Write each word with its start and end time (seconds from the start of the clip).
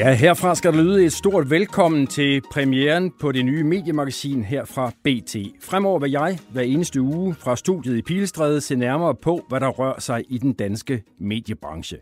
Ja, 0.00 0.12
herfra 0.12 0.54
skal 0.54 0.72
der 0.72 0.82
lyde 0.82 1.04
et 1.04 1.12
stort 1.12 1.50
velkommen 1.50 2.06
til 2.06 2.42
premieren 2.52 3.12
på 3.20 3.32
det 3.32 3.44
nye 3.44 3.62
mediemagasin 3.62 4.44
her 4.44 4.64
fra 4.64 4.92
BT. 5.04 5.36
Fremover 5.62 5.98
vil 5.98 6.10
jeg 6.10 6.38
hver 6.52 6.62
eneste 6.62 7.00
uge 7.00 7.34
fra 7.34 7.56
studiet 7.56 7.96
i 7.96 8.02
Pilestræde 8.02 8.60
se 8.60 8.76
nærmere 8.76 9.14
på, 9.14 9.44
hvad 9.48 9.60
der 9.60 9.68
rører 9.68 10.00
sig 10.00 10.24
i 10.28 10.38
den 10.38 10.52
danske 10.52 11.02
mediebranche. 11.18 11.98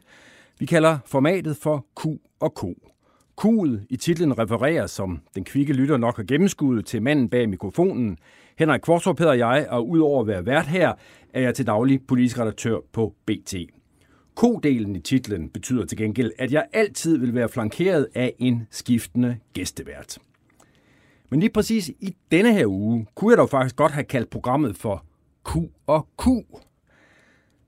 Vi 0.58 0.66
kalder 0.66 0.98
formatet 1.06 1.56
for 1.56 1.86
Q 2.00 2.06
og 2.40 2.54
K. 2.54 2.64
Q'et 3.40 3.86
i 3.90 3.96
titlen 3.96 4.38
refererer, 4.38 4.86
som 4.86 5.20
den 5.34 5.44
kvikke 5.44 5.72
lytter 5.72 5.96
nok 5.96 6.16
har 6.16 6.24
gennemskuddet 6.24 6.86
til 6.86 7.02
manden 7.02 7.28
bag 7.28 7.48
mikrofonen. 7.48 8.18
Henrik 8.58 8.80
Kvartrup 8.80 9.18
hedder 9.18 9.34
jeg, 9.34 9.66
og 9.70 9.88
udover 9.88 10.20
at 10.20 10.26
være 10.26 10.46
vært 10.46 10.66
her, 10.66 10.92
er 11.34 11.40
jeg 11.40 11.54
til 11.54 11.66
daglig 11.66 12.00
politisk 12.08 12.38
redaktør 12.38 12.76
på 12.92 13.14
BT. 13.26 13.54
Kodelen 14.38 14.96
i 14.96 15.00
titlen 15.00 15.48
betyder 15.50 15.84
til 15.84 15.98
gengæld, 15.98 16.32
at 16.38 16.52
jeg 16.52 16.66
altid 16.72 17.18
vil 17.18 17.34
være 17.34 17.48
flankeret 17.48 18.08
af 18.14 18.34
en 18.38 18.66
skiftende 18.70 19.36
gæstevært. 19.52 20.18
Men 21.30 21.40
lige 21.40 21.50
præcis 21.50 21.88
i 21.88 22.16
denne 22.30 22.52
her 22.52 22.66
uge 22.66 23.06
kunne 23.14 23.30
jeg 23.30 23.38
dog 23.38 23.50
faktisk 23.50 23.76
godt 23.76 23.92
have 23.92 24.04
kaldt 24.04 24.30
programmet 24.30 24.76
for 24.76 25.04
Q 25.44 25.56
og 25.86 26.08
Q. 26.22 26.26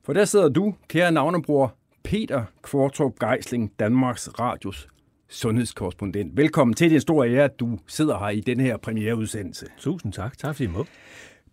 For 0.05 0.12
der 0.12 0.25
sidder 0.25 0.48
du, 0.48 0.75
kære 0.88 1.12
navnebror 1.12 1.75
Peter 2.03 2.45
Kvartrup 2.62 3.19
Geisling, 3.19 3.73
Danmarks 3.78 4.28
Radios 4.41 4.89
sundhedskorrespondent. 5.28 6.36
Velkommen 6.36 6.75
til. 6.75 6.84
Det 6.84 6.92
er 6.92 6.97
en 6.97 7.00
stor 7.00 7.25
ære, 7.25 7.45
at 7.45 7.61
du 7.61 7.78
sidder 7.86 8.19
her 8.19 8.28
i 8.28 8.41
denne 8.41 8.62
her 8.62 8.77
premiereudsendelse. 8.77 9.67
Tusind 9.78 10.12
tak. 10.12 10.39
Tak 10.39 10.55
fordi 10.56 10.64
I 10.64 10.73
må. 10.73 10.86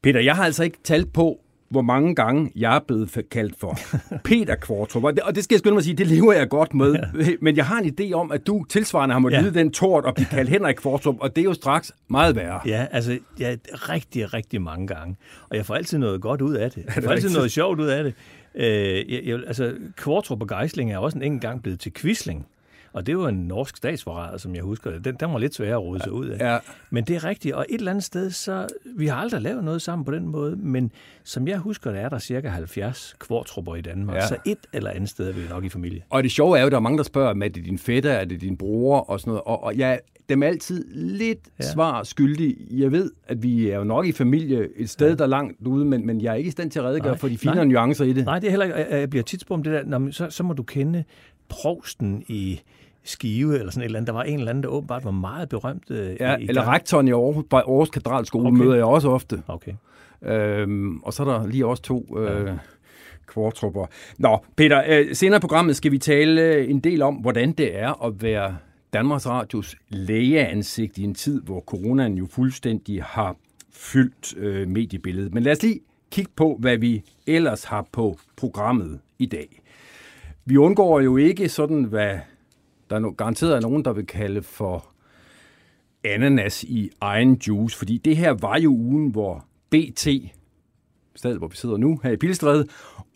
Peter, 0.02 0.20
jeg 0.20 0.36
har 0.36 0.46
altså 0.46 0.64
ikke 0.64 0.78
talt 0.84 1.14
på, 1.14 1.42
hvor 1.70 1.82
mange 1.82 2.16
gange 2.16 2.52
jeg 2.56 2.76
er 2.76 2.80
blevet 2.80 3.26
kaldt 3.32 3.60
for 3.60 3.80
Peter 4.24 4.56
Kvartrup. 4.56 5.04
Og 5.04 5.36
det, 5.36 5.44
skal 5.44 5.56
jeg 5.56 5.60
skynde 5.60 5.74
mig 5.74 5.80
at 5.80 5.84
sige, 5.84 5.96
det 5.96 6.08
lever 6.08 6.34
jeg 6.34 6.50
godt 6.50 6.74
med. 6.74 6.94
Ja. 6.94 7.32
Men 7.42 7.58
jeg 7.58 7.66
har 7.66 7.80
en 7.80 7.94
idé 8.00 8.14
om, 8.14 8.32
at 8.32 8.48
du 8.48 8.66
tilsvarende 8.70 9.14
har 9.14 9.20
måttet 9.20 9.56
ja. 9.56 9.60
den 9.60 9.72
tårt 9.72 10.06
og 10.06 10.16
blive 10.16 10.28
kaldt 10.28 10.50
Henrik 10.50 10.76
Kvartrup, 10.76 11.16
og 11.20 11.36
det 11.36 11.42
er 11.42 11.46
jo 11.46 11.54
straks 11.54 11.92
meget 12.08 12.36
værre. 12.36 12.60
Ja, 12.66 12.86
altså 12.92 13.18
ja, 13.40 13.56
rigtig, 13.70 14.34
rigtig 14.34 14.62
mange 14.62 14.88
gange. 14.88 15.16
Og 15.50 15.58
jeg 15.58 15.66
får 15.66 15.76
altid 15.76 15.98
noget 15.98 16.22
godt 16.22 16.42
ud 16.42 16.54
af 16.54 16.72
det. 16.72 16.86
Jeg 16.96 17.04
får 17.04 17.12
altid 17.12 17.30
noget 17.30 17.52
sjovt 17.52 17.80
ud 17.80 17.88
af 17.88 18.04
det. 18.04 18.14
Øh, 18.56 19.14
jeg, 19.14 19.22
jeg, 19.26 19.40
altså, 19.48 19.74
Kvartrup 19.96 20.42
og 20.42 20.48
Geisling 20.48 20.92
er 20.92 20.98
også 20.98 21.18
en 21.18 21.24
enkelt 21.24 21.42
gang 21.42 21.62
blevet 21.62 21.80
til 21.80 21.94
Quisling. 21.94 22.46
Og 22.94 23.06
det 23.06 23.18
var 23.18 23.30
en 23.30 23.48
norsk 23.48 23.78
statsforræder, 23.78 24.38
som 24.38 24.56
jeg 24.56 24.64
husker 24.64 24.92
det. 24.92 25.06
Den, 25.06 25.16
den 25.20 25.32
var 25.32 25.40
lidt 25.40 25.56
svær 25.56 25.74
at 25.74 25.82
rode 25.82 26.04
sig 26.04 26.12
ud 26.12 26.28
af. 26.28 26.54
Ja. 26.54 26.58
Men 26.90 27.04
det 27.04 27.16
er 27.16 27.24
rigtigt, 27.24 27.56
og 27.56 27.66
et 27.70 27.78
eller 27.80 27.92
andet 27.92 28.04
sted, 28.04 28.32
så 28.32 28.68
vi 28.96 29.08
har 29.08 29.16
aldrig 29.16 29.42
lavet 29.42 29.64
noget 29.64 29.82
sammen 29.82 30.06
på 30.06 30.12
den 30.12 30.28
måde, 30.28 30.56
men 30.56 30.92
som 31.24 31.48
jeg 31.48 31.58
husker, 31.58 31.92
der 31.92 32.00
er 32.00 32.10
der 32.10 32.20
cirka 32.20 32.48
70 32.48 33.16
kvartrupper 33.20 33.76
i 33.76 33.82
Danmark, 33.82 34.16
ja. 34.16 34.28
så 34.28 34.38
et 34.46 34.68
eller 34.74 34.90
andet 34.90 35.10
sted 35.10 35.30
er 35.30 35.34
vi 35.34 35.42
nok 35.50 35.64
i 35.64 35.70
familie. 35.70 36.04
Og 36.10 36.24
det 36.24 36.32
sjove 36.32 36.58
er 36.58 36.62
jo, 36.62 36.66
at 36.66 36.72
der 36.72 36.78
er 36.78 36.82
mange, 36.82 36.98
der 36.98 37.04
spørger, 37.04 37.44
er 37.44 37.50
det 37.50 37.66
din 37.66 37.78
fætter, 37.78 38.12
er 38.12 38.26
det 38.26 38.42
din 38.42 38.58
bror 38.58 39.00
og 39.00 39.20
sådan 39.20 39.32
noget, 39.32 39.44
og, 39.46 39.64
og 39.64 39.78
jeg 39.78 40.00
dem 40.30 40.44
altid 40.44 40.86
lidt 40.94 41.40
ja. 41.60 41.72
svar 41.74 42.04
skyldig. 42.04 42.58
Jeg 42.72 42.92
ved, 42.92 43.12
at 43.28 43.44
vi 43.44 43.70
er 43.70 43.78
jo 43.78 43.84
nok 43.84 44.06
i 44.06 44.12
familie 44.12 44.68
et 44.76 44.90
sted, 44.90 45.10
ja. 45.10 45.16
der 45.16 45.24
er 45.24 45.28
langt 45.28 45.68
ude, 45.68 45.86
men, 45.86 46.06
men 46.06 46.22
jeg 46.22 46.32
er 46.32 46.36
ikke 46.36 46.48
i 46.48 46.52
stand 46.52 46.72
til 46.72 46.80
at 46.80 46.86
redegøre 46.86 47.12
nej, 47.12 47.18
for 47.18 47.28
de 47.28 47.38
fine 47.38 47.66
nuancer 47.66 48.06
i 48.06 48.14
det. 48.14 48.26
Nej, 48.26 48.40
det 48.40 48.48
er 48.48 48.52
heller 48.52 48.66
ikke. 48.66 48.96
Jeg 48.96 49.10
bliver 49.10 49.24
tit 49.24 49.42
spurgt 49.42 49.58
om 49.58 49.64
det 49.64 49.74
der, 49.74 49.84
når, 49.84 50.12
så, 50.12 50.30
så 50.30 50.44
må 50.44 50.54
du 50.54 50.64
kende 50.64 51.04
provsten 51.50 52.24
i 52.28 52.62
Skive 53.04 53.60
eller 53.60 53.72
sådan 53.72 53.82
et 53.82 53.86
eller 53.86 54.00
andet. 54.00 54.08
Der 54.08 54.14
var 54.14 54.24
en 54.24 54.40
eller 54.40 54.50
anden, 54.50 54.64
der 54.64 54.70
åbenbart 54.70 55.06
var 55.06 55.12
meget 55.12 55.50
berømt. 55.50 55.92
Øh, 55.92 56.16
ja, 56.20 56.38
i 56.38 56.48
eller 56.48 56.74
rektoren 56.74 57.08
i 57.08 57.12
Aarhus, 57.12 57.46
Aarhus 57.52 57.90
Katedralskole 57.90 58.48
okay. 58.48 58.58
møder 58.58 58.76
jeg 58.76 58.86
også 58.86 59.10
ofte. 59.10 59.44
Okay. 59.48 59.74
Øhm, 60.22 60.98
og 60.98 61.14
så 61.14 61.24
er 61.24 61.28
der 61.28 61.48
lige 61.48 61.66
også 61.66 61.84
to 61.84 62.18
øh, 62.20 62.48
ja. 62.48 62.54
kvartrupper. 63.28 63.86
Nå, 64.18 64.38
Peter, 64.56 64.84
øh, 64.88 65.16
senere 65.16 65.38
i 65.38 65.40
programmet 65.40 65.76
skal 65.76 65.92
vi 65.92 65.98
tale 65.98 66.68
en 66.68 66.80
del 66.80 67.02
om, 67.02 67.16
hvordan 67.16 67.52
det 67.52 67.80
er 67.80 68.06
at 68.06 68.22
være 68.22 68.58
Danmarks 68.94 69.28
Radios 69.28 69.76
lægeansigt 69.90 70.98
i 70.98 71.04
en 71.04 71.16
tid, 71.16 71.42
hvor 71.42 71.62
coronaen 71.62 72.18
jo 72.18 72.28
fuldstændig 72.32 73.04
har 73.04 73.36
fyldt 73.72 74.38
øh, 74.38 74.68
mediebilledet. 74.68 75.34
Men 75.34 75.44
lad 75.44 75.52
os 75.52 75.64
lige 75.64 75.80
kigge 76.12 76.32
på, 76.36 76.58
hvad 76.60 76.78
vi 76.78 77.04
ellers 77.28 77.64
har 77.64 77.88
på 77.92 78.18
programmet 78.36 79.00
i 79.20 79.26
dag. 79.26 79.57
Vi 80.50 80.58
undgår 80.58 81.00
jo 81.00 81.18
ikke 81.18 81.50
sådan, 81.50 81.84
hvad 81.84 82.20
der 82.90 82.96
er 82.96 83.00
no, 83.00 83.10
garanteret 83.10 83.56
er 83.56 83.60
nogen, 83.60 83.86
der 83.86 83.94
vil 83.94 84.06
kalde 84.06 84.42
for 84.42 84.86
ananas 86.04 86.64
i 86.64 86.90
egen 87.02 87.34
juice, 87.48 87.78
fordi 87.78 87.98
det 87.98 88.18
her 88.18 88.32
var 88.32 88.60
jo 88.60 88.70
ugen, 88.70 89.12
hvor 89.12 89.46
BT, 89.70 90.08
stedet 91.16 91.38
hvor 91.38 91.48
vi 91.48 91.56
sidder 91.56 91.78
nu 91.78 92.00
her 92.04 92.12
i 92.12 92.18
Pilstræde, 92.18 92.68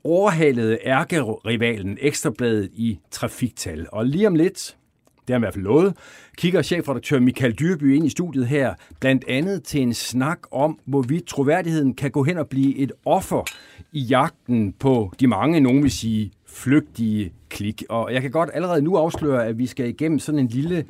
overhalede 0.03 0.77
ærkerivalen 0.85 1.97
Ekstrabladet 2.01 2.69
i 2.73 2.99
trafiktal. 3.11 3.87
Og 3.91 4.05
lige 4.05 4.27
om 4.27 4.35
lidt, 4.35 4.77
det 5.27 5.33
har 5.33 5.39
i 5.39 5.39
hvert 5.39 5.53
fald 5.53 5.65
lovet, 5.65 5.97
kigger 6.37 6.61
chefredaktør 6.61 7.19
Michael 7.19 7.59
Dyrby 7.59 7.95
ind 7.95 8.05
i 8.05 8.09
studiet 8.09 8.47
her, 8.47 8.73
blandt 8.99 9.25
andet 9.27 9.63
til 9.63 9.81
en 9.81 9.93
snak 9.93 10.39
om, 10.51 10.79
hvorvidt 10.85 11.25
troværdigheden 11.25 11.93
kan 11.93 12.11
gå 12.11 12.23
hen 12.23 12.37
og 12.37 12.47
blive 12.47 12.77
et 12.77 12.91
offer 13.05 13.43
i 13.91 13.99
jagten 13.99 14.73
på 14.73 15.13
de 15.19 15.27
mange, 15.27 15.59
nogen 15.59 15.83
vil 15.83 15.91
sige, 15.91 16.31
flygtige 16.53 17.33
klik. 17.49 17.83
Og 17.89 18.13
jeg 18.13 18.21
kan 18.21 18.31
godt 18.31 18.49
allerede 18.53 18.81
nu 18.81 18.97
afsløre, 18.97 19.45
at 19.45 19.57
vi 19.57 19.65
skal 19.67 19.87
igennem 19.89 20.19
sådan 20.19 20.39
en 20.39 20.47
lille 20.47 20.85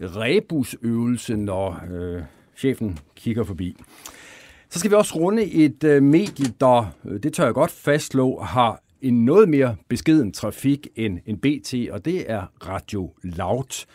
rebusøvelse, 0.00 1.36
når 1.36 1.80
øh, 1.92 2.22
chefen 2.56 2.98
kigger 3.16 3.44
forbi. 3.44 3.76
Så 4.70 4.78
skal 4.78 4.90
vi 4.90 4.96
også 4.96 5.14
runde 5.14 5.44
et 5.44 5.84
øh, 5.84 6.02
medie, 6.02 6.54
der, 6.60 6.94
øh, 7.04 7.22
det 7.22 7.32
tør 7.32 7.44
jeg 7.44 7.54
godt 7.54 7.70
fastslå, 7.70 8.40
har 8.40 8.82
en 9.02 9.24
noget 9.24 9.48
mere 9.48 9.76
beskeden 9.88 10.32
trafik 10.32 10.88
end 10.96 11.18
en 11.26 11.38
BT, 11.38 11.74
og 11.90 12.04
det 12.04 12.30
er 12.30 12.42
Radio 12.68 13.12
Loud. 13.22 13.86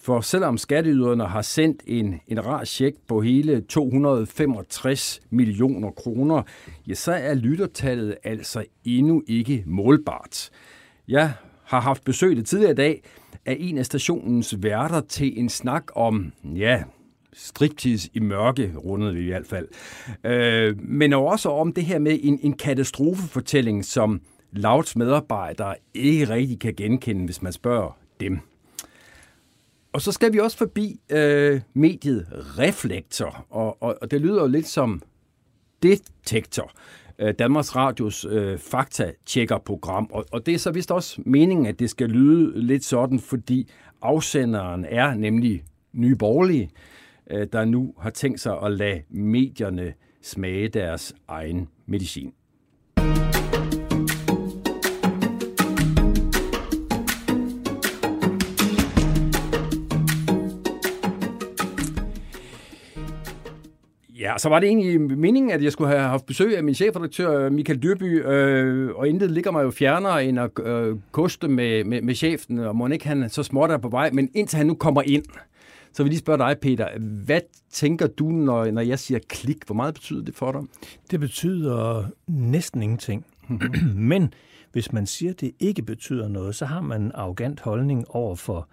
For 0.00 0.20
selvom 0.20 0.58
skatteyderne 0.58 1.26
har 1.26 1.42
sendt 1.42 1.82
en, 1.86 2.20
en 2.26 2.46
rar 2.46 2.64
check 2.64 2.96
på 3.08 3.20
hele 3.20 3.60
265 3.60 5.20
millioner 5.30 5.90
kroner, 5.90 6.42
ja, 6.86 6.94
så 6.94 7.12
er 7.12 7.34
lyttertallet 7.34 8.16
altså 8.24 8.64
endnu 8.84 9.22
ikke 9.26 9.64
målbart. 9.66 10.50
Jeg 11.08 11.32
har 11.64 11.80
haft 11.80 12.04
besøg 12.04 12.36
det 12.36 12.46
tidligere 12.46 12.72
i 12.72 12.74
dag 12.74 13.02
af 13.46 13.56
en 13.60 13.78
af 13.78 13.86
stationens 13.86 14.62
værter 14.62 15.00
til 15.00 15.38
en 15.38 15.48
snak 15.48 15.84
om, 15.94 16.32
ja, 16.44 16.82
striptease 17.32 18.10
i 18.14 18.20
mørke, 18.20 18.72
rundede 18.76 19.14
vi 19.14 19.20
i 19.20 19.28
hvert 19.28 19.46
fald. 19.46 19.68
Øh, 20.24 20.76
men 20.82 21.12
også 21.12 21.50
om 21.50 21.72
det 21.72 21.84
her 21.84 21.98
med 21.98 22.18
en, 22.22 22.38
en 22.42 22.52
katastrofefortælling, 22.52 23.84
som 23.84 24.20
Louds 24.52 24.96
medarbejdere 24.96 25.74
ikke 25.94 26.28
rigtig 26.28 26.58
kan 26.58 26.74
genkende, 26.74 27.24
hvis 27.24 27.42
man 27.42 27.52
spørger 27.52 27.98
dem. 28.20 28.40
Og 29.92 30.00
så 30.00 30.12
skal 30.12 30.32
vi 30.32 30.38
også 30.38 30.58
forbi 30.58 31.00
øh, 31.10 31.60
mediet 31.74 32.26
Reflektor, 32.58 33.46
og, 33.50 33.82
og, 33.82 33.98
og 34.02 34.10
det 34.10 34.20
lyder 34.20 34.42
jo 34.42 34.48
lidt 34.48 34.66
som 34.66 35.02
detektor. 35.82 36.72
Øh, 37.18 37.34
Danmarks 37.38 37.76
Radios 37.76 38.24
øh, 38.24 38.58
fakta-checker-program, 38.58 40.08
og, 40.12 40.24
og 40.32 40.46
det 40.46 40.54
er 40.54 40.58
så 40.58 40.70
vist 40.70 40.90
også 40.90 41.22
meningen, 41.26 41.66
at 41.66 41.78
det 41.78 41.90
skal 41.90 42.08
lyde 42.08 42.60
lidt 42.60 42.84
sådan, 42.84 43.20
fordi 43.20 43.70
afsenderen 44.02 44.84
er 44.84 45.14
nemlig 45.14 45.64
nye 45.92 46.16
borgerlige, 46.16 46.70
øh, 47.30 47.46
der 47.52 47.64
nu 47.64 47.94
har 48.00 48.10
tænkt 48.10 48.40
sig 48.40 48.62
at 48.62 48.72
lade 48.72 49.02
medierne 49.10 49.94
smage 50.22 50.68
deres 50.68 51.14
egen 51.28 51.68
medicin. 51.86 52.32
Ja, 64.28 64.38
så 64.38 64.48
var 64.48 64.60
det 64.60 64.66
egentlig 64.66 65.00
meningen, 65.00 65.50
at 65.50 65.62
jeg 65.62 65.72
skulle 65.72 65.90
have 65.90 66.08
haft 66.08 66.26
besøg 66.26 66.56
af 66.56 66.64
min 66.64 66.74
chefredaktør 66.74 67.50
Michael 67.50 67.82
Dyrby, 67.82 68.26
øh, 68.26 68.90
og 68.94 69.08
intet 69.08 69.30
ligger 69.30 69.50
mig 69.50 69.62
jo 69.62 69.70
fjernere 69.70 70.24
end 70.24 70.40
at 70.40 70.50
øh, 70.62 70.96
koste 71.12 71.48
med, 71.48 71.84
med, 71.84 72.02
med 72.02 72.14
chefen, 72.14 72.58
og 72.58 72.76
må 72.76 72.86
ikke 72.86 73.08
han 73.08 73.28
så 73.28 73.42
småt 73.42 73.70
er 73.70 73.78
på 73.78 73.88
vej, 73.88 74.10
men 74.10 74.30
indtil 74.34 74.56
han 74.56 74.66
nu 74.66 74.74
kommer 74.74 75.02
ind, 75.02 75.24
så 75.92 76.02
vil 76.02 76.08
jeg 76.08 76.10
lige 76.10 76.18
spørge 76.18 76.38
dig, 76.38 76.56
Peter, 76.62 76.88
hvad 77.24 77.40
tænker 77.70 78.06
du, 78.06 78.28
når, 78.28 78.70
når 78.70 78.82
jeg 78.82 78.98
siger 78.98 79.20
klik? 79.28 79.66
Hvor 79.66 79.74
meget 79.74 79.94
betyder 79.94 80.24
det 80.24 80.34
for 80.34 80.52
dig? 80.52 80.62
Det 81.10 81.20
betyder 81.20 82.04
næsten 82.26 82.82
ingenting. 82.82 83.26
men 84.12 84.32
hvis 84.72 84.92
man 84.92 85.06
siger, 85.06 85.32
at 85.32 85.40
det 85.40 85.52
ikke 85.60 85.82
betyder 85.82 86.28
noget, 86.28 86.54
så 86.54 86.64
har 86.64 86.80
man 86.80 87.02
en 87.02 87.12
arrogant 87.14 87.60
holdning 87.60 88.04
over 88.10 88.36
for 88.36 88.68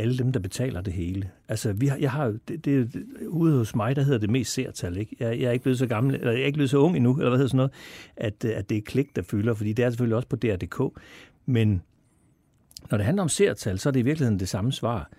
alle 0.00 0.18
dem, 0.18 0.32
der 0.32 0.40
betaler 0.40 0.80
det 0.80 0.92
hele. 0.92 1.30
Altså, 1.48 1.72
vi 1.72 1.86
har, 1.86 1.96
jeg 1.96 2.10
har 2.10 2.36
det, 2.48 2.64
det, 2.64 3.04
ude 3.28 3.58
hos 3.58 3.74
mig, 3.74 3.96
der 3.96 4.02
hedder 4.02 4.18
det 4.18 4.30
mest 4.30 4.52
seertal, 4.52 4.96
ikke? 4.96 5.16
Jeg, 5.20 5.40
jeg 5.40 5.48
er 5.48 5.52
ikke 5.52 5.62
blevet 5.62 5.78
så 5.78 5.86
gammel, 5.86 6.14
eller 6.14 6.32
jeg 6.32 6.40
er 6.40 6.46
ikke 6.46 6.56
blevet 6.56 6.70
så 6.70 6.78
ung 6.78 6.96
endnu, 6.96 7.16
eller 7.16 7.28
hvad 7.28 7.38
hedder 7.38 7.48
sådan 7.48 7.56
noget, 7.56 7.72
at, 8.16 8.44
at 8.44 8.70
det 8.70 8.78
er 8.78 8.82
klik, 8.82 9.16
der 9.16 9.22
fylder, 9.22 9.54
fordi 9.54 9.72
det 9.72 9.84
er 9.84 9.90
selvfølgelig 9.90 10.16
også 10.16 10.28
på 10.28 10.36
DR.dk. 10.36 11.00
Men 11.46 11.82
når 12.90 12.98
det 12.98 13.04
handler 13.04 13.22
om 13.22 13.28
seertal, 13.28 13.78
så 13.78 13.88
er 13.88 13.90
det 13.90 14.00
i 14.00 14.02
virkeligheden 14.02 14.40
det 14.40 14.48
samme 14.48 14.72
svar. 14.72 15.10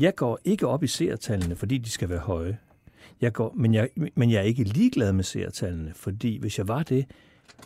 Jeg 0.00 0.14
går 0.14 0.38
ikke 0.44 0.66
op 0.66 0.82
i 0.82 0.86
seertallene, 0.86 1.56
fordi 1.56 1.78
de 1.78 1.90
skal 1.90 2.08
være 2.08 2.18
høje. 2.18 2.58
Jeg 3.20 3.32
går, 3.32 3.54
men, 3.56 3.74
jeg, 3.74 3.88
men 4.14 4.30
jeg 4.30 4.38
er 4.38 4.42
ikke 4.42 4.64
ligeglad 4.64 5.12
med 5.12 5.24
seertallene, 5.24 5.92
fordi 5.94 6.38
hvis 6.40 6.58
jeg 6.58 6.68
var 6.68 6.82
det, 6.82 7.06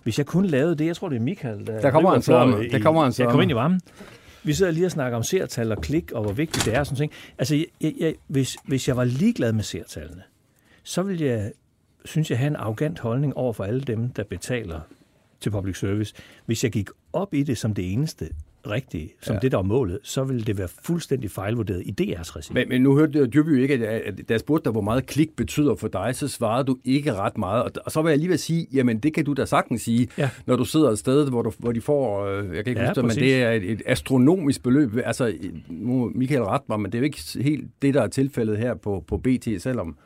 hvis 0.02 0.18
jeg 0.18 0.26
kun 0.26 0.44
lavede 0.44 0.74
det, 0.74 0.86
jeg 0.86 0.96
tror 0.96 1.08
det 1.08 1.16
er 1.16 1.20
Michael, 1.20 1.66
der, 1.66 1.80
der 1.80 1.90
kommer 1.90 2.14
en 2.14 2.22
så. 2.22 2.66
Der 2.72 2.78
kommer 2.78 3.06
en 3.06 3.12
så. 3.12 3.22
Jeg 3.22 3.30
kommer 3.30 3.42
ind 3.42 3.50
i 3.50 3.54
varmen. 3.54 3.80
Vi 4.44 4.52
sidder 4.52 4.72
lige 4.72 4.86
og 4.86 4.90
snakker 4.90 5.16
om 5.16 5.22
seertal 5.22 5.72
og 5.72 5.78
klik, 5.80 6.12
og 6.12 6.22
hvor 6.22 6.32
vigtigt 6.32 6.64
det 6.64 6.74
er. 6.74 6.84
Sådan 6.84 6.96
ting. 6.96 7.12
Altså, 7.38 7.54
jeg, 7.80 7.94
jeg, 8.00 8.14
hvis, 8.26 8.56
hvis 8.64 8.88
jeg 8.88 8.96
var 8.96 9.04
ligeglad 9.04 9.52
med 9.52 9.62
seertallene, 9.62 10.22
så 10.82 11.02
ville 11.02 11.26
jeg, 11.26 11.52
synes 12.04 12.30
jeg, 12.30 12.38
have 12.38 12.46
en 12.46 12.56
arrogant 12.56 12.98
holdning 12.98 13.36
over 13.36 13.52
for 13.52 13.64
alle 13.64 13.80
dem, 13.80 14.08
der 14.08 14.24
betaler 14.24 14.80
til 15.40 15.50
public 15.50 15.78
service. 15.78 16.14
Hvis 16.46 16.64
jeg 16.64 16.72
gik 16.72 16.88
op 17.12 17.34
i 17.34 17.42
det 17.42 17.58
som 17.58 17.74
det 17.74 17.92
eneste, 17.92 18.30
rigtige, 18.66 19.12
som 19.22 19.34
ja. 19.34 19.40
det, 19.40 19.52
der 19.52 19.58
er 19.58 19.62
målet, 19.62 19.98
så 20.02 20.24
vil 20.24 20.46
det 20.46 20.58
være 20.58 20.68
fuldstændig 20.84 21.30
fejlvurderet 21.30 21.82
i 21.86 21.94
DR's 22.00 22.36
regi. 22.36 22.52
Men, 22.52 22.68
men 22.68 22.82
nu 22.82 22.96
hørte 22.96 23.26
Dyrby 23.26 23.56
jo 23.56 23.62
ikke, 23.62 23.74
at, 23.74 24.02
at 24.02 24.18
da 24.18 24.24
jeg 24.34 24.40
spurgte 24.40 24.64
dig, 24.64 24.72
hvor 24.72 24.80
meget 24.80 25.06
klik 25.06 25.36
betyder 25.36 25.74
for 25.74 25.88
dig, 25.88 26.16
så 26.16 26.28
svarede 26.28 26.64
du 26.64 26.76
ikke 26.84 27.14
ret 27.14 27.38
meget. 27.38 27.62
Og, 27.62 27.70
og 27.84 27.92
så 27.92 28.02
vil 28.02 28.10
jeg 28.10 28.18
lige 28.18 28.28
vil 28.28 28.38
sige, 28.38 28.66
jamen 28.72 28.98
det 28.98 29.14
kan 29.14 29.24
du 29.24 29.32
da 29.32 29.44
sagtens 29.44 29.82
sige, 29.82 30.08
ja. 30.18 30.30
når 30.46 30.56
du 30.56 30.64
sidder 30.64 30.90
et 30.90 30.98
sted, 30.98 31.28
hvor, 31.28 31.42
du, 31.42 31.52
hvor 31.58 31.72
de 31.72 31.80
får, 31.80 32.26
øh, 32.26 32.56
jeg 32.56 32.64
kan 32.64 32.70
ikke 32.70 32.80
ja, 32.80 32.86
huske 32.88 33.00
det, 33.00 33.08
men 33.08 33.16
det 33.16 33.42
er 33.42 33.50
et, 33.50 33.70
et 33.70 33.82
astronomisk 33.86 34.62
beløb. 34.62 34.96
Altså, 35.04 35.34
nu 35.68 36.12
Michael 36.14 36.42
ret 36.42 36.68
mig, 36.68 36.80
men 36.80 36.92
det 36.92 36.98
er 36.98 37.00
jo 37.00 37.04
ikke 37.04 37.22
helt 37.40 37.68
det, 37.82 37.94
der 37.94 38.02
er 38.02 38.08
tilfældet 38.08 38.58
her 38.58 38.74
på, 38.74 39.04
på 39.06 39.16
BT, 39.16 39.48
selvom 39.58 39.96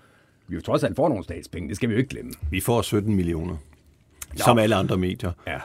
vi 0.49 0.55
jo 0.55 0.61
trods 0.61 0.85
alt 0.85 0.97
får 0.97 1.09
nogle 1.09 1.25
statspenge. 1.25 1.69
Det 1.69 1.77
skal 1.77 1.89
vi 1.89 1.95
jo 1.95 1.99
ikke 1.99 2.11
glemme. 2.11 2.33
Vi 2.51 2.61
får 2.61 2.83
17 2.83 3.15
millioner. 3.15 3.57
Nå. 4.39 4.43
Som 4.45 4.59
alle 4.59 4.75
andre 4.75 4.97
medier. 4.97 5.33
Ja. 5.47 5.57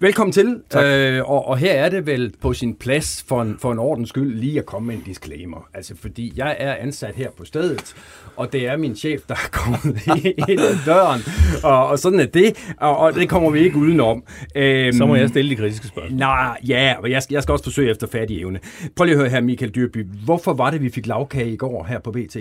Velkommen 0.00 0.32
til. 0.32 0.60
Øh, 0.76 1.30
og, 1.30 1.48
og 1.48 1.58
her 1.58 1.72
er 1.72 1.88
det 1.88 2.06
vel 2.06 2.32
på 2.40 2.52
sin 2.52 2.74
plads 2.74 3.24
for 3.28 3.42
en, 3.42 3.56
for 3.60 3.72
en 3.72 3.78
ordens 3.78 4.08
skyld 4.08 4.34
lige 4.38 4.58
at 4.58 4.66
komme 4.66 4.86
med 4.86 4.94
en 4.94 5.00
disclaimer. 5.06 5.68
Altså 5.74 5.94
fordi 6.00 6.32
jeg 6.36 6.56
er 6.58 6.74
ansat 6.74 7.14
her 7.14 7.30
på 7.30 7.44
stedet, 7.44 7.94
og 8.36 8.52
det 8.52 8.66
er 8.68 8.76
min 8.76 8.96
chef, 8.96 9.20
der 9.28 9.34
er 9.34 9.48
kommet 9.52 10.06
ind 10.48 10.60
ad 10.60 10.76
døren. 10.86 11.20
Og, 11.64 11.86
og 11.86 11.98
sådan 11.98 12.20
er 12.20 12.26
det, 12.26 12.72
og, 12.76 12.96
og 12.96 13.14
det 13.14 13.28
kommer 13.28 13.50
vi 13.50 13.58
ikke 13.60 13.76
udenom. 13.76 14.24
Øhm, 14.56 14.92
Så 14.92 15.06
må 15.06 15.14
jeg 15.16 15.28
stille 15.28 15.50
de 15.50 15.56
kritiske 15.56 15.86
spørgsmål. 15.86 16.18
Nej, 16.18 16.58
ja, 16.68 16.94
og 17.02 17.10
jeg, 17.10 17.22
jeg 17.30 17.42
skal 17.42 17.52
også 17.52 17.64
forsøge 17.64 17.90
efter 17.90 18.06
færdig 18.06 18.40
evne. 18.40 18.58
Prøv 18.96 19.04
lige 19.04 19.14
at 19.14 19.20
høre 19.20 19.30
her, 19.30 19.40
Michael 19.40 19.70
Dyrby. 19.74 20.06
Hvorfor 20.24 20.52
var 20.52 20.70
det, 20.70 20.82
vi 20.82 20.90
fik 20.90 21.06
lavkage 21.06 21.52
i 21.52 21.56
går 21.56 21.84
her 21.84 21.98
på 21.98 22.12
BT? 22.12 22.36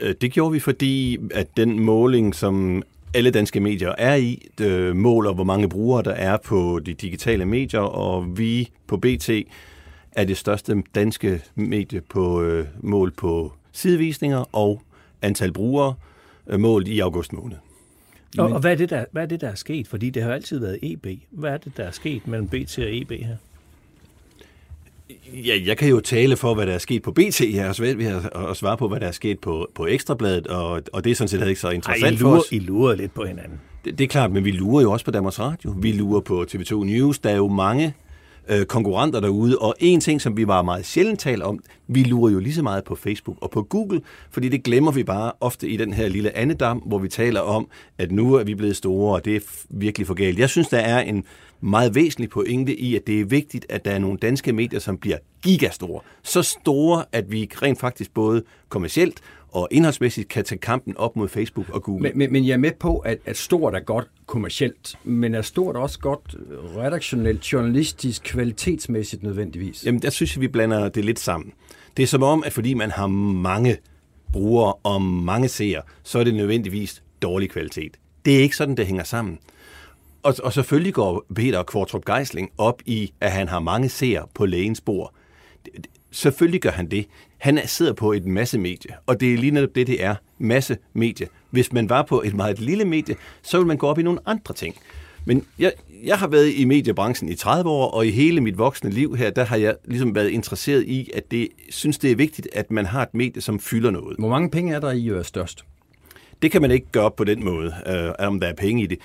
Øh, 0.00 0.14
det 0.20 0.32
gjorde 0.32 0.52
vi, 0.52 0.60
fordi 0.60 1.18
at 1.34 1.46
den 1.56 1.80
måling, 1.80 2.34
som 2.34 2.82
alle 3.16 3.30
danske 3.30 3.60
medier 3.60 3.94
er 3.98 4.14
i, 4.14 4.48
det 4.58 4.96
måler, 4.96 5.32
hvor 5.32 5.44
mange 5.44 5.68
brugere 5.68 6.02
der 6.02 6.10
er 6.10 6.36
på 6.36 6.80
de 6.86 6.94
digitale 6.94 7.44
medier, 7.44 7.80
og 7.80 8.38
vi 8.38 8.70
på 8.86 8.96
BT 8.96 9.30
er 10.12 10.24
det 10.24 10.36
største 10.36 10.82
danske 10.94 11.42
medie 11.54 12.00
på 12.00 12.42
øh, 12.42 12.66
mål 12.80 13.10
på 13.10 13.52
sidevisninger 13.72 14.44
og 14.52 14.82
antal 15.22 15.52
brugere 15.52 15.94
øh, 16.46 16.60
målt 16.60 16.88
i 16.88 17.00
august 17.00 17.32
måned. 17.32 17.56
Og, 18.38 18.52
og 18.52 18.60
hvad, 18.60 18.72
er 18.72 18.76
det, 18.76 18.90
der, 18.90 19.04
hvad 19.12 19.22
er 19.22 19.26
det, 19.26 19.40
der 19.40 19.48
er 19.48 19.54
sket? 19.54 19.88
Fordi 19.88 20.10
det 20.10 20.22
har 20.22 20.32
altid 20.32 20.58
været 20.58 20.78
EB. 20.82 21.06
Hvad 21.30 21.50
er 21.50 21.56
det, 21.56 21.76
der 21.76 21.84
er 21.84 21.90
sket 21.90 22.26
mellem 22.26 22.48
BT 22.48 22.78
og 22.78 22.96
EB 22.96 23.10
her? 23.10 23.36
Ja, 25.32 25.58
jeg 25.64 25.76
kan 25.76 25.88
jo 25.88 26.00
tale 26.00 26.36
for, 26.36 26.54
hvad 26.54 26.66
der 26.66 26.72
er 26.72 26.78
sket 26.78 27.02
på 27.02 27.12
BT. 27.12 27.40
Jeg 27.40 27.64
har 27.64 27.72
svært 27.72 27.98
ved 27.98 28.06
at 28.50 28.56
svare 28.56 28.76
på, 28.76 28.88
hvad 28.88 29.00
der 29.00 29.06
er 29.06 29.12
sket 29.12 29.38
på, 29.38 29.68
på 29.74 29.86
Ekstrabladet, 29.86 30.46
og, 30.46 30.82
og 30.92 31.04
det 31.04 31.10
er 31.10 31.14
sådan 31.14 31.28
set 31.28 31.48
ikke 31.48 31.60
så 31.60 31.70
interessant 31.70 32.04
Ej, 32.04 32.10
I 32.10 32.22
lurer, 32.22 32.34
for 32.34 32.40
os. 32.40 32.52
I 32.52 32.58
lurer 32.58 32.94
lidt 32.94 33.14
på 33.14 33.24
hinanden. 33.24 33.60
Det, 33.84 33.98
det 33.98 34.04
er 34.04 34.08
klart, 34.08 34.32
men 34.32 34.44
vi 34.44 34.50
lurer 34.50 34.82
jo 34.82 34.92
også 34.92 35.04
på 35.04 35.10
Danmarks 35.10 35.38
Radio. 35.38 35.74
Vi 35.76 35.92
lurer 35.92 36.20
på 36.20 36.46
TV2 36.50 36.74
News. 36.84 37.18
Der 37.18 37.30
er 37.30 37.36
jo 37.36 37.48
mange 37.48 37.94
øh, 38.48 38.64
konkurrenter 38.64 39.20
derude, 39.20 39.58
og 39.58 39.74
en 39.78 40.00
ting, 40.00 40.20
som 40.20 40.36
vi 40.36 40.46
var 40.46 40.62
meget 40.62 40.86
sjældent 40.86 41.20
talt 41.20 41.42
om, 41.42 41.58
vi 41.88 42.02
lurer 42.02 42.32
jo 42.32 42.38
lige 42.38 42.54
så 42.54 42.62
meget 42.62 42.84
på 42.84 42.94
Facebook 42.94 43.36
og 43.40 43.50
på 43.50 43.62
Google, 43.62 44.00
fordi 44.30 44.48
det 44.48 44.62
glemmer 44.62 44.92
vi 44.92 45.04
bare 45.04 45.32
ofte 45.40 45.68
i 45.68 45.76
den 45.76 45.92
her 45.92 46.08
lille 46.08 46.36
andedam, 46.36 46.78
hvor 46.78 46.98
vi 46.98 47.08
taler 47.08 47.40
om, 47.40 47.68
at 47.98 48.12
nu 48.12 48.34
er 48.34 48.44
vi 48.44 48.54
blevet 48.54 48.76
store, 48.76 49.14
og 49.14 49.24
det 49.24 49.36
er 49.36 49.40
virkelig 49.70 50.06
for 50.06 50.14
galt. 50.14 50.38
Jeg 50.38 50.50
synes, 50.50 50.68
der 50.68 50.78
er 50.78 51.00
en 51.00 51.24
meget 51.60 51.94
væsentlig 51.94 52.30
pointe 52.30 52.76
i, 52.76 52.96
at 52.96 53.06
det 53.06 53.20
er 53.20 53.24
vigtigt, 53.24 53.66
at 53.68 53.84
der 53.84 53.90
er 53.90 53.98
nogle 53.98 54.18
danske 54.18 54.52
medier, 54.52 54.80
som 54.80 54.98
bliver 54.98 55.18
gigastore. 55.42 56.00
Så 56.22 56.42
store, 56.42 57.04
at 57.12 57.32
vi 57.32 57.50
rent 57.62 57.80
faktisk 57.80 58.14
både 58.14 58.42
kommercielt 58.68 59.20
og 59.48 59.68
indholdsmæssigt 59.70 60.28
kan 60.28 60.44
tage 60.44 60.58
kampen 60.58 60.96
op 60.96 61.16
mod 61.16 61.28
Facebook 61.28 61.68
og 61.68 61.82
Google. 61.82 62.02
Men, 62.02 62.18
men, 62.18 62.32
men 62.32 62.46
jeg 62.46 62.52
er 62.52 62.58
med 62.58 62.72
på, 62.80 62.98
at, 62.98 63.18
at 63.26 63.36
stort 63.36 63.74
er 63.74 63.80
godt 63.80 64.06
kommercielt, 64.26 64.98
men 65.04 65.34
er 65.34 65.42
stort 65.42 65.76
også 65.76 65.98
godt 65.98 66.36
redaktionelt, 66.76 67.52
journalistisk, 67.52 68.22
kvalitetsmæssigt 68.22 69.22
nødvendigvis? 69.22 69.86
Jamen, 69.86 70.02
der 70.02 70.10
synes 70.10 70.36
jeg, 70.36 70.40
vi 70.40 70.48
blander 70.48 70.88
det 70.88 71.04
lidt 71.04 71.18
sammen. 71.18 71.52
Det 71.96 72.02
er 72.02 72.06
som 72.06 72.22
om, 72.22 72.42
at 72.46 72.52
fordi 72.52 72.74
man 72.74 72.90
har 72.90 73.06
mange 73.06 73.76
brugere 74.32 74.72
og 74.72 75.02
mange 75.02 75.48
seere, 75.48 75.82
så 76.02 76.18
er 76.18 76.24
det 76.24 76.34
nødvendigvis 76.34 77.02
dårlig 77.22 77.50
kvalitet. 77.50 77.96
Det 78.24 78.36
er 78.36 78.40
ikke 78.40 78.56
sådan, 78.56 78.76
det 78.76 78.86
hænger 78.86 79.04
sammen. 79.04 79.38
Og, 80.26 80.34
og 80.42 80.52
selvfølgelig 80.52 80.94
går 80.94 81.24
Peter 81.34 81.62
Kvartrup 81.62 82.04
Geisling 82.04 82.50
op 82.58 82.82
i, 82.86 83.12
at 83.20 83.32
han 83.32 83.48
har 83.48 83.60
mange 83.60 83.88
seere 83.88 84.26
på 84.34 84.46
lægens 84.46 84.80
bord. 84.80 85.14
Selvfølgelig 86.10 86.60
gør 86.60 86.70
han 86.70 86.90
det. 86.90 87.06
Han 87.38 87.60
sidder 87.66 87.92
på 87.92 88.12
et 88.12 88.26
masse 88.26 88.58
medie, 88.58 88.90
og 89.06 89.20
det 89.20 89.34
er 89.34 89.38
lige 89.38 89.50
netop 89.50 89.74
det, 89.74 89.86
det 89.86 90.04
er. 90.04 90.14
Masse 90.38 90.78
medie. 90.92 91.26
Hvis 91.50 91.72
man 91.72 91.88
var 91.88 92.02
på 92.02 92.22
et 92.22 92.34
meget 92.34 92.60
lille 92.60 92.84
medie, 92.84 93.16
så 93.42 93.58
vil 93.58 93.66
man 93.66 93.76
gå 93.76 93.86
op 93.86 93.98
i 93.98 94.02
nogle 94.02 94.20
andre 94.26 94.54
ting. 94.54 94.76
Men 95.24 95.46
jeg, 95.58 95.72
jeg 96.04 96.18
har 96.18 96.28
været 96.28 96.52
i 96.54 96.64
mediebranchen 96.64 97.28
i 97.28 97.34
30 97.34 97.70
år, 97.70 97.90
og 97.90 98.06
i 98.06 98.10
hele 98.10 98.40
mit 98.40 98.58
voksne 98.58 98.90
liv 98.90 99.16
her, 99.16 99.30
der 99.30 99.44
har 99.44 99.56
jeg 99.56 99.76
ligesom 99.84 100.14
været 100.14 100.28
interesseret 100.28 100.82
i, 100.82 101.10
at 101.14 101.30
det 101.30 101.48
synes, 101.70 101.98
det 101.98 102.10
er 102.10 102.16
vigtigt, 102.16 102.48
at 102.52 102.70
man 102.70 102.86
har 102.86 103.02
et 103.02 103.14
medie, 103.14 103.42
som 103.42 103.60
fylder 103.60 103.90
noget. 103.90 104.16
Hvor 104.18 104.28
mange 104.28 104.50
penge 104.50 104.74
er 104.74 104.80
der 104.80 104.90
i 104.90 105.08
er 105.08 105.22
størst? 105.22 105.64
Det 106.42 106.50
kan 106.50 106.62
man 106.62 106.70
ikke 106.70 106.86
gøre 106.92 107.10
på 107.10 107.24
den 107.24 107.44
måde, 107.44 107.74
øh, 107.86 108.26
om 108.26 108.40
der 108.40 108.48
er 108.48 108.54
penge 108.54 108.82
i 108.82 108.86
det. 108.86 108.98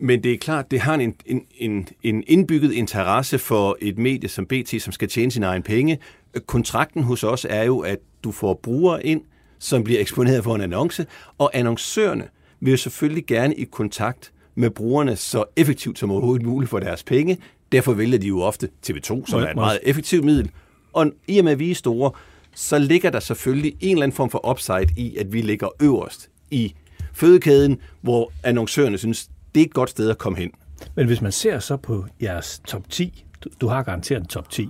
Men 0.00 0.22
det 0.22 0.32
er 0.32 0.38
klart, 0.38 0.70
det 0.70 0.80
har 0.80 0.94
en, 0.94 1.14
en, 1.26 1.42
en, 1.58 1.88
en 2.02 2.24
indbygget 2.26 2.72
interesse 2.72 3.38
for 3.38 3.76
et 3.80 3.98
medie 3.98 4.28
som 4.28 4.46
BT, 4.46 4.82
som 4.82 4.92
skal 4.92 5.08
tjene 5.08 5.30
sine 5.30 5.46
egne 5.46 5.62
penge. 5.64 5.98
Kontrakten 6.46 7.02
hos 7.02 7.24
os 7.24 7.46
er 7.50 7.62
jo, 7.62 7.78
at 7.78 7.98
du 8.24 8.32
får 8.32 8.60
brugere 8.62 9.06
ind, 9.06 9.20
som 9.58 9.84
bliver 9.84 10.00
eksponeret 10.00 10.44
for 10.44 10.54
en 10.54 10.60
annonce, 10.60 11.06
og 11.38 11.50
annoncørerne 11.54 12.28
vil 12.60 12.70
jo 12.70 12.76
selvfølgelig 12.76 13.26
gerne 13.26 13.54
i 13.54 13.64
kontakt 13.64 14.32
med 14.54 14.70
brugerne 14.70 15.16
så 15.16 15.44
effektivt 15.56 15.98
som 15.98 16.10
overhovedet 16.10 16.46
muligt 16.46 16.70
for 16.70 16.78
deres 16.78 17.02
penge. 17.02 17.38
Derfor 17.72 17.92
vælger 17.92 18.18
de 18.18 18.26
jo 18.26 18.40
ofte 18.40 18.68
TV2, 18.86 19.26
som 19.26 19.40
er 19.40 19.48
et 19.48 19.54
meget 19.54 19.78
effektivt 19.82 20.24
middel. 20.24 20.50
Og 20.92 21.12
i 21.28 21.38
og 21.38 21.44
med, 21.44 21.52
at 21.52 21.58
vi 21.58 21.70
er 21.70 21.74
store, 21.74 22.10
så 22.54 22.78
ligger 22.78 23.10
der 23.10 23.20
selvfølgelig 23.20 23.76
en 23.80 23.90
eller 23.90 24.02
anden 24.02 24.16
form 24.16 24.30
for 24.30 24.50
upside 24.50 24.88
i, 24.96 25.16
at 25.16 25.32
vi 25.32 25.42
ligger 25.42 25.68
øverst 25.82 26.30
i 26.50 26.74
fødekæden, 27.12 27.78
hvor 28.00 28.32
annoncørerne 28.42 28.98
synes, 28.98 29.28
det 29.54 29.60
er 29.60 29.64
et 29.64 29.74
godt 29.74 29.90
sted 29.90 30.10
at 30.10 30.18
komme 30.18 30.38
hen. 30.38 30.50
Men 30.94 31.06
hvis 31.06 31.20
man 31.20 31.32
ser 31.32 31.58
så 31.58 31.76
på 31.76 32.06
jeres 32.22 32.62
top 32.66 32.90
10, 32.90 33.24
du, 33.44 33.48
du 33.60 33.68
har 33.68 33.82
garanteret 33.82 34.20
en 34.20 34.26
top 34.26 34.50
10, 34.50 34.68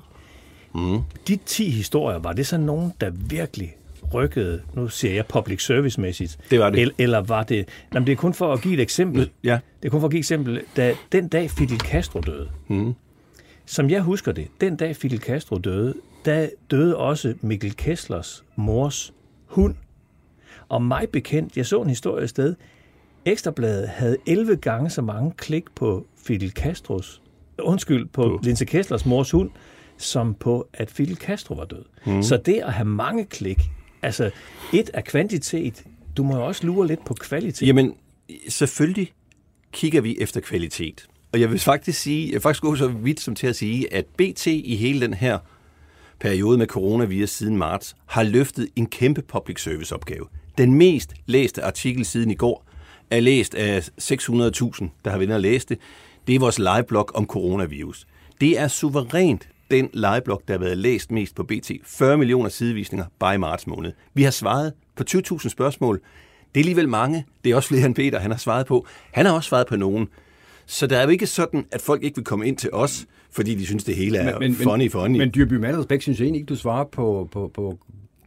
mm. 0.74 0.98
de 1.28 1.38
10 1.46 1.70
historier, 1.70 2.18
var 2.18 2.32
det 2.32 2.46
så 2.46 2.58
nogen, 2.58 2.92
der 3.00 3.10
virkelig 3.10 3.76
rykkede, 4.14 4.62
nu 4.74 4.88
siger 4.88 5.14
jeg 5.14 5.26
public 5.26 5.64
service-mæssigt? 5.64 6.38
Det 6.50 6.60
var 6.60 6.70
det. 6.70 6.80
Eller, 6.80 6.94
eller 6.98 7.20
var 7.20 7.42
det... 7.42 7.68
Jamen, 7.94 8.06
det 8.06 8.12
er 8.12 8.16
kun 8.16 8.34
for 8.34 8.52
at 8.52 8.62
give 8.62 8.74
et 8.74 8.80
eksempel. 8.80 9.30
Ja. 9.44 9.58
Det 9.82 9.88
er 9.88 9.90
kun 9.90 10.00
for 10.00 10.06
at 10.06 10.10
give 10.10 10.18
et 10.18 10.24
eksempel. 10.24 10.62
Da 10.76 10.94
den 11.12 11.28
dag 11.28 11.50
Fidel 11.50 11.80
Castro 11.80 12.20
døde, 12.20 12.48
mm. 12.68 12.94
som 13.66 13.90
jeg 13.90 14.02
husker 14.02 14.32
det, 14.32 14.48
den 14.60 14.76
dag 14.76 14.96
Fidel 14.96 15.18
Castro 15.18 15.58
døde, 15.58 15.94
der 16.24 16.48
døde 16.70 16.96
også 16.96 17.34
Mikkel 17.40 17.76
Kesslers 17.76 18.44
mors 18.56 19.12
hund. 19.46 19.74
Og 20.68 20.82
mig 20.82 21.08
bekendt, 21.12 21.56
jeg 21.56 21.66
så 21.66 21.82
en 21.82 21.88
historie 21.88 22.28
sted, 22.28 22.54
Ekstrabladet 23.24 23.88
havde 23.88 24.16
11 24.26 24.56
gange 24.56 24.90
så 24.90 25.02
mange 25.02 25.32
klik 25.36 25.64
på 25.74 26.06
Fidel 26.24 26.50
Castros, 26.50 27.22
undskyld, 27.58 28.06
på, 28.06 28.22
på. 28.22 28.40
Linse 28.42 28.64
Kesslers 28.64 29.06
mors 29.06 29.30
hund, 29.30 29.50
som 29.96 30.34
på, 30.34 30.68
at 30.72 30.90
Fidel 30.90 31.16
Castro 31.16 31.54
var 31.54 31.64
død. 31.64 31.84
Mm. 32.06 32.22
Så 32.22 32.36
det 32.36 32.58
at 32.58 32.72
have 32.72 32.88
mange 32.88 33.24
klik, 33.24 33.62
altså 34.02 34.30
et 34.72 34.90
er 34.94 35.00
kvantitet, 35.00 35.84
du 36.16 36.22
må 36.22 36.36
jo 36.36 36.46
også 36.46 36.66
lure 36.66 36.86
lidt 36.86 37.04
på 37.04 37.14
kvalitet. 37.14 37.66
Jamen, 37.66 37.94
selvfølgelig 38.48 39.12
kigger 39.72 40.00
vi 40.00 40.16
efter 40.20 40.40
kvalitet. 40.40 41.06
Og 41.32 41.40
jeg 41.40 41.50
vil 41.50 41.58
faktisk 41.58 42.00
sige, 42.00 42.26
jeg 42.26 42.32
vil 42.32 42.40
faktisk 42.40 42.62
gå 42.62 42.76
så 42.76 42.88
vidt 42.88 43.20
som 43.20 43.34
til 43.34 43.46
at 43.46 43.56
sige, 43.56 43.94
at 43.94 44.06
BT 44.06 44.46
i 44.46 44.76
hele 44.76 45.00
den 45.00 45.14
her 45.14 45.38
periode 46.20 46.58
med 46.58 46.66
coronavirus 46.66 47.30
siden 47.30 47.56
marts, 47.56 47.96
har 48.06 48.22
løftet 48.22 48.68
en 48.76 48.86
kæmpe 48.86 49.22
public 49.22 49.62
service 49.62 49.94
opgave. 49.94 50.26
Den 50.58 50.74
mest 50.74 51.14
læste 51.26 51.62
artikel 51.62 52.04
siden 52.04 52.30
i 52.30 52.34
går 52.34 52.69
er 53.10 53.20
læst 53.20 53.54
af 53.54 53.80
600.000, 53.80 54.88
der 55.04 55.10
har 55.10 55.18
været 55.18 55.32
og 55.32 55.40
læst 55.40 55.68
det. 55.68 55.78
Det 56.26 56.34
er 56.34 56.38
vores 56.38 56.58
liveblog 56.58 57.08
om 57.14 57.26
coronavirus. 57.26 58.06
Det 58.40 58.58
er 58.58 58.68
suverænt 58.68 59.48
den 59.70 59.90
legeblok, 59.92 60.42
der 60.48 60.54
har 60.54 60.58
været 60.58 60.78
læst 60.78 61.10
mest 61.10 61.34
på 61.34 61.42
BT. 61.42 61.70
40 61.84 62.18
millioner 62.18 62.48
sidevisninger 62.48 63.06
bare 63.18 63.34
i 63.34 63.38
marts 63.38 63.66
måned. 63.66 63.92
Vi 64.14 64.22
har 64.22 64.30
svaret 64.30 64.72
på 64.96 65.04
20.000 65.10 65.48
spørgsmål. 65.48 66.00
Det 66.54 66.60
er 66.60 66.62
alligevel 66.62 66.88
mange. 66.88 67.26
Det 67.44 67.52
er 67.52 67.56
også 67.56 67.68
flere 67.68 67.86
end 67.86 67.94
Peter, 67.94 68.18
han 68.18 68.30
har 68.30 68.38
svaret 68.38 68.66
på. 68.66 68.86
Han 69.12 69.26
har 69.26 69.32
også 69.32 69.48
svaret 69.48 69.66
på 69.66 69.76
nogen. 69.76 70.08
Så 70.66 70.86
der 70.86 70.98
er 70.98 71.02
jo 71.02 71.08
ikke 71.08 71.26
sådan, 71.26 71.66
at 71.72 71.80
folk 71.80 72.02
ikke 72.02 72.16
vil 72.16 72.24
komme 72.24 72.48
ind 72.48 72.56
til 72.56 72.70
os, 72.72 73.06
fordi 73.30 73.54
de 73.54 73.66
synes, 73.66 73.84
det 73.84 73.96
hele 73.96 74.18
er 74.18 74.38
men, 74.38 74.50
men, 74.50 74.54
funny, 74.54 74.90
funny. 74.90 75.18
Men 75.18 75.30
Dyrby 75.34 75.52
Mandersbæk 75.52 76.02
synes 76.02 76.18
jeg 76.18 76.24
egentlig 76.24 76.40
ikke, 76.40 76.48
du 76.48 76.56
svarer 76.56 76.84
på, 76.84 77.28
på, 77.32 77.50
på 77.54 77.78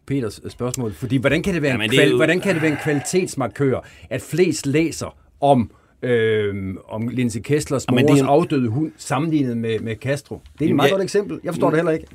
Peters 0.07 0.41
spørgsmål. 0.49 0.93
Fordi 0.93 1.17
hvordan 1.17 1.43
kan 1.43 1.53
det 1.53 1.61
være, 1.61 1.77
ja, 1.77 1.83
en, 1.83 1.91
kval- 1.91 2.09
jo... 2.09 2.15
hvordan 2.15 2.39
kan 2.39 2.53
det 2.53 2.61
være 2.61 2.71
en 2.71 2.77
kvalitetsmarkør, 2.83 3.79
at 4.09 4.21
flest 4.21 4.65
læser 4.65 5.17
om 5.41 5.71
øh, 6.01 6.75
om 6.87 7.07
Lindsay 7.07 7.39
Kesslers 7.39 7.85
mors 7.89 8.01
ja, 8.01 8.15
en... 8.15 8.25
afdøde 8.25 8.69
hund 8.69 8.91
sammenlignet 8.97 9.57
med, 9.57 9.79
med 9.79 9.95
Castro. 9.95 10.41
Det 10.59 10.65
er 10.65 10.69
et 10.69 10.75
meget 10.75 10.89
ja, 10.89 10.93
godt 10.93 11.03
eksempel. 11.03 11.39
Jeg 11.43 11.53
forstår 11.53 11.69
det 11.69 11.77
heller 11.77 11.91
ikke. 11.91 12.05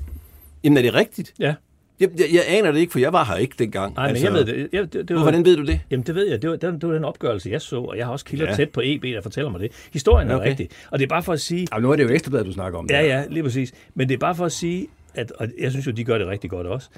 Jamen 0.65 0.79
er 0.79 0.83
det 0.83 0.95
rigtigt? 0.95 1.35
Ja. 1.39 1.55
Jeg, 2.01 2.09
jeg, 2.19 2.27
jeg 2.33 2.43
aner 2.49 2.73
det 2.73 2.81
ikke, 2.81 2.93
for 2.93 2.99
jeg 2.99 3.13
var 3.13 3.25
her 3.25 3.37
ikke 3.37 3.55
dengang. 3.59 3.95
Nej, 3.95 4.07
men 4.07 4.11
altså, 4.11 4.27
jeg 4.27 4.33
ved 4.35 4.45
det. 4.45 4.69
Jeg, 4.73 4.93
det, 4.93 5.09
det 5.09 5.17
var, 5.17 5.23
hvordan 5.23 5.45
ved 5.45 5.57
du 5.57 5.65
det? 5.65 5.81
Jamen, 5.91 6.07
det 6.07 6.15
ved 6.15 6.29
jeg. 6.29 6.43
Det 6.43 6.51
var, 6.51 6.57
det, 6.57 6.73
var, 6.73 6.79
det 6.79 6.89
var 6.89 6.95
den 6.95 7.05
opgørelse, 7.05 7.51
jeg 7.51 7.61
så, 7.61 7.77
og 7.77 7.97
jeg 7.97 8.07
har 8.07 8.13
også 8.13 8.25
kilder 8.25 8.47
ja. 8.49 8.55
tæt 8.55 8.71
på 8.71 8.81
EB, 8.85 9.03
der 9.03 9.21
fortæller 9.21 9.51
mig 9.51 9.61
det. 9.61 9.73
Historien 9.93 10.31
er 10.31 10.37
okay. 10.37 10.49
rigtig. 10.49 10.69
Og 10.91 10.99
det 10.99 11.05
er 11.05 11.09
bare 11.09 11.23
for 11.23 11.33
at 11.33 11.41
sige... 11.41 11.67
Jamen, 11.73 11.83
nu 11.83 11.91
er 11.93 11.97
det 11.97 12.03
jo 12.03 12.09
ekstrabladet, 12.09 12.47
du 12.47 12.53
snakker 12.53 12.79
om. 12.79 12.87
Ja, 12.91 13.07
ja, 13.07 13.25
lige 13.31 13.43
præcis. 13.43 13.73
Men 13.95 14.09
det 14.09 14.15
er 14.15 14.19
bare 14.19 14.35
for 14.35 14.45
at 14.45 14.53
sige, 14.53 14.89
at, 15.15 15.33
og 15.33 15.49
jeg 15.59 15.71
synes 15.71 15.87
jo, 15.87 15.93
de 15.93 16.05
gør 16.05 16.19
det 16.19 16.27
rigtig 16.27 16.51
godt 16.51 16.67
også, 16.67 16.89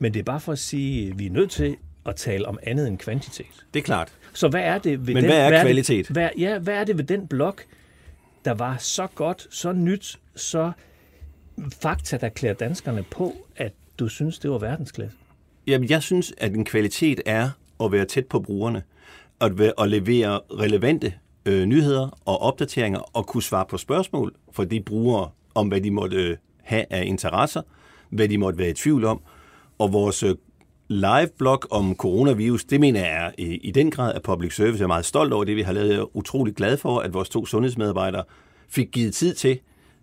men 0.00 0.14
det 0.14 0.20
er 0.20 0.24
bare 0.24 0.40
for 0.40 0.52
at 0.52 0.58
sige, 0.58 1.10
at 1.10 1.18
vi 1.18 1.26
er 1.26 1.30
nødt 1.30 1.50
til 1.50 1.76
at 2.06 2.16
tale 2.16 2.46
om 2.46 2.58
andet 2.62 2.88
end 2.88 2.98
kvantitet. 2.98 3.66
Det 3.74 3.80
er 3.80 3.84
klart. 3.84 4.12
Så 4.34 4.48
hvad 4.48 4.60
er 4.60 4.78
det 4.78 5.06
ved 5.06 5.14
Men 5.14 5.16
den, 5.16 5.32
hvad 5.32 5.40
er 5.40 5.48
hvad 5.48 5.62
kvalitet? 5.62 6.08
Hvad, 6.08 6.28
ja, 6.38 6.58
hvad 6.58 6.74
er 6.74 6.84
det 6.84 6.98
ved 6.98 7.04
den 7.04 7.26
blok, 7.26 7.64
der 8.44 8.54
var 8.54 8.76
så 8.76 9.06
godt, 9.14 9.46
så 9.50 9.72
nyt, 9.72 10.18
så 10.36 10.72
fakta, 11.82 12.16
der 12.16 12.28
klæder 12.28 12.54
danskerne 12.54 13.02
på, 13.02 13.36
at 13.56 13.72
du 13.98 14.08
synes, 14.08 14.38
det 14.38 14.50
var 14.50 14.58
verdensklasse? 14.58 15.16
Jamen, 15.66 15.90
jeg 15.90 16.02
synes, 16.02 16.32
at 16.38 16.52
en 16.52 16.64
kvalitet 16.64 17.20
er 17.26 17.50
at 17.84 17.92
være 17.92 18.04
tæt 18.04 18.26
på 18.26 18.40
brugerne, 18.40 18.82
at, 19.40 19.58
være, 19.58 19.72
at 19.78 19.88
levere 19.88 20.40
relevante 20.50 21.14
øh, 21.46 21.64
nyheder 21.64 22.18
og 22.24 22.42
opdateringer 22.42 22.98
og 22.98 23.26
kunne 23.26 23.42
svare 23.42 23.66
på 23.70 23.78
spørgsmål 23.78 24.34
for 24.52 24.64
de 24.64 24.80
brugere 24.80 25.30
om, 25.54 25.68
hvad 25.68 25.80
de 25.80 25.90
måtte 25.90 26.16
øh, 26.16 26.36
have 26.62 26.84
af 26.90 27.04
interesser, 27.04 27.62
hvad 28.10 28.28
de 28.28 28.38
måtte 28.38 28.58
være 28.58 28.70
i 28.70 28.72
tvivl 28.72 29.04
om, 29.04 29.20
og 29.80 29.92
vores 29.92 30.22
øh, 30.22 30.34
live-blog 30.88 31.62
om 31.70 31.96
coronavirus, 31.96 32.64
det 32.64 32.80
mener 32.80 33.00
jeg 33.00 33.26
er 33.26 33.30
i, 33.38 33.44
i 33.44 33.70
den 33.70 33.90
grad 33.90 34.14
af 34.14 34.22
public 34.22 34.54
service. 34.56 34.78
Jeg 34.78 34.84
er 34.84 34.88
meget 34.88 35.04
stolt 35.04 35.32
over 35.32 35.44
det, 35.44 35.56
vi 35.56 35.62
har 35.62 35.72
lavet. 35.72 35.88
Jeg 35.88 35.98
er 35.98 36.16
utrolig 36.16 36.54
glad 36.54 36.76
for, 36.76 36.98
at 36.98 37.14
vores 37.14 37.28
to 37.28 37.46
sundhedsmedarbejdere 37.46 38.24
fik 38.68 38.88
givet 38.92 39.14
tid 39.14 39.34
til. 39.34 39.58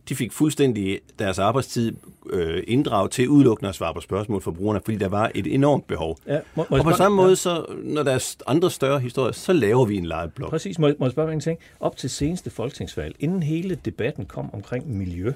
De 0.09 0.15
fik 0.15 0.31
fuldstændig 0.31 0.99
deres 1.19 1.39
arbejdstid 1.39 1.95
øh, 2.29 2.63
inddraget 2.67 3.11
til 3.11 3.29
udelukkende 3.29 3.69
at 3.69 3.75
svare 3.75 3.93
på 3.93 4.01
spørgsmål 4.01 4.41
fra 4.41 4.51
brugerne, 4.51 4.81
fordi 4.85 4.97
der 4.97 5.07
var 5.07 5.31
et 5.35 5.53
enormt 5.53 5.87
behov. 5.87 6.17
Ja, 6.27 6.39
må, 6.55 6.65
må 6.69 6.77
og 6.77 6.83
på 6.83 6.91
samme 6.91 7.15
måde, 7.15 7.35
så, 7.35 7.65
når 7.83 8.03
der 8.03 8.11
er 8.11 8.35
andre 8.47 8.71
større 8.71 8.99
historier, 8.99 9.31
så 9.31 9.53
laver 9.53 9.85
vi 9.85 9.97
en 9.97 10.05
live-blog. 10.05 10.49
Præcis. 10.49 10.79
Må, 10.79 10.87
må 10.99 11.05
jeg 11.05 11.11
spørge 11.11 11.27
mig 11.27 11.33
en 11.33 11.39
ting? 11.39 11.59
Op 11.79 11.97
til 11.97 12.09
seneste 12.09 12.49
folketingsvalg, 12.49 13.15
inden 13.19 13.43
hele 13.43 13.75
debatten 13.85 14.25
kom 14.25 14.53
omkring 14.53 14.97
miljø, 14.97 15.33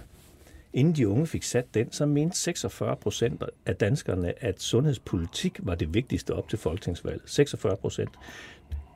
Inden 0.73 0.95
de 0.95 1.07
unge 1.07 1.27
fik 1.27 1.43
sat 1.43 1.73
den, 1.73 1.91
så 1.91 2.05
mente 2.05 2.37
46 2.37 2.95
procent 2.95 3.43
af 3.65 3.75
danskerne, 3.75 4.43
at 4.43 4.61
sundhedspolitik 4.61 5.59
var 5.63 5.75
det 5.75 5.93
vigtigste 5.93 6.33
op 6.33 6.49
til 6.49 6.59
folketingsvalget. 6.59 7.21
46 7.25 7.77
procent. 7.77 8.09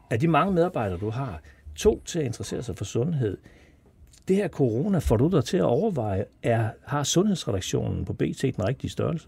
Af 0.09 0.19
de 0.19 0.27
mange 0.27 0.53
medarbejdere, 0.53 0.99
du 0.99 1.09
har, 1.09 1.41
to 1.75 2.01
til 2.05 2.19
at 2.19 2.25
interessere 2.25 2.63
sig 2.63 2.77
for 2.77 2.85
sundhed. 2.85 3.37
Det 4.27 4.35
her 4.35 4.47
corona 4.47 4.97
får 4.97 5.17
du 5.17 5.29
dig 5.29 5.45
til 5.45 5.57
at 5.57 5.63
overveje, 5.63 6.25
er, 6.43 6.69
har 6.85 7.03
sundhedsredaktionen 7.03 8.05
på 8.05 8.13
BT 8.13 8.41
den 8.41 8.67
rigtige 8.67 8.91
størrelse? 8.91 9.27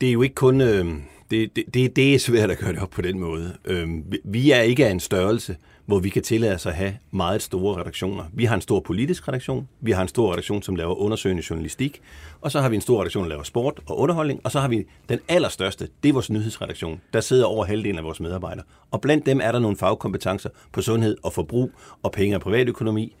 Det 0.00 0.08
er 0.08 0.12
jo 0.12 0.22
ikke 0.22 0.34
kun... 0.34 0.60
Øh, 0.60 0.86
det, 1.30 1.56
det, 1.56 1.74
det, 1.74 1.96
det 1.96 2.14
er 2.14 2.18
svært 2.18 2.50
at 2.50 2.58
gøre 2.58 2.72
det 2.72 2.78
op 2.78 2.90
på 2.90 3.02
den 3.02 3.18
måde. 3.18 3.56
Øhm, 3.64 4.12
vi 4.24 4.50
er 4.50 4.60
ikke 4.60 4.86
af 4.86 4.90
en 4.90 5.00
størrelse, 5.00 5.56
hvor 5.92 5.98
vi 5.98 6.08
kan 6.08 6.22
tillade 6.22 6.54
os 6.54 6.66
at 6.66 6.74
have 6.74 6.96
meget 7.10 7.42
store 7.42 7.80
redaktioner. 7.80 8.24
Vi 8.32 8.44
har 8.44 8.54
en 8.54 8.60
stor 8.60 8.80
politisk 8.80 9.28
redaktion, 9.28 9.68
vi 9.80 9.90
har 9.90 10.02
en 10.02 10.08
stor 10.08 10.32
redaktion, 10.32 10.62
som 10.62 10.76
laver 10.76 10.94
undersøgende 10.94 11.42
journalistik, 11.50 12.00
og 12.40 12.52
så 12.52 12.60
har 12.60 12.68
vi 12.68 12.76
en 12.76 12.80
stor 12.82 13.00
redaktion, 13.00 13.22
der 13.22 13.28
laver 13.28 13.42
sport 13.42 13.80
og 13.86 13.98
underholdning, 13.98 14.40
og 14.44 14.50
så 14.50 14.60
har 14.60 14.68
vi 14.68 14.86
den 15.08 15.18
allerstørste, 15.28 15.88
det 16.02 16.08
er 16.08 16.12
vores 16.12 16.30
nyhedsredaktion. 16.30 17.00
Der 17.12 17.20
sidder 17.20 17.44
over 17.44 17.64
halvdelen 17.64 17.98
af 17.98 18.04
vores 18.04 18.20
medarbejdere. 18.20 18.64
Og 18.90 19.00
blandt 19.00 19.26
dem 19.26 19.40
er 19.42 19.52
der 19.52 19.58
nogle 19.58 19.76
fagkompetencer 19.76 20.50
på 20.72 20.82
sundhed 20.82 21.16
og 21.22 21.32
forbrug 21.32 21.70
og 22.02 22.12
penge 22.12 22.36
og 22.36 22.40
privatøkonomi. 22.40 23.16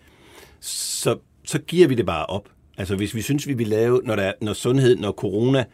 Så, 0.60 1.18
så 1.44 1.58
giver 1.58 1.88
vi 1.88 1.94
det 1.94 2.06
bare 2.06 2.26
op. 2.26 2.48
Altså 2.78 2.96
hvis 2.96 3.14
vi 3.14 3.22
synes, 3.22 3.48
vi 3.48 3.54
vil 3.54 3.68
lave, 3.68 4.00
når, 4.04 4.16
der 4.16 4.32
når 4.40 4.52
sundhed, 4.52 4.96
når 4.96 5.12
corona 5.12 5.64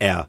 er 0.00 0.22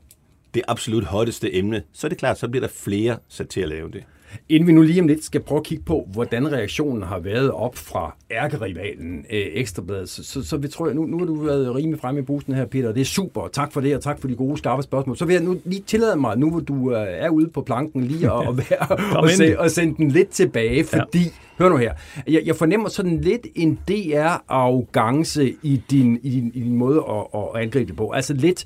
det 0.54 0.62
absolut 0.68 1.04
hotteste 1.04 1.56
emne, 1.56 1.84
så 1.94 2.08
er 2.08 2.10
det 2.10 2.18
klart, 2.18 2.40
så 2.40 2.48
bliver 2.48 2.68
der 2.68 2.74
flere 2.74 3.18
sat 3.28 3.50
til 3.50 3.62
at 3.62 3.70
lave 3.70 3.92
det. 3.92 4.04
Inden 4.50 4.68
vi 4.68 4.74
nu 4.74 4.82
lige 4.82 5.02
om 5.02 5.08
lidt 5.08 5.24
skal 5.24 5.42
prøve 5.42 5.60
at 5.60 5.66
kigge 5.66 5.84
på, 5.84 6.08
hvordan 6.12 6.52
reaktionen 6.52 7.04
har 7.04 7.20
været 7.20 7.52
op 7.52 7.76
fra 7.76 8.16
ærkerivalen 8.32 9.26
øh, 9.30 9.46
Ekstrabladet, 9.54 10.10
så, 10.10 10.24
så, 10.24 10.44
så 10.44 10.58
vi 10.58 10.68
tror 10.68 10.86
jeg, 10.86 10.96
nu, 10.96 11.06
nu 11.06 11.20
har 11.20 11.26
du 11.26 11.36
været 11.36 11.76
rimelig 11.76 12.00
fremme 12.00 12.22
i 12.22 12.24
bussen 12.24 12.54
her, 12.54 12.66
Peter, 12.66 12.92
det 12.92 13.02
er 13.02 13.06
super. 13.06 13.48
Tak 13.48 13.74
for 13.74 13.82
det, 13.82 13.96
og 13.96 14.02
tak 14.04 14.22
for 14.22 14.28
de 14.28 14.36
gode, 14.36 14.58
skarpe 14.58 14.84
spørgsmål. 14.84 15.18
Så 15.18 15.26
vil 15.26 15.34
jeg 15.34 15.44
nu 15.44 15.58
lige 15.66 15.84
tillade 15.88 16.16
mig, 16.16 16.38
nu 16.38 16.52
hvor 16.52 16.60
du 16.60 16.94
øh, 16.94 17.08
er 17.10 17.30
ude 17.30 17.50
på 17.50 17.62
planken, 17.62 18.04
lige 18.04 18.32
at, 18.32 18.48
at 18.48 18.58
være, 18.58 18.98
og, 19.22 19.30
se, 19.30 19.60
og 19.60 19.72
sende 19.72 19.98
den 19.98 20.12
lidt 20.12 20.30
tilbage, 20.30 20.84
fordi, 20.84 21.20
ja. 21.20 21.30
hør 21.60 21.70
nu 21.70 21.78
her, 21.78 21.94
jeg, 22.28 22.42
jeg 22.46 22.56
fornemmer 22.56 22.90
sådan 22.90 23.22
lidt 23.22 23.48
en 23.56 23.80
DR-arrogance 23.88 25.54
i 25.64 25.82
din, 25.92 26.20
i, 26.24 26.30
din, 26.30 26.52
i 26.54 26.60
din 26.60 26.76
måde 26.76 27.04
at, 27.10 27.40
at 27.40 27.62
angribe 27.64 27.88
det 27.88 27.96
på. 27.96 28.10
Altså 28.10 28.34
lidt 28.34 28.66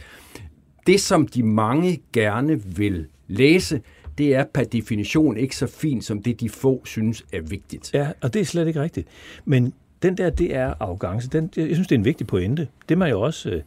det, 0.88 1.01
som 1.01 1.27
de 1.27 1.43
mange 1.43 2.00
gerne 2.13 2.62
vil 2.65 3.05
læse, 3.27 3.82
det 4.17 4.36
er 4.36 4.43
per 4.43 4.63
definition 4.63 5.38
ikke 5.38 5.55
så 5.55 5.67
fint, 5.67 6.05
som 6.05 6.22
det 6.22 6.39
de 6.39 6.50
få 6.50 6.86
synes 6.86 7.25
er 7.34 7.41
vigtigt. 7.41 7.93
Ja, 7.93 8.12
og 8.22 8.34
det 8.34 8.39
er 8.39 8.46
slet 8.46 8.67
ikke 8.67 8.82
rigtigt. 8.82 9.08
Men 9.46 9.74
den 10.03 10.17
der, 10.17 10.29
det 10.29 10.55
er 10.55 10.74
arrogance. 10.79 11.29
Den, 11.29 11.51
jeg 11.55 11.75
synes, 11.75 11.88
det 11.88 11.96
er 11.96 12.00
en 12.00 12.05
vigtig 12.05 12.27
pointe. 12.27 12.67
Det 12.89 12.98
man 12.98 13.10
jo 13.10 13.22
også 13.22 13.50
øh, 13.50 13.62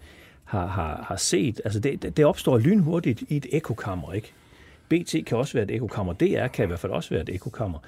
har, 0.44 0.66
har, 0.66 1.04
har 1.08 1.16
set, 1.16 1.60
altså 1.64 1.80
det, 1.80 2.16
det 2.16 2.24
opstår 2.24 2.58
lynhurtigt 2.58 3.22
i 3.28 3.36
et 3.36 3.46
ekokammer, 3.52 4.12
ikke? 4.12 4.32
BT 4.88 5.14
kan 5.26 5.38
også 5.38 5.52
være 5.52 5.64
et 5.64 5.70
ekokammer. 5.70 6.12
DR 6.12 6.46
kan 6.46 6.64
i 6.64 6.66
hvert 6.66 6.78
fald 6.78 6.92
også 6.92 7.10
være 7.10 7.22
et 7.22 7.28
ekokammer. 7.28 7.78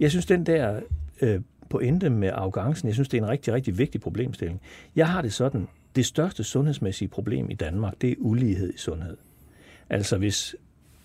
Jeg 0.00 0.10
synes, 0.10 0.26
den 0.26 0.46
der 0.46 0.80
øh, 1.20 1.40
pointe 1.70 2.10
med 2.10 2.28
arrogancen, 2.28 2.88
jeg 2.88 2.94
synes, 2.94 3.08
det 3.08 3.18
er 3.18 3.22
en 3.22 3.28
rigtig, 3.28 3.54
rigtig 3.54 3.78
vigtig 3.78 4.00
problemstilling. 4.00 4.60
Jeg 4.96 5.08
har 5.08 5.22
det 5.22 5.32
sådan, 5.32 5.68
det 5.96 6.06
største 6.06 6.44
sundhedsmæssige 6.44 7.08
problem 7.08 7.50
i 7.50 7.54
Danmark, 7.54 7.94
det 8.00 8.10
er 8.10 8.14
ulighed 8.18 8.74
i 8.74 8.78
sundhed. 8.78 9.16
Altså 9.90 10.18
hvis 10.18 10.56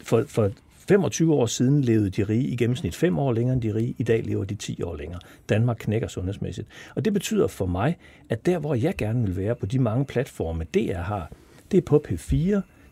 for, 0.01 0.23
for 0.27 0.51
25 0.91 1.33
år 1.33 1.45
siden 1.45 1.81
levede 1.81 2.09
de 2.09 2.23
rige 2.23 2.47
i 2.47 2.55
gennemsnit 2.55 2.95
5 2.95 3.19
år 3.19 3.33
længere 3.33 3.53
end 3.53 3.61
de 3.61 3.75
rige. 3.75 3.95
I 3.97 4.03
dag 4.03 4.23
lever 4.23 4.43
de 4.43 4.55
10 4.55 4.83
år 4.83 4.95
længere. 4.95 5.19
Danmark 5.49 5.77
knækker 5.79 6.07
sundhedsmæssigt. 6.07 6.67
Og 6.95 7.05
det 7.05 7.13
betyder 7.13 7.47
for 7.47 7.65
mig, 7.65 7.97
at 8.29 8.45
der, 8.45 8.59
hvor 8.59 8.75
jeg 8.75 8.93
gerne 8.97 9.25
vil 9.25 9.37
være 9.37 9.55
på 9.55 9.65
de 9.65 9.79
mange 9.79 10.05
platforme, 10.05 10.63
DR 10.63 10.93
har, 10.93 11.31
det 11.71 11.77
er 11.77 11.81
på 11.81 12.03
P4, 12.07 12.35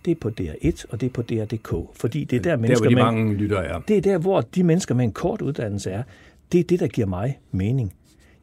det 0.06 0.12
er 0.12 0.16
på 0.22 0.30
DR1 0.42 0.86
og 0.90 1.02
det 1.02 1.08
er 1.08 1.14
på 1.14 1.22
DR.dk. 1.22 1.74
Fordi 1.94 2.24
det 2.24 2.38
er 2.38 2.42
der, 2.42 2.58
mennesker 2.58 2.84
der, 2.84 2.90
de 2.90 2.96
med, 2.96 3.04
mange 3.04 3.34
lytter 3.34 3.58
er. 3.58 3.80
Det 3.88 3.98
er 3.98 4.02
der, 4.02 4.18
hvor 4.18 4.42
de 4.42 4.64
mennesker 4.64 4.96
med 4.96 5.06
en 5.06 5.12
kort 5.12 5.42
uddannelse 5.42 5.92
er. 5.92 6.04
Det 6.52 6.60
er 6.60 6.64
det, 6.64 6.80
der 6.80 6.88
giver 6.88 7.08
mig 7.08 7.40
mening. 7.52 7.94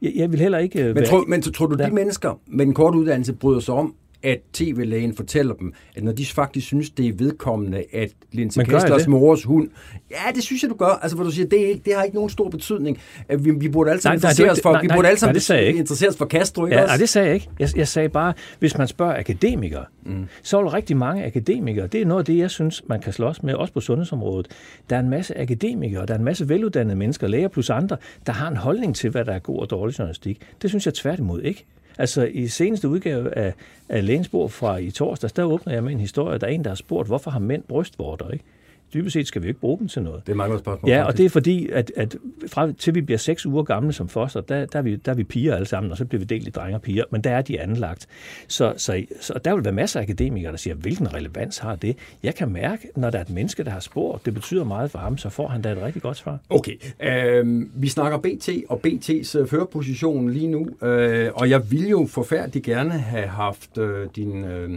Jeg, 0.01 0.11
jeg 0.15 0.31
vil 0.31 0.39
heller 0.39 0.57
ikke... 0.57 0.83
Men, 0.83 0.95
være, 0.95 1.05
tror, 1.05 1.25
men 1.27 1.41
tror 1.41 1.65
du, 1.65 1.75
de 1.75 1.91
mennesker 1.91 2.39
med 2.47 2.65
en 2.65 2.73
kort 2.73 2.95
uddannelse 2.95 3.33
bryder 3.33 3.59
sig 3.59 3.73
om, 3.73 3.95
at 4.23 4.39
tv-lægen 4.53 5.15
fortæller 5.15 5.53
dem, 5.53 5.73
at 5.95 6.03
når 6.03 6.11
de 6.11 6.25
faktisk 6.25 6.67
synes, 6.67 6.89
det 6.89 7.07
er 7.07 7.13
vedkommende, 7.13 7.83
at 7.93 8.09
Linse 8.31 8.63
Kesslers 8.63 9.07
mors 9.07 9.43
hund... 9.43 9.69
Ja, 10.11 10.31
det 10.35 10.43
synes 10.43 10.63
jeg, 10.63 10.69
du 10.69 10.75
gør. 10.75 10.99
Altså, 11.01 11.15
hvor 11.15 11.23
du 11.23 11.31
siger, 11.31 11.47
det, 11.47 11.65
er 11.65 11.67
ikke, 11.67 11.81
det 11.85 11.95
har 11.95 12.03
ikke 12.03 12.15
nogen 12.15 12.29
stor 12.29 12.49
betydning. 12.49 12.99
Vi, 13.39 13.51
vi 13.51 13.69
burde 13.69 13.89
alle 13.89 14.01
sammen 14.01 14.17
interessere 14.17 14.51
os 14.51 14.59
for, 14.63 14.71
nej, 14.71 14.81
vi 14.81 14.87
burde 14.87 15.07
alle 15.07 15.19
sammen 15.19 15.35
interessere 15.77 16.09
os 16.09 16.17
for 16.17 16.25
Castro, 16.25 16.65
ikke 16.65 16.75
ja, 16.75 16.81
også? 16.81 16.91
Nej, 16.91 16.97
det 16.97 17.09
sagde 17.09 17.27
jeg 17.27 17.35
ikke. 17.35 17.49
Jeg, 17.59 17.69
jeg 17.77 17.87
sagde 17.87 18.09
bare, 18.09 18.33
hvis 18.59 18.77
man 18.77 18.87
spørger 18.87 19.19
akademikere, 19.19 19.85
mm. 20.05 20.25
så 20.43 20.57
er 20.57 20.63
der 20.63 20.73
rigtig 20.73 20.97
mange 20.97 21.25
akademikere. 21.25 21.87
Det 21.87 22.01
er 22.01 22.05
noget 22.05 22.21
af 22.21 22.25
det, 22.25 22.37
jeg 22.37 22.51
synes, 22.51 22.83
man 22.87 23.01
kan 23.01 23.13
slås 23.13 23.43
med, 23.43 23.53
også 23.53 23.73
på 23.73 23.79
sundhedsområdet. 23.79 24.47
Der 24.89 24.95
er 24.95 24.99
en 24.99 25.09
masse 25.09 25.37
akademikere, 25.37 26.05
der 26.05 26.13
er 26.13 26.17
en 26.17 26.25
masse 26.25 26.49
veluddannede 26.49 26.95
mennesker, 26.95 27.27
læger 27.27 27.47
plus 27.47 27.69
andre, 27.69 27.97
der 28.25 28.33
har 28.33 28.47
en 28.49 28.57
holdning 28.57 28.95
til, 28.95 29.09
hvad 29.09 29.25
der 29.25 29.33
er 29.33 29.39
god 29.39 29.59
og 29.59 29.69
dårlig 29.69 29.99
journalistik. 29.99 30.41
Det 30.61 30.69
synes 30.69 30.85
jeg 30.85 30.93
tværtimod 30.93 31.41
ikke. 31.41 31.65
Altså 31.97 32.25
i 32.25 32.47
seneste 32.47 32.89
udgave 32.89 33.37
af, 33.37 33.53
af 33.89 34.05
Lægensborg 34.05 34.51
fra 34.51 34.77
i 34.77 34.91
torsdags, 34.91 35.33
der 35.33 35.43
åbner 35.43 35.73
jeg 35.73 35.83
med 35.83 35.91
en 35.91 35.99
historie, 35.99 36.37
der 36.37 36.47
er 36.47 36.51
en, 36.51 36.63
der 36.63 36.69
har 36.69 36.75
spurgt, 36.75 37.07
hvorfor 37.07 37.31
har 37.31 37.39
mænd 37.39 37.63
brystvorter, 37.63 38.29
ikke? 38.29 38.45
Dybest 38.93 39.13
set 39.13 39.27
skal 39.27 39.43
vi 39.43 39.47
ikke 39.47 39.59
bruge 39.59 39.79
dem 39.79 39.87
til 39.87 40.01
noget. 40.01 40.27
Det 40.27 40.31
er 40.31 40.35
mange 40.35 40.59
spørgsmål. 40.59 40.91
Ja, 40.91 41.03
og 41.03 41.17
det 41.17 41.25
er 41.25 41.29
fordi, 41.29 41.69
at, 41.69 41.91
at 41.95 42.15
fra, 42.47 42.71
til 42.71 42.95
vi 42.95 43.01
bliver 43.01 43.17
seks 43.17 43.45
uger 43.45 43.63
gamle 43.63 43.93
som 43.93 44.09
foster, 44.09 44.41
der, 44.41 44.65
der, 44.65 44.79
er 44.79 44.83
vi, 44.83 44.95
der 44.95 45.11
er 45.11 45.15
vi 45.15 45.23
piger 45.23 45.55
alle 45.55 45.67
sammen, 45.67 45.91
og 45.91 45.97
så 45.97 46.05
bliver 46.05 46.19
vi 46.19 46.25
delt 46.25 46.47
i 46.47 46.51
drenge 46.51 46.77
og 46.77 46.81
piger, 46.81 47.03
men 47.11 47.21
der 47.21 47.31
er 47.31 47.41
de 47.41 47.61
anlagt. 47.61 48.07
Så, 48.47 48.73
så, 48.77 49.05
så 49.21 49.39
der 49.45 49.55
vil 49.55 49.65
være 49.65 49.73
masser 49.73 49.99
af 49.99 50.03
akademikere, 50.03 50.51
der 50.51 50.57
siger, 50.57 50.73
hvilken 50.73 51.13
relevans 51.13 51.57
har 51.57 51.75
det? 51.75 51.97
Jeg 52.23 52.35
kan 52.35 52.51
mærke, 52.51 52.89
når 52.95 53.09
der 53.09 53.17
er 53.17 53.21
et 53.21 53.29
menneske, 53.29 53.63
der 53.63 53.71
har 53.71 53.79
spurgt, 53.79 54.25
det 54.25 54.33
betyder 54.33 54.63
meget 54.63 54.91
for 54.91 54.99
ham, 54.99 55.17
så 55.17 55.29
får 55.29 55.47
han 55.47 55.61
da 55.61 55.71
et 55.71 55.81
rigtig 55.81 56.01
godt 56.01 56.17
svar. 56.17 56.39
Okay, 56.49 56.75
øh, 57.03 57.65
vi 57.81 57.87
snakker 57.87 58.17
BT 58.17 58.49
og 58.69 58.81
BT's 58.87 59.39
øh, 59.39 59.47
førerposition 59.47 60.29
lige 60.29 60.47
nu, 60.47 60.87
øh, 60.87 61.29
og 61.33 61.49
jeg 61.49 61.71
vil 61.71 61.87
jo 61.87 62.07
forfærdeligt 62.09 62.65
gerne 62.65 62.91
have 62.91 63.27
haft 63.27 63.77
øh, 63.77 64.07
din 64.15 64.43
øh, 64.45 64.69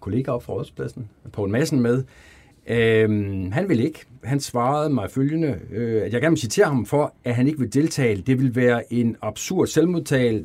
kollega 0.00 0.30
op 0.30 0.42
fra 0.42 0.52
Rådspladsen, 0.52 1.08
Poul 1.32 1.50
Madsen, 1.50 1.80
med. 1.80 2.02
Øhm, 2.66 3.52
han 3.52 3.68
vil 3.68 3.80
ikke. 3.80 4.04
Han 4.24 4.40
svarede 4.40 4.90
mig 4.90 5.10
følgende, 5.10 5.58
øh, 5.70 6.02
at 6.02 6.12
jeg 6.12 6.20
gerne 6.20 6.32
vil 6.32 6.40
citere 6.40 6.66
ham 6.66 6.86
for, 6.86 7.14
at 7.24 7.34
han 7.34 7.46
ikke 7.46 7.58
vil 7.58 7.74
deltage. 7.74 8.16
Det 8.16 8.40
vil 8.40 8.56
være 8.56 8.92
en 8.92 9.16
absurd 9.22 9.66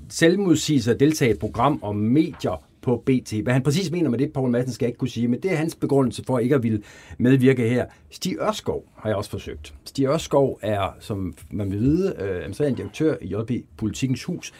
selvmodsigelse 0.09 0.91
at 0.91 0.99
deltage 0.99 1.29
i 1.29 1.33
et 1.33 1.39
program 1.39 1.79
om 1.83 1.95
medier 1.95 2.63
på 2.81 3.03
BT. 3.05 3.33
Hvad 3.43 3.53
han 3.53 3.63
præcis 3.63 3.91
mener 3.91 4.09
med 4.09 4.19
det, 4.19 4.33
Poul 4.33 4.49
Madsen 4.49 4.73
skal 4.73 4.85
jeg 4.85 4.89
ikke 4.89 4.97
kunne 4.97 5.09
sige, 5.09 5.27
men 5.27 5.41
det 5.41 5.51
er 5.51 5.55
hans 5.55 5.75
begrundelse 5.75 6.23
for 6.27 6.39
ikke 6.39 6.55
at 6.55 6.63
ville 6.63 6.81
medvirke 7.17 7.69
her. 7.69 7.85
Stig 8.09 8.35
Ørskov 8.41 8.85
har 8.95 9.09
jeg 9.09 9.17
også 9.17 9.29
forsøgt. 9.29 9.73
Stig 9.85 10.07
Ørskov 10.07 10.59
er, 10.61 10.95
som 10.99 11.33
man 11.51 11.71
vil 11.71 11.79
vide, 11.79 12.15
øh, 12.19 12.35
administrerende 12.35 12.77
direktør 12.77 13.15
i 13.21 13.35
JB 13.35 13.65
Politikens 13.77 14.23
Hus. 14.23 14.53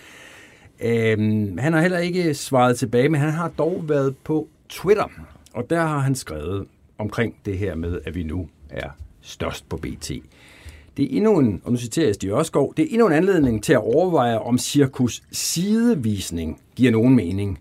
Øhm, 0.81 1.57
han 1.57 1.73
har 1.73 1.81
heller 1.81 1.99
ikke 1.99 2.33
svaret 2.33 2.77
tilbage, 2.77 3.09
men 3.09 3.21
han 3.21 3.31
har 3.31 3.51
dog 3.57 3.83
været 3.87 4.17
på 4.17 4.47
Twitter, 4.69 5.09
og 5.53 5.69
der 5.69 5.81
har 5.81 5.99
han 5.99 6.15
skrevet, 6.15 6.65
omkring 6.99 7.35
det 7.45 7.57
her 7.57 7.75
med, 7.75 7.99
at 8.05 8.15
vi 8.15 8.23
nu 8.23 8.49
er 8.69 8.89
størst 9.21 9.69
på 9.69 9.77
BT. 9.77 10.11
Det 10.97 11.13
er 11.13 11.17
endnu 11.17 11.39
en, 11.39 11.61
og 11.65 11.71
nu 11.71 11.77
citerer 11.77 12.05
jeg 12.05 12.15
Stig 12.15 12.29
Ørskov, 12.29 12.73
det 12.77 12.83
er 12.85 12.89
endnu 12.91 13.07
en 13.07 13.13
anledning 13.13 13.63
til 13.63 13.73
at 13.73 13.79
overveje, 13.79 14.39
om 14.39 14.57
cirkus 14.57 15.23
sidevisning 15.31 16.61
giver 16.75 16.91
nogen 16.91 17.15
mening. 17.15 17.59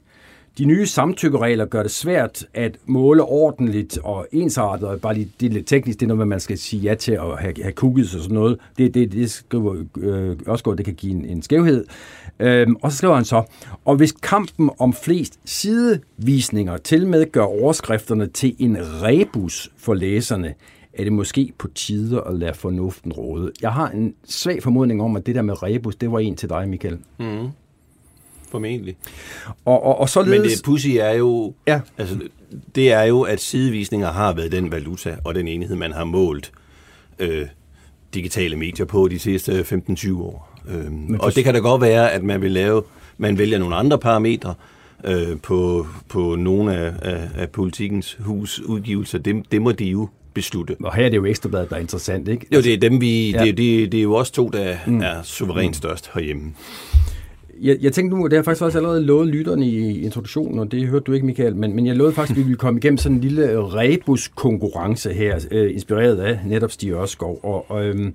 De 0.59 0.65
nye 0.65 0.87
samtykkeregler 0.87 1.65
gør 1.65 1.83
det 1.83 1.91
svært 1.91 2.47
at 2.55 2.77
måle 2.87 3.23
ordentligt 3.23 3.99
og 3.99 4.27
ensartet, 4.33 4.89
og 4.89 5.01
bare 5.01 5.15
lige, 5.15 5.33
det 5.41 5.47
er 5.47 5.51
lidt 5.51 5.67
teknisk, 5.67 6.01
det 6.01 6.11
er 6.11 6.15
noget, 6.15 6.29
man 6.29 6.41
skal 6.41 6.59
sige 6.59 6.83
ja 6.83 6.95
til 6.95 7.13
at 7.13 7.39
have, 7.39 7.55
have 7.63 7.73
cookies 7.73 8.15
og 8.15 8.21
sådan 8.21 8.35
noget. 8.35 8.59
Det, 8.79 8.95
det, 8.95 9.13
det 9.13 9.31
skriver 9.31 9.85
øh, 9.99 10.37
også 10.47 10.75
det 10.79 10.85
kan 10.85 10.95
give 10.95 11.13
en, 11.13 11.25
en 11.25 11.43
skævhed. 11.43 11.85
Øhm, 12.41 12.77
og 12.83 12.93
så 12.93 12.99
skriver 12.99 13.15
han 13.15 13.25
så, 13.25 13.43
og 13.85 13.97
hvis 13.97 14.13
kampen 14.13 14.71
om 14.79 14.93
flest 14.93 15.39
sidevisninger 15.45 16.77
til 16.77 17.07
med 17.07 17.33
gør 17.33 17.43
overskrifterne 17.43 18.27
til 18.27 18.57
en 18.59 18.77
rebus 18.81 19.71
for 19.77 19.95
læserne, 19.95 20.55
er 20.93 21.05
det 21.05 21.13
måske 21.13 21.53
på 21.59 21.69
tide 21.69 22.23
at 22.27 22.35
lade 22.35 22.55
fornuften 22.55 23.13
råde. 23.13 23.53
Jeg 23.63 23.73
har 23.73 23.89
en 23.91 24.15
svag 24.25 24.63
formodning 24.63 25.03
om, 25.03 25.17
at 25.17 25.27
det 25.27 25.35
der 25.35 25.43
med 25.43 25.63
rebus, 25.63 25.97
det 25.97 26.13
var 26.13 26.19
en 26.19 26.37
til 26.37 26.49
dig, 26.49 26.69
Michael. 26.69 26.99
Mm. 27.19 27.49
Formentlig. 28.51 28.97
Og, 29.65 29.83
og, 29.83 30.01
og 30.01 30.09
således... 30.09 30.41
Men 30.41 30.51
det 30.51 30.61
pussy 30.65 30.89
er 30.89 31.13
jo, 31.13 31.55
ja. 31.67 31.81
altså, 31.99 32.19
det 32.75 32.93
er 32.93 33.03
jo, 33.03 33.23
at 33.23 33.41
sidevisninger 33.41 34.13
har 34.13 34.33
været 34.33 34.53
den 34.53 34.73
valuta 34.73 35.17
og 35.25 35.35
den 35.35 35.49
enhed, 35.49 35.77
man 35.77 35.93
har 35.93 36.05
målt 36.05 36.53
øh, 37.19 37.47
digitale 38.15 38.57
medier 38.57 38.87
på 38.87 39.09
de 39.09 39.19
sidste 39.19 39.61
15-20 39.61 40.23
år. 40.23 40.59
Øhm, 40.69 41.21
og 41.21 41.35
det 41.35 41.45
kan 41.45 41.55
da 41.55 41.61
godt 41.61 41.83
være, 41.83 42.13
at 42.13 42.23
man 42.23 42.43
vil 42.43 42.51
lave, 42.51 42.83
man 43.19 43.39
vælger 43.39 43.59
nogle 43.59 43.77
andre 43.77 43.99
parametre 43.99 44.55
øh, 45.05 45.41
på, 45.43 45.87
på 46.09 46.37
nogle 46.37 46.77
af, 46.77 46.93
af, 47.03 47.29
af 47.37 47.51
politikens 47.51 48.17
hus 48.21 48.61
udgivelser. 48.61 49.19
Det, 49.19 49.53
det 49.53 49.63
må 49.63 49.73
de 49.73 49.85
jo 49.85 50.09
beslutte. 50.35 50.77
Og 50.85 50.95
her 50.95 51.05
er 51.05 51.09
det 51.09 51.17
jo 51.17 51.25
Ekstrabladet, 51.25 51.71
der 51.71 51.77
er 51.77 51.81
interessant, 51.81 52.29
ikke? 52.29 52.47
Jo, 52.55 52.61
det 52.61 52.75
er 52.75 52.79
dem, 52.79 53.01
vi, 53.01 53.31
ja. 53.31 53.45
det, 53.45 53.57
det, 53.57 53.93
det 53.93 53.99
er 53.99 54.03
jo 54.03 54.15
også 54.15 54.33
to, 54.33 54.49
der 54.49 54.77
mm. 54.87 55.01
er 55.01 55.23
suverænt 55.23 55.77
størst 55.77 56.11
herhjemme 56.15 56.55
jeg, 57.61 57.77
jeg 57.81 57.93
tænkte 57.93 58.17
nu, 58.17 58.27
det 58.27 58.33
har 58.33 58.43
faktisk 58.43 58.63
også 58.63 58.79
allerede 58.79 59.05
lovet 59.05 59.29
lytterne 59.29 59.67
i 59.67 60.03
introduktionen, 60.05 60.59
og 60.59 60.73
det 60.73 60.87
hørte 60.87 61.05
du 61.05 61.13
ikke, 61.13 61.27
Michael, 61.27 61.57
men, 61.57 61.77
men 61.77 61.87
jeg 61.87 61.97
lovede 61.97 62.15
faktisk, 62.15 62.31
at 62.31 62.37
vi 62.37 62.43
ville 62.43 62.57
komme 62.57 62.79
igennem 62.79 62.99
sådan 62.99 63.17
en 63.17 63.21
lille 63.21 63.61
rebus-konkurrence 63.61 65.13
her, 65.13 65.47
øh, 65.51 65.75
inspireret 65.75 66.19
af 66.19 66.41
netop 66.47 66.71
Stig 66.71 66.93
Ørskov. 66.93 67.41
Og, 67.43 67.71
og 67.71 67.85
øhm, 67.85 68.15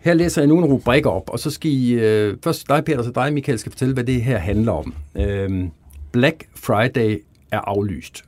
her 0.00 0.14
læser 0.14 0.42
jeg 0.42 0.48
nogle 0.48 0.66
rubrikker 0.66 1.10
op, 1.10 1.30
og 1.30 1.38
så 1.38 1.50
skal 1.50 1.70
I, 1.70 1.92
øh, 1.92 2.36
først 2.44 2.68
dig, 2.68 2.84
Peter, 2.84 3.02
så 3.02 3.10
dig, 3.10 3.32
Michael, 3.32 3.58
skal 3.58 3.72
fortælle, 3.72 3.94
hvad 3.94 4.04
det 4.04 4.22
her 4.22 4.38
handler 4.38 4.72
om. 4.72 4.94
Øhm, 5.16 5.70
Black 6.12 6.48
Friday 6.54 7.22
er 7.50 7.58
aflyst. 7.58 8.24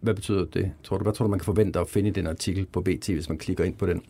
Hvad 0.00 0.14
betyder 0.14 0.44
det? 0.44 0.70
Tror 0.84 0.98
du, 0.98 1.02
hvad 1.02 1.12
tror 1.12 1.24
du, 1.24 1.30
man 1.30 1.38
kan 1.38 1.44
forvente 1.44 1.80
at 1.80 1.88
finde 1.88 2.08
i 2.08 2.12
den 2.12 2.26
artikel 2.26 2.66
på 2.72 2.80
BT, 2.80 3.06
hvis 3.06 3.28
man 3.28 3.38
klikker 3.38 3.64
ind 3.64 3.74
på 3.74 3.86
den? 3.86 4.02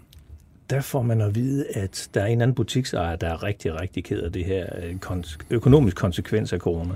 Der 0.70 0.80
får 0.80 1.02
man 1.02 1.20
at 1.20 1.34
vide, 1.34 1.66
at 1.74 2.08
der 2.14 2.20
er 2.20 2.26
en 2.26 2.40
anden 2.40 2.54
butiksejer, 2.54 3.16
der 3.16 3.28
er 3.28 3.42
rigtig, 3.42 3.80
rigtig 3.80 4.04
ked 4.04 4.20
af 4.20 4.32
det 4.32 4.44
her 4.44 4.66
øh, 4.82 5.22
økonomisk 5.50 5.96
konsekvens 5.96 6.52
af 6.52 6.58
corona. 6.58 6.94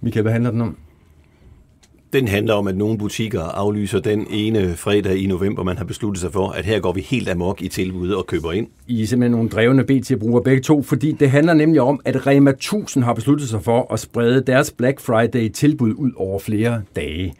Michael, 0.00 0.22
hvad 0.22 0.32
handler 0.32 0.50
den 0.50 0.60
om? 0.60 0.76
Den 2.12 2.28
handler 2.28 2.54
om, 2.54 2.66
at 2.66 2.76
nogle 2.76 2.98
butikker 2.98 3.42
aflyser 3.42 4.00
den 4.00 4.26
ene 4.30 4.76
fredag 4.76 5.16
i 5.16 5.26
november, 5.26 5.62
man 5.62 5.76
har 5.76 5.84
besluttet 5.84 6.20
sig 6.20 6.32
for, 6.32 6.48
at 6.48 6.64
her 6.64 6.80
går 6.80 6.92
vi 6.92 7.00
helt 7.00 7.28
amok 7.28 7.62
i 7.62 7.68
tilbud 7.68 8.10
og 8.10 8.26
køber 8.26 8.52
ind. 8.52 8.66
I 8.86 9.02
er 9.02 9.06
simpelthen 9.06 9.32
nogle 9.32 9.48
drevne 9.48 9.84
BT-brugere 9.84 10.42
begge 10.42 10.62
to, 10.62 10.82
fordi 10.82 11.12
det 11.12 11.30
handler 11.30 11.54
nemlig 11.54 11.80
om, 11.80 12.00
at 12.04 12.26
Rema 12.26 12.50
1000 12.50 13.04
har 13.04 13.14
besluttet 13.14 13.48
sig 13.48 13.62
for 13.62 13.92
at 13.92 14.00
sprede 14.00 14.44
deres 14.46 14.70
Black 14.70 15.00
Friday-tilbud 15.00 15.94
ud 15.94 16.12
over 16.16 16.38
flere 16.38 16.82
dage. 16.96 17.34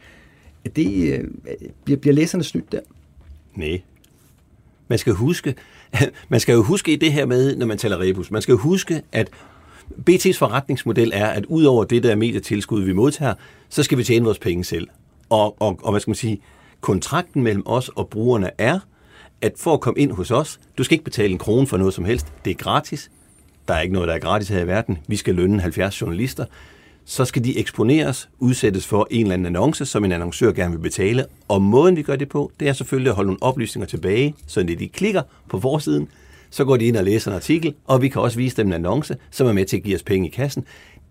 Det, 0.77 1.13
øh, 1.13 1.25
bliver, 1.85 2.01
bliver 2.01 2.15
læserne 2.15 2.45
snydt 2.45 2.73
der? 2.73 2.81
Nej, 3.55 3.81
man 4.93 4.99
skal 4.99 5.13
huske, 5.13 5.55
man 6.29 6.41
skal 6.41 6.53
jo 6.53 6.63
huske 6.63 6.93
i 6.93 6.97
det 6.97 7.13
her 7.13 7.27
med, 7.27 7.57
når 7.57 7.67
man 7.67 7.79
taler 7.79 8.01
rebus, 8.01 8.31
man 8.31 8.43
skal 8.43 8.53
jo 8.53 8.59
huske, 8.59 9.03
at 9.13 9.31
BT's 10.11 10.39
forretningsmodel 10.39 11.11
er, 11.15 11.27
at 11.27 11.45
udover 11.47 11.85
det 11.85 12.03
der 12.03 12.15
medietilskud, 12.15 12.83
vi 12.83 12.93
modtager, 12.93 13.35
så 13.69 13.83
skal 13.83 13.99
vi 13.99 14.05
tjene 14.05 14.25
vores 14.25 14.39
penge 14.39 14.65
selv. 14.65 14.89
Og, 15.29 15.63
og, 15.63 15.79
og 15.83 15.91
hvad 15.91 16.01
skal 16.01 16.11
man 16.11 16.15
sige, 16.15 16.41
kontrakten 16.81 17.43
mellem 17.43 17.63
os 17.67 17.89
og 17.89 18.09
brugerne 18.09 18.51
er, 18.59 18.79
at 19.41 19.53
for 19.57 19.75
at 19.75 19.81
komme 19.81 20.01
ind 20.01 20.13
hos 20.13 20.31
os, 20.31 20.61
du 20.79 20.85
skal 20.85 20.95
ikke 20.95 21.05
betale 21.05 21.33
en 21.33 21.39
krone 21.39 21.67
for 21.67 21.77
noget 21.77 21.95
som 21.95 22.05
helst. 22.05 22.27
Det 22.45 22.51
er 22.51 22.55
gratis. 22.55 23.11
Der 23.69 23.75
er 23.75 23.81
ikke 23.81 23.95
noget, 23.95 24.09
der 24.09 24.15
er 24.15 24.19
gratis 24.19 24.49
her 24.49 24.61
i 24.61 24.67
verden. 24.67 24.99
Vi 25.09 25.17
skal 25.17 25.35
lønne 25.35 25.61
70 25.61 26.01
journalister 26.01 26.45
så 27.05 27.25
skal 27.25 27.45
de 27.45 27.59
eksponeres, 27.59 28.29
udsættes 28.39 28.87
for 28.87 29.09
en 29.11 29.23
eller 29.23 29.35
anden 29.35 29.47
annonce, 29.47 29.87
som 29.87 30.05
en 30.05 30.13
annoncør 30.13 30.53
gerne 30.53 30.75
vil 30.75 30.79
betale. 30.79 31.27
Og 31.49 31.63
måden, 31.63 31.97
vi 31.97 32.03
gør 32.03 32.17
det 32.17 32.29
på, 32.29 32.53
det 32.61 32.69
er 32.69 32.73
selvfølgelig 32.73 33.11
at 33.11 33.17
holde 33.17 33.27
nogle 33.27 33.43
oplysninger 33.43 33.87
tilbage, 33.87 34.35
så 34.47 34.63
når 34.63 34.75
de 34.75 34.89
klikker 34.89 35.23
på 35.49 35.61
forsiden, 35.61 36.09
så 36.51 36.65
går 36.65 36.77
de 36.77 36.85
ind 36.85 36.97
og 36.97 37.05
læser 37.05 37.31
en 37.31 37.35
artikel, 37.35 37.75
og 37.85 38.03
vi 38.03 38.09
kan 38.09 38.23
også 38.23 38.37
vise 38.37 38.57
dem 38.57 38.67
en 38.67 38.73
annonce, 38.73 39.17
som 39.31 39.47
er 39.47 39.53
med 39.53 39.65
til 39.65 39.77
at 39.77 39.83
give 39.83 39.95
os 39.95 40.03
penge 40.03 40.29
i 40.29 40.31
kassen. 40.31 40.65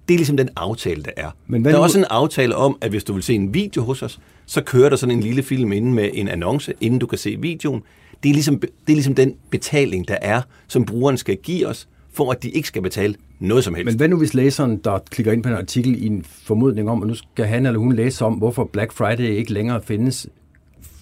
Det 0.08 0.13
er 0.13 0.17
ligesom 0.17 0.38
den 0.38 0.49
aftale, 0.56 1.04
der 1.04 1.12
er. 1.17 1.30
Men 1.47 1.65
der 1.65 1.71
er 1.71 1.77
også 1.77 1.99
en 1.99 2.06
aftale 2.10 2.56
om, 2.56 2.77
at 2.82 2.89
hvis 2.89 3.04
du 3.04 3.13
vil 3.13 3.23
se 3.23 3.34
en 3.34 3.54
video 3.54 3.84
hos 3.84 4.01
os, 4.01 4.19
så 4.45 4.62
kører 4.62 4.89
der 4.89 4.95
sådan 4.95 5.15
en 5.15 5.23
lille 5.23 5.43
film 5.43 5.71
inde 5.71 5.91
med 5.91 6.10
en 6.13 6.27
annonce, 6.27 6.73
inden 6.82 6.99
du 6.99 7.08
kan 7.08 7.17
se 7.17 7.38
videoen. 7.39 7.84
Det 8.23 8.30
er 8.30 8.34
ligesom, 8.34 8.60
det 8.60 8.69
er 8.88 8.93
ligesom 8.93 9.15
den 9.15 9.36
betaling, 9.49 10.08
der 10.08 10.17
er, 10.21 10.41
som 10.67 10.86
brugeren 10.86 11.17
skal 11.17 11.38
give 11.38 11.67
os, 11.67 11.88
for 12.13 12.32
at 12.32 12.43
de 12.43 12.50
ikke 12.50 12.67
skal 12.67 12.82
betale 12.82 13.15
noget 13.39 13.63
som 13.63 13.76
helst. 13.76 13.86
Men 13.86 13.95
hvad 13.95 14.08
nu 14.08 14.17
hvis 14.17 14.34
læseren, 14.34 14.78
der 14.78 15.00
klikker 15.00 15.32
ind 15.32 15.43
på 15.43 15.50
en 15.50 15.56
artikel 15.56 16.04
i 16.04 16.08
en 16.08 16.24
formodning 16.24 16.89
om, 16.89 17.02
at 17.02 17.08
nu 17.08 17.15
skal 17.15 17.45
han 17.45 17.65
eller 17.65 17.80
hun 17.80 17.93
læse 17.93 18.26
om, 18.26 18.34
hvorfor 18.34 18.63
Black 18.63 18.91
Friday 18.91 19.30
ikke 19.30 19.54
længere 19.54 19.82
findes, 19.82 20.28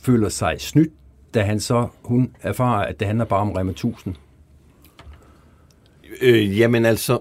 føler 0.02 0.30
sig 0.30 0.56
snydt, 0.60 0.94
da 1.34 1.42
han 1.42 1.60
så, 1.60 1.88
hun 2.02 2.32
erfarer, 2.42 2.86
at 2.86 3.00
det 3.00 3.08
handler 3.08 3.26
bare 3.26 3.40
om 3.40 3.52
Rema 3.52 3.72
1000? 3.72 4.16
Øh, 6.22 6.60
jamen 6.60 6.86
altså, 6.86 7.20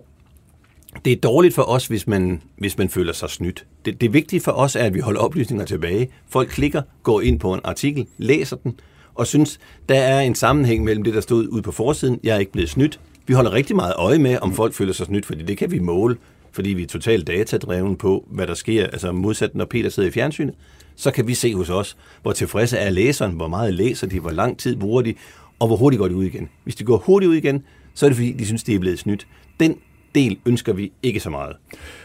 det 1.04 1.12
er 1.12 1.16
dårligt 1.16 1.54
for 1.54 1.62
os, 1.62 1.86
hvis 1.86 2.06
man, 2.06 2.42
hvis 2.58 2.78
man 2.78 2.88
føler 2.88 3.12
sig 3.12 3.30
snydt. 3.30 3.66
Det, 3.84 4.00
det 4.00 4.12
vigtige 4.12 4.40
for 4.40 4.52
os 4.52 4.76
er, 4.76 4.84
at 4.84 4.94
vi 4.94 5.00
holder 5.00 5.20
oplysninger 5.20 5.64
tilbage. 5.64 6.08
Folk 6.28 6.48
klikker, 6.48 6.82
går 7.02 7.20
ind 7.20 7.40
på 7.40 7.54
en 7.54 7.60
artikel, 7.64 8.06
læser 8.18 8.56
den, 8.56 8.80
og 9.14 9.26
synes, 9.26 9.58
der 9.88 9.94
er 9.94 10.20
en 10.20 10.34
sammenhæng 10.34 10.84
mellem 10.84 11.04
det, 11.04 11.14
der 11.14 11.20
stod 11.20 11.48
ude 11.48 11.62
på 11.62 11.72
forsiden, 11.72 12.20
jeg 12.22 12.34
er 12.34 12.38
ikke 12.38 12.52
blevet 12.52 12.70
snydt, 12.70 13.00
vi 13.28 13.34
holder 13.34 13.52
rigtig 13.52 13.76
meget 13.76 13.92
øje 13.96 14.18
med, 14.18 14.38
om 14.42 14.52
folk 14.52 14.74
føler 14.74 14.92
sig 14.92 15.06
snydt, 15.06 15.26
fordi 15.26 15.42
det 15.42 15.58
kan 15.58 15.70
vi 15.70 15.78
måle, 15.78 16.16
fordi 16.52 16.70
vi 16.70 16.82
er 16.82 16.86
totalt 16.86 17.26
datadreven 17.26 17.96
på, 17.96 18.28
hvad 18.30 18.46
der 18.46 18.54
sker. 18.54 18.86
Altså 18.86 19.12
modsat, 19.12 19.54
når 19.54 19.64
Peter 19.64 19.90
sidder 19.90 20.08
i 20.08 20.12
fjernsynet, 20.12 20.54
så 20.96 21.10
kan 21.10 21.26
vi 21.26 21.34
se 21.34 21.54
hos 21.54 21.70
os, 21.70 21.96
hvor 22.22 22.32
tilfredse 22.32 22.78
er 22.78 22.90
læseren, 22.90 23.32
hvor 23.32 23.48
meget 23.48 23.74
læser 23.74 24.06
de, 24.06 24.20
hvor 24.20 24.30
lang 24.30 24.58
tid 24.58 24.76
bruger 24.76 25.02
de, 25.02 25.14
og 25.58 25.66
hvor 25.66 25.76
hurtigt 25.76 26.00
går 26.00 26.08
de 26.08 26.14
ud 26.14 26.24
igen. 26.24 26.48
Hvis 26.64 26.74
de 26.74 26.84
går 26.84 26.96
hurtigt 26.96 27.30
ud 27.30 27.36
igen, 27.36 27.64
så 27.94 28.06
er 28.06 28.10
det 28.10 28.16
fordi, 28.16 28.32
de 28.32 28.46
synes, 28.46 28.62
de 28.62 28.74
er 28.74 28.78
blevet 28.78 28.98
snydt. 28.98 29.26
Den 29.60 29.76
del 30.14 30.38
ønsker 30.46 30.72
vi 30.72 30.92
ikke 31.02 31.20
så 31.20 31.30
meget. 31.30 31.56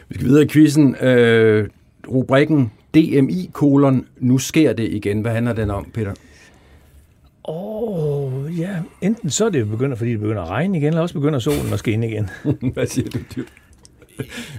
Vi 0.10 0.16
skal 0.16 0.28
videre 0.28 0.44
i 0.44 0.48
quizzen. 0.48 0.96
Øh, 0.96 1.70
rubrikken 2.08 2.72
DMI 2.94 3.50
kolon, 3.54 4.06
nu 4.18 4.38
sker 4.38 4.74
det 4.74 4.90
igen. 4.90 5.22
Hvad 5.22 5.32
handler 5.32 5.54
den 5.54 5.70
om, 5.70 5.92
Peter? 5.94 6.14
Åh, 7.48 7.56
oh, 7.56 8.13
ja. 8.58 8.70
Enten 9.02 9.30
så 9.30 9.46
er 9.46 9.50
det 9.50 9.70
begynder, 9.70 9.96
fordi 9.96 10.12
det 10.12 10.20
begynder 10.20 10.42
at 10.42 10.50
regne 10.50 10.78
igen, 10.78 10.88
eller 10.88 11.02
også 11.02 11.14
begynder 11.14 11.40
solen 11.40 11.74
at 11.74 11.80
skinne 11.80 12.08
igen. 12.08 12.30
Hvad 12.74 12.88
siger 12.88 13.10
du, 13.10 13.20
Dyr? 13.36 13.44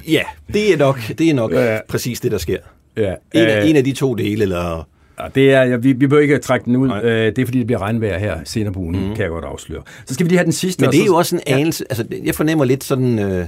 Ja, 0.08 0.22
det 0.52 0.72
er 0.72 0.76
nok, 0.76 0.98
det 1.18 1.30
er 1.30 1.34
nok 1.34 1.52
ja. 1.52 1.78
præcis 1.88 2.20
det, 2.20 2.32
der 2.32 2.38
sker. 2.38 2.58
Ja. 2.96 3.14
En, 3.34 3.46
af, 3.46 3.66
en 3.66 3.76
af 3.76 3.84
de 3.84 3.92
to 3.92 4.14
dele, 4.14 4.42
eller 4.42 4.88
Ja, 5.20 5.26
det 5.34 5.52
er, 5.52 5.62
ja, 5.62 5.76
vi, 5.76 5.92
vi 5.92 6.06
bør 6.06 6.18
ikke 6.18 6.38
trække 6.38 6.64
den 6.64 6.76
ud. 6.76 6.90
Øh, 6.90 7.02
det 7.02 7.38
er 7.38 7.46
fordi, 7.46 7.58
det 7.58 7.66
bliver 7.66 7.82
regnvejr 7.82 8.18
her 8.18 8.40
senere 8.44 8.72
på 8.72 8.80
ugen, 8.80 9.08
mm. 9.08 9.14
kan 9.14 9.22
jeg 9.22 9.30
godt 9.30 9.44
afsløre. 9.44 9.82
Så 10.06 10.14
skal 10.14 10.24
vi 10.24 10.28
lige 10.28 10.38
have 10.38 10.44
den 10.44 10.52
sidste. 10.52 10.82
Men 10.82 10.92
det 10.92 11.00
er 11.00 11.06
jo 11.06 11.14
også 11.14 11.36
en 11.36 11.42
anelse, 11.46 11.84
altså 11.90 12.04
jeg 12.24 12.34
fornemmer 12.34 12.64
lidt 12.64 12.84
sådan, 12.84 13.18
øh, 13.18 13.46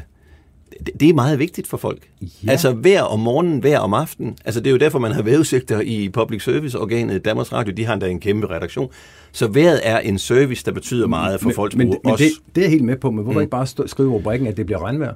det, 0.87 1.01
det 1.01 1.09
er 1.09 1.15
meget 1.15 1.39
vigtigt 1.39 1.67
for 1.67 1.77
folk. 1.77 2.09
Ja. 2.21 2.51
Altså 2.51 2.73
hver 2.73 3.03
om 3.03 3.21
morgenen, 3.21 3.59
hver 3.59 3.79
om 3.79 3.95
aftenen. 3.95 4.37
Altså 4.45 4.61
det 4.61 4.67
er 4.67 4.71
jo 4.71 4.77
derfor, 4.77 4.99
man 4.99 5.13
har 5.13 5.23
vejrudsigter 5.23 5.81
i 5.81 6.09
public 6.09 6.43
service-organet 6.43 7.25
Danmarks 7.25 7.53
Radio. 7.53 7.73
De 7.73 7.85
har 7.85 7.93
endda 7.93 8.09
en 8.09 8.21
kæmpe 8.21 8.47
redaktion. 8.47 8.91
Så 9.33 9.47
vejret 9.47 9.81
er 9.83 9.99
en 9.99 10.19
service, 10.19 10.65
der 10.65 10.73
betyder 10.73 11.07
meget 11.07 11.41
for 11.41 11.51
folks 11.51 11.77
men, 11.77 11.87
brug. 11.89 12.01
men 12.05 12.13
Også 12.13 12.25
det, 12.25 12.55
det 12.55 12.61
er 12.61 12.65
jeg 12.65 12.71
helt 12.71 12.85
med 12.85 12.97
på, 12.97 13.11
men 13.11 13.25
hvorfor 13.25 13.39
mm. 13.39 13.43
ikke 13.43 13.51
bare 13.51 13.67
stå, 13.67 13.87
skrive 13.87 14.11
rubrikken, 14.11 14.49
at 14.49 14.57
det 14.57 14.67
bliver 14.67 14.85
regnvejr? 14.85 15.15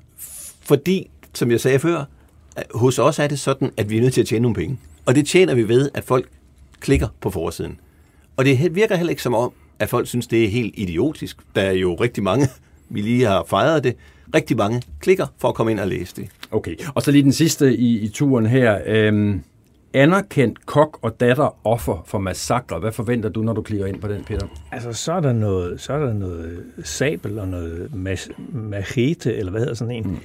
Fordi, 0.63 1.11
som 1.35 1.51
jeg 1.51 1.61
sagde 1.61 1.79
før, 1.79 2.05
hos 2.75 2.99
os 2.99 3.19
er 3.19 3.27
det 3.27 3.41
sådan, 3.41 3.71
at 3.77 3.91
vi 3.91 3.97
er 3.97 4.01
nødt 4.01 4.15
til 4.15 4.21
at 4.21 4.27
tjene 4.27 4.43
nogle 4.43 4.55
penge. 4.55 4.79
Og 5.07 5.15
det 5.15 5.27
tjener 5.27 5.55
vi 5.55 5.69
ved, 5.69 5.91
at 5.95 6.05
folk 6.05 6.29
klikker 6.81 7.09
på 7.21 7.31
forsiden. 7.31 7.79
Og 8.37 8.45
det 8.45 8.75
virker 8.75 8.97
heller 8.97 9.11
ikke 9.11 9.23
som 9.23 9.35
om, 9.35 9.53
at 9.79 9.89
folk 9.89 10.07
synes, 10.07 10.27
det 10.27 10.45
er 10.45 10.49
helt 10.49 10.75
idiotisk. 10.77 11.37
Der 11.55 11.63
er 11.63 11.73
jo 11.73 11.95
rigtig 11.95 12.23
mange, 12.23 12.49
vi 12.89 13.01
lige 13.01 13.27
har 13.27 13.45
fejret 13.49 13.85
det, 13.85 13.97
rigtig 14.35 14.57
mange 14.57 14.83
klikker 15.01 15.27
for 15.39 15.49
at 15.49 15.55
komme 15.55 15.73
ind 15.73 15.81
og 15.81 15.89
læse 15.89 16.17
det. 16.17 16.29
Okay, 16.51 16.75
og 16.95 17.03
så 17.03 17.11
lige 17.11 17.23
den 17.23 17.33
sidste 17.33 17.77
i, 17.77 17.99
i 17.99 18.09
turen 18.09 18.47
her. 18.47 18.79
Øhm, 18.87 19.43
anerkendt 19.95 20.67
kok 20.67 20.99
og 21.03 21.21
datter 21.21 21.67
offer 21.67 22.03
for 22.07 22.19
massakre. 22.19 22.79
Hvad 22.79 22.93
forventer 22.93 23.29
du, 23.29 23.43
når 23.43 23.53
du 23.53 23.63
klikker 23.63 23.87
ind 23.87 24.01
på 24.01 24.09
den, 24.09 24.25
Peter? 24.25 24.47
Altså, 24.73 24.93
så 24.93 25.13
er 25.13 25.21
der 25.21 25.33
noget, 25.33 25.81
så 25.81 25.93
er 25.93 25.99
der 26.07 26.13
noget 26.15 26.63
sabel 26.85 27.39
og 27.39 27.49
noget 27.49 27.91
mas- 27.95 28.57
machete, 28.57 29.37
eller 29.37 29.51
hvad 29.51 29.61
hedder 29.61 29.75
sådan 29.75 29.95
en. 29.95 30.07
Mm. 30.07 30.17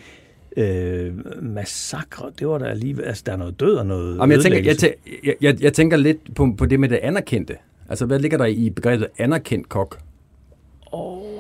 Øh, 0.58 1.13
massakre, 1.41 2.32
det 2.39 2.48
var 2.48 2.58
der 2.58 2.65
alligevel, 2.65 3.06
altså 3.06 3.24
der 3.26 3.32
er 3.32 3.38
noget 3.38 3.60
død 3.60 3.76
og 3.76 3.86
noget 3.86 4.18
Jamen, 4.18 4.32
jeg, 4.32 4.41
tænker, 4.41 4.60
jeg, 4.60 4.76
tæ- 4.84 5.20
jeg, 5.24 5.36
jeg, 5.41 5.62
jeg 5.63 5.74
tænker 5.74 5.98
lidt 5.98 6.36
på, 6.36 6.56
på 6.58 6.65
det 6.65 6.80
med 6.80 6.89
det 6.89 6.96
anerkendte. 6.96 7.56
Altså, 7.89 8.06
hvad 8.06 8.20
ligger 8.20 8.38
der 8.38 8.46
i 8.46 8.70
begrebet 8.70 9.08
anerkendt 9.18 9.70
kok? 9.70 10.00
Åh. 10.94 11.35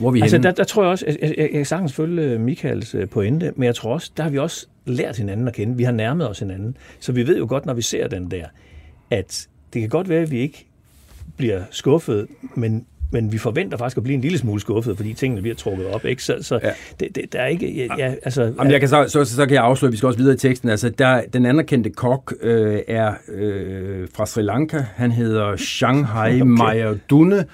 Hvor 0.00 0.10
vi 0.10 0.20
Altså, 0.20 0.36
henne? 0.36 0.48
der, 0.48 0.54
der 0.54 0.64
tror 0.64 0.82
jeg 0.82 0.90
også, 0.90 1.06
jeg, 1.06 1.34
jeg, 1.38 1.50
jeg 1.52 1.66
sagtens 1.66 1.92
følge 1.92 2.22
øh, 2.22 2.40
Michaels 2.40 2.94
øh, 2.94 3.08
pointe, 3.08 3.52
men 3.56 3.64
jeg 3.66 3.74
tror 3.74 3.92
også, 3.92 4.10
der 4.16 4.22
har 4.22 4.30
vi 4.30 4.38
også 4.38 4.66
lært 4.86 5.16
hinanden 5.16 5.48
at 5.48 5.54
kende. 5.54 5.76
Vi 5.76 5.82
har 5.84 5.92
nærmet 5.92 6.28
os 6.30 6.38
hinanden. 6.38 6.76
Så 7.00 7.12
vi 7.12 7.26
ved 7.26 7.38
jo 7.38 7.46
godt, 7.48 7.66
når 7.66 7.74
vi 7.74 7.82
ser 7.82 8.08
den 8.08 8.30
der, 8.30 8.46
at 9.10 9.48
det 9.72 9.80
kan 9.80 9.88
godt 9.88 10.08
være, 10.08 10.22
at 10.22 10.30
vi 10.30 10.38
ikke 10.38 10.66
bliver 11.36 11.62
skuffet, 11.70 12.26
men, 12.54 12.86
men 13.10 13.32
vi 13.32 13.38
forventer 13.38 13.78
faktisk 13.78 13.96
at 13.96 14.02
blive 14.02 14.14
en 14.14 14.20
lille 14.20 14.38
smule 14.38 14.60
skuffet, 14.60 14.96
fordi 14.96 15.12
tingene 15.14 15.42
bliver 15.42 15.54
trukket 15.56 15.86
op. 15.86 16.04
Ikke? 16.04 16.22
Så, 16.24 16.36
så 16.40 16.60
Ja. 16.62 16.70
det, 17.00 17.08
det, 17.16 17.32
der 17.32 17.38
er 17.40 17.46
ikke... 17.46 17.72
Ja, 17.74 17.86
ja, 17.98 18.14
altså, 18.22 18.42
Jamen, 18.42 18.70
jeg 18.72 18.80
kan 18.80 18.88
så, 18.88 19.04
så, 19.08 19.24
så 19.24 19.46
kan 19.46 19.54
jeg 19.54 19.62
afsløre, 19.62 19.88
at 19.88 19.92
vi 19.92 19.96
skal 19.96 20.06
også 20.06 20.18
videre 20.18 20.34
i 20.34 20.38
teksten. 20.38 20.68
Altså, 20.68 20.88
der, 20.88 21.22
den 21.32 21.46
anerkendte 21.46 21.90
kok 21.90 22.34
øh, 22.42 22.78
er 22.88 23.12
øh, 23.32 24.08
fra 24.14 24.26
Sri 24.26 24.42
Lanka. 24.42 24.84
Han 24.94 25.10
hedder 25.12 25.56
Shanghai 25.56 26.34
okay. 26.42 26.50
Mayadune, 26.50 27.44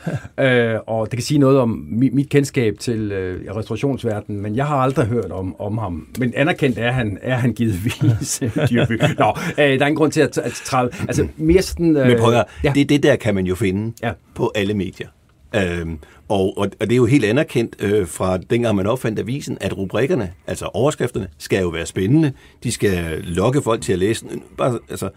øh, 0.40 0.74
og 0.86 1.06
det 1.10 1.16
kan 1.18 1.22
sige 1.24 1.38
noget 1.38 1.58
om 1.58 1.86
mit, 1.90 2.14
mit 2.14 2.28
kendskab 2.28 2.74
til 2.78 3.12
øh, 3.12 3.56
restaurationsverdenen, 3.56 4.40
men 4.42 4.56
jeg 4.56 4.66
har 4.66 4.76
aldrig 4.76 5.06
hørt 5.06 5.30
om, 5.32 5.60
om 5.60 5.78
ham. 5.78 6.08
Men 6.18 6.32
anerkendt 6.36 6.78
er 6.78 6.90
han, 6.90 7.18
er 7.22 7.34
han 7.34 7.52
givetvis. 7.52 8.42
Dyrby. 8.70 9.00
Nå, 9.18 9.36
øh, 9.48 9.56
der 9.56 9.64
er 9.64 9.72
ingen 9.72 9.96
grund 9.96 10.12
til 10.12 10.20
at, 10.20 10.38
at 10.38 10.52
træde... 10.64 10.90
Altså, 11.00 11.26
mere 11.36 11.62
sådan... 11.62 11.96
Øh, 11.96 12.06
Men 12.06 12.18
prøv 12.18 12.28
at 12.28 12.34
høre, 12.34 12.44
ja. 12.64 12.72
det, 12.74 12.88
det 12.88 13.02
der 13.02 13.16
kan 13.16 13.34
man 13.34 13.46
jo 13.46 13.54
finde 13.54 13.92
Ja. 14.02 14.12
på 14.34 14.52
alle 14.54 14.74
medier. 14.74 15.08
Øhm, 15.56 15.98
og, 16.28 16.58
og, 16.58 16.70
og 16.80 16.86
det 16.86 16.92
er 16.92 16.96
jo 16.96 17.06
helt 17.06 17.24
anerkendt 17.24 17.76
øh, 17.78 18.06
fra 18.06 18.38
dengang 18.38 18.76
man 18.76 18.86
opfandt 18.86 19.18
avisen, 19.18 19.58
at 19.60 19.76
rubrikkerne, 19.76 20.32
altså 20.46 20.66
overskrifterne, 20.66 21.28
skal 21.38 21.62
jo 21.62 21.68
være 21.68 21.86
spændende. 21.86 22.32
De 22.62 22.72
skal 22.72 23.22
lokke 23.24 23.62
folk 23.62 23.82
til 23.82 23.92
at 23.92 23.98
læse. 23.98 24.26
Bare, 24.58 24.78
altså, 24.90 25.10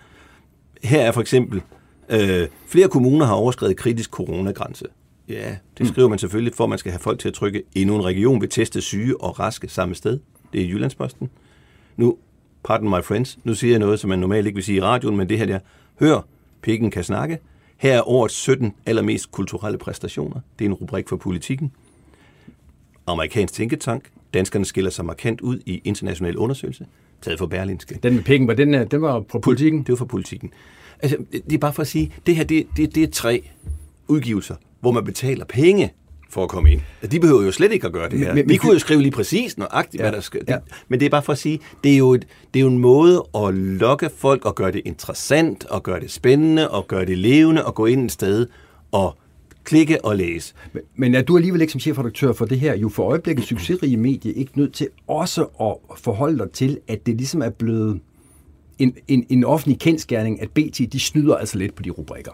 her 0.84 1.02
er 1.02 1.12
for 1.12 1.21
eksempel, 1.21 1.62
øh, 2.10 2.47
flere 2.67 2.88
kommuner 2.88 3.25
har 3.25 3.34
overskrevet 3.34 3.78
kritisk 3.78 4.12
coronagrænse. 4.12 4.86
Ja, 5.30 5.56
det 5.78 5.88
skriver 5.88 6.08
man 6.10 6.19
selvfølgelig, 6.19 6.54
for 6.56 6.63
at 6.63 6.69
man 6.69 6.80
skal 6.80 6.91
have 6.91 6.99
folk 6.99 7.19
til 7.19 7.28
at 7.28 7.34
trykke. 7.34 7.63
Endnu 7.75 7.95
en 7.95 8.06
region 8.06 8.41
vil 8.41 8.49
teste 8.49 8.82
syge 8.82 9.21
og 9.21 9.39
raske 9.39 9.67
samme 9.67 9.95
sted. 9.95 10.19
Det 10.54 10.62
er 10.62 10.65
Jyllandsposten. 10.65 11.30
Nu, 11.97 12.17
pardon 12.63 12.89
my 12.89 13.04
friends, 13.04 13.39
nu 13.43 13.54
siger 13.54 13.71
jeg 13.71 13.80
noget, 13.80 13.99
som 13.99 14.10
man 14.10 14.19
normalt 14.19 14.47
ikke 14.47 14.56
vil 14.56 14.63
sige 14.63 14.78
i 14.78 14.82
radioen, 14.82 15.17
men 15.17 15.30
det 15.30 15.38
her 15.38 15.45
der. 15.45 15.60
Hør, 15.99 16.28
pikken 16.62 16.91
kan 16.91 17.04
snakke. 17.04 17.39
Her 17.80 17.94
er 17.94 18.10
årets 18.10 18.36
17 18.36 18.74
allermest 18.86 19.32
kulturelle 19.32 19.78
præstationer. 19.78 20.39
Det 20.60 20.65
er 20.65 20.70
en 20.70 20.74
rubrik 20.74 21.10
for 21.10 21.15
politikken. 21.15 21.72
Amerikansk 23.08 23.54
tænketank. 23.54 24.10
Danskerne 24.34 24.65
skiller 24.65 24.92
sig 24.92 25.06
markant 25.06 25.42
ud 25.42 25.60
i 25.65 25.82
international 25.84 26.38
undersøgelse. 26.38 26.86
Taget 27.22 27.39
for 27.39 27.46
Berlinske. 27.46 28.00
Den 28.04 28.15
med 28.15 28.24
pikken, 28.24 28.48
var 28.48 28.54
den, 28.54 28.76
øh, 28.76 28.92
den 28.92 29.02
var 29.02 29.20
på 29.20 29.39
politikken? 29.39 29.80
Det 29.80 29.89
var 29.89 29.96
for 29.96 30.06
politikken. 30.06 30.52
Altså, 31.00 31.18
det 31.32 31.54
er 31.54 31.58
bare 31.58 31.74
for 31.74 31.82
at 31.82 31.88
sige, 31.88 32.13
det 32.26 32.36
her, 32.36 32.44
det, 32.44 32.68
det, 32.78 32.96
det 32.96 33.04
er 33.04 33.08
tre 33.08 33.44
udgivelser, 34.08 34.56
hvor 34.80 34.92
man 34.92 35.06
betaler 35.06 35.46
penge 35.46 35.94
for 36.30 36.44
at 36.44 36.50
komme 36.50 36.72
ind. 36.72 36.82
De 37.12 37.20
behøver 37.20 37.42
jo 37.44 37.52
slet 37.52 37.72
ikke 37.72 37.88
at 37.88 37.94
gøre 37.94 38.10
det 38.10 38.20
her. 38.20 38.28
Men- 38.28 38.36
Men, 38.36 38.50
Vi 38.50 38.58
kunne 38.58 38.74
jo 38.74 38.80
skrive 38.80 39.02
lige 39.02 39.12
præcis 39.12 39.58
nøjagtigt, 39.58 40.00
ja, 40.02 40.04
hvad 40.04 40.12
der 40.12 40.20
skal. 40.22 40.42
ja. 40.48 40.58
Men 40.88 41.00
det 41.00 41.06
er 41.06 41.10
bare 41.10 41.24
for 41.24 41.34
at 41.34 41.39
sige, 41.39 41.60
det 41.84 41.94
er, 41.94 41.98
jo 41.98 42.13
et, 42.13 42.28
det 42.54 42.60
er 42.60 42.63
jo 42.63 42.70
en 42.70 42.78
måde 42.80 43.24
at 43.36 43.54
lokke 43.54 44.10
folk 44.18 44.46
og 44.46 44.56
gøre 44.56 44.72
det 44.72 44.82
interessant, 44.86 45.65
og 45.65 45.84
gøre 45.84 46.00
det 46.00 46.12
spændende, 46.12 46.70
og 46.72 46.88
gøre 46.88 47.06
det 47.06 47.18
levende, 47.18 47.65
og 47.65 47.76
gå 47.76 47.86
ind 47.86 48.06
et 48.06 48.12
sted 48.12 48.48
og 48.92 49.18
klikke 49.63 50.06
og 50.06 50.15
læse. 50.15 50.54
Men- 50.74 50.84
Men 50.96 51.15
er 51.15 51.22
du 51.22 51.38
alligevel 51.38 51.62
ikke 51.62 51.72
som 51.72 51.80
chefredaktør 51.80 52.34
for 52.34 52.46
det 52.46 52.60
her, 52.60 52.76
jo 52.76 52.89
for 52.89 53.04
øjeblikket 53.04 53.46
succesrige 53.46 53.98
medie, 53.98 54.34
ikke 54.34 54.52
nødt 54.56 54.74
til 54.74 54.88
også 55.08 55.42
at 55.62 56.00
forholde 56.00 56.38
dig 56.38 56.52
til, 56.52 56.80
at 56.88 57.06
det 57.06 57.15
ligesom 57.18 57.42
er 57.42 57.50
blevet 57.50 58.00
en, 58.80 58.96
en, 59.08 59.26
en 59.30 59.44
offentlig 59.44 59.80
kendskærning, 59.80 60.42
at 60.42 60.50
BT, 60.52 60.94
de 60.94 61.00
snyder 61.00 61.36
altså 61.36 61.58
lidt 61.58 61.76
på 61.76 61.84
de 61.84 61.89
rubrikker. 61.89 62.32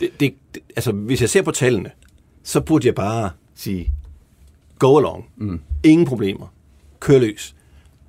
det, 0.00 0.08
det, 0.20 0.34
det, 0.54 0.62
altså, 0.76 0.92
hvis 0.92 1.20
jeg 1.20 1.30
ser 1.30 1.42
på 1.42 1.50
tallene, 1.50 1.90
så 2.44 2.60
burde 2.60 2.86
jeg 2.86 2.94
bare 2.94 3.30
sige, 3.54 3.92
go 4.78 4.98
along. 4.98 5.26
Mm. 5.36 5.60
Ingen 5.82 6.06
problemer. 6.06 6.46
Kør 7.00 7.18
løs. 7.18 7.54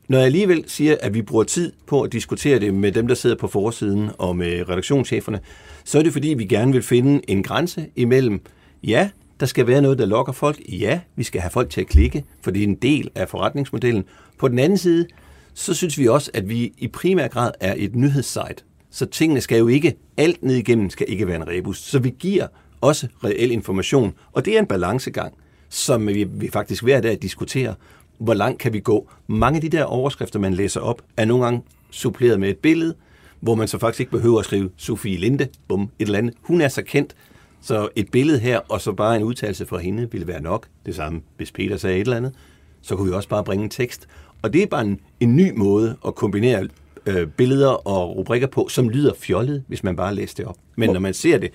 Når 0.08 0.18
jeg 0.18 0.26
alligevel 0.26 0.64
siger, 0.68 0.96
at 1.02 1.14
vi 1.14 1.22
bruger 1.22 1.44
tid 1.44 1.72
på 1.88 2.02
at 2.02 2.12
diskutere 2.12 2.60
det 2.60 2.74
med 2.74 2.92
dem, 2.92 3.08
der 3.08 3.16
sidder 3.16 3.36
på 3.36 3.48
forsiden 3.48 4.10
og 4.18 4.36
med 4.36 4.70
redaktionscheferne, 4.70 5.40
så 5.84 6.00
er 6.00 6.04
det 6.04 6.14
fordi, 6.14 6.28
vi 6.28 6.46
gerne 6.46 6.72
vil 6.72 6.84
finde 6.84 7.22
en 7.28 7.44
grænse 7.44 7.88
imellem, 7.96 8.42
ja, 8.84 9.10
der 9.40 9.46
skal 9.46 9.68
være 9.68 9.82
noget, 9.82 9.98
der 9.98 10.06
lokker 10.06 10.34
folk. 10.34 10.60
Ja, 10.70 11.00
vi 11.16 11.24
skal 11.24 11.42
have 11.42 11.52
folk 11.52 11.70
til 11.70 11.82
at 11.82 11.88
klikke, 11.88 12.24
for 12.42 12.52
det 12.52 12.60
er 12.60 12.68
en 12.68 12.76
del 12.76 13.10
af 13.16 13.30
forretningsmodellen. 13.30 14.04
På 14.38 14.48
den 14.48 14.60
anden 14.60 14.78
side, 14.78 15.08
så 15.54 15.74
synes 15.74 15.98
vi 15.98 16.08
også, 16.08 16.32
at 16.34 16.50
vi 16.50 16.74
i 16.78 16.88
primær 16.88 17.28
grad 17.28 17.52
er 17.60 17.74
et 17.78 17.96
nyhedssite. 17.96 18.64
Så 18.92 19.06
tingene 19.06 19.42
skal 19.42 19.58
jo 19.58 19.68
ikke, 19.68 19.96
alt 20.18 20.44
ned 20.44 20.56
igennem 20.56 20.90
skal 20.90 21.06
ikke 21.10 21.28
være 21.28 21.36
en 21.36 21.48
rebus. 21.48 21.78
Så 21.78 22.00
vi 22.00 22.14
giver 22.20 22.48
også 22.86 23.08
reel 23.24 23.52
information, 23.52 24.14
og 24.32 24.46
det 24.46 24.56
er 24.56 24.60
en 24.60 24.66
balancegang, 24.66 25.34
som 25.70 26.08
vi, 26.08 26.24
vi 26.24 26.50
faktisk 26.50 26.84
hver 26.84 27.02
dag 27.02 27.18
diskuterer. 27.22 27.74
Hvor 28.18 28.34
langt 28.34 28.60
kan 28.60 28.74
vi 28.74 28.80
gå? 28.80 29.10
Mange 29.28 29.58
af 29.58 29.62
de 29.62 29.70
der 29.70 29.84
overskrifter, 29.84 30.40
man 30.40 30.54
læser 30.54 30.82
op, 30.82 31.02
er 31.18 31.26
nogle 31.26 31.44
gange 31.44 31.64
suppleret 31.92 32.40
med 32.40 32.50
et 32.50 32.58
billede, 32.58 32.96
hvor 33.40 33.56
man 33.56 33.68
så 33.68 33.78
faktisk 33.78 34.00
ikke 34.00 34.12
behøver 34.12 34.40
at 34.40 34.46
skrive 34.46 34.70
Sofie 34.78 35.18
Linde, 35.18 35.48
bum, 35.68 35.82
et 35.82 36.06
eller 36.06 36.18
andet. 36.18 36.34
Hun 36.42 36.62
er 36.62 36.68
så 36.68 36.82
kendt, 36.82 37.16
så 37.62 37.90
et 37.96 38.12
billede 38.12 38.40
her, 38.40 38.60
og 38.70 38.82
så 38.82 38.92
bare 38.92 39.16
en 39.16 39.24
udtalelse 39.24 39.66
fra 39.66 39.78
hende, 39.78 40.12
ville 40.12 40.28
være 40.28 40.42
nok. 40.42 40.68
Det 40.86 40.96
samme, 40.96 41.22
hvis 41.38 41.52
Peter 41.52 41.78
sagde 41.78 41.96
et 41.96 42.02
eller 42.02 42.18
andet. 42.18 42.34
Så 42.82 42.96
kunne 42.96 43.08
vi 43.08 43.14
også 43.14 43.30
bare 43.30 43.44
bringe 43.44 43.64
en 43.64 43.70
tekst. 43.70 44.08
Og 44.42 44.54
det 44.54 44.64
er 44.64 44.68
bare 44.68 44.82
en, 44.82 45.00
en 45.20 45.36
ny 45.36 45.52
måde 45.56 45.98
at 46.08 46.16
kombinere 46.16 46.68
øh, 47.06 47.28
billeder 47.28 47.88
og 47.88 48.18
rubrikker 48.18 48.48
på, 48.48 48.68
som 48.70 48.90
lyder 48.90 49.14
fjollet, 49.20 49.64
hvis 49.68 49.84
man 49.84 49.96
bare 49.96 50.16
læser 50.16 50.36
det 50.36 50.46
op. 50.46 50.58
Men 50.76 50.90
når 50.90 51.00
man 51.00 51.14
ser 51.14 51.38
det 51.38 51.52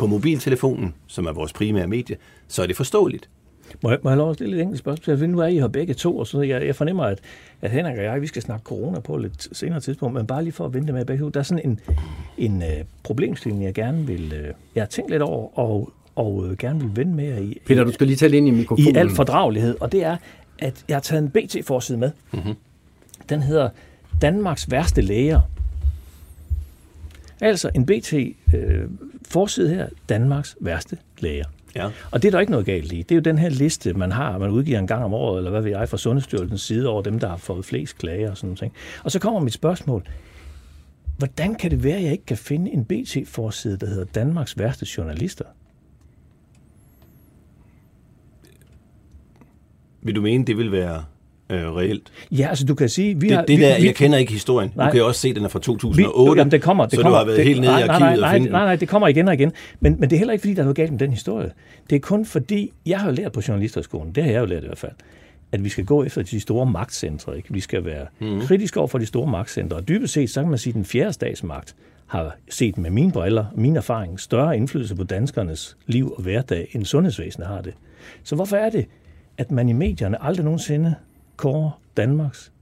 på 0.00 0.06
mobiltelefonen, 0.06 0.94
som 1.06 1.26
er 1.26 1.32
vores 1.32 1.52
primære 1.52 1.86
medie, 1.86 2.16
så 2.48 2.62
er 2.62 2.66
det 2.66 2.76
forståeligt. 2.76 3.28
Må 3.82 3.90
jeg, 3.90 3.98
må 4.02 4.10
jeg 4.10 4.16
lov 4.16 4.30
at 4.30 4.36
stille 4.36 4.56
et 4.56 4.62
enkelt 4.62 4.78
spørgsmål? 4.78 5.12
Jeg 5.12 5.20
ved, 5.20 5.26
nu 5.28 5.38
er 5.38 5.46
I 5.46 5.58
her 5.58 5.68
begge 5.68 5.94
to, 5.94 6.18
og 6.18 6.26
så 6.26 6.40
jeg, 6.40 6.66
jeg 6.66 6.76
fornemmer, 6.76 7.04
at, 7.04 7.18
at 7.62 7.70
Henrik 7.70 7.98
og 7.98 8.04
jeg, 8.04 8.22
vi 8.22 8.26
skal 8.26 8.42
snakke 8.42 8.64
corona 8.64 9.00
på 9.00 9.16
lidt 9.16 9.48
senere 9.56 9.80
tidspunkt, 9.80 10.14
men 10.14 10.26
bare 10.26 10.42
lige 10.42 10.52
for 10.52 10.64
at 10.64 10.74
vente 10.74 10.92
med 10.92 11.04
begge 11.04 11.24
to. 11.24 11.28
Der 11.28 11.40
er 11.40 11.44
sådan 11.44 11.64
en, 11.64 11.80
en 12.38 12.56
uh, 12.56 12.86
problemstilling, 13.02 13.64
jeg 13.64 13.74
gerne 13.74 14.06
vil, 14.06 14.34
uh, 14.40 14.54
jeg 14.74 14.82
har 14.82 14.86
tænkt 14.86 15.10
lidt 15.10 15.22
over, 15.22 15.58
og, 15.58 15.92
og 16.14 16.34
uh, 16.34 16.56
gerne 16.56 16.80
vil 16.80 16.96
vende 16.96 17.14
med 17.14 17.24
jer 17.24 17.38
i, 17.38 17.58
Peter, 17.66 17.84
du 17.84 17.92
skal 17.92 18.06
lige 18.06 18.16
tale 18.16 18.36
ind 18.36 18.48
i 18.48 18.50
mikrofonen. 18.50 18.94
i 18.94 18.98
al 18.98 19.10
fordragelighed, 19.10 19.76
og 19.80 19.92
det 19.92 20.04
er, 20.04 20.16
at 20.58 20.84
jeg 20.88 20.96
har 20.96 21.00
taget 21.00 21.22
en 21.22 21.30
BT-forside 21.30 21.98
med. 21.98 22.10
Mm-hmm. 22.32 22.54
Den 23.28 23.42
hedder 23.42 23.68
Danmarks 24.22 24.70
værste 24.70 25.00
læger. 25.00 25.40
Altså 27.40 27.70
en 27.74 27.86
BT-forside 27.86 29.68
her, 29.74 29.88
Danmarks 30.08 30.56
værste 30.60 30.98
læger. 31.18 31.44
Ja. 31.76 31.90
Og 32.10 32.22
det 32.22 32.28
er 32.28 32.32
der 32.32 32.40
ikke 32.40 32.50
noget 32.50 32.66
galt 32.66 32.92
i. 32.92 32.96
Det 32.96 33.10
er 33.10 33.14
jo 33.14 33.20
den 33.20 33.38
her 33.38 33.48
liste, 33.48 33.94
man 33.94 34.12
har, 34.12 34.38
man 34.38 34.50
udgiver 34.50 34.78
en 34.78 34.86
gang 34.86 35.04
om 35.04 35.14
året, 35.14 35.38
eller 35.38 35.50
hvad 35.50 35.62
ved 35.62 35.70
jeg, 35.70 35.88
fra 35.88 35.96
Sundhedsstyrelsens 35.96 36.62
side 36.62 36.88
over 36.88 37.02
dem, 37.02 37.18
der 37.18 37.28
har 37.28 37.36
fået 37.36 37.64
flest 37.64 37.98
klager 37.98 38.30
og 38.30 38.36
sådan 38.36 38.56
noget. 38.60 38.72
Og 39.04 39.10
så 39.10 39.18
kommer 39.18 39.40
mit 39.40 39.52
spørgsmål. 39.52 40.08
Hvordan 41.18 41.54
kan 41.54 41.70
det 41.70 41.84
være, 41.84 41.96
at 41.96 42.02
jeg 42.02 42.12
ikke 42.12 42.26
kan 42.26 42.36
finde 42.36 42.70
en 42.70 42.84
BT-forside, 42.84 43.76
der 43.76 43.86
hedder 43.86 44.04
Danmarks 44.04 44.58
værste 44.58 44.86
journalister? 44.96 45.44
Vil 50.02 50.16
du 50.16 50.20
mene, 50.20 50.44
det 50.44 50.56
vil 50.56 50.72
være 50.72 51.04
øh, 51.50 51.74
reelt. 51.74 52.02
Ja, 52.30 52.46
altså 52.48 52.64
du 52.64 52.74
kan 52.74 52.88
sige... 52.88 53.20
Vi 53.20 53.28
det, 53.28 53.36
har, 53.36 53.44
det 53.44 53.58
vi, 53.58 53.62
der, 53.62 53.78
vi, 53.80 53.86
jeg 53.86 53.94
kender 53.94 54.18
ikke 54.18 54.32
historien. 54.32 54.72
Nej. 54.76 54.86
Du 54.86 54.92
kan 54.92 55.04
også 55.04 55.20
se, 55.20 55.28
at 55.28 55.36
den 55.36 55.44
er 55.44 55.48
fra 55.48 55.58
vi, 55.58 55.62
2008. 55.62 56.40
jamen, 56.40 56.50
det 56.50 56.62
kommer, 56.62 56.84
det 56.84 56.94
så 56.94 57.02
kommer, 57.02 57.10
du 57.10 57.18
har 57.18 57.24
været 57.24 57.36
det, 57.36 57.46
helt 57.46 57.60
nede 57.60 57.72
i 57.72 57.74
nej, 57.74 57.86
nej, 57.86 57.94
arkivet 57.94 58.20
nej, 58.20 58.28
og 58.28 58.34
finde 58.34 58.50
nej, 58.50 58.60
den. 58.60 58.66
nej, 58.66 58.76
det 58.76 58.88
kommer 58.88 59.08
igen 59.08 59.28
og 59.28 59.34
igen. 59.34 59.52
Men, 59.80 59.96
men 59.98 60.10
det 60.10 60.16
er 60.16 60.18
heller 60.18 60.32
ikke, 60.32 60.42
fordi 60.42 60.54
der 60.54 60.60
er 60.60 60.64
noget 60.64 60.76
galt 60.76 60.90
med 60.90 60.98
den 60.98 61.10
historie. 61.10 61.50
Det 61.90 61.96
er 61.96 62.00
kun 62.00 62.26
fordi, 62.26 62.72
jeg 62.86 63.00
har 63.00 63.10
jo 63.10 63.14
lært 63.14 63.32
på 63.32 63.42
journalisterskolen, 63.48 64.14
det 64.14 64.24
har 64.24 64.30
jeg 64.30 64.40
jo 64.40 64.46
lært 64.46 64.62
i 64.62 64.66
hvert 64.66 64.78
fald, 64.78 64.92
at 65.52 65.64
vi 65.64 65.68
skal 65.68 65.84
gå 65.84 66.04
efter 66.04 66.22
de 66.22 66.40
store 66.40 66.66
magtcentre. 66.66 67.36
Ikke? 67.36 67.48
Vi 67.52 67.60
skal 67.60 67.84
være 67.84 68.06
mm. 68.20 68.40
kritiske 68.40 68.78
over 68.78 68.88
for 68.88 68.98
de 68.98 69.06
store 69.06 69.26
magtcentre. 69.26 69.76
Og 69.76 69.88
dybest 69.88 70.12
set, 70.12 70.30
så 70.30 70.40
kan 70.40 70.50
man 70.50 70.58
sige, 70.58 70.70
at 70.70 70.74
den 70.74 70.84
fjerde 70.84 71.12
statsmagt 71.12 71.74
har 72.06 72.36
set 72.48 72.78
med 72.78 72.90
mine 72.90 73.12
briller, 73.12 73.44
min 73.54 73.76
erfaring, 73.76 74.20
større 74.20 74.56
indflydelse 74.56 74.96
på 74.96 75.04
danskernes 75.04 75.76
liv 75.86 76.14
og 76.16 76.22
hverdag, 76.22 76.68
end 76.72 76.84
sundhedsvæsenet 76.84 77.48
har 77.48 77.60
det. 77.60 77.74
Så 78.24 78.34
hvorfor 78.34 78.56
er 78.56 78.70
det, 78.70 78.86
at 79.38 79.50
man 79.50 79.68
i 79.68 79.72
medierne 79.72 80.24
aldrig 80.24 80.44
nogensinde 80.44 80.94
kårer 81.40 81.80
Danmarks 81.96 82.52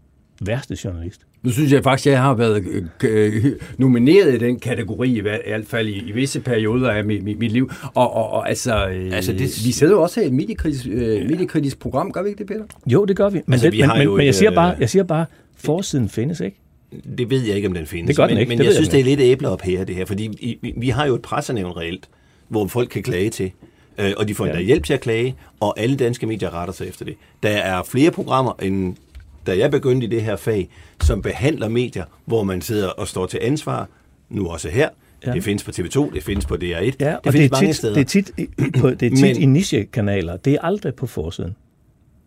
værste 0.41 0.77
journalist? 0.85 1.21
Nu 1.43 1.51
synes 1.51 1.73
jeg 1.73 1.83
faktisk, 1.83 2.07
at 2.07 2.13
jeg 2.13 2.23
har 2.23 2.35
været 2.35 2.65
øh, 2.67 2.85
øh, 3.05 3.53
nomineret 3.79 4.35
i 4.35 4.39
den 4.39 4.59
kategori, 4.61 5.17
i 5.17 5.21
hvert 5.21 5.41
fald 5.67 5.89
i, 5.89 6.09
i 6.09 6.13
visse 6.13 6.41
perioder 6.41 6.91
af 6.91 7.05
mit, 7.05 7.23
mit, 7.25 7.39
mit 7.39 7.53
liv. 7.53 7.71
Og, 7.95 8.15
og, 8.17 8.31
og 8.31 8.49
altså, 8.49 8.89
øh, 8.89 9.11
Altså, 9.13 9.33
det- 9.33 9.41
vi 9.67 9.73
sidder 9.73 9.93
jo 9.93 10.03
også 10.03 10.21
her 10.21 10.25
i 10.25 10.27
et 10.29 10.35
mediekritisk, 10.35 10.87
øh, 10.91 11.29
mediekritisk 11.31 11.79
program, 11.79 12.13
gør 12.13 12.23
vi 12.23 12.29
ikke 12.29 12.39
det, 12.39 12.47
Peter? 12.47 12.65
Jo, 12.87 13.05
det 13.05 13.17
gør 13.17 13.29
vi. 13.29 13.41
Men, 13.47 13.53
Altså, 13.53 13.67
det, 13.71 13.73
vi 13.73 13.83
men, 13.83 13.99
men, 13.99 14.17
men 14.17 14.27
jeg 14.27 14.35
siger 14.35 14.51
bare, 14.51 14.75
jeg 14.81 14.91
siger 14.91 15.03
bare, 15.03 15.27
forsiden 15.57 16.09
findes 16.09 16.41
ikke. 16.41 16.57
Det 17.19 17.31
ved 17.31 17.43
jeg 17.43 17.57
ikke, 17.57 17.69
om 17.69 17.75
den 17.75 17.87
findes. 17.87 18.07
Det 18.09 18.17
gør 18.17 18.27
den 18.27 18.35
men, 18.35 18.41
ikke, 18.41 18.49
Men 18.49 18.59
det 18.59 18.65
jeg 18.65 18.73
synes, 18.75 18.89
jeg 18.89 18.93
det 18.93 19.01
er 19.01 19.05
lidt 19.05 19.21
æbler 19.21 19.49
og 19.49 19.59
pærer, 19.59 19.85
det 19.85 19.95
her. 19.97 20.05
Fordi 20.05 20.59
vi, 20.63 20.75
vi 20.77 20.89
har 20.89 21.07
jo 21.07 21.15
et 21.15 21.23
pressenævn 21.23 21.77
reelt, 21.77 22.09
hvor 22.49 22.67
folk 22.67 22.89
kan 22.89 23.03
klage 23.03 23.31
til. 23.31 23.51
Øh, 23.99 24.13
og 24.17 24.29
de 24.29 24.35
får 24.35 24.45
endda 24.45 24.59
Ja. 24.59 24.65
hjælp 24.65 24.85
til 24.85 24.95
at 24.95 25.01
klage, 25.01 25.35
og 25.61 25.81
alle 25.81 25.97
danske 25.97 26.27
medier 26.27 26.55
retter 26.55 26.75
sig 26.75 26.89
efter 26.89 27.05
det. 27.05 27.15
Der 27.43 27.49
er 27.49 27.83
flere 27.83 28.11
programmer, 28.11 28.53
end 28.63 28.97
da 29.47 29.59
jeg 29.59 29.71
begyndte 29.71 30.07
i 30.07 30.11
det 30.11 30.23
her 30.23 30.37
fag, 30.37 30.69
som 31.03 31.23
behandler 31.23 31.69
medier, 31.69 32.05
hvor 32.25 32.43
man 32.45 32.61
sidder 32.61 32.89
og 32.89 33.09
står 33.09 33.27
til 33.27 33.39
ansvar, 33.43 33.89
nu 34.31 34.47
også 34.49 34.69
her. 34.69 34.89
Ja. 35.27 35.33
Det 35.33 35.45
findes 35.45 35.65
på 35.65 35.71
TV2, 35.71 36.15
det 36.15 36.23
findes 36.23 36.47
på 36.47 36.55
DR1, 36.55 36.65
Ja, 36.65 36.81
det 36.81 36.93
og 37.17 37.25
det 37.25 37.33
findes 37.33 37.49
er, 37.49 37.53
mange 37.53 37.67
tit, 37.69 37.77
steder. 37.77 37.95
det 37.95 38.01
er 38.01 38.05
tit, 38.05 38.31
i- 38.39 38.47
på, 38.81 38.91
det 38.91 39.03
er 39.03 39.11
tit 39.11 39.21
Men- 39.21 39.43
i 39.43 39.47
nichekanaler. 39.47 40.37
Det 40.37 40.53
er 40.53 40.59
aldrig 40.63 40.95
på 40.95 41.07
forsiden. 41.07 41.57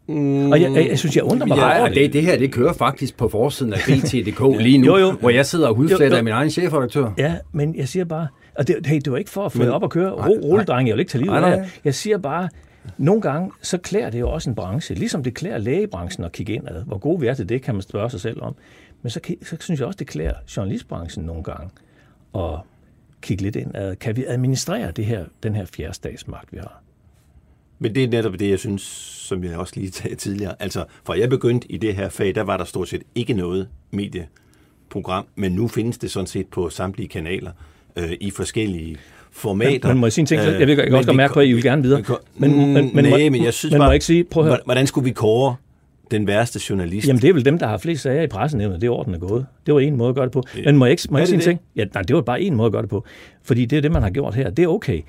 Mm, 0.08 0.52
og 0.52 0.62
jeg, 0.62 0.72
jeg, 0.76 0.88
jeg 0.90 1.00
synes, 1.00 1.16
jeg 1.16 1.24
undrer 1.24 1.48
mig 1.48 1.58
Ja, 1.58 1.80
over 1.80 1.90
det, 1.90 2.14
det 2.14 2.22
her, 2.24 2.38
det 2.38 2.52
kører 2.52 2.74
faktisk 2.74 3.18
på 3.18 3.30
forsiden 3.30 3.74
af 3.74 3.80
BT.dk 3.88 4.42
lige 4.64 4.78
nu, 4.78 4.86
Jo, 4.88 4.98
jo. 4.98 5.12
hvor 5.12 5.30
jeg 5.30 5.46
sidder 5.46 5.68
og 5.68 5.76
hudfletter 5.76 6.06
Jo, 6.06 6.12
jo. 6.12 6.18
af 6.18 6.24
min 6.24 6.34
egen 6.34 6.50
chefredaktør. 6.50 7.12
Ja, 7.18 7.36
men 7.52 7.76
jeg 7.76 7.88
siger 7.88 8.06
bare, 8.06 8.28
og 8.56 8.68
det, 8.68 8.86
hey, 8.86 8.96
det 8.96 9.12
var 9.12 9.18
ikke 9.18 9.30
for 9.30 9.46
at 9.46 9.52
få 9.52 9.70
op 9.70 9.84
og 9.84 9.92
køre. 9.92 10.12
Ro, 10.12 10.40
rulledreng, 10.44 10.88
jeg 10.88 10.96
vil 10.96 11.00
ikke 11.00 11.12
tage 11.12 11.24
livet 11.24 11.36
af. 11.36 11.80
Jeg 11.86 11.96
siger 11.96 12.18
bare, 12.18 12.50
nogle 12.98 13.22
gange, 13.22 13.52
så 13.62 13.78
klæder 13.78 14.10
det 14.10 14.20
jo 14.20 14.30
også 14.30 14.50
en 14.50 14.56
branche. 14.56 14.96
Ligesom 14.96 15.24
det 15.24 15.34
klæder 15.34 15.58
lægebranchen 15.58 16.26
at 16.26 16.32
kigge 16.32 16.54
indad. 16.54 16.84
Hvor 16.84 16.98
gode 16.98 17.20
vi 17.20 17.28
er 17.28 17.34
til 17.34 17.50
det, 17.50 17.62
kan 17.62 17.76
man 17.76 17.82
spørge 17.82 18.10
sig 18.10 18.22
selv 18.22 18.42
om. 18.42 18.56
Men 19.02 19.10
så, 19.10 19.20
så 19.44 19.58
synes 19.60 19.80
jeg 19.80 19.88
også, 19.88 19.98
det 19.98 20.08
klæder 20.08 20.34
journalistbranchen 20.58 21.26
nogle 21.26 21.44
gange 21.44 21.70
at 22.36 22.60
kigge 23.22 23.44
lidt 23.44 23.56
indad. 23.56 23.96
Kan 23.96 24.16
vi 24.16 24.26
administrere 24.28 24.92
det 24.92 25.06
her, 25.06 25.26
den 25.44 25.56
her 25.56 25.66
fjerde 25.66 25.94
statsmagt, 25.94 26.52
vi 26.52 26.58
har? 26.58 26.82
Men 27.80 27.96
det 27.96 28.04
er 28.04 28.08
netop 28.08 28.34
det, 28.40 28.50
jeg 28.50 28.60
synes, 28.60 28.82
som 29.28 29.44
jeg 29.44 29.58
også 29.58 29.74
lige 29.76 29.92
sagde 29.92 30.16
tidligere. 30.16 30.56
Altså, 30.60 30.86
fra 31.04 31.20
jeg 31.20 31.30
begyndte 31.30 31.72
i 31.72 31.78
det 31.78 31.96
her 31.96 32.10
fag, 32.10 32.36
der 32.36 32.42
var 32.42 32.58
der 32.58 32.64
stort 32.64 32.90
set 32.90 33.04
ikke 33.16 33.34
noget 33.34 33.70
medieprogram, 33.92 35.28
men 35.36 35.52
nu 35.52 35.68
findes 35.68 35.98
det 35.98 36.12
sådan 36.12 36.28
set 36.28 36.48
på 36.48 36.70
samtlige 36.70 37.08
kanaler 37.08 37.52
øh, 37.96 38.12
i 38.22 38.32
forskellige 38.32 38.98
formater. 39.32 39.88
Men 39.90 39.98
må 39.98 40.06
jeg 40.06 40.14
sige 40.14 40.22
en 40.24 40.26
ting? 40.26 40.42
Øh, 40.42 40.60
Jeg 40.60 40.68
vil 40.68 40.78
men 40.78 40.94
også 40.94 41.08
godt 41.08 41.18
mærke 41.18 41.34
på, 41.34 41.40
at 41.40 41.48
I 41.48 41.54
vil 41.54 41.64
gerne 41.64 41.82
videre. 41.84 42.04
Men, 42.38 42.52
men, 42.58 42.74
men, 42.74 42.92
men, 42.96 43.06
nej, 43.06 43.12
må- 43.12 43.32
men 43.32 43.44
jeg 43.44 43.54
synes 43.54 43.72
men 43.72 43.78
må 43.78 43.82
bare, 43.82 43.90
jeg 43.90 43.94
ikke 43.96 44.06
sige, 44.06 44.24
prøv 44.24 44.44
at 44.44 44.50
høre. 44.50 44.60
hvordan 44.66 44.88
skulle 44.88 45.06
vi 45.06 45.12
kåre 45.12 45.56
den 46.12 46.28
værste 46.28 46.60
journalist? 46.70 47.08
Jamen, 47.08 47.22
det 47.22 47.30
er 47.30 47.34
vel 47.34 47.46
dem, 47.46 47.60
der 47.60 47.68
har 47.68 47.78
flest 47.78 48.02
sager 48.04 48.22
i 48.24 48.28
pressenævnet. 48.28 48.82
Det 48.82 48.88
er 48.88 48.92
orden 48.92 49.14
er 49.14 49.20
gået. 49.20 49.46
Det 49.66 49.74
var 49.74 49.80
en 49.80 49.98
måde 49.98 50.10
at 50.10 50.16
gøre 50.16 50.26
det 50.26 50.32
på. 50.34 50.44
Men 50.66 50.78
må 50.78 50.86
jeg 50.86 50.92
ikke, 50.92 51.04
må 51.10 51.18
jeg 51.18 51.28
sige 51.28 51.36
en 51.36 51.42
ting? 51.42 51.60
Ja, 51.76 51.86
nej, 51.94 52.04
det 52.04 52.16
var 52.16 52.22
bare 52.22 52.42
en 52.42 52.56
måde 52.56 52.66
at 52.66 52.72
gøre 52.72 52.82
det 52.82 52.90
på. 52.90 53.06
Fordi 53.44 53.66
det 53.66 53.78
er 53.78 53.82
det, 53.82 53.92
man 53.92 54.02
har 54.02 54.10
gjort 54.10 54.36
her. 54.36 54.50
Det 54.50 54.64
er 54.64 54.68
okay. 54.68 55.02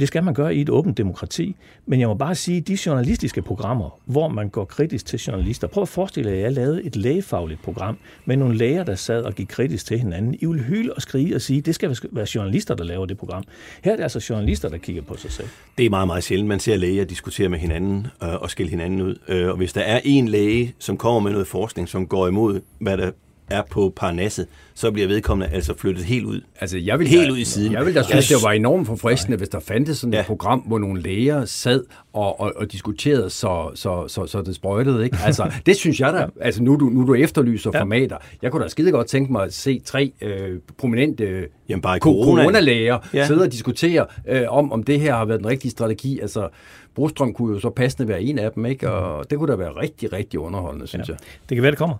Det 0.00 0.08
skal 0.08 0.24
man 0.24 0.34
gøre 0.34 0.54
i 0.54 0.60
et 0.60 0.70
åbent 0.70 0.98
demokrati. 0.98 1.56
Men 1.86 2.00
jeg 2.00 2.08
må 2.08 2.14
bare 2.14 2.34
sige, 2.34 2.60
de 2.60 2.78
journalistiske 2.86 3.42
programmer, 3.42 4.00
hvor 4.04 4.28
man 4.28 4.48
går 4.48 4.64
kritisk 4.64 5.06
til 5.06 5.18
journalister. 5.18 5.66
Prøv 5.66 5.82
at 5.82 5.88
forestille 5.88 6.30
jer, 6.30 6.36
at 6.36 6.42
jeg 6.42 6.52
lavede 6.52 6.84
et 6.84 6.96
lægefagligt 6.96 7.62
program 7.62 7.98
med 8.24 8.36
nogle 8.36 8.56
læger, 8.56 8.84
der 8.84 8.94
sad 8.94 9.22
og 9.22 9.34
gik 9.34 9.46
kritisk 9.48 9.86
til 9.86 9.98
hinanden. 9.98 10.36
I 10.40 10.46
vil 10.46 10.62
hyle 10.62 10.94
og 10.94 11.02
skrige 11.02 11.34
og 11.34 11.40
sige, 11.40 11.60
det 11.60 11.74
skal 11.74 11.96
være 12.12 12.26
journalister, 12.34 12.74
der 12.74 12.84
laver 12.84 13.06
det 13.06 13.18
program. 13.18 13.44
Her 13.84 13.92
er 13.92 13.96
det 13.96 14.02
altså 14.02 14.26
journalister, 14.30 14.68
der 14.68 14.78
kigger 14.78 15.02
på 15.02 15.16
sig 15.16 15.32
selv. 15.32 15.48
Det 15.78 15.86
er 15.86 15.90
meget, 15.90 16.06
meget 16.06 16.24
sjældent, 16.24 16.48
man 16.48 16.60
ser 16.60 16.76
læger 16.76 17.04
diskutere 17.04 17.48
med 17.48 17.58
hinanden 17.58 18.06
øh, 18.22 18.34
og 18.34 18.50
skille 18.50 18.70
hinanden 18.70 19.02
ud. 19.02 19.14
Øh, 19.28 19.48
og 19.48 19.56
hvis 19.56 19.72
der 19.72 19.80
er 19.80 20.00
en 20.04 20.28
læge, 20.28 20.74
som 20.78 20.96
kommer 20.96 21.20
med 21.20 21.30
noget 21.30 21.46
forskning, 21.46 21.88
som 21.88 22.06
går 22.06 22.28
imod, 22.28 22.60
hvad 22.78 22.98
der 22.98 23.10
er 23.50 23.62
på 23.70 23.92
Parnasset, 23.96 24.46
så 24.74 24.90
bliver 24.90 25.08
vedkommende 25.08 25.54
altså 25.54 25.74
flyttet 25.78 26.04
helt 26.04 26.24
ud. 26.24 26.40
Altså, 26.60 26.78
jeg 26.78 26.98
vil 26.98 27.06
Helt 27.08 27.26
da, 27.26 27.32
ud 27.32 27.38
i 27.38 27.44
siden. 27.44 27.72
Jeg 27.72 27.86
vil 27.86 27.94
da 27.94 27.98
Jeg 27.98 28.04
synes, 28.04 28.24
synes- 28.24 28.40
det 28.40 28.46
var 28.48 28.52
enormt 28.52 28.86
forfriskende, 28.86 29.38
hvis 29.38 29.48
der 29.48 29.60
fandtes 29.60 29.98
sådan 29.98 30.14
et 30.14 30.18
Ja. 30.18 30.22
program, 30.22 30.58
hvor 30.58 30.78
nogle 30.78 31.02
læger 31.02 31.44
sad 31.44 31.84
og, 32.12 32.40
og, 32.40 32.52
og 32.56 32.72
diskuterede, 32.72 33.30
så, 33.30 33.70
så, 33.74 34.08
så, 34.08 34.26
så 34.26 34.42
det 34.42 34.54
sprøjtede. 34.54 35.04
Ikke? 35.04 35.16
Altså, 35.24 35.52
det 35.66 35.76
synes 35.76 36.00
jeg 36.00 36.12
da, 36.12 36.26
altså 36.46 36.62
nu 36.62 36.76
du, 36.76 36.84
nu 36.84 37.06
du 37.06 37.14
efterlyser 37.14 37.70
Ja. 37.74 37.80
formater. 37.80 38.16
Jeg 38.42 38.52
kunne 38.52 38.62
da 38.62 38.68
skide 38.68 38.90
godt 38.90 39.06
tænke 39.06 39.32
mig 39.32 39.42
at 39.44 39.54
se 39.54 39.80
tre 39.84 40.12
øh, 40.20 40.58
prominente 40.78 41.46
Jamen, 41.68 41.82
bare 41.82 41.98
corona. 41.98 42.42
coronalæger 42.42 42.98
Ja. 43.14 43.26
sidde 43.26 43.42
og 43.42 43.52
diskutere 43.52 44.06
øh, 44.28 44.42
om, 44.48 44.72
om 44.72 44.82
det 44.82 45.00
her 45.00 45.14
har 45.14 45.24
været 45.24 45.40
den 45.40 45.48
rigtige 45.48 45.70
strategi. 45.70 46.20
Altså, 46.20 46.48
Brostrøm 46.94 47.32
kunne 47.32 47.54
jo 47.54 47.60
så 47.60 47.70
passende 47.70 48.08
være 48.08 48.22
en 48.22 48.38
af 48.38 48.52
dem, 48.52 48.66
ikke? 48.66 48.90
og 48.90 49.30
det 49.30 49.38
kunne 49.38 49.52
da 49.52 49.56
være 49.56 49.70
rigtig, 49.70 50.12
rigtig 50.12 50.40
underholdende, 50.40 50.86
synes 50.86 51.08
ja. 51.08 51.12
jeg. 51.14 51.20
Det 51.48 51.56
kan 51.56 51.62
være, 51.62 51.70
det 51.70 51.78
kommer. 51.78 51.96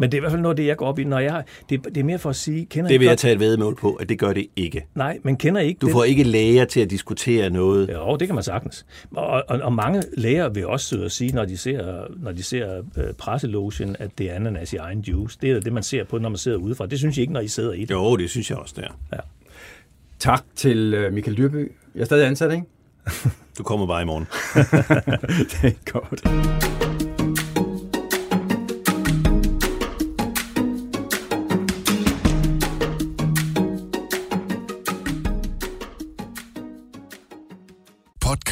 Men 0.00 0.12
det 0.12 0.16
er 0.16 0.18
i 0.18 0.20
hvert 0.20 0.32
fald 0.32 0.42
noget 0.42 0.52
af 0.52 0.56
det, 0.56 0.66
jeg 0.66 0.76
går 0.76 0.86
op 0.86 0.98
i. 0.98 1.04
Når 1.04 1.18
jeg, 1.18 1.44
det, 1.70 1.84
det 1.84 1.96
er 1.96 2.04
mere 2.04 2.18
for 2.18 2.30
at 2.30 2.36
sige, 2.36 2.66
kender 2.66 2.88
Det 2.90 3.00
vil 3.00 3.04
jeg 3.06 3.10
godt- 3.12 3.18
tage 3.18 3.34
et 3.34 3.40
vedmål 3.40 3.76
på, 3.76 3.92
at 3.94 4.08
det 4.08 4.18
gør 4.18 4.32
det 4.32 4.46
ikke. 4.56 4.86
Nej, 4.94 5.18
men 5.22 5.36
kender 5.36 5.60
I 5.60 5.66
ikke 5.66 5.78
Du 5.78 5.86
det? 5.86 5.92
får 5.92 6.04
ikke 6.04 6.22
læger 6.24 6.64
til 6.64 6.80
at 6.80 6.90
diskutere 6.90 7.50
noget. 7.50 7.90
Jo, 7.92 8.16
det 8.16 8.28
kan 8.28 8.34
man 8.34 8.44
sagtens. 8.44 8.86
Og, 9.16 9.26
og, 9.26 9.60
og 9.62 9.72
mange 9.72 10.02
læger 10.16 10.48
vil 10.48 10.66
også 10.66 10.86
sidde 10.86 11.04
og 11.04 11.10
sige, 11.10 11.32
når 11.34 11.44
de 11.44 11.56
ser, 11.56 12.04
når 12.22 12.32
de 12.32 12.42
ser 12.42 12.82
øh, 12.96 13.04
presselogen, 13.18 13.96
at 13.98 14.10
det 14.18 14.30
er 14.30 14.34
ananas 14.34 14.72
i 14.72 14.76
egen 14.76 15.00
juice. 15.00 15.38
Det 15.42 15.50
er 15.50 15.60
det, 15.60 15.72
man 15.72 15.82
ser 15.82 16.04
på, 16.04 16.18
når 16.18 16.28
man 16.28 16.38
sidder 16.38 16.58
udefra. 16.58 16.86
Det 16.86 16.98
synes 16.98 17.16
jeg 17.16 17.20
ikke, 17.22 17.32
når 17.32 17.40
I 17.40 17.48
sidder 17.48 17.72
i 17.72 17.80
det. 17.80 17.90
Jo, 17.90 18.16
det 18.16 18.30
synes 18.30 18.50
jeg 18.50 18.58
også, 18.58 18.74
det 18.76 18.84
er. 19.12 19.20
Tak 20.18 20.42
til 20.56 20.94
øh, 20.94 21.12
Michael 21.12 21.36
Dyrby. 21.36 21.72
Jeg 21.94 22.00
er 22.00 22.04
stadig 22.04 22.26
ansat, 22.26 22.52
ikke? 22.52 22.64
Du 23.58 23.62
kommer 23.62 23.86
bare 23.86 24.02
i 24.02 24.04
morgen. 24.04 24.26
det 25.52 25.64
er 25.86 25.92
godt. 25.92 26.79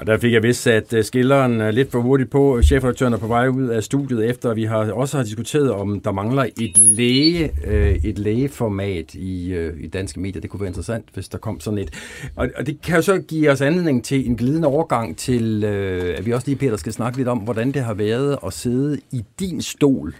og 0.00 0.06
der 0.06 0.18
fik 0.18 0.32
jeg 0.32 0.42
vist 0.42 0.62
sat 0.62 0.92
øh, 0.94 1.04
skilleren 1.04 1.60
øh, 1.60 1.70
lidt 1.70 1.90
for 1.90 2.00
hurtigt 2.00 2.30
på. 2.30 2.62
Chefredaktøren 2.62 3.12
er 3.12 3.18
på 3.18 3.26
vej 3.26 3.48
ud 3.48 3.68
af 3.68 3.82
studiet, 3.82 4.30
efter 4.30 4.54
vi 4.54 4.64
har 4.64 4.92
også 4.92 5.16
har 5.16 5.24
diskuteret, 5.24 5.72
om 5.72 6.00
der 6.00 6.12
mangler 6.12 6.42
et 6.42 6.78
læge, 6.78 7.52
øh, 7.66 8.04
et 8.04 8.18
lægeformat 8.18 9.14
i, 9.14 9.54
i 9.80 9.86
danske 9.86 10.20
medier. 10.20 10.40
Det 10.40 10.50
kunne 10.50 10.60
være 10.60 10.68
interessant, 10.68 11.04
hvis 11.14 11.28
der 11.28 11.38
kom 11.38 11.60
sådan 11.60 11.78
et. 11.78 11.90
Og, 12.36 12.48
og 12.56 12.66
det 12.66 12.82
kan 12.82 12.96
jo 12.96 13.02
så 13.02 13.18
give 13.18 13.50
os 13.50 13.60
anledning 13.60 14.04
til 14.04 14.28
en 14.28 14.36
glidende 14.36 14.68
overgang 14.68 15.16
til, 15.16 15.64
at 15.64 16.26
vi 16.26 16.32
også 16.32 16.46
lige, 16.46 16.58
Peter, 16.58 16.76
skal 16.76 16.92
snakke 16.92 17.18
lidt 17.18 17.28
om, 17.28 17.38
hvordan 17.38 17.72
det 17.72 17.82
har 17.82 17.94
været 17.94 18.38
at 18.46 18.52
sidde 18.52 19.00
i 19.12 19.24
din 19.40 19.62
stol 19.62 20.14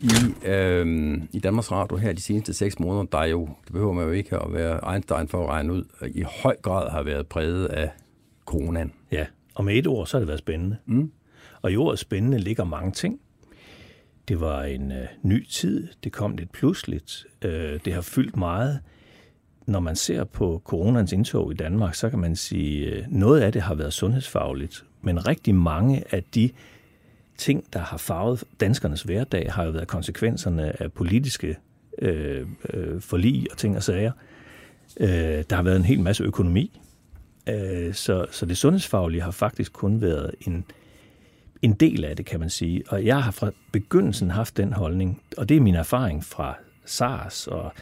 i, 0.00 0.46
øh, 0.46 1.12
i 1.32 1.38
Danmarks 1.38 1.72
Radio 1.72 1.96
her 1.96 2.12
de 2.12 2.22
seneste 2.22 2.54
seks 2.54 2.78
måneder, 2.78 3.04
der 3.04 3.24
jo, 3.24 3.48
det 3.64 3.72
behøver 3.72 3.92
man 3.92 4.04
jo 4.04 4.10
ikke 4.10 4.36
at 4.36 4.52
være 4.52 4.94
Einstein 4.94 5.28
for 5.28 5.42
at 5.42 5.48
regne 5.48 5.72
ud, 5.72 5.84
i 6.14 6.24
høj 6.42 6.56
grad 6.62 6.90
har 6.90 7.02
været 7.02 7.26
præget 7.26 7.66
af 7.66 7.90
coronaen. 8.50 8.92
Ja, 9.12 9.26
og 9.54 9.64
med 9.64 9.74
et 9.74 9.86
ord, 9.86 10.06
så 10.06 10.16
har 10.16 10.20
det 10.20 10.28
været 10.28 10.38
spændende. 10.38 10.76
Mm. 10.86 11.12
Og 11.62 11.72
i 11.72 11.76
ordet 11.76 11.98
spændende 11.98 12.38
ligger 12.38 12.64
mange 12.64 12.92
ting. 12.92 13.20
Det 14.28 14.40
var 14.40 14.62
en 14.62 14.92
øh, 14.92 15.06
ny 15.22 15.46
tid, 15.46 15.88
det 16.04 16.12
kom 16.12 16.36
lidt 16.36 16.52
pludseligt, 16.52 17.26
øh, 17.42 17.80
det 17.84 17.92
har 17.92 18.00
fyldt 18.00 18.36
meget. 18.36 18.80
Når 19.66 19.80
man 19.80 19.96
ser 19.96 20.24
på 20.24 20.62
coronans 20.64 21.12
indtog 21.12 21.52
i 21.52 21.54
Danmark, 21.54 21.94
så 21.94 22.10
kan 22.10 22.18
man 22.18 22.36
sige, 22.36 22.86
øh, 22.86 23.04
noget 23.08 23.40
af 23.40 23.52
det 23.52 23.62
har 23.62 23.74
været 23.74 23.92
sundhedsfagligt, 23.92 24.84
men 25.02 25.28
rigtig 25.28 25.54
mange 25.54 26.04
af 26.10 26.22
de 26.22 26.50
ting, 27.38 27.64
der 27.72 27.80
har 27.80 27.96
farvet 27.96 28.44
danskernes 28.60 29.02
hverdag, 29.02 29.52
har 29.52 29.64
jo 29.64 29.70
været 29.70 29.88
konsekvenserne 29.88 30.82
af 30.82 30.92
politiske 30.92 31.56
øh, 31.98 32.46
øh, 32.74 33.00
forlig 33.00 33.46
og 33.50 33.58
ting 33.58 33.76
og 33.76 33.82
sager. 33.82 34.12
Øh, 35.00 35.08
der 35.50 35.56
har 35.56 35.62
været 35.62 35.76
en 35.76 35.84
hel 35.84 36.00
masse 36.00 36.24
økonomi, 36.24 36.80
Øh, 37.50 37.94
Så, 37.94 38.26
så 38.30 38.46
det 38.46 38.58
sundhedsfaglige 38.58 39.22
har 39.22 39.30
faktisk 39.30 39.72
kun 39.72 40.00
været 40.00 40.34
en, 40.46 40.64
en 41.62 41.72
del 41.72 42.04
af 42.04 42.16
det, 42.16 42.26
kan 42.26 42.40
man 42.40 42.50
sige. 42.50 42.82
Og 42.88 43.04
jeg 43.04 43.22
har 43.22 43.30
fra 43.30 43.50
begyndelsen 43.72 44.30
haft 44.30 44.56
den 44.56 44.72
holdning, 44.72 45.22
og 45.36 45.48
det 45.48 45.56
er 45.56 45.60
min 45.60 45.74
erfaring 45.74 46.24
fra 46.24 46.58
SARS 46.84 47.46
og 47.46 47.72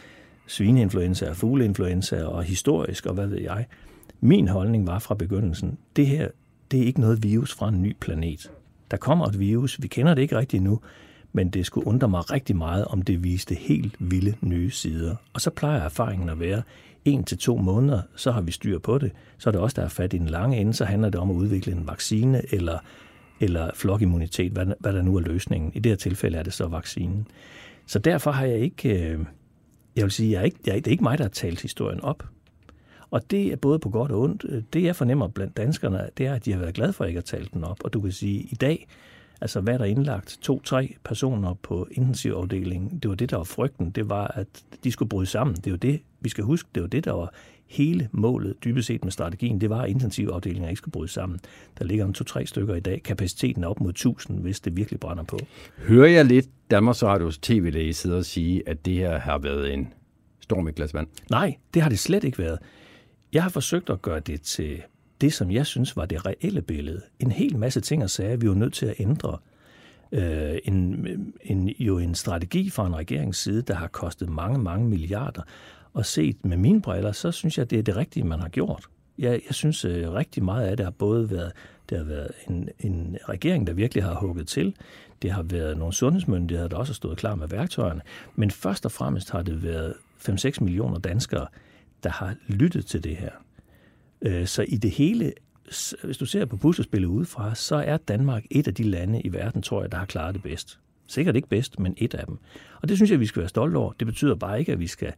svineinfluenza 0.47 1.29
og 1.29 1.35
fugleinfluenza 1.35 2.23
og 2.25 2.43
historisk 2.43 3.05
og 3.05 3.13
hvad 3.13 3.27
ved 3.27 3.41
jeg. 3.41 3.65
Min 4.21 4.47
holdning 4.47 4.87
var 4.87 4.99
fra 4.99 5.15
begyndelsen, 5.15 5.77
det 5.95 6.07
her, 6.07 6.27
det 6.71 6.81
er 6.81 6.85
ikke 6.85 6.99
noget 6.99 7.23
virus 7.23 7.53
fra 7.53 7.69
en 7.69 7.81
ny 7.81 7.95
planet. 7.99 8.51
Der 8.91 8.97
kommer 8.97 9.25
et 9.27 9.39
virus, 9.39 9.81
vi 9.81 9.87
kender 9.87 10.13
det 10.13 10.21
ikke 10.21 10.37
rigtigt 10.37 10.63
nu, 10.63 10.79
men 11.33 11.49
det 11.49 11.65
skulle 11.65 11.87
undre 11.87 12.09
mig 12.09 12.31
rigtig 12.31 12.55
meget, 12.55 12.85
om 12.85 13.01
det 13.01 13.23
viste 13.23 13.55
helt 13.55 13.95
vilde 13.99 14.35
nye 14.41 14.71
sider. 14.71 15.15
Og 15.33 15.41
så 15.41 15.49
plejer 15.49 15.81
erfaringen 15.81 16.29
at 16.29 16.39
være, 16.39 16.61
en 17.05 17.23
til 17.23 17.37
to 17.37 17.57
måneder, 17.57 18.01
så 18.15 18.31
har 18.31 18.41
vi 18.41 18.51
styr 18.51 18.79
på 18.79 18.97
det. 18.97 19.11
Så 19.37 19.49
er 19.49 19.51
det 19.51 19.61
også 19.61 19.75
der 19.75 19.85
er 19.85 19.89
fat 19.89 20.13
i 20.13 20.17
den 20.17 20.27
lange 20.27 20.57
ende, 20.57 20.73
så 20.73 20.85
handler 20.85 21.09
det 21.09 21.19
om 21.19 21.29
at 21.29 21.35
udvikle 21.35 21.73
en 21.73 21.87
vaccine 21.87 22.53
eller, 22.53 22.79
eller 23.39 23.71
flokimmunitet, 23.75 24.51
hvad, 24.51 24.65
hvad 24.79 24.93
der 24.93 25.01
nu 25.01 25.15
er 25.15 25.21
løsningen. 25.21 25.71
I 25.75 25.79
det 25.79 25.91
her 25.91 25.97
tilfælde 25.97 26.37
er 26.37 26.43
det 26.43 26.53
så 26.53 26.67
vaccinen. 26.67 27.27
Så 27.85 27.99
derfor 27.99 28.31
har 28.31 28.45
jeg 28.45 28.59
ikke, 28.59 28.89
øh, 28.89 29.19
jeg 29.95 30.03
vil 30.03 30.11
sige, 30.11 30.31
jeg 30.31 30.39
er 30.39 30.43
ikke, 30.43 30.59
jeg, 30.65 30.75
det 30.75 30.87
er 30.87 30.91
ikke 30.91 31.03
mig, 31.03 31.17
der 31.17 31.23
har 31.23 31.29
talt 31.29 31.61
historien 31.61 32.01
op. 32.01 32.23
Og 33.11 33.31
det 33.31 33.51
er 33.51 33.55
både 33.55 33.79
på 33.79 33.89
godt 33.89 34.11
og 34.11 34.21
ondt. 34.21 34.45
Det, 34.73 34.83
jeg 34.83 34.95
fornemmer 34.95 35.27
blandt 35.27 35.57
danskerne, 35.57 36.09
det 36.17 36.25
er, 36.25 36.33
at 36.33 36.45
de 36.45 36.51
har 36.51 36.59
været 36.59 36.73
glade 36.73 36.93
for 36.93 37.03
at 37.03 37.07
ikke 37.07 37.17
at 37.17 37.25
tale 37.25 37.47
den 37.53 37.63
op. 37.63 37.77
Og 37.83 37.93
du 37.93 38.01
kan 38.01 38.11
sige, 38.11 38.39
at 38.39 38.51
i 38.51 38.55
dag, 38.55 38.87
altså 39.41 39.61
hvad 39.61 39.79
der 39.79 39.85
er 39.85 39.89
indlagt, 39.89 40.37
to-tre 40.41 40.95
personer 41.03 41.53
på 41.53 41.87
intensivafdelingen, 41.91 42.99
det 42.99 43.09
var 43.09 43.15
det, 43.15 43.29
der 43.29 43.37
var 43.37 43.43
frygten. 43.43 43.91
Det 43.91 44.09
var, 44.09 44.27
at 44.27 44.47
de 44.83 44.91
skulle 44.91 45.09
bryde 45.09 45.25
sammen. 45.25 45.55
Det 45.55 45.67
er 45.67 45.71
jo 45.71 45.77
det, 45.77 46.01
vi 46.21 46.29
skal 46.29 46.43
huske, 46.43 46.69
det 46.75 46.83
var 46.83 46.89
det, 46.89 47.05
der 47.05 47.11
var 47.11 47.33
hele 47.69 48.09
målet 48.11 48.63
dybest 48.63 48.87
set 48.87 49.03
med 49.03 49.11
strategien, 49.11 49.61
det 49.61 49.69
var, 49.69 49.81
at 49.81 49.89
intensivafdelinger 49.89 50.69
ikke 50.69 50.77
skulle 50.77 50.91
bryde 50.91 51.11
sammen. 51.11 51.39
Der 51.79 51.85
ligger 51.85 52.05
en 52.05 52.13
to-tre 52.13 52.45
stykker 52.45 52.75
i 52.75 52.79
dag. 52.79 53.03
Kapaciteten 53.03 53.63
er 53.63 53.67
op 53.67 53.81
mod 53.81 53.89
1000, 53.89 54.39
hvis 54.39 54.59
det 54.59 54.77
virkelig 54.77 54.99
brænder 54.99 55.23
på. 55.23 55.39
Hører 55.77 56.09
jeg 56.09 56.25
lidt 56.25 56.45
Danmarks 56.71 57.03
Radios 57.03 57.37
tv-læge 57.37 57.93
sidde 57.93 58.17
og 58.17 58.25
sige, 58.25 58.69
at 58.69 58.85
det 58.85 58.93
her 58.93 59.19
har 59.19 59.37
været 59.37 59.73
en 59.73 59.93
storm 60.39 60.67
i 60.67 60.71
glas 60.71 60.93
vand? 60.93 61.07
Nej, 61.29 61.55
det 61.73 61.81
har 61.81 61.89
det 61.89 61.99
slet 61.99 62.23
ikke 62.23 62.37
været. 62.37 62.59
Jeg 63.33 63.43
har 63.43 63.49
forsøgt 63.49 63.89
at 63.89 64.01
gøre 64.01 64.19
det 64.19 64.41
til 64.41 64.81
det, 65.21 65.33
som 65.33 65.51
jeg 65.51 65.65
synes 65.65 65.95
var 65.95 66.05
det 66.05 66.25
reelle 66.25 66.61
billede. 66.61 67.01
En 67.19 67.31
hel 67.31 67.57
masse 67.57 67.81
ting 67.81 68.03
og 68.03 68.09
sager, 68.09 68.37
vi 68.37 68.49
var 68.49 68.55
nødt 68.55 68.73
til 68.73 68.85
at 68.85 68.95
ændre. 68.99 69.37
Øh, 70.11 70.57
en, 70.63 71.07
en, 71.41 71.69
jo 71.69 71.97
en 71.97 72.15
strategi 72.15 72.69
fra 72.69 72.87
en 72.87 72.95
regerings 72.95 73.37
side, 73.37 73.61
der 73.61 73.73
har 73.73 73.87
kostet 73.87 74.29
mange, 74.29 74.59
mange 74.59 74.89
milliarder. 74.89 75.41
Og 75.93 76.05
set 76.05 76.45
med 76.45 76.57
mine 76.57 76.81
briller, 76.81 77.11
så 77.11 77.31
synes 77.31 77.57
jeg, 77.57 77.69
det 77.69 77.79
er 77.79 77.83
det 77.83 77.95
rigtige, 77.95 78.23
man 78.23 78.39
har 78.39 78.49
gjort. 78.49 78.87
Jeg, 79.17 79.41
jeg 79.47 79.55
synes 79.55 79.85
øh, 79.85 80.11
rigtig 80.11 80.43
meget 80.43 80.67
af 80.67 80.77
det 80.77 80.85
har 80.85 80.91
både 80.91 81.29
været, 81.31 81.51
det 81.89 81.97
har 81.97 82.05
været 82.05 82.31
en, 82.49 82.69
en 82.79 83.17
regering, 83.29 83.67
der 83.67 83.73
virkelig 83.73 84.03
har 84.03 84.15
hugget 84.15 84.47
til. 84.47 84.75
Det 85.21 85.31
har 85.31 85.43
været 85.43 85.77
nogle 85.77 85.93
sundhedsmyndigheder, 85.93 86.67
der 86.67 86.77
også 86.77 86.91
har 86.91 86.95
stået 86.95 87.17
klar 87.17 87.35
med 87.35 87.47
værktøjerne. 87.47 88.01
Men 88.35 88.51
først 88.51 88.85
og 88.85 88.91
fremmest 88.91 89.31
har 89.31 89.41
det 89.41 89.63
været 89.63 89.93
5-6 90.29 90.63
millioner 90.63 90.99
danskere, 90.99 91.47
der 92.03 92.09
har 92.09 92.35
lyttet 92.47 92.85
til 92.85 93.03
det 93.03 93.15
her. 93.15 93.31
Øh, 94.21 94.47
så 94.47 94.65
i 94.67 94.77
det 94.77 94.91
hele, 94.91 95.33
hvis 96.03 96.17
du 96.17 96.25
ser 96.25 96.45
på 96.45 96.57
puslespillet 96.57 97.07
udefra, 97.07 97.55
så 97.55 97.75
er 97.75 97.97
Danmark 97.97 98.43
et 98.51 98.67
af 98.67 98.73
de 98.73 98.83
lande 98.83 99.21
i 99.21 99.33
verden, 99.33 99.61
tror 99.61 99.81
jeg, 99.81 99.91
der 99.91 99.97
har 99.97 100.05
klaret 100.05 100.35
det 100.35 100.43
bedst. 100.43 100.79
Sikkert 101.07 101.35
ikke 101.35 101.47
bedst, 101.47 101.79
men 101.79 101.93
et 101.97 102.13
af 102.13 102.25
dem. 102.25 102.37
Og 102.81 102.89
det 102.89 102.97
synes 102.97 103.11
jeg, 103.11 103.19
vi 103.19 103.25
skal 103.25 103.39
være 103.39 103.49
stolte 103.49 103.77
over. 103.77 103.93
Det 103.99 104.07
betyder 104.07 104.35
bare 104.35 104.59
ikke, 104.59 104.71
at 104.71 104.79
vi 104.79 104.87
skal 104.87 105.13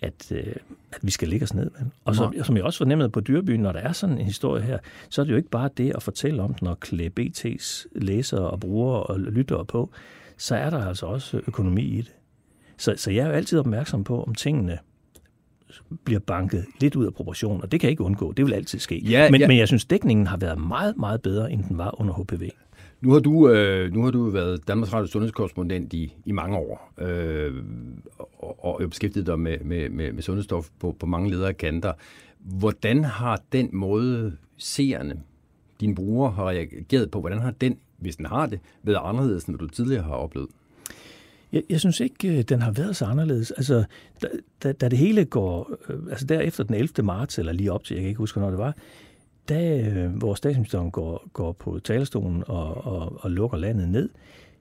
at, 0.00 0.32
øh, 0.32 0.54
at 0.92 0.98
vi 1.02 1.10
skal 1.10 1.28
ligge 1.28 1.44
os 1.44 1.54
ned. 1.54 1.70
Og 2.04 2.14
som, 2.14 2.34
som 2.42 2.56
jeg 2.56 2.64
også 2.64 2.78
fornemmede 2.78 3.10
på 3.10 3.20
Dyrbyen, 3.20 3.60
når 3.60 3.72
der 3.72 3.80
er 3.80 3.92
sådan 3.92 4.18
en 4.18 4.24
historie 4.24 4.62
her, 4.62 4.78
så 5.08 5.20
er 5.20 5.24
det 5.24 5.32
jo 5.32 5.36
ikke 5.36 5.50
bare 5.50 5.70
det 5.76 5.92
at 5.96 6.02
fortælle 6.02 6.42
om 6.42 6.54
den 6.54 6.68
og 6.68 6.80
klæde 6.80 7.10
BT's 7.20 7.86
læsere 7.92 8.50
og 8.50 8.60
brugere 8.60 9.02
og 9.02 9.20
lyttere 9.20 9.64
på, 9.64 9.90
så 10.36 10.56
er 10.56 10.70
der 10.70 10.86
altså 10.86 11.06
også 11.06 11.40
økonomi 11.46 11.82
i 11.82 11.96
det. 11.96 12.14
Så, 12.76 12.94
så 12.96 13.10
jeg 13.10 13.22
er 13.22 13.26
jo 13.26 13.32
altid 13.32 13.58
opmærksom 13.58 14.04
på, 14.04 14.22
om 14.22 14.34
tingene 14.34 14.78
bliver 16.04 16.20
banket 16.20 16.66
lidt 16.80 16.96
ud 16.96 17.06
af 17.06 17.14
proportion, 17.14 17.62
og 17.62 17.72
det 17.72 17.80
kan 17.80 17.90
ikke 17.90 18.02
undgå. 18.02 18.32
Det 18.32 18.44
vil 18.44 18.52
altid 18.52 18.78
ske. 18.78 18.98
Ja, 18.98 19.30
men, 19.30 19.40
ja. 19.40 19.48
men 19.48 19.58
jeg 19.58 19.68
synes, 19.68 19.84
dækningen 19.84 20.26
har 20.26 20.36
været 20.36 20.58
meget, 20.58 20.96
meget 20.96 21.22
bedre, 21.22 21.52
end 21.52 21.64
den 21.64 21.78
var 21.78 22.00
under 22.00 22.14
HPV. 22.14 22.50
Nu 23.00 23.12
har 23.12 23.20
du, 23.20 23.48
øh, 23.48 23.92
nu 23.92 24.02
har 24.02 24.10
du 24.10 24.30
været 24.30 24.68
Danmarks 24.68 24.92
Radio 24.92 25.06
sundhedskorrespondent 25.06 25.92
i, 25.92 26.14
i 26.24 26.32
mange 26.32 26.56
år, 26.56 26.92
øh, 26.98 27.54
og, 28.38 28.64
og 28.64 28.90
beskæftiget 28.90 29.26
dig 29.26 29.40
med, 29.40 29.58
med, 29.58 29.88
med, 29.88 30.12
med 30.12 30.22
sundhedsstof 30.22 30.68
på, 30.80 30.96
på 31.00 31.06
mange 31.06 31.30
ledere 31.30 31.54
kanter. 31.54 31.92
Hvordan 32.38 33.04
har 33.04 33.42
den 33.52 33.70
måde 33.72 34.36
seerne, 34.56 35.20
dine 35.80 35.94
brugere, 35.94 36.32
har 36.32 36.48
reageret 36.48 37.10
på, 37.10 37.20
hvordan 37.20 37.38
har 37.38 37.50
den, 37.50 37.78
hvis 37.98 38.16
den 38.16 38.26
har 38.26 38.46
det, 38.46 38.60
været 38.82 38.98
anderledes, 39.02 39.44
end 39.44 39.56
hvad 39.56 39.68
du 39.68 39.74
tidligere 39.74 40.02
har 40.02 40.14
oplevet? 40.14 40.48
Jeg, 41.52 41.62
jeg 41.70 41.80
synes 41.80 42.00
ikke, 42.00 42.38
øh, 42.38 42.42
den 42.42 42.62
har 42.62 42.70
været 42.70 42.96
så 42.96 43.04
anderledes. 43.04 43.50
Altså, 43.50 43.84
da, 44.22 44.28
da, 44.62 44.72
da 44.72 44.88
det 44.88 44.98
hele 44.98 45.24
går, 45.24 45.70
øh, 45.88 45.98
altså 46.10 46.26
derefter 46.26 46.64
den 46.64 46.74
11. 46.74 47.02
marts, 47.02 47.38
eller 47.38 47.52
lige 47.52 47.72
op 47.72 47.84
til, 47.84 47.94
jeg 47.94 48.02
kan 48.02 48.08
ikke 48.08 48.18
huske, 48.18 48.40
når 48.40 48.50
det 48.50 48.58
var, 48.58 48.74
da 49.48 49.80
øh, 49.80 50.10
hvor 50.10 50.34
statsministeren 50.34 50.90
går, 50.90 51.28
går 51.32 51.52
på 51.52 51.78
talerstolen 51.84 52.44
og, 52.46 52.86
og, 52.86 53.18
og 53.20 53.30
lukker 53.30 53.58
landet 53.58 53.88
ned, 53.88 54.08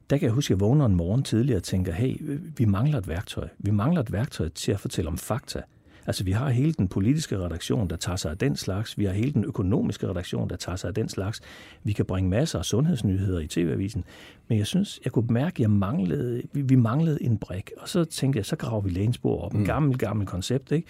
der 0.09 0.17
kan 0.17 0.25
jeg 0.25 0.33
huske, 0.33 0.51
at 0.53 0.55
jeg 0.55 0.59
vågner 0.59 0.85
en 0.85 0.95
morgen 0.95 1.23
tidligere 1.23 1.59
og 1.59 1.63
tænker, 1.63 1.93
hey, 1.93 2.39
vi 2.57 2.65
mangler 2.65 2.97
et 2.97 3.07
værktøj. 3.07 3.47
Vi 3.57 3.71
mangler 3.71 4.01
et 4.01 4.11
værktøj 4.11 4.49
til 4.49 4.71
at 4.71 4.79
fortælle 4.79 5.07
om 5.07 5.17
fakta. 5.17 5.61
Altså, 6.07 6.23
vi 6.23 6.31
har 6.31 6.49
hele 6.49 6.73
den 6.73 6.87
politiske 6.87 7.39
redaktion, 7.39 7.89
der 7.89 7.95
tager 7.95 8.15
sig 8.15 8.31
af 8.31 8.37
den 8.37 8.55
slags. 8.55 8.97
Vi 8.97 9.05
har 9.05 9.13
hele 9.13 9.33
den 9.33 9.45
økonomiske 9.45 10.09
redaktion, 10.09 10.49
der 10.49 10.55
tager 10.55 10.75
sig 10.75 10.87
af 10.87 10.93
den 10.93 11.09
slags. 11.09 11.41
Vi 11.83 11.93
kan 11.93 12.05
bringe 12.05 12.29
masser 12.29 12.59
af 12.59 12.65
sundhedsnyheder 12.65 13.39
i 13.39 13.47
TV-avisen. 13.47 14.03
Men 14.47 14.57
jeg 14.57 14.67
synes, 14.67 14.99
jeg 15.03 15.11
kunne 15.11 15.27
mærke, 15.29 15.55
at 15.55 15.59
jeg 15.59 15.69
manglede, 15.69 16.43
vi, 16.53 16.75
manglede 16.75 17.23
en 17.23 17.37
brik. 17.37 17.71
Og 17.77 17.89
så 17.89 18.05
tænkte 18.05 18.37
jeg, 18.37 18.45
så 18.45 18.55
graver 18.55 18.81
vi 18.81 18.89
lægensbord 18.89 19.43
op. 19.43 19.53
En 19.53 19.59
mm. 19.59 19.65
gammel, 19.65 19.97
gammel 19.97 20.27
koncept, 20.27 20.71
ikke? 20.71 20.87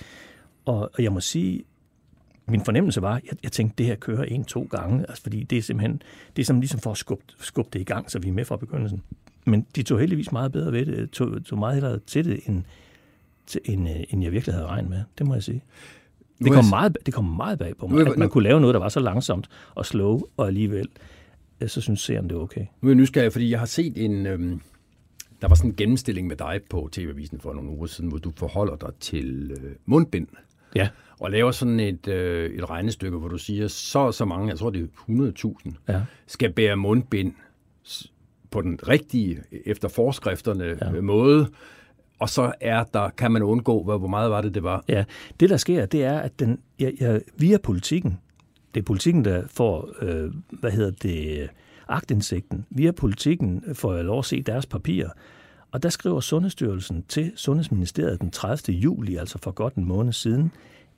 Og, 0.65 0.79
og 0.93 1.03
jeg 1.03 1.11
må 1.11 1.19
sige, 1.19 1.63
min 2.47 2.61
fornemmelse 2.65 3.01
var, 3.01 3.15
at 3.15 3.23
jeg, 3.25 3.37
jeg 3.43 3.51
tænkte, 3.51 3.75
det 3.77 3.85
her 3.85 3.95
kører 3.95 4.23
en, 4.23 4.43
to 4.43 4.67
gange, 4.71 5.05
altså, 5.09 5.23
fordi 5.23 5.43
det 5.43 5.57
er 5.57 5.61
simpelthen, 5.61 6.01
det 6.35 6.41
er 6.41 6.45
som 6.45 6.59
ligesom 6.59 6.79
for 6.79 6.91
at 6.91 6.97
skubbe, 6.97 7.23
skubbe 7.39 7.69
det 7.73 7.79
i 7.79 7.83
gang, 7.83 8.11
så 8.11 8.19
vi 8.19 8.27
er 8.27 8.33
med 8.33 8.45
fra 8.45 8.57
begyndelsen. 8.57 9.01
Men 9.45 9.65
de 9.75 9.83
tog 9.83 9.99
heldigvis 9.99 10.31
meget 10.31 10.51
bedre 10.51 10.71
ved 10.71 10.85
det, 10.85 11.09
tog, 11.11 11.45
tog 11.45 11.59
meget 11.59 11.73
hellere 11.73 11.99
til 11.99 12.25
det, 12.25 12.39
end, 12.45 12.63
end, 13.65 13.89
øh, 13.89 13.95
end 14.09 14.23
jeg 14.23 14.31
virkelig 14.31 14.53
havde 14.55 14.67
regnet 14.67 14.89
med. 14.89 15.03
Det 15.17 15.27
må 15.27 15.33
jeg 15.33 15.43
sige. 15.43 15.63
Det 16.43 16.51
kom, 16.51 16.65
meget, 16.65 16.97
det 17.05 17.13
kom 17.13 17.25
meget 17.25 17.59
bag 17.59 17.77
på 17.77 17.87
mig, 17.87 18.07
at 18.07 18.17
man 18.17 18.29
kunne 18.29 18.43
lave 18.43 18.61
noget, 18.61 18.73
der 18.73 18.79
var 18.79 18.89
så 18.89 18.99
langsomt 18.99 19.49
og 19.75 19.85
slow, 19.85 20.21
og 20.37 20.47
alligevel, 20.47 20.87
øh, 21.61 21.69
så 21.69 21.81
synes 21.81 21.99
seeren, 21.99 22.29
det 22.29 22.35
er 22.35 22.39
okay. 22.39 22.65
Nu 22.81 22.87
er 22.87 22.91
jeg 22.91 22.95
nysgerrig, 22.95 23.31
fordi 23.31 23.49
jeg 23.51 23.59
har 23.59 23.65
set 23.65 24.05
en... 24.05 24.25
Øhm, 24.25 24.61
der 25.41 25.47
var 25.47 25.55
sådan 25.55 25.71
en 25.71 25.75
gennemstilling 25.75 26.27
med 26.27 26.35
dig 26.35 26.59
på 26.69 26.89
TV-avisen 26.91 27.39
for 27.39 27.53
nogle 27.53 27.69
uger 27.69 27.87
siden, 27.87 28.09
hvor 28.09 28.17
du 28.17 28.31
forholder 28.35 28.75
dig 28.75 28.89
til 28.99 29.51
øh, 29.51 29.75
mundbind. 29.85 30.27
Ja. 30.75 30.89
Og 31.19 31.31
laver 31.31 31.51
sådan 31.51 31.79
et, 31.79 32.07
øh, 32.07 32.49
et 32.49 32.69
regnestykke, 32.69 33.17
hvor 33.17 33.27
du 33.27 33.37
siger, 33.37 33.67
så 33.67 34.11
så 34.11 34.25
mange, 34.25 34.49
jeg 34.49 34.57
tror 34.57 34.69
det 34.69 34.81
er 34.81 35.51
100.000, 35.65 35.73
ja. 35.87 36.01
skal 36.27 36.53
bære 36.53 36.75
mundbind 36.75 37.33
på 38.51 38.61
den 38.61 38.79
rigtige, 38.87 39.43
efter 39.65 39.87
forskrifterne 39.87 40.77
ja. 40.81 41.01
måde, 41.01 41.49
og 42.19 42.29
så 42.29 42.53
er 42.61 42.83
der, 42.83 43.09
kan 43.09 43.31
man 43.31 43.43
undgå, 43.43 43.83
hvor 43.83 44.07
meget 44.07 44.31
var 44.31 44.41
det, 44.41 44.55
det 44.55 44.63
var? 44.63 44.83
Ja, 44.87 45.03
det 45.39 45.49
der 45.49 45.57
sker, 45.57 45.85
det 45.85 46.03
er, 46.03 46.19
at 46.19 46.39
den, 46.39 46.59
ja, 46.79 46.91
ja, 47.01 47.19
via 47.37 47.57
politikken, 47.57 48.19
det 48.75 48.79
er 48.79 48.85
politikken, 48.85 49.25
der 49.25 49.43
får, 49.47 49.89
øh, 50.01 50.31
hvad 50.49 50.71
hedder 50.71 50.91
det, 50.91 51.49
agtindsigten. 51.87 52.65
Via 52.69 52.91
politikken 52.91 53.63
får 53.73 53.95
jeg 53.95 54.05
lov 54.05 54.19
at 54.19 54.25
se 54.25 54.41
deres 54.41 54.65
papirer. 54.65 55.09
Og 55.71 55.83
der 55.83 55.89
skriver 55.89 56.19
Sundhedsstyrelsen 56.19 57.03
til 57.07 57.31
Sundhedsministeriet 57.35 58.21
den 58.21 58.31
30. 58.31 58.77
juli, 58.77 59.15
altså 59.15 59.37
for 59.43 59.51
godt 59.51 59.75
en 59.75 59.85
måned 59.85 60.13
siden, 60.13 60.51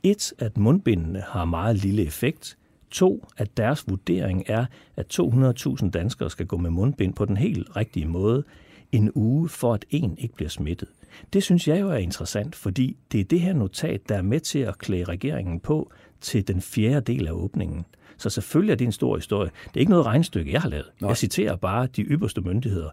et, 0.04 0.34
at 0.40 0.58
mundbindene 0.58 1.24
har 1.28 1.46
meget 1.46 1.76
lille 1.76 2.06
effekt. 2.06 2.58
To, 2.92 3.28
at 3.38 3.58
deres 3.58 3.88
vurdering 3.88 4.44
er, 4.48 4.66
at 4.96 5.20
200.000 5.20 5.90
danskere 5.90 6.30
skal 6.30 6.46
gå 6.46 6.58
med 6.58 6.70
mundbind 6.70 7.14
på 7.14 7.26
den 7.26 7.38
helt 7.38 7.76
rigtige 7.76 8.06
måde 8.06 8.44
en 8.92 9.12
uge, 9.16 9.50
for 9.50 9.74
at 9.74 9.86
en 9.90 10.18
ikke 10.18 10.36
bliver 10.36 10.50
smittet. 10.50 10.88
Det 11.34 11.44
synes 11.44 11.68
jeg 11.68 11.82
jo 11.82 11.90
er 11.90 11.98
interessant, 11.98 12.56
fordi 12.56 12.98
det 13.12 13.20
er 13.20 13.24
det 13.24 13.42
her 13.42 13.54
notat, 13.54 14.10
der 14.10 14.16
er 14.16 14.22
med 14.22 14.40
til 14.40 14.60
at 14.60 14.78
klæde 14.78 15.04
regeringen 15.04 15.60
på 15.60 15.92
til 16.22 16.48
den 16.48 16.62
fjerde 16.62 17.14
del 17.14 17.28
af 17.28 17.32
åbningen. 17.32 17.86
Så 18.18 18.30
selvfølgelig 18.30 18.72
er 18.72 18.78
det 18.78 18.86
en 18.86 18.92
stor 18.92 19.16
historie. 19.16 19.52
Det 19.64 19.76
er 19.76 19.80
ikke 19.80 19.90
noget 19.90 20.06
regnstykke, 20.06 20.52
jeg 20.52 20.62
har 20.62 20.70
lavet. 20.70 20.92
Nej. 21.02 21.10
Jeg 21.10 21.18
citerer 21.18 21.56
bare 21.56 21.88
de 21.88 22.02
ypperste 22.02 22.42
myndigheder. 22.42 22.90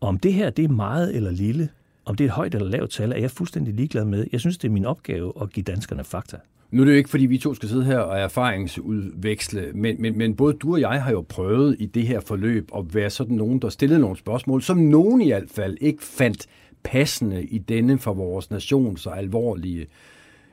Om 0.00 0.18
det 0.18 0.32
her 0.32 0.50
det 0.50 0.64
er 0.64 0.68
meget 0.68 1.16
eller 1.16 1.30
lille, 1.30 1.68
om 2.04 2.14
det 2.14 2.24
er 2.24 2.28
et 2.28 2.34
højt 2.34 2.54
eller 2.54 2.68
lavt 2.68 2.90
tal, 2.90 3.12
er 3.12 3.16
jeg 3.16 3.30
fuldstændig 3.30 3.74
ligeglad 3.74 4.04
med. 4.04 4.26
Jeg 4.32 4.40
synes, 4.40 4.58
det 4.58 4.68
er 4.68 4.72
min 4.72 4.84
opgave 4.84 5.32
at 5.42 5.52
give 5.52 5.64
danskerne 5.64 6.04
fakta. 6.04 6.36
Nu 6.70 6.82
er 6.82 6.84
det 6.84 6.92
jo 6.92 6.96
ikke, 6.96 7.10
fordi 7.10 7.26
vi 7.26 7.38
to 7.38 7.54
skal 7.54 7.68
sidde 7.68 7.84
her 7.84 7.98
og 7.98 8.18
erfaringsudveksle, 8.18 9.72
men, 9.74 10.02
men, 10.02 10.18
men 10.18 10.36
både 10.36 10.54
du 10.54 10.72
og 10.72 10.80
jeg 10.80 11.02
har 11.02 11.10
jo 11.10 11.24
prøvet 11.28 11.76
i 11.78 11.86
det 11.86 12.06
her 12.06 12.20
forløb 12.20 12.70
at 12.76 12.94
være 12.94 13.10
sådan 13.10 13.36
nogen, 13.36 13.58
der 13.58 13.68
stillede 13.68 14.00
nogle 14.00 14.16
spørgsmål, 14.16 14.62
som 14.62 14.76
nogen 14.76 15.20
i 15.20 15.28
hvert 15.28 15.50
fald 15.50 15.76
ikke 15.80 16.02
fandt 16.02 16.46
passende 16.82 17.44
i 17.44 17.58
denne 17.58 17.98
for 17.98 18.14
vores 18.14 18.50
nation 18.50 18.96
så 18.96 19.10
alvorlige, 19.10 19.86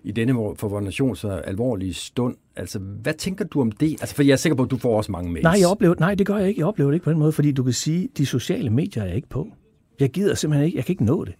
i 0.03 0.11
denne 0.11 0.33
for 0.33 0.67
vores 0.67 0.85
nation 0.85 1.15
så 1.15 1.29
alvorlige 1.29 1.93
stund. 1.93 2.35
Altså, 2.55 2.79
hvad 2.79 3.13
tænker 3.13 3.45
du 3.45 3.61
om 3.61 3.71
det? 3.71 3.91
Altså, 3.91 4.15
for 4.15 4.23
jeg 4.23 4.31
er 4.31 4.35
sikker 4.35 4.55
på, 4.55 4.63
at 4.63 4.71
du 4.71 4.77
får 4.77 4.97
også 4.97 5.11
mange 5.11 5.31
mails. 5.31 5.43
Nej, 5.43 5.55
jeg 5.59 5.67
oplever, 5.67 5.95
nej, 5.99 6.15
det 6.15 6.27
gør 6.27 6.37
jeg 6.37 6.47
ikke. 6.47 6.59
Jeg 6.59 6.67
oplever 6.67 6.91
det 6.91 6.95
ikke 6.95 7.03
på 7.03 7.11
den 7.11 7.19
måde, 7.19 7.31
fordi 7.31 7.51
du 7.51 7.63
kan 7.63 7.73
sige, 7.73 8.03
at 8.03 8.17
de 8.17 8.25
sociale 8.25 8.69
medier 8.69 9.03
er 9.03 9.13
ikke 9.13 9.29
på. 9.29 9.47
Jeg 9.99 10.09
gider 10.09 10.35
simpelthen 10.35 10.65
ikke, 10.65 10.77
jeg 10.77 10.85
kan 10.85 10.93
ikke 10.93 11.05
nå 11.05 11.25
det. 11.25 11.33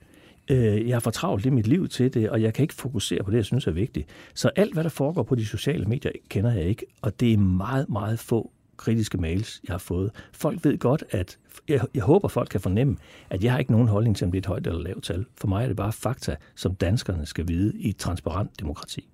Øh, 0.50 0.88
jeg 0.88 0.96
har 0.96 1.00
for 1.00 1.12
travlt 1.12 1.46
i 1.46 1.50
mit 1.50 1.68
liv 1.68 1.88
til 1.88 2.14
det, 2.14 2.30
og 2.30 2.42
jeg 2.42 2.54
kan 2.54 2.64
ikke 2.64 2.74
fokusere 2.74 3.24
på 3.24 3.32
det, 3.32 3.38
jeg 3.38 3.46
synes 3.46 3.68
er 3.68 3.72
vigtigt. 3.72 4.08
Så 4.34 4.50
alt, 4.56 4.74
hvad 4.74 4.84
der 4.84 4.90
foregår 4.90 5.24
på 5.24 5.36
de 5.36 5.46
sociale 5.46 5.86
medier, 5.86 6.12
kender 6.30 6.54
jeg 6.54 6.64
ikke, 6.64 6.86
og 7.02 7.20
det 7.20 7.34
er 7.34 7.38
meget, 7.38 7.90
meget 7.90 8.20
få 8.20 8.52
kritiske 8.82 9.18
mails, 9.18 9.62
jeg 9.68 9.74
har 9.74 9.78
fået. 9.78 10.12
Folk 10.34 10.64
ved 10.64 10.78
godt, 10.78 11.04
at 11.10 11.38
jeg, 11.68 11.82
jeg 11.94 12.04
håber, 12.04 12.28
folk 12.28 12.50
kan 12.50 12.62
fornemme, 12.62 12.98
at 13.30 13.44
jeg 13.44 13.52
har 13.52 13.60
ikke 13.60 13.72
nogen 13.72 13.88
holdning 13.88 14.16
til, 14.16 14.26
om 14.26 14.32
det 14.32 14.38
er 14.38 14.42
et 14.42 14.46
højt 14.46 14.68
eller 14.68 14.82
lavt 14.82 15.04
tal. 15.04 15.26
For 15.38 15.48
mig 15.48 15.64
er 15.64 15.68
det 15.68 15.78
bare 15.78 15.92
fakta, 15.92 16.36
som 16.56 16.76
danskerne 16.76 17.26
skal 17.26 17.48
vide 17.48 17.74
i 17.78 17.90
et 17.90 17.98
transparent 17.98 18.60
demokrati. 18.60 19.08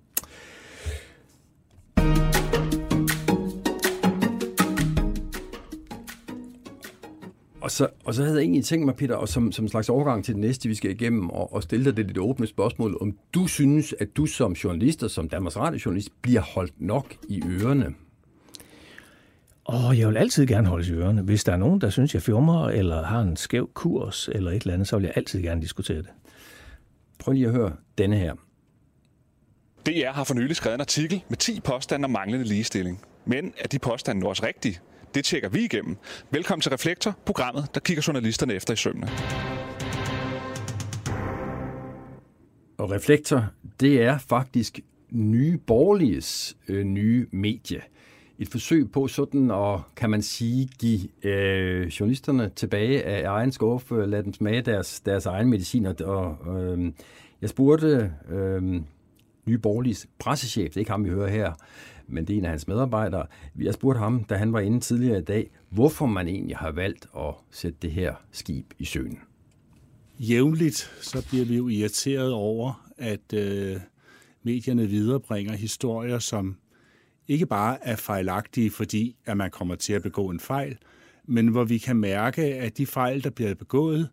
Og 7.60 7.70
så, 7.70 7.88
og 8.04 8.14
så 8.14 8.22
havde 8.22 8.36
jeg 8.36 8.42
egentlig 8.42 8.64
tænkt 8.64 8.84
mig, 8.84 8.94
Peter, 8.94 9.14
og 9.14 9.28
som, 9.28 9.52
som 9.52 9.64
en 9.64 9.68
slags 9.68 9.88
overgang 9.88 10.24
til 10.24 10.34
det 10.34 10.40
næste, 10.40 10.68
vi 10.68 10.74
skal 10.74 10.90
igennem, 10.90 11.30
og, 11.30 11.52
og 11.52 11.62
stille 11.62 11.84
dig 11.84 11.96
det 11.96 12.06
lidt 12.06 12.18
åbne 12.18 12.46
spørgsmål, 12.46 12.98
om 13.00 13.16
du 13.34 13.46
synes, 13.46 13.94
at 14.00 14.16
du 14.16 14.26
som 14.26 14.52
journalist 14.52 15.02
og 15.02 15.10
som 15.10 15.28
Danmarks 15.28 15.56
Radio-journalist 15.56 16.08
bliver 16.22 16.40
holdt 16.40 16.80
nok 16.80 17.14
i 17.28 17.42
ørerne? 17.46 17.94
Åh, 19.72 19.84
oh, 19.84 19.98
jeg 19.98 20.08
vil 20.08 20.16
altid 20.16 20.46
gerne 20.46 20.68
holde 20.68 20.88
i 20.88 20.92
ørerne. 20.92 21.22
Hvis 21.22 21.44
der 21.44 21.52
er 21.52 21.56
nogen, 21.56 21.80
der 21.80 21.90
synes, 21.90 22.14
jeg 22.14 22.22
firmer, 22.22 22.68
eller 22.68 23.02
har 23.02 23.20
en 23.20 23.36
skæv 23.36 23.70
kurs, 23.74 24.28
eller 24.32 24.50
et 24.50 24.62
eller 24.62 24.74
andet, 24.74 24.88
så 24.88 24.96
vil 24.96 25.04
jeg 25.04 25.12
altid 25.16 25.42
gerne 25.42 25.62
diskutere 25.62 25.96
det. 25.96 26.08
Prøv 27.18 27.32
lige 27.32 27.46
at 27.46 27.52
høre 27.52 27.72
denne 27.98 28.16
her. 28.16 28.34
DR 29.86 30.12
har 30.12 30.24
for 30.24 30.34
nylig 30.34 30.56
skrevet 30.56 30.74
en 30.74 30.80
artikel 30.80 31.22
med 31.28 31.36
10 31.36 31.60
påstande 31.60 32.04
om 32.04 32.10
manglende 32.10 32.46
ligestilling. 32.46 33.00
Men 33.24 33.52
er 33.58 33.68
de 33.68 33.78
påstande 33.78 34.20
nu 34.20 34.28
også 34.28 34.46
rigtige? 34.46 34.78
Det 35.14 35.24
tjekker 35.24 35.48
vi 35.48 35.64
igennem. 35.64 35.96
Velkommen 36.30 36.62
til 36.62 36.70
Reflektor, 36.70 37.14
programmet, 37.26 37.74
der 37.74 37.80
kigger 37.80 38.02
journalisterne 38.06 38.54
efter 38.54 38.74
i 38.74 38.76
sømne. 38.76 39.08
Og 42.78 42.90
Reflektor, 42.90 43.46
det 43.80 44.02
er 44.02 44.18
faktisk 44.18 44.80
nye 45.10 45.58
borgerliges 45.58 46.56
øh, 46.68 46.84
nye 46.84 47.26
medie. 47.32 47.80
Et 48.40 48.48
forsøg 48.48 48.90
på 48.92 49.08
sådan 49.08 49.50
at, 49.50 49.80
kan 49.96 50.10
man 50.10 50.22
sige, 50.22 50.68
give 50.78 51.26
øh, 51.26 51.86
journalisterne 51.86 52.50
tilbage 52.56 53.02
af 53.02 53.28
egen 53.28 53.52
skuffe, 53.52 54.06
lade 54.06 54.22
dem 54.22 54.34
smage 54.34 54.62
deres, 54.62 55.00
deres 55.00 55.26
egen 55.26 55.50
medicin. 55.50 55.86
Og, 55.86 56.36
øh, 56.60 56.92
jeg 57.40 57.48
spurgte 57.48 58.12
øh, 58.30 58.62
nye 59.46 59.58
borgerliges 59.58 60.08
pressechef, 60.18 60.68
det 60.68 60.76
er 60.76 60.80
ikke 60.80 60.90
ham, 60.90 61.04
vi 61.04 61.10
hører 61.10 61.28
her, 61.28 61.52
men 62.06 62.24
det 62.24 62.34
er 62.34 62.38
en 62.38 62.44
af 62.44 62.50
hans 62.50 62.68
medarbejdere. 62.68 63.26
Jeg 63.60 63.74
spurgte 63.74 63.98
ham, 63.98 64.24
da 64.24 64.34
han 64.34 64.52
var 64.52 64.60
inde 64.60 64.80
tidligere 64.80 65.18
i 65.18 65.22
dag, 65.22 65.50
hvorfor 65.70 66.06
man 66.06 66.28
egentlig 66.28 66.56
har 66.56 66.70
valgt 66.70 67.06
at 67.16 67.34
sætte 67.50 67.78
det 67.82 67.92
her 67.92 68.14
skib 68.32 68.74
i 68.78 68.84
søen. 68.84 69.18
Jævnligt 70.18 70.92
så 71.00 71.26
bliver 71.28 71.44
vi 71.44 71.56
jo 71.56 71.68
irriteret 71.68 72.32
over, 72.32 72.90
at 72.98 73.32
øh, 73.34 73.76
medierne 74.42 74.86
viderebringer 74.86 75.52
historier, 75.52 76.18
som 76.18 76.56
ikke 77.28 77.46
bare 77.46 77.78
er 77.82 77.96
fejlagtige, 77.96 78.70
fordi 78.70 79.16
at 79.26 79.36
man 79.36 79.50
kommer 79.50 79.74
til 79.74 79.92
at 79.92 80.02
begå 80.02 80.30
en 80.30 80.40
fejl, 80.40 80.78
men 81.26 81.48
hvor 81.48 81.64
vi 81.64 81.78
kan 81.78 81.96
mærke, 81.96 82.42
at 82.42 82.78
de 82.78 82.86
fejl, 82.86 83.24
der 83.24 83.30
bliver 83.30 83.54
begået, 83.54 84.08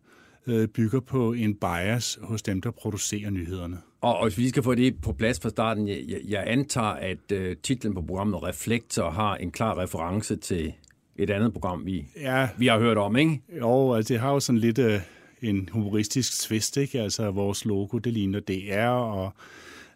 øh, 0.46 0.68
bygger 0.68 1.00
på 1.00 1.32
en 1.32 1.54
bias 1.54 2.18
hos 2.22 2.42
dem, 2.42 2.60
der 2.60 2.70
producerer 2.70 3.30
nyhederne. 3.30 3.78
Og, 4.00 4.16
og 4.16 4.22
hvis 4.22 4.38
vi 4.38 4.48
skal 4.48 4.62
få 4.62 4.74
det 4.74 5.00
på 5.02 5.12
plads 5.12 5.40
fra 5.40 5.48
starten, 5.48 5.88
jeg, 5.88 5.98
jeg 6.28 6.44
antager, 6.46 6.86
at 6.86 7.32
øh, 7.32 7.56
titlen 7.56 7.94
på 7.94 8.02
programmet 8.02 8.42
Reflektor 8.42 9.10
har 9.10 9.36
en 9.36 9.50
klar 9.50 9.78
reference 9.78 10.36
til 10.36 10.72
et 11.16 11.30
andet 11.30 11.52
program, 11.52 11.86
vi, 11.86 12.06
ja. 12.20 12.48
vi 12.58 12.66
har 12.66 12.78
hørt 12.78 12.98
om, 12.98 13.16
ikke? 13.16 13.40
Jo, 13.60 13.94
altså 13.94 14.14
det 14.14 14.20
har 14.20 14.32
jo 14.32 14.40
sådan 14.40 14.58
lidt 14.58 14.78
øh, 14.78 15.00
en 15.42 15.68
humoristisk 15.72 16.42
twist, 16.42 16.76
ikke? 16.76 17.00
Altså 17.00 17.30
vores 17.30 17.64
logo, 17.64 17.98
det 17.98 18.12
ligner 18.12 18.40
DR, 18.40 18.88
og 18.88 19.32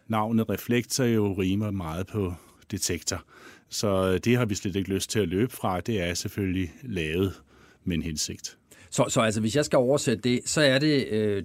navnet 0.07 0.49
Reflektor 0.49 1.03
jo 1.03 1.33
rimer 1.33 1.71
meget 1.71 2.07
på 2.07 2.33
detektor. 2.71 3.23
Så 3.69 4.11
øh, 4.13 4.19
det 4.19 4.37
har 4.37 4.45
vi 4.45 4.55
slet 4.55 4.75
ikke 4.75 4.89
lyst 4.89 5.09
til 5.09 5.19
at 5.19 5.27
løbe 5.27 5.51
fra. 5.53 5.79
Det 5.79 6.01
er 6.01 6.13
selvfølgelig 6.13 6.71
lavet 6.83 7.41
med 7.83 7.95
en 7.95 8.01
hensigt. 8.01 8.57
Så, 8.89 9.05
så 9.09 9.21
altså, 9.21 9.41
hvis 9.41 9.55
jeg 9.55 9.65
skal 9.65 9.77
oversætte 9.77 10.29
det, 10.29 10.39
så 10.45 10.61
er 10.61 10.79
det 10.79 11.07
øh, 11.07 11.43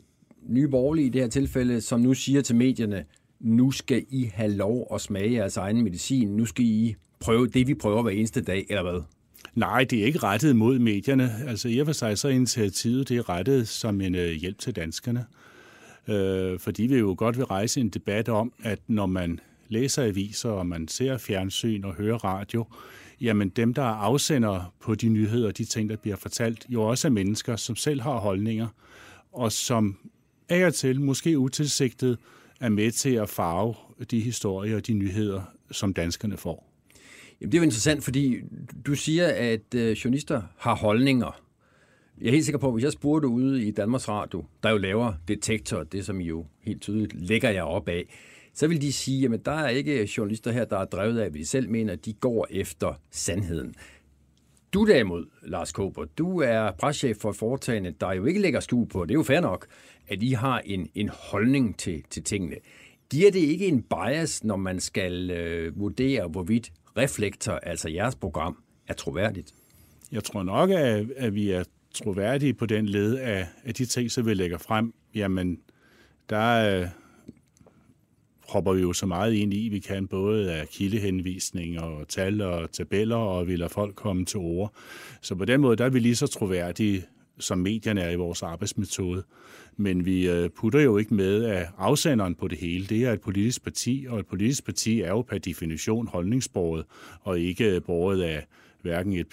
nye 0.48 0.68
borgerlige 0.68 1.06
i 1.06 1.08
det 1.08 1.20
her 1.20 1.28
tilfælde, 1.28 1.80
som 1.80 2.00
nu 2.00 2.14
siger 2.14 2.42
til 2.42 2.56
medierne, 2.56 3.04
nu 3.40 3.70
skal 3.70 4.04
I 4.10 4.30
have 4.34 4.52
lov 4.52 4.88
at 4.94 5.00
smage 5.00 5.32
jeres 5.32 5.56
egen 5.56 5.82
medicin. 5.82 6.28
Nu 6.28 6.46
skal 6.46 6.64
I 6.64 6.94
prøve 7.20 7.46
det, 7.46 7.66
vi 7.66 7.74
prøver 7.74 8.02
hver 8.02 8.10
eneste 8.10 8.40
dag, 8.42 8.66
eller 8.68 8.82
hvad? 8.82 9.02
Nej, 9.54 9.84
det 9.84 10.00
er 10.00 10.04
ikke 10.04 10.18
rettet 10.18 10.56
mod 10.56 10.78
medierne. 10.78 11.30
Altså 11.46 11.68
i 11.68 11.78
og 11.78 11.86
for 11.86 11.92
sig 11.92 12.18
så 12.18 12.28
er 12.28 12.32
initiativet 12.32 13.08
det 13.08 13.16
er 13.16 13.28
rettet 13.28 13.68
som 13.68 14.00
en 14.00 14.14
øh, 14.14 14.30
hjælp 14.30 14.58
til 14.58 14.76
danskerne. 14.76 15.24
Øh, 16.08 16.58
fordi 16.58 16.82
vi 16.82 16.98
jo 16.98 17.14
godt 17.18 17.36
vil 17.36 17.44
rejse 17.44 17.80
en 17.80 17.88
debat 17.88 18.28
om, 18.28 18.52
at 18.62 18.78
når 18.86 19.06
man 19.06 19.40
læser 19.68 20.02
aviser, 20.02 20.50
og 20.50 20.66
man 20.66 20.88
ser 20.88 21.18
fjernsyn 21.18 21.84
og 21.84 21.94
hører 21.94 22.24
radio, 22.24 22.66
jamen 23.20 23.48
dem, 23.48 23.74
der 23.74 23.82
er 23.82 23.94
afsender 23.94 24.74
på 24.80 24.94
de 24.94 25.08
nyheder, 25.08 25.50
de 25.50 25.64
ting, 25.64 25.90
der 25.90 25.96
bliver 25.96 26.16
fortalt, 26.16 26.66
jo 26.68 26.82
også 26.82 27.08
er 27.08 27.12
mennesker, 27.12 27.56
som 27.56 27.76
selv 27.76 28.00
har 28.00 28.16
holdninger, 28.16 28.68
og 29.32 29.52
som 29.52 29.96
af 30.48 30.66
og 30.66 30.74
til, 30.74 31.00
måske 31.00 31.38
utilsigtet, 31.38 32.18
er 32.60 32.68
med 32.68 32.90
til 32.90 33.14
at 33.14 33.28
farve 33.28 33.74
de 34.10 34.20
historier 34.20 34.76
og 34.76 34.86
de 34.86 34.94
nyheder, 34.94 35.42
som 35.70 35.94
danskerne 35.94 36.36
får. 36.36 36.72
Jamen, 37.40 37.52
det 37.52 37.58
er 37.58 37.60
jo 37.60 37.64
interessant, 37.64 38.04
fordi 38.04 38.36
du 38.86 38.94
siger, 38.94 39.26
at 39.26 39.74
øh, 39.74 39.92
journalister 39.92 40.42
har 40.56 40.74
holdninger. 40.74 41.40
Jeg 42.20 42.26
er 42.26 42.30
helt 42.30 42.44
sikker 42.44 42.58
på, 42.58 42.66
at 42.66 42.72
hvis 42.72 42.84
jeg 42.84 42.92
spurgte 42.92 43.28
ude 43.28 43.64
i 43.64 43.70
Danmarks 43.70 44.08
Radio, 44.08 44.44
der 44.62 44.70
jo 44.70 44.76
laver 44.76 45.12
detektor, 45.28 45.82
det 45.82 46.04
som 46.04 46.20
I 46.20 46.24
jo 46.24 46.46
helt 46.60 46.82
tydeligt 46.82 47.12
lægger 47.20 47.50
jer 47.50 47.62
op 47.62 47.88
af, 47.88 48.04
så 48.56 48.66
vil 48.66 48.82
de 48.82 48.92
sige, 48.92 49.34
at 49.34 49.46
der 49.46 49.52
er 49.52 49.68
ikke 49.68 50.10
journalister 50.16 50.52
her, 50.52 50.64
der 50.64 50.78
er 50.78 50.84
drevet 50.84 51.18
af, 51.18 51.24
at 51.24 51.34
vi 51.34 51.44
selv 51.44 51.70
mener, 51.70 51.92
at 51.92 52.04
de 52.04 52.12
går 52.12 52.46
efter 52.50 53.00
sandheden. 53.10 53.74
Du 54.72 54.86
derimod, 54.86 55.26
Lars 55.42 55.72
Kåber, 55.72 56.04
du 56.04 56.40
er 56.40 56.70
preschef 56.78 57.16
for 57.16 57.32
foretagende, 57.32 57.94
der 58.00 58.12
jo 58.12 58.24
ikke 58.24 58.40
lægger 58.40 58.60
skue 58.60 58.86
på, 58.86 59.04
det 59.04 59.10
er 59.10 59.14
jo 59.14 59.22
fair 59.22 59.40
nok, 59.40 59.66
at 60.08 60.22
I 60.22 60.30
har 60.30 60.62
en, 60.64 60.88
en 60.94 61.08
holdning 61.08 61.78
til, 61.78 62.02
til 62.10 62.24
tingene. 62.24 62.56
Giver 63.10 63.30
det 63.30 63.38
ikke 63.38 63.66
en 63.66 63.82
bias, 63.82 64.44
når 64.44 64.56
man 64.56 64.80
skal 64.80 65.30
øh, 65.30 65.80
vurdere, 65.80 66.28
hvorvidt 66.28 66.72
Reflektor, 66.96 67.52
altså 67.52 67.88
jeres 67.88 68.16
program, 68.16 68.62
er 68.88 68.94
troværdigt? 68.94 69.54
Jeg 70.12 70.24
tror 70.24 70.42
nok, 70.42 70.70
at, 70.70 71.06
at 71.16 71.34
vi 71.34 71.50
er 71.50 71.64
troværdige 71.94 72.54
på 72.54 72.66
den 72.66 72.86
led 72.86 73.14
af, 73.16 73.46
af 73.64 73.74
de 73.74 73.84
ting, 73.84 74.10
som 74.10 74.26
vi 74.26 74.34
lægger 74.34 74.58
frem. 74.58 74.94
Jamen, 75.14 75.60
der, 76.30 76.88
hopper 78.48 78.72
vi 78.72 78.80
jo 78.80 78.92
så 78.92 79.06
meget 79.06 79.34
ind 79.34 79.54
i, 79.54 79.68
vi 79.68 79.78
kan 79.78 80.06
både 80.06 80.52
af 80.52 80.68
kildehenvisninger 80.68 81.82
og 81.82 82.08
tal 82.08 82.40
og 82.40 82.70
tabeller, 82.72 83.16
og 83.16 83.46
vi 83.46 83.56
lader 83.56 83.68
folk 83.68 83.94
komme 83.94 84.24
til 84.24 84.38
ord. 84.38 84.74
Så 85.20 85.34
på 85.34 85.44
den 85.44 85.60
måde, 85.60 85.76
der 85.76 85.84
er 85.84 85.90
vi 85.90 85.98
lige 85.98 86.16
så 86.16 86.26
troværdige, 86.26 87.04
som 87.38 87.58
medierne 87.58 88.00
er 88.00 88.10
i 88.10 88.16
vores 88.16 88.42
arbejdsmetode. 88.42 89.22
Men 89.76 90.04
vi 90.04 90.28
øh, 90.28 90.50
putter 90.50 90.80
jo 90.80 90.96
ikke 90.98 91.14
med 91.14 91.44
af 91.44 91.68
afsenderen 91.78 92.34
på 92.34 92.48
det 92.48 92.58
hele. 92.58 92.86
Det 92.86 93.04
er 93.04 93.12
et 93.12 93.20
politisk 93.20 93.64
parti, 93.64 94.06
og 94.08 94.18
et 94.18 94.26
politisk 94.26 94.64
parti 94.64 95.00
er 95.00 95.08
jo 95.08 95.22
per 95.22 95.38
definition 95.38 96.08
holdningsbordet, 96.08 96.84
og 97.20 97.40
ikke 97.40 97.80
borget 97.80 98.22
af 98.22 98.46
hverken 98.82 99.12
et 99.12 99.26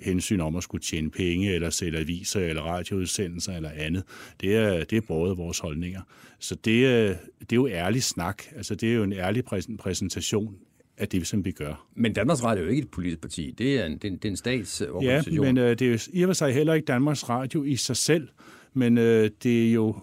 hensyn 0.00 0.40
om 0.40 0.56
at 0.56 0.62
skulle 0.62 0.82
tjene 0.82 1.10
penge, 1.10 1.54
eller 1.54 1.70
sælge 1.70 1.98
aviser, 1.98 2.40
eller 2.40 2.62
radioudsendelser, 2.62 3.56
eller 3.56 3.70
andet. 3.70 4.04
Det 4.40 4.56
er, 4.56 4.84
det 4.84 4.96
er 4.96 5.00
både 5.00 5.36
vores 5.36 5.58
holdninger. 5.58 6.00
Så 6.38 6.54
det, 6.54 6.86
er, 6.86 7.14
det 7.40 7.52
er 7.52 7.56
jo 7.56 7.68
ærlig 7.68 8.02
snak. 8.02 8.42
Altså, 8.56 8.74
det 8.74 8.90
er 8.90 8.94
jo 8.94 9.02
en 9.02 9.12
ærlig 9.12 9.44
præsentation 9.78 10.56
af 10.98 11.08
det, 11.08 11.26
som 11.26 11.44
vi 11.44 11.50
gør. 11.50 11.86
Men 11.94 12.12
Danmarks 12.12 12.44
Radio 12.44 12.62
er 12.62 12.66
jo 12.66 12.70
ikke 12.70 12.82
et 12.82 12.90
politisk 12.90 13.20
parti. 13.20 13.54
Det 13.58 13.80
er 13.80 13.86
en, 13.86 13.92
det 13.92 14.04
er 14.04 14.08
en, 14.08 14.16
det 14.16 14.24
er 14.24 14.30
en 14.30 14.36
statsorganisation. 14.36 15.44
Ja, 15.44 15.52
men 15.52 15.58
øh, 15.58 15.70
det 15.70 15.82
er 15.82 15.90
jo 15.90 15.98
i 16.12 16.22
og 16.22 16.28
for 16.28 16.32
sig 16.32 16.54
heller 16.54 16.74
ikke 16.74 16.86
Danmarks 16.86 17.28
Radio 17.28 17.64
i 17.64 17.76
sig 17.76 17.96
selv. 17.96 18.28
Men 18.74 18.98
øh, 18.98 19.30
det 19.42 19.68
er 19.68 19.72
jo 19.72 19.96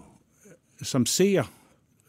som 0.82 1.06
ser, 1.06 1.52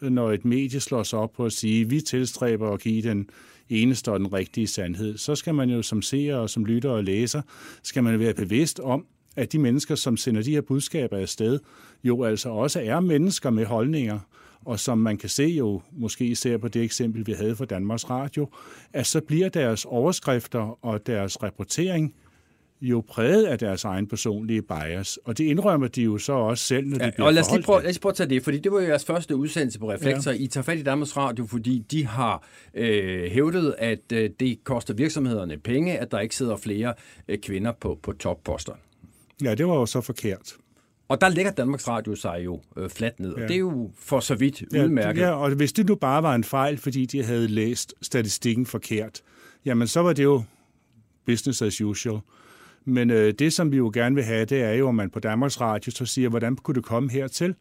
når 0.02 0.32
et 0.32 0.46
medie 0.46 0.80
slår 0.80 1.04
sig 1.04 1.20
op 1.20 1.34
på 1.34 1.46
at 1.46 1.54
sige, 1.54 1.90
vi 1.90 2.02
tilstræber 2.02 2.72
at 2.72 2.82
give 2.82 3.02
den 3.02 3.30
eneste 3.70 4.12
og 4.12 4.20
den 4.20 4.34
rigtige 4.34 4.68
sandhed, 4.68 5.18
så 5.18 5.36
skal 5.36 5.56
man 5.56 5.70
jo 5.70 5.82
som 5.82 6.02
seer 6.02 6.36
og 6.36 6.50
som 6.50 6.66
lytter 6.66 6.90
og 6.90 7.04
læser, 7.04 7.42
skal 7.84 8.04
man 8.04 8.20
være 8.20 8.34
bevidst 8.34 8.80
om, 8.80 9.06
at 9.36 9.52
de 9.52 9.60
mennesker, 9.60 9.96
som 9.96 10.18
sender 10.18 10.42
de 10.42 10.52
her 10.52 10.62
budskaber 10.62 11.18
afsted, 11.18 11.60
jo 12.04 12.24
altså 12.24 12.50
også 12.50 12.82
er 12.82 13.00
mennesker 13.00 13.50
med 13.50 13.66
holdninger, 13.66 14.20
og 14.66 14.80
som 14.80 14.98
man 14.98 15.18
kan 15.18 15.30
se 15.30 15.44
jo, 15.44 15.82
måske 15.92 16.26
især 16.26 16.58
på 16.58 16.68
det 16.68 16.82
eksempel, 16.82 17.28
vi 17.28 17.32
havde 17.32 17.56
for 17.56 17.66
Danmarks 17.66 18.10
Radio, 18.10 18.50
at 18.94 19.08
så 19.08 19.22
bliver 19.22 19.50
deres 19.50 19.86
overskrifter 19.86 20.86
og 20.86 21.08
deres 21.08 21.44
rapportering 21.44 22.14
jo 22.82 23.04
præget 23.08 23.46
af 23.46 23.60
deres 23.60 23.84
egen 23.84 24.08
personlige 24.08 24.62
bias, 24.62 25.20
og 25.26 25.38
det 25.38 25.44
indrømmer 25.44 25.88
de 25.88 26.02
jo 26.02 26.18
så 26.18 26.34
også 26.34 26.64
selv, 26.64 26.88
når 26.88 26.98
de 26.98 27.04
Ja, 27.06 27.12
bliver 27.12 27.28
og 27.28 27.34
lad 27.34 27.42
os, 27.42 27.52
lige 27.52 27.64
prøve, 27.64 27.82
lad 27.82 27.90
os 27.90 28.00
prøve 28.00 28.12
at 28.12 28.16
tage 28.16 28.30
det, 28.30 28.44
fordi 28.44 28.58
det 28.60 28.72
var 28.72 28.82
jo 28.82 28.88
jeres 28.88 29.06
første 29.06 29.36
udsendelse 29.36 29.80
på 29.80 29.92
Reflektor. 29.92 30.32
Ja. 30.32 30.38
I 30.40 30.48
tager 30.48 30.64
fat 30.64 30.78
i 30.78 30.84
Danmarks 30.84 31.18
Radio, 31.18 31.46
fordi 31.46 31.80
de 31.92 32.06
har 32.06 32.48
øh, 32.74 33.32
hævdet, 33.32 33.76
at 33.78 34.12
øh, 34.14 34.30
det 34.40 34.64
koster 34.64 34.94
virksomhederne 34.94 35.58
penge, 35.58 35.98
at 35.98 36.12
der 36.12 36.20
ikke 36.20 36.36
sidder 36.36 36.58
flere 36.58 36.94
øh, 37.28 37.38
kvinder 37.38 37.72
på, 37.72 38.00
på 38.04 38.12
topposter. 38.12 38.74
Ja, 39.44 39.56
det 39.56 39.68
var 39.68 39.76
jo 39.76 39.86
så 39.86 40.02
forkert. 40.02 40.54
Og 41.08 41.22
der 41.22 41.30
lægger 41.30 41.52
Danmarks 41.52 41.88
Radio 41.88 42.16
sig 42.16 42.42
jo 42.46 42.62
øh, 42.78 42.90
fladt 42.90 43.20
ned, 43.20 43.30
ja. 43.30 43.34
og 43.36 43.40
Ja. 43.42 43.48
det 43.48 43.54
er 43.56 43.60
jo 43.60 43.92
for 44.00 44.20
så 44.20 44.36
vidt 44.36 44.64
Ja, 44.74 44.84
udmærket. 44.84 45.22
Ja, 45.22 45.30
og 45.32 45.52
hvis 45.52 45.74
det 45.74 45.86
nu 45.90 45.96
bare 45.96 46.24
var 46.24 46.36
en 46.36 46.44
fejl, 46.44 46.78
fordi 46.78 47.06
de 47.06 47.24
havde 47.24 47.48
læst 47.48 47.94
statistikken 48.02 48.66
forkert, 48.66 49.22
jamen 49.66 49.88
så 49.88 50.00
var 50.00 50.14
det 50.14 50.24
jo 50.24 50.44
business 51.26 51.62
as 51.62 51.82
usual. 51.82 52.20
Men 52.86 53.10
øh, 53.10 53.34
det, 53.40 53.54
som 53.54 53.72
vi 53.72 53.78
jo 53.78 53.92
gerne 53.94 54.16
vil 54.16 54.24
have, 54.24 54.46
det 54.46 54.62
er 54.62 54.74
jo, 54.74 54.90
at 54.90 54.96
man 54.96 55.10
på 55.10 55.20
Danmarks 55.20 55.62
Radio 55.62 55.92
så 55.92 56.06
siger, 56.06 56.30
hvordan 56.30 56.56
kunne 56.56 56.76
det 56.76 56.84
komme 56.84 57.12
hertil? 57.12 57.56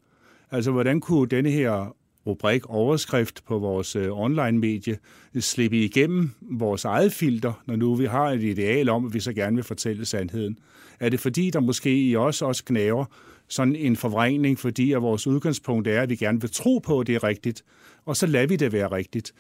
Altså, 0.51 0.71
hvordan 0.71 1.01
kunne 1.01 1.29
denne 1.29 1.51
her 1.51 1.97
rubrik 2.27 2.67
overskrift 2.67 3.45
på 3.45 3.59
vores 3.59 3.97
øh, 3.97 4.09
online-medie 4.11 4.99
slippe 5.41 5.85
igennem 5.85 6.31
vores 6.43 6.85
eget 6.85 7.13
filter, 7.13 7.63
når 7.67 7.77
nu 7.77 7.95
vi 7.95 8.05
har 8.05 8.31
et 8.31 8.43
ideal 8.43 8.89
om, 8.89 9.07
at 9.07 9.15
vi 9.15 9.21
så 9.21 9.33
gerne 9.33 9.57
vil 9.57 9.65
fortælle 9.65 10.05
sandheden? 10.05 10.59
Er 11.01 11.09
det 11.09 11.21
fordi, 11.21 11.51
der 11.51 11.61
måske 11.61 12.03
i 12.03 12.17
os 12.17 12.43
også 12.43 12.65
knaver 12.65 13.05
sådan 13.49 13.77
en 13.77 13.97
forvrængning, 13.97 14.59
fordi 14.59 14.93
at 14.93 15.03
vores 15.03 15.27
udgangspunkt 15.27 15.89
er, 15.89 16.03
at 16.03 16.11
vi 16.11 16.17
gerne 16.17 16.41
vil 16.41 16.51
tro 16.51 16.79
på, 16.79 17.01
at 17.01 17.07
det 17.07 17.15
er 17.15 17.25
rigtigt, 17.25 17.65
og 18.05 18.17
så 18.17 18.27
lader 18.27 18.47
vi 18.47 18.57
det 18.57 18.73
være 18.73 18.93
rigtigt. 18.93 19.33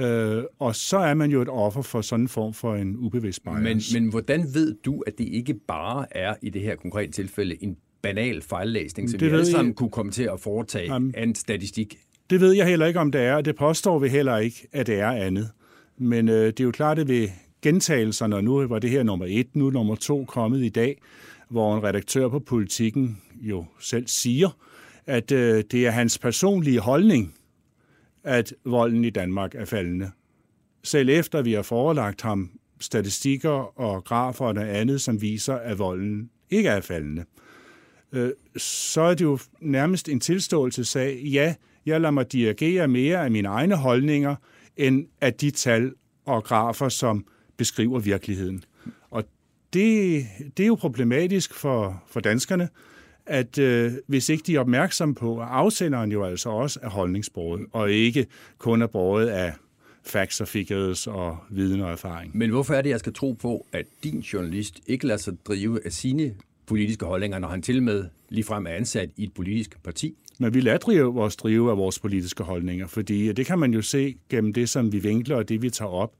Øh, 0.00 0.44
og 0.58 0.76
så 0.76 0.98
er 0.98 1.14
man 1.14 1.30
jo 1.30 1.42
et 1.42 1.48
offer 1.48 1.82
for 1.82 2.00
sådan 2.00 2.24
en 2.24 2.28
form 2.28 2.54
for 2.54 2.74
en 2.74 2.96
ubevidst 2.96 3.44
bias. 3.44 3.62
Men, 3.62 4.02
men 4.02 4.10
hvordan 4.10 4.40
ved 4.54 4.74
du, 4.84 5.00
at 5.06 5.18
det 5.18 5.24
ikke 5.28 5.54
bare 5.68 6.06
er 6.16 6.34
i 6.42 6.50
det 6.50 6.62
her 6.62 6.76
konkrete 6.76 7.12
tilfælde 7.12 7.56
en 7.64 7.76
banal 8.02 8.42
fejllæsning, 8.42 9.10
som 9.10 9.18
Det 9.18 9.26
vi 9.26 9.30
alle 9.30 9.38
ved 9.38 9.46
jeg- 9.46 9.52
sammen 9.52 9.74
kunne 9.74 9.90
komme 9.90 10.12
til 10.12 10.22
at 10.22 10.40
foretage 10.40 10.92
Jamen. 10.92 11.14
af 11.14 11.22
en 11.22 11.34
statistik? 11.34 11.98
Det 12.30 12.40
ved 12.40 12.52
jeg 12.52 12.66
heller 12.66 12.86
ikke, 12.86 13.00
om 13.00 13.12
det 13.12 13.20
er, 13.20 13.34
og 13.34 13.44
det 13.44 13.56
påstår 13.56 13.98
vi 13.98 14.08
heller 14.08 14.36
ikke, 14.38 14.66
at 14.72 14.86
det 14.86 15.00
er 15.00 15.10
andet. 15.10 15.48
Men 15.98 16.28
øh, 16.28 16.46
det 16.46 16.60
er 16.60 16.64
jo 16.64 16.70
klart, 16.70 16.98
at 16.98 17.08
ved 17.08 17.28
gentagelserne, 17.62 18.36
og 18.36 18.44
nu 18.44 18.66
var 18.66 18.78
det 18.78 18.90
her 18.90 19.02
nummer 19.02 19.26
et, 19.28 19.56
nu 19.56 19.66
er 19.66 19.70
nummer 19.70 19.94
to 19.94 20.24
kommet 20.24 20.64
i 20.64 20.68
dag, 20.68 20.98
hvor 21.50 21.76
en 21.76 21.82
redaktør 21.84 22.28
på 22.28 22.38
politikken 22.38 23.18
jo 23.40 23.64
selv 23.80 24.06
siger, 24.06 24.48
at 25.06 25.32
øh, 25.32 25.64
det 25.70 25.86
er 25.86 25.90
hans 25.90 26.18
personlige 26.18 26.80
holdning, 26.80 27.34
at 28.24 28.54
volden 28.64 29.04
i 29.04 29.10
Danmark 29.10 29.54
er 29.54 29.64
faldende. 29.64 30.10
Selv 30.82 31.08
efter 31.08 31.42
vi 31.42 31.52
har 31.52 31.62
forelagt 31.62 32.22
ham 32.22 32.50
statistikker 32.80 33.80
og 33.80 34.04
grafer 34.04 34.44
og 34.44 34.54
noget 34.54 34.68
andet, 34.68 35.00
som 35.00 35.22
viser, 35.22 35.54
at 35.54 35.78
volden 35.78 36.30
ikke 36.50 36.68
er 36.68 36.80
faldende 36.80 37.24
øh, 38.12 38.32
så 38.56 39.00
er 39.00 39.14
det 39.14 39.24
jo 39.24 39.38
nærmest 39.60 40.08
en 40.08 40.20
tilståelsessag. 40.20 41.22
Ja, 41.24 41.54
jeg 41.86 42.00
lader 42.00 42.10
mig 42.10 42.32
dirigere 42.32 42.88
mere 42.88 43.24
af 43.24 43.30
mine 43.30 43.48
egne 43.48 43.76
holdninger, 43.76 44.36
end 44.76 45.06
af 45.20 45.34
de 45.34 45.50
tal 45.50 45.92
og 46.26 46.44
grafer, 46.44 46.88
som 46.88 47.26
beskriver 47.56 47.98
virkeligheden. 47.98 48.64
Og 49.10 49.24
det, 49.72 50.26
det 50.56 50.62
er 50.62 50.66
jo 50.66 50.74
problematisk 50.74 51.54
for, 51.54 52.02
for 52.06 52.20
danskerne, 52.20 52.68
at 53.30 53.58
øh, 53.58 53.92
hvis 54.06 54.28
ikke 54.28 54.44
de 54.46 54.56
er 54.56 54.60
opmærksomme 54.60 55.14
på, 55.14 55.40
at 55.40 55.48
afsenderen 55.50 56.12
jo 56.12 56.24
altså 56.24 56.50
også 56.50 56.80
er 56.82 56.88
holdningsbordet, 56.88 57.66
og 57.72 57.92
ikke 57.92 58.26
kun 58.58 58.82
er 58.82 58.86
båret 58.86 59.26
af 59.26 59.52
facts 60.04 60.40
og 60.40 60.48
figures 60.48 61.06
og 61.06 61.38
viden 61.50 61.80
og 61.80 61.92
erfaring. 61.92 62.36
Men 62.36 62.50
hvorfor 62.50 62.74
er 62.74 62.82
det, 62.82 62.90
jeg 62.90 62.98
skal 62.98 63.12
tro 63.12 63.32
på, 63.32 63.66
at 63.72 63.86
din 64.04 64.20
journalist 64.20 64.80
ikke 64.86 65.06
lader 65.06 65.18
sig 65.18 65.34
drive 65.46 65.86
af 65.86 65.92
sine 65.92 66.34
politiske 66.66 67.06
holdninger, 67.06 67.38
når 67.38 67.48
han 67.48 67.62
til 67.62 67.82
med 67.82 68.04
ligefrem 68.28 68.66
er 68.66 68.70
ansat 68.70 69.10
i 69.16 69.24
et 69.24 69.32
politisk 69.32 69.82
parti? 69.82 70.14
Men 70.38 70.54
vi 70.54 70.60
lader 70.60 70.78
drive 70.78 71.14
vores 71.14 71.36
drive 71.36 71.70
af 71.70 71.76
vores 71.76 71.98
politiske 71.98 72.42
holdninger, 72.42 72.86
fordi 72.86 73.32
det 73.32 73.46
kan 73.46 73.58
man 73.58 73.74
jo 73.74 73.82
se 73.82 74.16
gennem 74.28 74.52
det, 74.52 74.68
som 74.68 74.92
vi 74.92 74.98
vinkler 74.98 75.36
og 75.36 75.48
det, 75.48 75.62
vi 75.62 75.70
tager 75.70 75.90
op. 75.90 76.12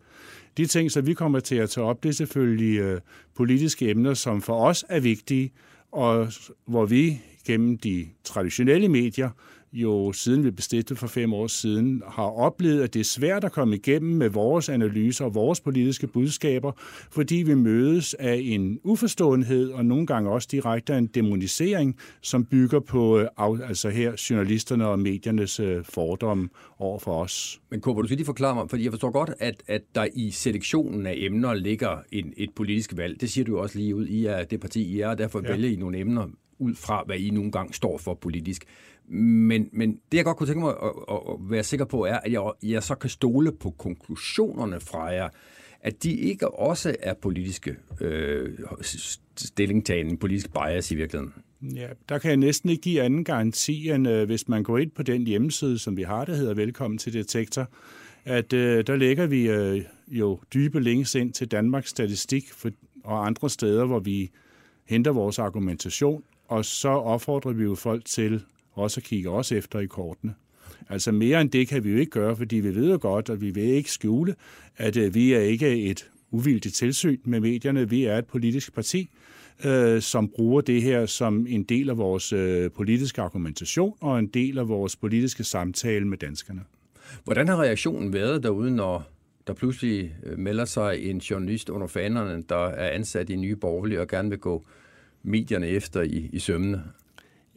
De 0.57 0.67
ting, 0.67 0.91
som 0.91 1.07
vi 1.07 1.15
kommer 1.15 1.41
til 1.41 1.55
at 1.55 1.71
tage 1.71 1.85
op, 1.85 2.03
det 2.03 2.09
er 2.09 2.13
selvfølgelig 2.13 2.79
øh, 2.79 3.01
politiske 3.35 3.91
emner, 3.91 4.15
som 4.15 4.43
for 4.43 4.65
os 4.65 4.85
er 4.89 5.01
vigtige, 5.01 5.53
og 5.93 6.33
hvor 6.65 6.87
vi 6.87 7.21
gennem 7.47 7.79
de 7.79 8.09
traditionelle 8.25 8.89
medier 8.89 9.31
jo 9.73 10.13
siden 10.13 10.45
vi 10.45 10.51
bestilte 10.51 10.97
for 10.97 11.07
fem 11.07 11.33
år 11.33 11.47
siden, 11.47 12.03
har 12.09 12.23
oplevet, 12.23 12.83
at 12.83 12.95
det 12.95 13.01
er 13.01 13.05
svært 13.05 13.45
at 13.45 13.53
komme 13.53 13.77
igennem 13.77 14.17
med 14.17 14.29
vores 14.29 14.69
analyser 14.69 15.25
og 15.25 15.35
vores 15.35 15.61
politiske 15.61 16.07
budskaber, 16.07 16.73
fordi 17.11 17.35
vi 17.35 17.55
mødes 17.55 18.15
af 18.15 18.41
en 18.45 18.81
uforståenhed 18.85 19.71
og 19.71 19.85
nogle 19.85 20.07
gange 20.07 20.31
også 20.31 20.49
direkte 20.51 20.95
af 20.95 20.99
en 20.99 21.07
demonisering, 21.07 21.97
som 22.21 22.45
bygger 22.45 22.81
på 22.81 23.19
øh, 23.19 23.29
altså 23.69 23.89
her 23.89 24.27
journalisterne 24.31 24.87
og 24.87 24.99
mediernes 24.99 25.61
øh, 25.61 25.85
fordomme 25.85 26.49
over 26.79 26.99
for 26.99 27.23
os. 27.23 27.61
Men 27.71 27.81
Kåre, 27.81 28.03
du 28.03 28.07
skal 28.07 28.17
lige 28.17 28.27
forklare 28.27 28.55
mig, 28.55 28.71
fordi 28.71 28.85
jeg 28.85 28.93
forstår 28.93 29.11
godt, 29.11 29.31
at, 29.39 29.63
at 29.67 29.83
der 29.95 30.07
i 30.15 30.31
selektionen 30.31 31.07
af 31.07 31.15
emner 31.17 31.55
ligger 31.55 31.99
en, 32.13 32.33
et 32.37 32.51
politisk 32.57 32.97
valg. 32.97 33.21
Det 33.21 33.31
siger 33.31 33.45
du 33.45 33.59
også 33.59 33.79
lige 33.79 33.97
ud. 33.97 34.07
I 34.07 34.27
er 34.27 34.45
det 34.45 34.61
parti, 34.61 34.83
I 34.83 35.01
er, 35.01 35.09
og 35.09 35.19
derfor 35.19 35.41
ja. 35.45 35.53
vælger 35.53 35.71
I 35.71 35.77
nogle 35.77 35.99
emner 35.99 36.27
ud 36.59 36.75
fra, 36.75 37.03
hvad 37.07 37.17
I 37.17 37.31
nogle 37.31 37.53
gange 37.53 37.75
står 37.75 37.99
for 37.99 38.15
politisk. 38.15 38.65
Men, 39.13 39.69
men 39.73 40.01
det, 40.13 40.19
jeg 40.19 40.25
godt 40.25 40.37
kunne 40.37 40.47
tænke 40.47 40.61
mig 40.61 40.75
at, 40.83 40.93
at, 41.11 41.21
at 41.29 41.51
være 41.51 41.63
sikker 41.63 41.85
på, 41.85 42.05
er, 42.05 42.17
at 42.17 42.33
jeg, 42.33 42.53
jeg 42.63 42.83
så 42.83 42.95
kan 42.95 43.11
stole 43.11 43.53
på 43.53 43.71
konklusionerne 43.71 44.81
fra 44.81 45.05
jer, 45.05 45.29
at 45.81 46.03
de 46.03 46.13
ikke 46.13 46.51
også 46.51 46.97
er 47.01 47.15
politiske 47.15 47.77
øh, 48.01 48.59
stillingtagen, 49.37 50.17
politisk 50.17 50.53
bias 50.53 50.91
i 50.91 50.95
virkeligheden. 50.95 51.35
Ja, 51.77 51.89
der 52.09 52.19
kan 52.19 52.29
jeg 52.29 52.37
næsten 52.37 52.71
ikke 52.71 52.83
give 52.83 53.03
anden 53.03 53.25
garanti, 53.25 53.91
end 53.91 54.09
øh, 54.09 54.27
hvis 54.27 54.49
man 54.49 54.63
går 54.63 54.79
ind 54.79 54.91
på 54.91 55.03
den 55.03 55.27
hjemmeside, 55.27 55.79
som 55.79 55.97
vi 55.97 56.03
har, 56.03 56.25
der 56.25 56.35
hedder 56.35 56.55
Velkommen 56.55 56.99
til 56.99 57.13
Detektor, 57.13 57.69
at 58.25 58.53
øh, 58.53 58.87
der 58.87 58.97
lægger 58.97 59.27
vi 59.27 59.49
øh, 59.49 59.85
jo 60.09 60.41
dybe 60.55 60.81
links 60.81 61.15
ind 61.15 61.33
til 61.33 61.49
Danmarks 61.49 61.89
Statistik 61.89 62.53
for, 62.53 62.71
og 63.05 63.27
andre 63.27 63.51
steder, 63.51 63.85
hvor 63.85 63.99
vi 63.99 64.31
henter 64.85 65.11
vores 65.11 65.39
argumentation, 65.39 66.23
og 66.49 66.65
så 66.65 66.89
opfordrer 66.89 67.53
vi 67.53 67.63
jo 67.63 67.75
folk 67.75 68.05
til 68.05 68.43
også 68.81 69.01
kigger 69.01 69.31
også 69.31 69.55
os 69.55 69.59
efter 69.59 69.79
i 69.79 69.87
kortene. 69.87 70.35
Altså 70.89 71.13
mere 71.13 71.41
end 71.41 71.51
det 71.51 71.69
kan 71.69 71.85
vi 71.85 71.91
jo 71.91 71.97
ikke 71.97 72.11
gøre, 72.11 72.37
fordi 72.37 72.57
vi 72.57 72.75
ved 72.75 72.91
jo 72.91 72.99
godt, 73.01 73.31
og 73.31 73.41
vi 73.41 73.51
vil 73.51 73.65
ikke 73.65 73.91
skjule, 73.91 74.35
at 74.77 74.97
øh, 74.97 75.15
vi 75.15 75.33
er 75.33 75.41
ikke 75.41 75.83
et 75.83 76.11
uvildigt 76.31 76.75
tilsyn 76.75 77.19
med 77.25 77.41
medierne. 77.41 77.91
Vi 77.91 78.05
er 78.05 78.19
et 78.19 78.27
politisk 78.27 78.75
parti, 78.75 79.11
øh, 79.65 80.03
som 80.03 80.29
bruger 80.29 80.61
det 80.61 80.83
her 80.83 81.07
som 81.07 81.47
en 81.49 81.63
del 81.63 81.91
af 81.91 81.99
vores 81.99 82.33
øh, 82.33 82.71
politiske 82.71 83.23
argumentation 83.23 83.97
og 84.01 84.19
en 84.19 84.27
del 84.27 84.59
af 84.59 84.69
vores 84.69 84.97
politiske 84.97 85.45
samtale 85.45 86.09
med 86.09 86.19
danskerne. 86.19 86.61
Hvordan 87.25 87.49
har 87.49 87.57
reaktionen 87.57 88.13
været 88.13 88.43
derude, 88.43 88.77
når 88.77 89.11
der 89.47 89.53
pludselig 89.53 90.15
øh, 90.23 90.39
melder 90.39 90.65
sig 90.65 91.11
en 91.11 91.19
journalist 91.19 91.69
under 91.71 91.87
fanerne, 91.87 92.45
der 92.49 92.67
er 92.67 92.91
ansat 92.91 93.31
i 93.31 93.37
Nye 93.37 93.57
Borgerlige 93.57 94.01
og 94.01 94.09
gerne 94.09 94.29
vil 94.31 94.39
gå 94.39 94.67
medierne 95.23 95.67
efter 95.69 96.03
i, 96.03 96.31
i 96.33 96.39
sømmene? 96.39 96.83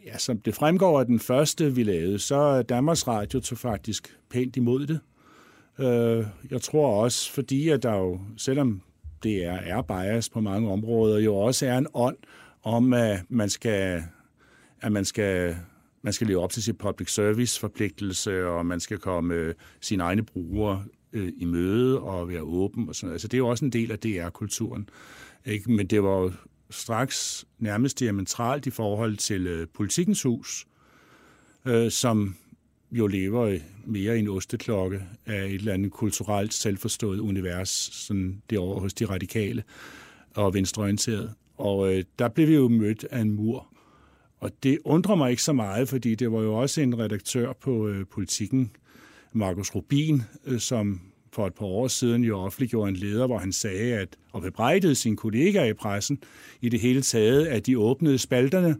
Ja, 0.05 0.17
som 0.17 0.37
det 0.39 0.55
fremgår 0.55 0.99
af 0.99 1.05
den 1.05 1.19
første, 1.19 1.75
vi 1.75 1.83
lavede, 1.83 2.19
så 2.19 2.61
Danmarks 2.61 3.07
Radio 3.07 3.39
tog 3.39 3.57
faktisk 3.57 4.17
pænt 4.29 4.55
imod 4.57 4.87
det. 4.87 4.99
Øh, 5.79 6.25
Jeg 6.51 6.61
tror 6.61 7.03
også, 7.03 7.31
fordi 7.31 7.69
at 7.69 7.83
der 7.83 7.95
jo, 7.95 8.19
selvom 8.37 8.81
det 9.23 9.45
er, 9.45 9.53
er 9.53 9.81
bias 9.81 10.29
på 10.29 10.41
mange 10.41 10.71
områder, 10.71 11.19
jo 11.19 11.35
også 11.35 11.65
er 11.65 11.77
en 11.77 11.87
ånd 11.93 12.17
om, 12.63 12.93
at 12.93 13.19
man 13.29 13.49
skal, 13.49 14.03
at 14.81 14.91
man 14.91 15.05
skal, 15.05 15.55
man 16.01 16.13
skal 16.13 16.27
leve 16.27 16.39
op 16.41 16.51
til 16.51 16.63
sit 16.63 16.77
public 16.77 17.13
service 17.13 17.59
forpligtelse, 17.59 18.45
og 18.45 18.65
man 18.65 18.79
skal 18.79 18.97
komme 18.97 19.33
øh, 19.33 19.53
sine 19.81 20.03
egne 20.03 20.23
brugere 20.23 20.83
øh, 21.13 21.31
i 21.37 21.45
møde 21.45 21.99
og 22.01 22.29
være 22.29 22.41
åben 22.41 22.89
og 22.89 22.95
sådan 22.95 23.07
noget. 23.07 23.15
Altså, 23.15 23.27
det 23.27 23.33
er 23.33 23.39
jo 23.39 23.47
også 23.47 23.65
en 23.65 23.71
del 23.71 23.91
af 23.91 23.99
DR-kulturen. 23.99 24.89
Ikke? 25.45 25.71
Men 25.71 25.87
det 25.87 26.03
var 26.03 26.19
jo 26.19 26.31
straks 26.73 27.45
nærmest 27.59 27.99
diametralt 27.99 28.65
i 28.65 28.69
forhold 28.69 29.17
til 29.17 29.47
øh, 29.47 29.67
politikens 29.73 30.23
hus, 30.23 30.65
øh, 31.65 31.91
som 31.91 32.35
jo 32.91 33.07
lever 33.07 33.59
mere 33.85 34.15
i 34.15 34.19
en 34.19 34.27
osteklokke 34.27 35.01
af 35.25 35.45
et 35.45 35.53
eller 35.53 35.73
andet 35.73 35.91
kulturelt 35.91 36.53
selvforstået 36.53 37.19
univers, 37.19 37.69
sådan 37.91 38.41
det 38.49 38.57
over 38.57 38.79
hos 38.79 38.93
de 38.93 39.05
radikale 39.05 39.63
og 40.35 40.53
venstreorienterede. 40.53 41.33
Og 41.57 41.93
øh, 41.93 42.03
der 42.19 42.27
blev 42.27 42.47
vi 42.47 42.55
jo 42.55 42.67
mødt 42.67 43.05
af 43.11 43.19
en 43.19 43.31
mur. 43.31 43.67
Og 44.39 44.51
det 44.63 44.79
undrer 44.85 45.15
mig 45.15 45.31
ikke 45.31 45.43
så 45.43 45.53
meget, 45.53 45.89
fordi 45.89 46.15
det 46.15 46.31
var 46.31 46.41
jo 46.41 46.53
også 46.53 46.81
en 46.81 46.99
redaktør 46.99 47.53
på 47.53 47.87
øh, 47.87 48.05
politikken, 48.11 48.71
Markus 49.33 49.75
Rubin, 49.75 50.21
øh, 50.45 50.59
som 50.59 51.01
for 51.33 51.47
et 51.47 51.53
par 51.53 51.65
år 51.65 51.87
siden 51.87 52.23
jo 52.23 52.39
offentliggjorde 52.39 52.89
en 52.89 52.95
leder, 52.95 53.27
hvor 53.27 53.37
han 53.37 53.51
sagde, 53.51 53.93
at 53.93 54.17
og 54.31 54.41
bebrejdede 54.41 54.95
sine 54.95 55.17
kollegaer 55.17 55.65
i 55.65 55.73
pressen 55.73 56.19
i 56.61 56.69
det 56.69 56.79
hele 56.79 57.01
taget, 57.01 57.45
at 57.45 57.65
de 57.65 57.79
åbnede 57.79 58.17
spalterne 58.17 58.75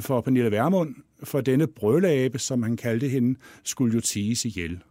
for 0.00 0.20
Pernille 0.20 0.50
Vermund, 0.50 0.94
for 1.22 1.40
denne 1.40 1.66
brølabe, 1.66 2.38
som 2.38 2.62
han 2.62 2.76
kaldte 2.76 3.08
hende, 3.08 3.38
skulle 3.64 3.94
jo 3.94 4.00
tiges 4.00 4.44
ihjel. 4.44 4.82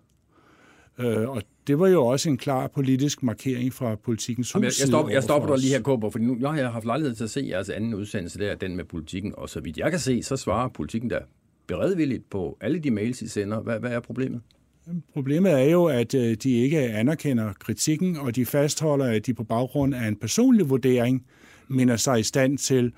Øh, 0.99 1.29
og 1.29 1.41
det 1.67 1.79
var 1.79 1.87
jo 1.87 2.05
også 2.05 2.29
en 2.29 2.37
klar 2.37 2.67
politisk 2.67 3.23
markering 3.23 3.73
fra 3.73 3.95
politikens 3.95 4.51
hus. 4.51 4.61
Jeg, 4.61 4.65
jeg, 4.65 4.87
stopper, 4.87 5.11
jeg 5.11 5.23
stopper 5.23 5.49
dig 5.49 5.59
lige 5.59 5.73
her, 5.73 5.81
Kåber, 5.81 6.09
for 6.09 6.19
nu 6.19 6.37
jeg 6.39 6.49
har 6.49 6.57
jeg 6.57 6.69
haft 6.69 6.85
lejlighed 6.85 7.15
til 7.15 7.23
at 7.23 7.29
se 7.29 7.45
jeres 7.49 7.69
anden 7.69 7.93
udsendelse, 7.93 8.39
der 8.39 8.55
den 8.55 8.75
med 8.75 8.83
politikken, 8.85 9.33
og 9.37 9.49
så 9.49 9.59
vidt 9.59 9.77
jeg 9.77 9.91
kan 9.91 9.99
se, 9.99 10.23
så 10.23 10.37
svarer 10.37 10.69
politikken 10.69 11.09
der 11.09 11.19
beredvilligt 11.67 12.29
på 12.29 12.57
alle 12.61 12.79
de 12.79 12.91
mails, 12.91 13.21
I 13.21 13.27
sender. 13.27 13.59
Hvad, 13.59 13.79
hvad 13.79 13.91
er 13.91 13.99
problemet? 13.99 14.41
Problemet 15.13 15.51
er 15.51 15.63
jo, 15.63 15.85
at 15.85 16.13
øh, 16.13 16.37
de 16.43 16.51
ikke 16.51 16.79
anerkender 16.79 17.53
kritikken, 17.53 18.17
og 18.17 18.35
de 18.35 18.45
fastholder, 18.45 19.05
at 19.05 19.25
de 19.25 19.33
på 19.33 19.43
baggrund 19.43 19.95
af 19.95 20.07
en 20.07 20.15
personlig 20.15 20.69
vurdering 20.69 21.25
minder 21.67 21.95
sig 21.95 22.19
i 22.19 22.23
stand 22.23 22.57
til 22.57 22.91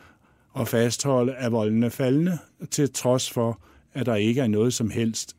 at 0.60 0.68
fastholde, 0.68 1.36
at 1.36 1.52
volden 1.52 1.84
er 1.84 1.90
faldende, 1.90 2.38
til 2.72 2.94
trods 2.94 3.32
for, 3.32 3.62
at 3.94 4.06
der 4.06 4.16
ikke 4.16 4.42
er 4.42 4.48
noget 4.48 4.74
som 4.74 4.90
helst 4.90 5.36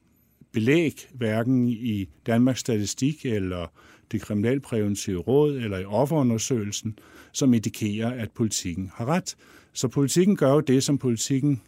belæg, 0.52 1.08
hverken 1.14 1.68
i 1.68 2.08
Danmarks 2.26 2.60
Statistik 2.60 3.26
eller 3.26 3.72
det 4.12 4.20
kriminalpræventive 4.20 5.18
råd 5.20 5.56
eller 5.56 5.78
i 5.78 5.84
offerundersøgelsen, 5.84 6.98
som 7.32 7.54
indikerer, 7.54 8.10
at 8.10 8.30
politikken 8.30 8.90
har 8.94 9.04
ret. 9.04 9.36
Så 9.72 9.88
politikken 9.88 10.36
gør 10.36 10.52
jo 10.52 10.60
det, 10.60 10.82
som 10.82 10.98
politikken 10.98 11.62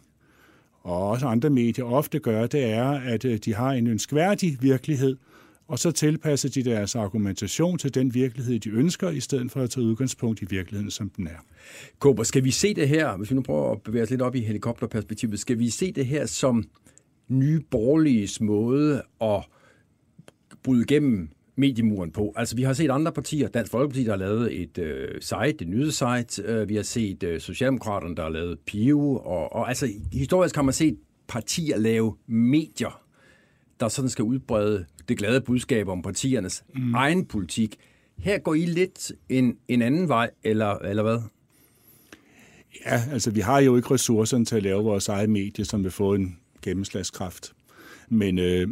og 0.83 1.09
også 1.09 1.25
andre 1.25 1.49
medier 1.49 1.85
ofte 1.85 2.19
gør, 2.19 2.47
det 2.47 2.63
er, 2.63 2.89
at 2.89 3.25
øh, 3.25 3.37
de 3.37 3.53
har 3.55 3.71
en 3.71 3.87
ønskværdig 3.87 4.57
virkelighed, 4.61 5.17
og 5.67 5.79
så 5.79 5.91
tilpasser 5.91 6.49
de 6.49 6.63
deres 6.63 6.95
argumentation 6.95 7.77
til 7.77 7.95
den 7.95 8.13
virkelighed, 8.13 8.59
de 8.59 8.69
ønsker, 8.69 9.09
i 9.09 9.19
stedet 9.19 9.51
for 9.51 9.61
at 9.61 9.69
tage 9.69 9.85
udgangspunkt 9.85 10.41
i 10.41 10.45
virkeligheden, 10.49 10.91
som 10.91 11.09
den 11.09 11.27
er. 11.27 11.45
Kåber, 11.99 12.23
skal 12.23 12.43
vi 12.43 12.51
se 12.51 12.73
det 12.73 12.89
her, 12.89 13.17
hvis 13.17 13.29
vi 13.29 13.35
nu 13.35 13.41
prøver 13.41 13.71
at 13.71 13.81
bevæge 13.81 14.03
os 14.03 14.09
lidt 14.09 14.21
op 14.21 14.35
i 14.35 14.41
helikopterperspektivet, 14.41 15.39
skal 15.39 15.59
vi 15.59 15.69
se 15.69 15.91
det 15.91 16.05
her 16.05 16.25
som 16.25 16.63
nye 17.27 17.59
borgerliges 17.71 18.41
måde 18.41 19.01
at 19.21 19.43
bryde 20.63 20.81
igennem 20.81 21.29
mediemuren 21.55 22.11
på. 22.11 22.33
Altså, 22.35 22.55
vi 22.55 22.63
har 22.63 22.73
set 22.73 22.91
andre 22.91 23.11
partier, 23.11 23.47
Dansk 23.47 23.71
Folkeparti, 23.71 24.03
der 24.03 24.09
har 24.09 24.17
lavet 24.17 24.61
et 24.61 24.77
øh, 24.77 25.21
site, 25.21 25.61
et 25.61 25.67
nyhedssite. 25.67 26.43
Øh, 26.43 26.69
vi 26.69 26.75
har 26.75 26.83
set 26.83 27.23
øh, 27.23 27.41
Socialdemokraterne, 27.41 28.15
der 28.15 28.23
har 28.23 28.29
lavet 28.29 28.59
PIO. 28.59 29.15
Og, 29.15 29.53
og 29.53 29.69
altså, 29.69 29.87
historisk 30.11 30.55
har 30.55 30.63
man 30.63 30.73
set 30.73 30.97
partier 31.27 31.77
lave 31.77 32.15
medier, 32.27 33.01
der 33.79 33.87
sådan 33.87 34.09
skal 34.09 34.23
udbrede 34.23 34.85
det 35.07 35.17
glade 35.17 35.41
budskab 35.41 35.87
om 35.87 36.01
partiernes 36.01 36.63
mm. 36.75 36.93
egen 36.93 37.25
politik. 37.25 37.77
Her 38.17 38.37
går 38.37 38.53
I 38.53 38.65
lidt 38.65 39.11
en, 39.29 39.57
en 39.67 39.81
anden 39.81 40.09
vej, 40.09 40.29
eller, 40.43 40.77
eller 40.77 41.03
hvad? 41.03 41.19
Ja, 42.85 43.03
altså 43.11 43.31
vi 43.31 43.39
har 43.39 43.59
jo 43.59 43.75
ikke 43.75 43.93
ressourcerne 43.93 44.45
til 44.45 44.55
at 44.55 44.63
lave 44.63 44.83
vores 44.83 45.07
eget 45.07 45.29
medie, 45.29 45.65
som 45.65 45.83
vil 45.83 45.91
få 45.91 46.13
en 46.13 46.37
gennemslagskraft. 46.61 47.53
Men 48.09 48.39
øh, 48.39 48.67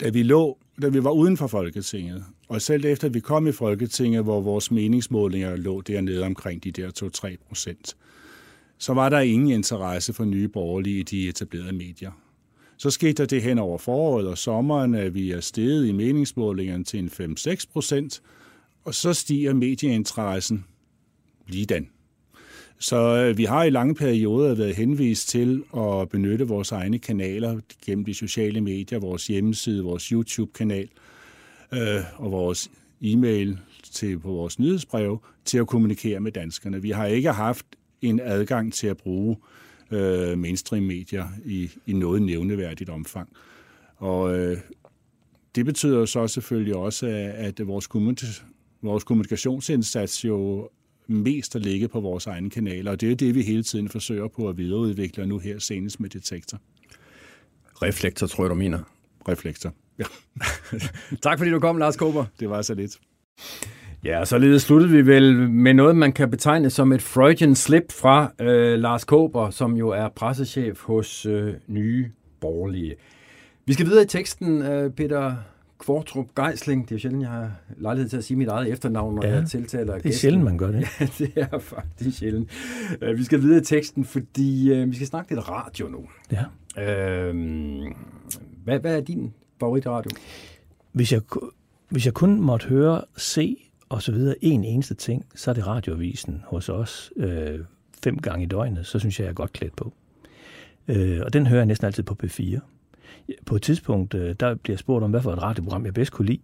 da 0.00 0.10
vi 0.10 0.22
lå, 0.22 0.58
da 0.82 0.88
vi 0.88 1.04
var 1.04 1.10
uden 1.10 1.36
for 1.36 1.46
Folketinget, 1.46 2.24
og 2.48 2.62
selv 2.62 2.84
efter 2.84 3.08
vi 3.08 3.20
kom 3.20 3.46
i 3.46 3.52
Folketinget, 3.52 4.22
hvor 4.22 4.40
vores 4.40 4.70
meningsmålinger 4.70 5.56
lå 5.56 5.80
dernede 5.80 6.24
omkring 6.24 6.64
de 6.64 6.70
der 6.70 7.10
2-3 7.34 7.36
procent, 7.48 7.96
så 8.78 8.94
var 8.94 9.08
der 9.08 9.20
ingen 9.20 9.50
interesse 9.50 10.12
for 10.12 10.24
nye 10.24 10.48
borgerlige 10.48 11.00
i 11.00 11.02
de 11.02 11.28
etablerede 11.28 11.72
medier. 11.72 12.10
Så 12.76 12.90
skete 12.90 13.12
der 13.12 13.26
det 13.26 13.42
hen 13.42 13.58
over 13.58 13.78
foråret 13.78 14.28
og 14.28 14.38
sommeren, 14.38 14.94
at 14.94 15.14
vi 15.14 15.30
er 15.30 15.40
steget 15.40 15.86
i 15.86 15.92
meningsmålingerne 15.92 16.84
til 16.84 16.98
en 16.98 17.36
5-6 17.38 17.64
procent, 17.72 18.22
og 18.84 18.94
så 18.94 19.12
stiger 19.12 19.54
medieinteressen 19.54 20.64
lige 21.48 21.66
den. 21.66 21.88
Så 22.82 23.16
øh, 23.16 23.38
vi 23.38 23.44
har 23.44 23.64
i 23.64 23.70
lange 23.70 23.94
perioder 23.94 24.54
været 24.54 24.76
henvist 24.76 25.28
til 25.28 25.62
at 25.76 26.08
benytte 26.08 26.48
vores 26.48 26.72
egne 26.72 26.98
kanaler 26.98 27.60
gennem 27.84 28.04
de 28.04 28.14
sociale 28.14 28.60
medier, 28.60 28.98
vores 28.98 29.26
hjemmeside, 29.26 29.84
vores 29.84 30.04
YouTube-kanal 30.04 30.88
øh, 31.72 32.00
og 32.16 32.32
vores 32.32 32.70
e-mail 33.00 33.58
til, 33.92 34.18
på 34.18 34.28
vores 34.28 34.58
nyhedsbrev 34.58 35.22
til 35.44 35.58
at 35.58 35.66
kommunikere 35.66 36.20
med 36.20 36.32
danskerne. 36.32 36.82
Vi 36.82 36.90
har 36.90 37.06
ikke 37.06 37.32
haft 37.32 37.66
en 38.02 38.20
adgang 38.20 38.72
til 38.72 38.86
at 38.86 38.96
bruge 38.96 39.36
øh, 39.90 40.38
mainstream-medier 40.38 41.26
i, 41.44 41.70
i 41.86 41.92
noget 41.92 42.22
nævneværdigt 42.22 42.90
omfang. 42.90 43.28
Og 43.96 44.38
øh, 44.38 44.58
det 45.54 45.64
betyder 45.64 46.04
så 46.04 46.28
selvfølgelig 46.28 46.76
også, 46.76 47.06
at 47.34 47.66
vores, 47.66 47.88
vores 48.82 49.04
kommunikationsindsats 49.04 50.24
jo 50.24 50.68
mest 51.10 51.56
at 51.56 51.62
ligge 51.62 51.88
på 51.88 52.00
vores 52.00 52.26
egne 52.26 52.50
kanaler, 52.50 52.90
og 52.90 53.00
det 53.00 53.12
er 53.12 53.16
det, 53.16 53.34
vi 53.34 53.42
hele 53.42 53.62
tiden 53.62 53.88
forsøger 53.88 54.28
på 54.28 54.48
at 54.48 54.58
videreudvikle, 54.58 55.26
nu 55.26 55.38
her 55.38 55.58
senest 55.58 56.00
med 56.00 56.10
Detektor. 56.10 56.58
Reflektor, 57.82 58.26
tror 58.26 58.44
jeg, 58.44 58.50
du 58.50 58.54
mener. 58.54 58.78
Reflektor, 59.28 59.74
ja. 59.98 60.04
tak 61.22 61.38
fordi 61.38 61.50
du 61.50 61.60
kom, 61.60 61.78
Lars 61.78 61.96
Kober. 61.96 62.24
Det 62.40 62.50
var 62.50 62.62
så 62.62 62.74
lidt. 62.74 62.98
Ja, 64.04 64.24
således 64.24 64.62
sluttede 64.62 64.92
vi 64.92 65.06
vel 65.06 65.50
med 65.50 65.74
noget, 65.74 65.96
man 65.96 66.12
kan 66.12 66.30
betegne 66.30 66.70
som 66.70 66.92
et 66.92 67.02
Freudian 67.02 67.54
slip 67.54 67.92
fra 67.92 68.32
øh, 68.40 68.78
Lars 68.78 69.04
Kober, 69.04 69.50
som 69.50 69.76
jo 69.76 69.88
er 69.88 70.08
pressechef 70.08 70.82
hos 70.82 71.26
øh, 71.26 71.54
Nye 71.66 72.10
Borgerlige. 72.40 72.94
Vi 73.66 73.72
skal 73.72 73.86
videre 73.86 74.02
i 74.02 74.06
teksten, 74.06 74.62
øh, 74.62 74.90
Peter 74.90 75.36
Kvartrup 75.80 76.26
Geisling. 76.34 76.82
Det 76.82 76.90
er 76.90 76.96
jo 76.96 77.00
sjældent, 77.00 77.22
jeg 77.22 77.30
har 77.30 77.52
lejlighed 77.78 78.08
til 78.10 78.16
at 78.16 78.24
sige 78.24 78.36
mit 78.36 78.48
eget 78.48 78.72
efternavn, 78.72 79.14
når 79.14 79.26
ja, 79.26 79.34
jeg 79.34 79.46
tiltaler 79.46 79.84
det 79.84 79.92
er 79.92 80.02
gæsten. 80.02 80.12
sjældent, 80.12 80.44
man 80.44 80.58
gør 80.58 80.70
det. 80.70 80.86
Ja, 81.00 81.06
det 81.18 81.32
er 81.36 81.58
faktisk 81.58 82.18
sjældent. 82.18 82.50
Uh, 83.02 83.18
vi 83.18 83.24
skal 83.24 83.42
videre 83.42 83.60
i 83.60 83.64
teksten, 83.64 84.04
fordi 84.04 84.82
uh, 84.82 84.90
vi 84.90 84.94
skal 84.94 85.06
snakke 85.06 85.34
lidt 85.34 85.48
radio 85.48 85.88
nu. 85.88 86.08
Ja. 86.32 86.44
Uh, 87.30 87.36
hvad, 88.64 88.78
hvad 88.80 88.96
er 88.96 89.00
din 89.00 89.34
favoritradio? 89.60 90.10
Hvis 90.92 91.12
jeg, 91.12 91.20
hvis 91.88 92.06
jeg 92.06 92.14
kun 92.14 92.40
måtte 92.40 92.68
høre, 92.68 93.02
se 93.16 93.56
og 93.88 94.02
så 94.02 94.12
videre 94.12 94.34
en 94.40 94.64
eneste 94.64 94.94
ting, 94.94 95.24
så 95.34 95.50
er 95.50 95.54
det 95.54 95.66
radioavisen 95.66 96.42
hos 96.46 96.68
os 96.68 97.12
uh, 97.16 97.24
fem 98.04 98.18
gange 98.18 98.44
i 98.44 98.48
døgnet, 98.48 98.86
så 98.86 98.98
synes 98.98 99.18
jeg, 99.18 99.24
jeg 99.24 99.30
er 99.30 99.34
godt 99.34 99.52
klædt 99.52 99.76
på. 99.76 99.92
Uh, 100.88 100.96
og 101.22 101.32
den 101.32 101.46
hører 101.46 101.60
jeg 101.60 101.66
næsten 101.66 101.86
altid 101.86 102.02
på 102.02 102.16
P4 102.24 102.58
på 103.46 103.56
et 103.56 103.62
tidspunkt, 103.62 104.14
øh, 104.14 104.34
der 104.40 104.54
bliver 104.54 104.76
spurgt 104.76 105.04
om, 105.04 105.10
hvad 105.10 105.22
for 105.22 105.32
et 105.32 105.42
radioprogram 105.42 105.84
jeg 105.84 105.94
bedst 105.94 106.12
kunne 106.12 106.26
lide. 106.26 106.40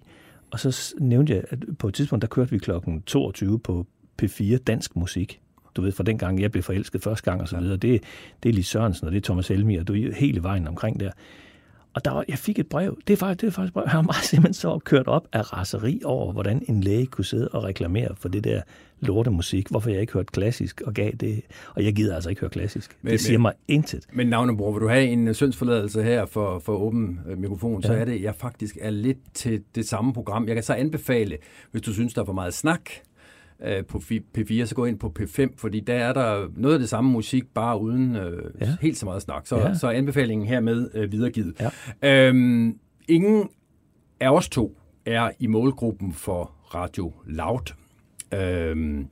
Og 0.51 0.61
så 0.61 0.95
nævnte 0.99 1.35
jeg, 1.35 1.45
at 1.51 1.59
på 1.79 1.89
et 1.89 1.95
tidspunkt, 1.95 2.23
der 2.23 2.29
kørte 2.29 2.51
vi 2.51 2.59
klokken 2.59 3.03
22 3.03 3.59
på 3.59 3.87
P4 4.23 4.57
Dansk 4.57 4.97
Musik. 4.97 5.41
Du 5.77 5.83
ved, 5.83 5.93
fra 5.93 6.05
den 6.05 6.19
gang, 6.19 6.41
jeg 6.41 6.53
blev 6.53 6.63
forelsket 6.63 7.03
første 7.03 7.31
gang 7.31 7.41
og 7.41 7.49
så 7.49 7.59
videre. 7.61 7.77
Det, 7.77 8.03
det 8.43 8.49
er 8.49 8.53
Lis 8.53 8.67
Sørensen, 8.67 9.07
og 9.07 9.13
det 9.13 9.19
er 9.19 9.23
Thomas 9.23 9.49
Helmi, 9.49 9.77
og 9.77 9.89
du 9.89 9.95
er 9.95 10.15
hele 10.15 10.43
vejen 10.43 10.69
omkring 10.69 11.01
der. 11.01 11.11
Og 11.97 12.05
der 12.05 12.11
var, 12.11 12.25
jeg 12.29 12.39
fik 12.39 12.59
et 12.59 12.67
brev. 12.67 12.99
Det 13.07 13.13
er 13.13 13.17
faktisk, 13.17 13.41
det 13.41 13.47
er 13.47 13.51
faktisk 13.51 13.73
brev. 13.73 13.87
Har 13.87 14.03
meget 14.03 14.25
simpelthen 14.31 14.55
så 14.55 14.79
kørt 14.79 15.07
op 15.07 15.29
af 15.33 15.53
raseri 15.53 16.01
over, 16.05 16.33
hvordan 16.33 16.65
en 16.69 16.81
læge 16.81 17.07
kunne 17.07 17.25
sidde 17.25 17.49
og 17.49 17.65
reklamere 17.65 18.09
for 18.17 18.29
det 18.29 18.45
der 18.45 18.63
lortemusik. 19.01 19.69
Hvorfor 19.69 19.91
jeg 19.91 20.01
ikke 20.01 20.13
hørt 20.13 20.33
klassisk 20.33 20.81
og 20.81 20.95
gav 20.95 21.11
det. 21.13 21.43
Og 21.75 21.85
jeg 21.85 21.95
gider 21.95 22.15
altså 22.15 22.31
ikke 22.31 22.41
høre 22.41 22.51
klassisk. 22.51 22.97
Men, 23.03 23.13
det 23.13 23.21
siger 23.21 23.39
men, 23.39 23.43
mig 23.43 23.53
intet. 23.69 24.07
Men 24.13 24.27
navnebror, 24.27 24.73
vil 24.73 24.81
du 24.81 24.89
have 24.89 25.07
en 25.07 25.35
syndsforladelse 25.35 26.03
her 26.03 26.27
for, 26.27 26.59
for 26.59 26.77
åben 26.77 27.21
øh, 27.29 27.39
mikrofon, 27.39 27.81
ja. 27.81 27.87
så 27.87 27.93
er 27.95 28.05
det, 28.05 28.23
jeg 28.23 28.35
faktisk 28.35 28.79
er 28.81 28.91
lidt 28.91 29.19
til 29.35 29.63
det 29.75 29.89
samme 29.89 30.13
program. 30.13 30.47
Jeg 30.47 30.55
kan 30.55 30.65
så 30.65 30.75
anbefale, 30.75 31.39
hvis 31.71 31.83
du 31.83 31.93
synes, 31.93 32.15
der 32.15 32.21
er 32.21 32.27
for 32.27 32.33
meget 32.33 32.55
snak, 32.55 32.91
øh, 33.65 33.85
på 33.85 33.99
P4, 34.39 34.65
så 34.65 34.75
gå 34.75 34.85
ind 34.85 34.99
på 34.99 35.13
P5, 35.21 35.55
fordi 35.57 35.81
der 35.81 35.95
er 35.95 36.13
der 36.13 36.49
noget 36.57 36.75
af 36.75 36.81
det 36.81 36.89
samme 36.89 37.11
musik, 37.11 37.45
bare 37.55 37.81
uden 37.81 38.17
øh, 38.17 38.51
ja. 38.61 38.77
helt 38.81 38.99
så 38.99 39.07
meget 39.07 39.23
snak. 39.23 39.47
Så, 39.47 39.57
ja. 39.57 39.75
så 39.75 39.89
anbefalingen 39.89 40.47
hermed 40.47 40.91
øh, 40.95 41.13
videregivet. 41.13 41.71
Ja. 42.03 42.29
Øhm, 42.29 42.79
ingen 43.09 43.49
af 44.21 44.31
os 44.31 44.49
to 44.49 44.79
er 45.07 45.31
i 45.39 45.47
målgruppen 45.47 46.13
for 46.13 46.53
Radio 46.75 47.13
Loud. 47.27 47.73
Øhm, 48.35 49.07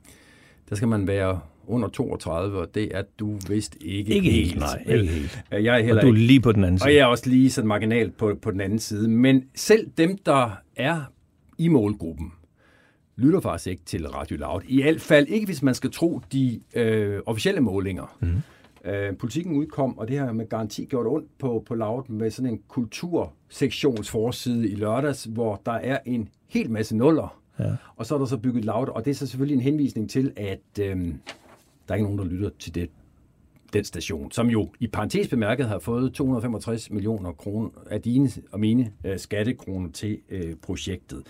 der 0.69 0.75
skal 0.75 0.87
man 0.87 1.07
være 1.07 1.39
under 1.67 1.87
32, 1.87 2.59
og 2.59 2.75
det 2.75 2.97
er 2.97 3.03
du 3.19 3.37
vist 3.49 3.77
ikke, 3.81 4.13
ikke 4.13 4.31
helt. 4.31 4.47
helt 4.47 4.59
nej, 4.59 4.83
ikke 4.95 5.13
helt. 5.13 5.43
Jeg 5.51 5.79
er 5.79 5.83
heller 5.83 6.01
og 6.01 6.07
du 6.07 6.13
er 6.13 6.17
lige 6.17 6.41
på 6.41 6.51
den 6.51 6.63
anden 6.63 6.79
side. 6.79 6.87
Og 6.87 6.93
jeg 6.93 7.01
er 7.01 7.05
også 7.05 7.29
lige 7.29 7.49
sådan 7.51 7.67
marginalt 7.67 8.17
på, 8.17 8.37
på 8.41 8.51
den 8.51 8.61
anden 8.61 8.79
side. 8.79 9.07
Men 9.07 9.43
selv 9.55 9.87
dem, 9.97 10.17
der 10.25 10.49
er 10.75 11.01
i 11.57 11.67
målgruppen, 11.67 12.31
lytter 13.17 13.39
faktisk 13.39 13.67
ikke 13.67 13.83
til 13.85 14.07
Radio 14.07 14.37
Loud. 14.37 14.61
I 14.67 14.81
hvert 14.81 15.01
fald 15.01 15.27
ikke, 15.27 15.45
hvis 15.45 15.63
man 15.63 15.73
skal 15.73 15.91
tro 15.91 16.21
de 16.31 16.61
øh, 16.73 17.19
officielle 17.25 17.61
målinger. 17.61 18.17
Mm. 18.21 18.41
Øh, 18.91 19.17
politikken 19.17 19.55
udkom, 19.55 19.97
og 19.97 20.07
det 20.07 20.17
har 20.17 20.31
med 20.31 20.49
garanti 20.49 20.85
gjort 20.85 21.07
ondt 21.07 21.37
på, 21.37 21.63
på 21.67 21.75
Loud, 21.75 22.09
med 22.09 22.31
sådan 22.31 22.51
en 22.51 22.61
kultursektionsforside 22.67 24.69
i 24.69 24.75
lørdags, 24.75 25.23
hvor 25.23 25.61
der 25.65 25.71
er 25.71 25.99
en 26.05 26.29
hel 26.47 26.71
masse 26.71 26.95
nuller. 26.95 27.41
Ja. 27.59 27.75
Og 27.95 28.05
så 28.05 28.15
er 28.15 28.19
der 28.19 28.25
så 28.25 28.37
bygget 28.37 28.65
Loud, 28.65 28.87
og 28.87 29.05
det 29.05 29.11
er 29.11 29.15
så 29.15 29.27
selvfølgelig 29.27 29.55
en 29.55 29.61
henvisning 29.61 30.09
til, 30.09 30.33
at 30.35 30.79
øh, 30.79 31.05
der 31.87 31.89
er 31.89 31.93
ikke 31.93 32.03
nogen, 32.03 32.19
der 32.19 32.25
lytter 32.25 32.49
til 32.59 32.75
det 32.75 32.89
den 33.73 33.83
station, 33.83 34.31
som 34.31 34.47
jo 34.47 34.69
i 34.79 34.87
parentes 34.87 35.27
bemærket 35.27 35.67
har 35.67 35.79
fået 35.79 36.13
265 36.13 36.91
millioner 36.91 37.31
kroner 37.31 37.69
af 37.89 38.01
dine 38.01 38.29
og 38.51 38.59
mine 38.59 38.91
øh, 39.05 39.19
skattekroner 39.19 39.91
til 39.91 40.19
øh, 40.29 40.55
projektet. 40.61 41.23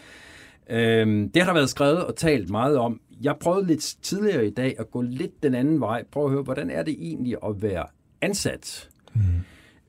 Øhm, 0.70 1.32
det 1.32 1.41
har 1.41 1.49
der 1.49 1.53
været 1.53 1.70
skrevet 1.70 2.05
og 2.05 2.16
talt 2.16 2.49
meget 2.49 2.78
om. 2.78 3.01
Jeg 3.22 3.36
prøvede 3.39 3.68
lidt 3.68 3.95
tidligere 4.01 4.47
i 4.47 4.49
dag 4.49 4.76
at 4.80 4.91
gå 4.91 5.01
lidt 5.01 5.43
den 5.43 5.55
anden 5.55 5.80
vej. 5.80 6.03
Prøv 6.11 6.26
at 6.26 6.32
høre, 6.32 6.43
hvordan 6.43 6.70
er 6.70 6.84
det 6.84 6.95
egentlig 6.99 7.36
at 7.45 7.61
være 7.61 7.86
ansat 8.22 8.89
mm. 9.16 9.22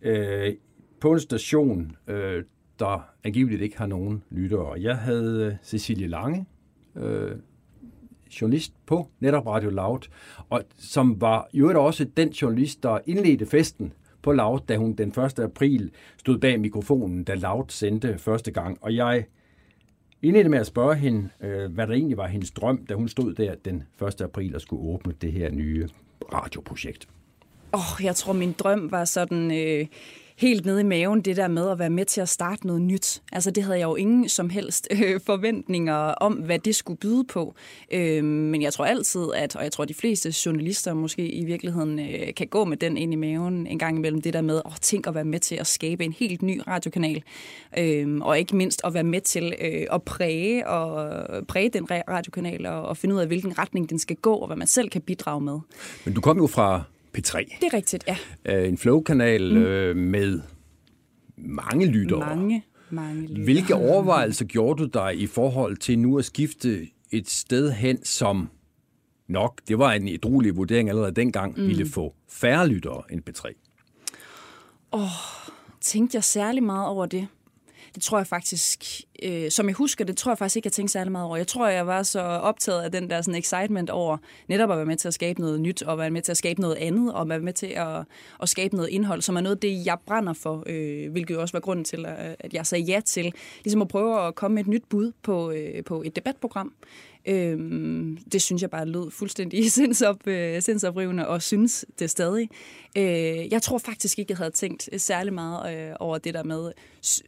øh, 0.03 0.53
på 1.01 1.13
en 1.13 1.21
station, 1.21 1.97
øh, 2.07 2.45
der 2.79 3.09
angiveligt 3.25 3.63
ikke 3.63 3.79
har 3.79 3.87
nogen 3.87 4.23
lyttere. 4.31 4.81
Jeg 4.81 4.97
havde 4.97 5.47
øh, 5.47 5.53
Cecilie 5.65 6.07
Lange, 6.07 6.47
øh, 6.97 7.33
journalist 8.41 8.73
på 8.87 9.09
netop 9.21 9.47
Radio 9.47 9.71
Loud, 9.71 10.09
og 10.49 10.63
som 10.79 11.21
var 11.21 11.49
jo 11.53 11.85
også 11.85 12.05
den 12.05 12.29
journalist, 12.29 12.83
der 12.83 12.99
indledte 13.07 13.47
festen 13.47 13.93
på 14.23 14.33
Loud, 14.33 14.61
da 14.69 14.77
hun 14.77 14.93
den 14.93 15.09
1. 15.09 15.39
april 15.39 15.91
stod 16.17 16.39
bag 16.39 16.61
mikrofonen, 16.61 17.25
da 17.25 17.35
Loud 17.35 17.65
sendte 17.69 18.19
første 18.19 18.51
gang. 18.51 18.79
Og 18.81 18.95
jeg 18.95 19.25
indledte 20.23 20.51
med 20.51 20.59
at 20.59 20.67
spørge 20.67 20.95
hende, 20.95 21.29
øh, 21.41 21.73
hvad 21.73 21.87
der 21.87 21.95
egentlig 21.95 22.17
var 22.17 22.27
hendes 22.27 22.51
drøm, 22.51 22.87
da 22.87 22.95
hun 22.95 23.09
stod 23.09 23.35
der 23.35 23.55
den 23.55 23.83
1. 24.09 24.21
april 24.21 24.55
og 24.55 24.61
skulle 24.61 24.83
åbne 24.83 25.13
det 25.21 25.33
her 25.33 25.51
nye 25.51 25.89
radioprojekt. 26.33 27.09
Åh, 27.75 27.81
oh, 27.81 28.05
jeg 28.05 28.17
tror, 28.17 28.33
min 28.33 28.53
drøm 28.53 28.91
var 28.91 29.05
sådan 29.05 29.51
øh, 29.51 29.87
helt 30.39 30.67
nede 30.67 30.81
i 30.81 30.85
maven, 30.85 31.21
det 31.21 31.37
der 31.37 31.49
med 31.49 31.71
at 31.71 31.79
være 31.79 31.91
med 31.91 32.05
til 32.05 32.21
at 32.21 32.29
starte 32.29 32.67
noget 32.67 32.83
nyt. 32.83 33.23
Altså, 33.33 33.51
det 33.51 33.63
havde 33.63 33.79
jeg 33.79 33.85
jo 33.85 33.95
ingen 33.95 34.29
som 34.29 34.51
helst 34.51 34.89
øh, 34.91 35.21
forventninger 35.27 35.95
om, 35.95 36.33
hvad 36.33 36.59
det 36.59 36.75
skulle 36.75 36.99
byde 36.99 37.25
på. 37.25 37.55
Øh, 37.93 38.25
men 38.25 38.63
jeg 38.63 38.73
tror 38.73 38.85
altid, 38.85 39.27
at, 39.35 39.57
og 39.57 39.63
jeg 39.63 39.73
tror, 39.73 39.85
de 39.85 39.95
fleste 39.95 40.35
journalister 40.47 40.95
måske 40.95 41.29
i 41.29 41.45
virkeligheden 41.45 41.99
øh, 41.99 42.35
kan 42.37 42.47
gå 42.47 42.65
med 42.65 42.77
den 42.77 42.97
ind 42.97 43.13
i 43.13 43.17
maven 43.17 43.67
en 43.67 43.79
gang 43.79 43.99
imellem, 43.99 44.23
det 44.23 44.33
der 44.33 44.41
med, 44.41 44.63
at 44.67 44.73
tænke 44.81 45.09
at 45.09 45.15
være 45.15 45.25
med 45.25 45.41
til 45.41 45.55
at 45.55 45.67
skabe 45.67 46.05
en 46.05 46.13
helt 46.13 46.43
ny 46.43 46.61
radiokanal. 46.67 47.23
Øh, 47.79 48.19
og 48.21 48.39
ikke 48.39 48.57
mindst 48.57 48.81
at 48.85 48.95
være 48.95 49.05
med 49.05 49.21
til 49.21 49.55
øh, 49.61 49.87
at 49.93 50.03
præge, 50.03 50.69
og 50.69 51.47
præge 51.47 51.69
den 51.69 51.87
radiokanal, 51.91 52.67
og, 52.67 52.83
og 52.83 52.97
finde 52.97 53.15
ud 53.15 53.21
af, 53.21 53.27
hvilken 53.27 53.59
retning 53.59 53.91
den 53.91 53.99
skal 53.99 54.17
gå, 54.17 54.35
og 54.35 54.47
hvad 54.47 54.57
man 54.57 54.67
selv 54.67 54.89
kan 54.89 55.03
bidrage 55.03 55.41
med. 55.41 55.59
Men 56.05 56.15
du 56.15 56.21
kom 56.21 56.39
jo 56.39 56.47
fra 56.47 56.83
P3. 57.19 57.59
Det 57.61 57.67
er 57.67 57.75
rigtigt, 57.75 58.05
ja. 58.07 58.17
Øh, 58.45 58.69
en 58.69 58.79
flow-kanal 58.79 59.55
mm. 59.55 59.63
øh, 59.63 59.97
med 59.97 60.41
mange 61.37 61.87
lyttere. 61.87 62.37
Mange, 62.37 62.65
mange 62.91 63.21
lyttere. 63.21 63.45
Hvilke 63.45 63.75
overvejelser 63.75 64.45
gjorde 64.45 64.83
du 64.83 64.89
dig 64.89 65.21
i 65.21 65.27
forhold 65.27 65.77
til 65.77 65.99
nu 65.99 66.19
at 66.19 66.25
skifte 66.25 66.89
et 67.11 67.31
sted 67.31 67.73
hen, 67.73 68.05
som 68.05 68.49
nok, 69.29 69.61
det 69.69 69.79
var 69.79 69.93
en 69.93 70.09
edruelig 70.09 70.57
vurdering 70.57 70.89
allerede 70.89 71.13
dengang, 71.13 71.55
mm. 71.57 71.67
ville 71.67 71.87
få 71.87 72.15
færre 72.29 72.69
lyttere 72.69 73.03
end 73.11 73.23
P3? 73.31 73.53
Åh, 74.93 75.03
oh, 75.03 75.09
tænkte 75.81 76.17
jeg 76.17 76.25
særlig 76.25 76.63
meget 76.63 76.89
over 76.89 77.07
det? 77.07 77.29
Det 77.97 78.05
tror 78.05 78.19
jeg 78.19 78.27
faktisk, 78.27 78.85
øh, 79.23 79.51
som 79.51 79.67
jeg 79.67 79.75
husker 79.75 80.05
det, 80.05 80.17
tror 80.17 80.33
jeg 80.33 80.39
faktisk 80.39 80.57
ikke, 80.57 80.67
jeg 80.67 80.73
tænkte 80.73 80.93
særlig 80.93 81.13
meget 81.13 81.27
over. 81.27 81.37
Jeg 81.37 81.47
tror, 81.47 81.69
jeg 81.69 81.87
var 81.87 82.03
så 82.03 82.21
optaget 82.21 82.83
af 82.83 82.93
den 82.93 83.11
der 83.11 83.23
sådan 83.23 83.39
excitement 83.39 83.91
over 83.91 84.19
netop 84.49 84.71
at 84.71 84.77
være 84.77 84.87
med 84.87 84.97
til 84.97 85.09
at 85.09 85.15
skabe 85.15 85.41
noget 85.41 85.61
nyt, 85.61 85.83
og 85.83 85.99
være 85.99 86.11
med 86.11 86.23
til 86.23 86.33
at 86.33 86.37
skabe 86.37 86.61
noget 86.61 86.77
andet, 86.77 87.15
og 87.15 87.29
være 87.29 87.41
med 87.41 87.53
til 87.53 87.67
at, 87.67 88.05
at 88.43 88.49
skabe 88.49 88.77
noget 88.77 88.89
indhold, 88.89 89.23
som 89.23 89.37
er 89.37 89.41
noget 89.41 89.57
af 89.57 89.61
det, 89.61 89.87
jeg 89.87 89.99
brænder 90.07 90.33
for, 90.33 90.63
øh, 90.67 91.13
hvilket 91.13 91.39
også 91.39 91.53
var 91.53 91.61
grunden 91.61 91.85
til, 91.85 92.07
at 92.39 92.55
jeg 92.55 92.67
sagde 92.67 92.85
ja 92.85 93.01
til, 93.01 93.33
ligesom 93.65 93.83
at 93.83 93.89
prøve 93.89 94.27
at 94.27 94.35
komme 94.35 94.55
med 94.55 94.63
et 94.63 94.69
nyt 94.69 94.85
bud 94.89 95.13
på, 95.23 95.51
øh, 95.51 95.85
på 95.85 96.03
et 96.03 96.17
debatprogram. 96.17 96.73
Øhm, 97.27 98.19
det 98.33 98.43
synes 98.43 98.63
jeg 98.63 98.71
bare 98.71 98.87
lød 98.87 99.11
fuldstændig 99.11 99.71
sindsop, 99.73 100.27
øh, 100.27 100.63
sindsoprivende, 100.63 101.29
og 101.29 101.43
synes 101.43 101.85
det 101.99 102.11
stadig. 102.11 102.49
Øh, 102.97 103.53
jeg 103.53 103.63
tror 103.63 103.79
faktisk 103.79 104.19
ikke, 104.19 104.31
jeg 104.31 104.39
havde 104.39 104.51
tænkt 104.51 104.89
særlig 104.97 105.33
meget 105.33 105.89
øh, 105.91 105.97
over 106.01 106.19
det 106.19 106.35
der 106.35 106.43
med 106.43 106.73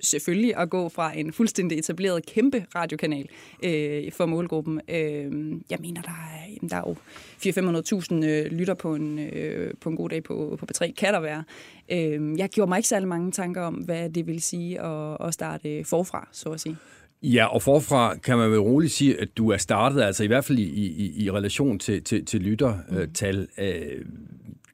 selvfølgelig 0.03 0.57
at 0.57 0.71
gå 0.71 0.89
fra 0.89 1.19
en 1.19 1.33
fuldstændig 1.33 1.79
etableret 1.79 2.27
kæmpe 2.27 2.67
radiokanal 2.75 3.29
øh, 3.63 4.13
for 4.13 4.27
målgruppen. 4.27 4.81
Øh, 4.89 5.53
jeg 5.71 5.79
mener, 5.81 6.03
der 6.03 6.11
er, 6.11 6.69
der 6.69 6.77
er 6.77 6.83
jo 6.87 6.97
400-500.000 8.23 8.25
øh, 8.25 8.47
lytter 8.53 8.75
på 8.75 8.95
en, 8.95 9.19
øh, 9.19 9.75
på 9.81 9.89
en 9.89 9.97
god 9.97 10.09
dag 10.09 10.23
på, 10.23 10.57
på 10.61 10.67
P3, 10.73 10.93
kan 10.93 11.15
der 11.15 11.21
være. 11.21 11.45
Øh, 11.91 12.39
jeg 12.39 12.49
gjorde 12.49 12.69
mig 12.69 12.77
ikke 12.77 12.89
særlig 12.89 13.09
mange 13.09 13.33
tanker 13.33 13.63
om, 13.63 13.75
hvad 13.75 14.11
det 14.11 14.27
vil 14.27 14.43
sige 14.43 14.81
at, 14.81 15.17
at 15.27 15.35
starte 15.35 15.85
forfra, 15.85 16.29
så 16.33 16.49
at 16.49 16.61
sige. 16.61 16.77
Ja, 17.23 17.47
og 17.47 17.63
forfra 17.63 18.15
kan 18.15 18.39
man 18.39 18.51
vel 18.51 18.61
roligt 18.61 18.93
sige, 18.93 19.21
at 19.21 19.29
du 19.37 19.51
er 19.51 19.57
startet, 19.57 20.03
altså 20.03 20.25
i 20.25 20.27
hvert 20.27 20.45
fald 20.45 20.59
i, 20.59 20.63
i, 20.63 21.25
i 21.25 21.31
relation 21.31 21.79
til, 21.79 22.05
til, 22.05 22.25
til 22.25 22.41
lyttertal. 22.41 23.49
Mm. 23.59 23.65
Øh, 23.65 24.05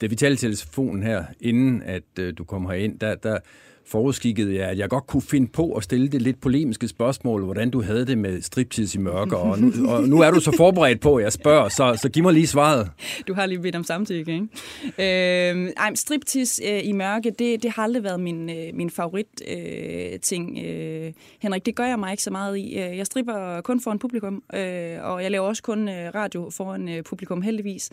da 0.01 0.07
vi 0.07 0.17
talte 0.17 0.47
telefonen 0.47 1.03
her, 1.03 1.25
inden 1.41 1.83
at 1.83 2.03
øh, 2.19 2.35
du 2.39 2.45
kom 2.45 2.67
herind, 2.67 2.99
der, 2.99 3.15
der 3.15 3.39
forudskikkede 3.87 4.55
jeg, 4.55 4.69
at 4.69 4.79
jeg 4.79 4.89
godt 4.89 5.07
kunne 5.07 5.23
finde 5.23 5.47
på 5.47 5.73
at 5.73 5.85
stille 5.85 6.09
det 6.09 6.23
lidt 6.23 6.41
polemiske 6.41 6.89
spørgsmål, 6.89 7.45
hvordan 7.45 7.71
du 7.71 7.83
havde 7.83 8.07
det 8.07 8.19
med 8.19 8.43
striptease 8.43 8.99
i 8.99 9.01
mørker, 9.01 9.37
og 9.37 9.59
nu, 9.59 9.91
og 9.91 10.03
nu 10.03 10.21
er 10.21 10.31
du 10.31 10.41
så 10.41 10.57
forberedt 10.57 11.01
på, 11.01 11.17
at 11.17 11.25
jeg 11.25 11.33
spørger, 11.33 11.69
så, 11.69 11.99
så 12.03 12.09
giv 12.09 12.23
mig 12.23 12.33
lige 12.33 12.47
svaret. 12.47 12.91
Du 13.29 13.35
har 13.35 13.47
lige 13.47 13.59
bedt 13.59 13.77
om 13.77 13.85
samtykke, 13.85 14.33
ikke? 14.33 15.55
Øh, 15.59 15.71
ej, 15.77 15.95
striptease 15.95 16.63
øh, 16.65 16.81
i 16.85 16.93
mørke, 16.93 17.31
det, 17.39 17.63
det 17.63 17.71
har 17.71 17.83
aldrig 17.83 18.05
været 18.05 18.21
min, 18.21 18.51
øh, 18.51 18.75
min 18.75 18.91
favorit 18.91 19.43
øh, 19.49 20.21
ting, 20.21 20.59
øh, 20.67 21.13
Henrik. 21.43 21.67
Det 21.67 21.75
gør 21.77 21.85
jeg 21.85 21.99
mig 21.99 22.11
ikke 22.11 22.23
så 22.23 22.31
meget 22.31 22.59
i. 22.59 22.79
Øh, 22.79 22.99
jeg 22.99 23.07
stripper 23.07 23.61
kun 23.61 23.81
foran 23.81 23.99
publikum, 23.99 24.43
øh, 24.55 24.97
og 25.03 25.23
jeg 25.23 25.31
laver 25.31 25.49
også 25.49 25.63
kun 25.63 25.89
øh, 25.89 26.15
radio 26.15 26.51
foran 26.51 26.89
øh, 26.89 27.03
publikum, 27.03 27.43
heldigvis. 27.43 27.91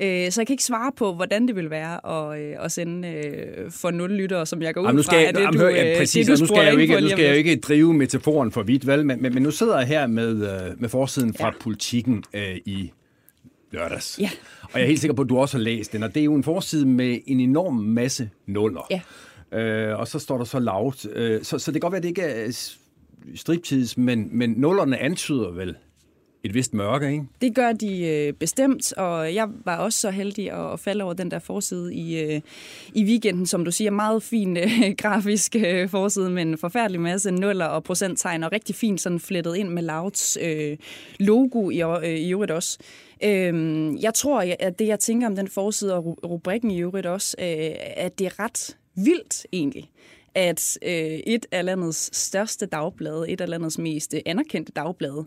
Øh, 0.00 0.30
så 0.30 0.40
jeg 0.40 0.46
kan 0.46 0.54
ikke 0.54 0.64
svare 0.64 0.92
på, 0.96 1.14
hvordan 1.14 1.48
det 1.48 1.56
vil 1.56 1.70
være 1.70 2.06
at, 2.06 2.40
øh, 2.40 2.64
at 2.64 2.72
sende 2.72 3.08
øh, 3.08 3.70
for 3.70 3.90
nul 3.90 4.10
lyttere, 4.10 4.46
som 4.46 4.62
jeg 4.62 4.74
går 4.74 4.80
ud 4.80 4.86
Jamen, 4.86 5.04
fra 5.04 5.33
det, 5.34 5.52
du, 5.52 5.58
hør, 5.58 5.68
ja, 5.68 5.92
øh, 5.92 5.98
præcis, 5.98 6.26
det, 6.26 6.38
du 6.38 6.42
nu 6.42 6.46
skal, 6.46 6.64
jeg 6.64 6.74
jo 6.74 6.78
ikke, 6.78 7.00
nu 7.00 7.08
skal 7.08 7.24
jeg 7.24 7.30
jo 7.30 7.36
ikke 7.36 7.56
drive 7.56 7.94
metaforen 7.94 8.52
for 8.52 8.62
vidt, 8.62 8.86
vel? 8.86 9.06
Men, 9.06 9.22
men, 9.22 9.34
men 9.34 9.42
nu 9.42 9.50
sidder 9.50 9.78
jeg 9.78 9.86
her 9.86 10.06
med, 10.06 10.30
øh, 10.30 10.80
med 10.80 10.88
forsiden 10.88 11.34
fra 11.34 11.46
ja. 11.46 11.52
politikken 11.60 12.24
øh, 12.34 12.56
i 12.64 12.92
lørdags. 13.72 14.18
Ja. 14.20 14.30
Og 14.62 14.70
jeg 14.74 14.82
er 14.82 14.86
helt 14.86 15.00
sikker 15.00 15.14
på, 15.14 15.22
at 15.22 15.28
du 15.28 15.38
også 15.38 15.56
har 15.56 15.62
læst 15.62 15.92
den, 15.92 16.02
og 16.02 16.14
det 16.14 16.20
er 16.20 16.24
jo 16.24 16.34
en 16.34 16.44
forside 16.44 16.86
med 16.86 17.18
en 17.26 17.40
enorm 17.40 17.74
masse 17.74 18.30
nuller. 18.46 18.86
Ja. 18.90 19.00
Øh, 19.58 19.98
og 19.98 20.08
så 20.08 20.18
står 20.18 20.38
der 20.38 20.44
så 20.44 20.58
lavt. 20.58 21.06
Øh, 21.12 21.42
så, 21.42 21.58
så 21.58 21.70
det 21.70 21.80
kan 21.80 21.80
godt 21.80 21.92
være, 21.92 21.98
at 21.98 22.02
det 22.02 22.08
ikke 22.08 22.22
er 22.22 22.76
striptids, 23.34 23.98
men, 23.98 24.28
men 24.32 24.50
nullerne 24.50 24.98
antyder 24.98 25.50
vel 25.50 25.74
et 26.44 26.54
vist 26.54 26.74
mørke, 26.74 27.12
ikke? 27.12 27.24
Det 27.40 27.54
gør 27.54 27.72
de 27.72 28.06
øh, 28.06 28.32
bestemt, 28.32 28.92
og 28.92 29.34
jeg 29.34 29.48
var 29.64 29.76
også 29.76 29.98
så 29.98 30.10
heldig 30.10 30.52
at, 30.52 30.72
at 30.72 30.80
falde 30.80 31.04
over 31.04 31.12
den 31.12 31.30
der 31.30 31.38
forside 31.38 31.94
i, 31.94 32.22
øh, 32.22 32.40
i 32.94 33.04
weekenden, 33.04 33.46
som 33.46 33.64
du 33.64 33.70
siger, 33.70 33.90
meget 33.90 34.22
fin 34.22 34.56
øh, 34.56 34.94
grafisk 35.02 35.56
øh, 35.56 35.88
forside 35.88 36.30
med 36.30 36.42
en 36.42 36.58
forfærdelig 36.58 37.00
masse 37.00 37.30
nuller 37.30 37.66
og 37.66 37.84
procenttegn, 37.84 38.44
og 38.44 38.52
rigtig 38.52 38.74
fint 38.74 39.00
sådan 39.00 39.20
flettet 39.20 39.56
ind 39.56 39.68
med 39.68 39.82
Louds 39.82 40.38
øh, 40.42 40.76
logo 41.20 41.70
i, 41.70 41.82
øh, 41.82 42.18
i 42.18 42.30
øvrigt 42.30 42.52
også. 42.52 42.78
Øhm, 43.24 43.96
jeg 43.96 44.14
tror, 44.14 44.44
at 44.60 44.78
det 44.78 44.86
jeg 44.86 45.00
tænker 45.00 45.26
om 45.26 45.36
den 45.36 45.48
forside 45.48 45.94
og 45.94 46.18
rubrikken 46.24 46.70
i 46.70 46.80
øvrigt 46.80 47.06
også, 47.06 47.36
øh, 47.38 47.70
at 47.96 48.18
det 48.18 48.26
er 48.26 48.40
ret 48.40 48.76
vildt 48.94 49.46
egentlig 49.52 49.90
at 50.34 50.78
øh, 50.82 51.20
et 51.26 51.46
af 51.52 51.64
landets 51.64 52.16
største 52.16 52.66
dagblade, 52.66 53.30
et 53.30 53.40
af 53.40 53.48
landets 53.48 53.78
mest 53.78 54.14
øh, 54.14 54.20
anerkendte 54.26 54.72
dagblade, 54.72 55.26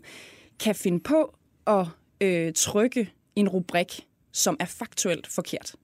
kan 0.60 0.74
finde 0.74 1.00
på 1.00 1.36
at 1.66 1.86
øh, 2.20 2.52
trykke 2.52 3.12
en 3.36 3.48
rubrik, 3.48 4.06
som 4.32 4.56
er 4.60 4.64
faktuelt 4.64 5.26
forkert. 5.26 5.74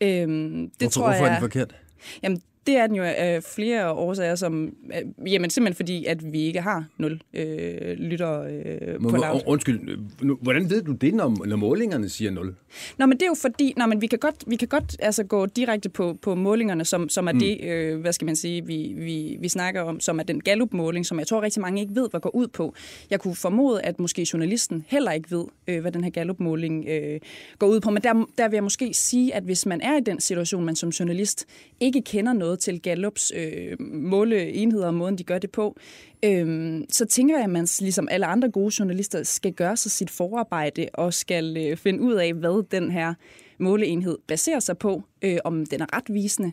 Øhm, 0.00 0.70
det 0.70 0.72
hvorfor, 0.78 0.90
tror 0.90 1.10
jeg, 1.10 1.18
hvorfor 1.18 1.26
er 1.26 1.32
den 1.32 1.40
forkert? 1.40 1.74
Jamen, 2.22 2.42
det 2.68 2.76
er 2.76 2.86
den 2.86 2.96
jo 2.96 3.02
af 3.02 3.42
flere 3.42 3.92
årsager, 3.92 4.34
som, 4.34 4.72
øh, 4.94 5.32
jamen 5.32 5.50
simpelthen 5.50 5.76
fordi, 5.76 6.04
at 6.04 6.32
vi 6.32 6.40
ikke 6.40 6.60
har 6.60 6.84
nul 6.98 7.20
øh, 7.34 7.92
lytter 7.98 8.42
øh, 8.42 9.10
på 9.10 9.16
laut. 9.16 9.42
Undskyld, 9.46 9.98
hvordan 10.42 10.70
ved 10.70 10.82
du 10.82 10.92
det, 10.92 11.14
når, 11.14 11.46
når 11.46 11.56
målingerne 11.56 12.08
siger 12.08 12.30
nul? 12.30 12.54
Nå, 12.98 13.06
men 13.06 13.18
det 13.18 13.22
er 13.22 13.26
jo 13.26 13.36
fordi, 13.40 13.74
nå, 13.76 13.86
men 13.86 14.00
vi 14.00 14.06
kan 14.06 14.18
godt, 14.18 14.34
vi 14.46 14.56
kan 14.56 14.68
godt 14.68 14.96
altså, 14.98 15.24
gå 15.24 15.46
direkte 15.46 15.88
på, 15.88 16.18
på 16.22 16.34
målingerne, 16.34 16.84
som, 16.84 17.08
som 17.08 17.28
er 17.28 17.32
mm. 17.32 17.38
det, 17.38 17.64
øh, 17.64 18.00
hvad 18.00 18.12
skal 18.12 18.26
man 18.26 18.36
sige, 18.36 18.66
vi, 18.66 18.94
vi, 18.96 19.36
vi 19.40 19.48
snakker 19.48 19.82
om, 19.82 20.00
som 20.00 20.18
er 20.18 20.22
den 20.22 20.40
Gallup-måling, 20.40 21.06
som 21.06 21.18
jeg 21.18 21.26
tror 21.26 21.42
rigtig 21.42 21.62
mange 21.62 21.80
ikke 21.80 21.94
ved, 21.94 22.10
hvad 22.10 22.20
går 22.20 22.34
ud 22.34 22.48
på. 22.48 22.74
Jeg 23.10 23.20
kunne 23.20 23.36
formode, 23.36 23.82
at 23.82 24.00
måske 24.00 24.26
journalisten 24.32 24.84
heller 24.88 25.12
ikke 25.12 25.30
ved, 25.30 25.44
øh, 25.68 25.80
hvad 25.80 25.92
den 25.92 26.04
her 26.04 26.10
Gallup-måling 26.10 26.84
øh, 26.88 27.20
går 27.58 27.66
ud 27.66 27.80
på, 27.80 27.90
men 27.90 28.02
der, 28.02 28.26
der 28.38 28.48
vil 28.48 28.56
jeg 28.56 28.62
måske 28.62 28.94
sige, 28.94 29.34
at 29.34 29.42
hvis 29.42 29.66
man 29.66 29.80
er 29.80 29.96
i 29.96 30.00
den 30.00 30.20
situation, 30.20 30.64
man 30.64 30.76
som 30.76 30.88
journalist 30.88 31.46
ikke 31.80 32.02
kender 32.02 32.32
noget 32.32 32.57
til 32.58 32.82
Gallups 32.82 33.32
øh, 33.36 33.80
måleenheder 33.80 34.86
og 34.86 34.94
måden, 34.94 35.18
de 35.18 35.24
gør 35.24 35.38
det 35.38 35.50
på, 35.50 35.76
øh, 36.24 36.80
så 36.88 37.06
tænker 37.06 37.36
jeg, 37.36 37.44
at 37.44 37.50
man 37.50 37.66
ligesom 37.80 38.08
alle 38.10 38.26
andre 38.26 38.50
gode 38.50 38.74
journalister 38.78 39.22
skal 39.22 39.52
gøre 39.52 39.76
sig 39.76 39.90
sit 39.90 40.10
forarbejde 40.10 40.88
og 40.94 41.14
skal 41.14 41.56
øh, 41.56 41.76
finde 41.76 42.00
ud 42.00 42.14
af, 42.14 42.34
hvad 42.34 42.66
den 42.70 42.90
her 42.90 43.14
måleenhed 43.58 44.18
baserer 44.26 44.60
sig 44.60 44.78
på, 44.78 45.02
øh, 45.22 45.38
om 45.44 45.66
den 45.66 45.80
er 45.80 45.96
retvisende. 45.96 46.52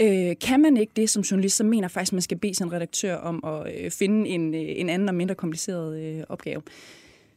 Øh, 0.00 0.36
kan 0.40 0.60
man 0.60 0.76
ikke 0.76 0.92
det 0.96 1.10
som 1.10 1.22
journalist, 1.22 1.56
så 1.56 1.64
mener 1.64 1.88
faktisk, 1.88 2.12
at 2.12 2.14
man 2.14 2.22
skal 2.22 2.38
bede 2.38 2.54
sin 2.54 2.72
redaktør 2.72 3.16
om 3.16 3.44
at 3.44 3.84
øh, 3.84 3.90
finde 3.90 4.28
en, 4.28 4.54
øh, 4.54 4.60
en 4.60 4.88
anden 4.88 5.08
og 5.08 5.14
mindre 5.14 5.34
kompliceret 5.34 6.00
øh, 6.00 6.24
opgave. 6.28 6.62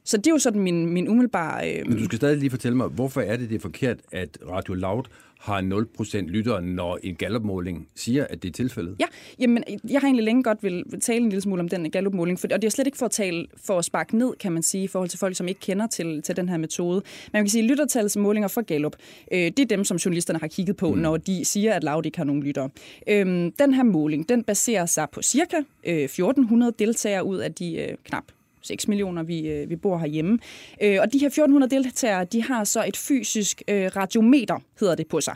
Så 0.07 0.17
det 0.17 0.27
er 0.27 0.31
jo 0.31 0.37
sådan 0.37 0.61
min, 0.61 0.93
min 0.93 1.09
umiddelbare... 1.09 1.71
Øh, 1.71 1.87
Men 1.87 1.97
du 1.97 2.05
skal 2.05 2.17
stadig 2.17 2.37
lige 2.37 2.49
fortælle 2.49 2.77
mig, 2.77 2.87
hvorfor 2.87 3.21
er 3.21 3.37
det, 3.37 3.49
det 3.49 3.55
er 3.55 3.59
forkert, 3.59 3.97
at 4.11 4.37
Radio 4.49 4.73
Loud 4.73 5.03
har 5.39 5.61
0% 5.61 6.17
lyttere, 6.17 6.61
når 6.61 6.99
en 7.03 7.15
gallopmåling 7.15 7.87
siger, 7.95 8.27
at 8.29 8.43
det 8.43 8.49
er 8.49 8.53
tilfældet? 8.53 8.95
Ja, 8.99 9.05
jamen, 9.39 9.63
jeg 9.89 10.01
har 10.01 10.07
egentlig 10.07 10.25
længe 10.25 10.43
godt 10.43 10.63
vil 10.63 10.83
tale 11.01 11.17
en 11.17 11.29
lille 11.29 11.41
smule 11.41 11.61
om 11.61 11.69
den 11.69 11.91
gallupmåling, 11.91 12.39
for, 12.39 12.47
og 12.53 12.61
det 12.61 12.67
er 12.67 12.71
slet 12.71 12.87
ikke 12.87 12.97
for 12.97 13.05
at 13.05 13.11
tale 13.11 13.47
for 13.65 13.79
at 13.79 13.85
sparke 13.85 14.17
ned, 14.17 14.33
kan 14.39 14.51
man 14.51 14.63
sige, 14.63 14.83
i 14.83 14.87
forhold 14.87 15.09
til 15.09 15.19
folk, 15.19 15.35
som 15.35 15.47
ikke 15.47 15.59
kender 15.59 15.87
til, 15.87 16.21
til 16.21 16.35
den 16.35 16.49
her 16.49 16.57
metode. 16.57 16.95
Men 16.95 17.29
man 17.33 17.43
kan 17.43 17.49
sige, 17.49 17.63
at 17.63 17.69
lyttertalsmålinger 17.69 18.47
for 18.47 18.61
Gallup, 18.61 18.95
øh, 19.31 19.39
det 19.39 19.59
er 19.59 19.65
dem, 19.65 19.83
som 19.83 19.97
journalisterne 19.97 20.39
har 20.39 20.47
kigget 20.47 20.77
på, 20.77 20.93
mm. 20.93 20.99
når 20.99 21.17
de 21.17 21.45
siger, 21.45 21.73
at 21.73 21.83
Loud 21.83 22.05
ikke 22.05 22.17
har 22.17 22.25
nogen 22.25 22.43
lyttere. 22.43 22.69
Øhm, 23.09 23.51
den 23.51 23.73
her 23.73 23.83
måling, 23.83 24.29
den 24.29 24.43
baserer 24.43 24.85
sig 24.85 25.07
på 25.11 25.21
cirka 25.21 25.57
øh, 25.87 25.95
1400 25.95 26.73
deltagere 26.79 27.25
ud 27.25 27.37
af 27.37 27.53
de 27.53 27.75
øh, 27.75 27.97
knap 28.03 28.23
6 28.67 28.87
millioner, 28.87 29.23
vi, 29.23 29.49
øh, 29.49 29.69
vi 29.69 29.75
bor 29.75 29.97
herhjemme. 29.97 30.39
Øh, 30.81 30.97
og 31.01 31.13
de 31.13 31.19
her 31.19 31.27
1400 31.27 31.75
deltagere, 31.75 32.25
de 32.25 32.43
har 32.43 32.63
så 32.63 32.85
et 32.87 32.97
fysisk 32.97 33.61
øh, 33.67 33.91
radiometer, 33.95 34.59
hedder 34.79 34.95
det 34.95 35.07
på 35.07 35.21
sig. 35.21 35.35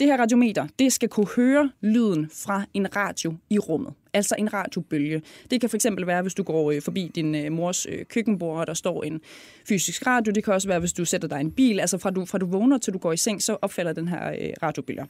Det 0.00 0.06
her 0.06 0.20
radiometer, 0.20 0.66
det 0.78 0.92
skal 0.92 1.08
kunne 1.08 1.28
høre 1.36 1.70
lyden 1.80 2.30
fra 2.44 2.64
en 2.74 2.96
radio 2.96 3.34
i 3.50 3.58
rummet. 3.58 3.92
Altså 4.14 4.34
en 4.38 4.52
radiobølge. 4.52 5.22
Det 5.50 5.60
kan 5.60 5.70
for 5.70 5.76
eksempel 5.76 6.06
være, 6.06 6.22
hvis 6.22 6.34
du 6.34 6.42
går 6.42 6.70
øh, 6.70 6.82
forbi 6.82 7.10
din 7.14 7.34
øh, 7.34 7.52
mors 7.52 7.86
øh, 7.86 8.04
køkkenbord, 8.04 8.60
og 8.60 8.66
der 8.66 8.74
står 8.74 9.02
en 9.02 9.20
fysisk 9.68 10.06
radio. 10.06 10.32
Det 10.32 10.44
kan 10.44 10.54
også 10.54 10.68
være, 10.68 10.78
hvis 10.78 10.92
du 10.92 11.04
sætter 11.04 11.28
dig 11.28 11.38
i 11.38 11.40
en 11.40 11.50
bil. 11.50 11.80
Altså 11.80 11.98
fra 11.98 12.10
du, 12.10 12.24
fra 12.24 12.38
du 12.38 12.46
vågner 12.46 12.78
til 12.78 12.92
du 12.92 12.98
går 12.98 13.12
i 13.12 13.16
seng, 13.16 13.42
så 13.42 13.56
opfalder 13.62 13.92
den 13.92 14.08
her 14.08 14.30
øh, 14.30 14.50
radiobølger. 14.62 15.04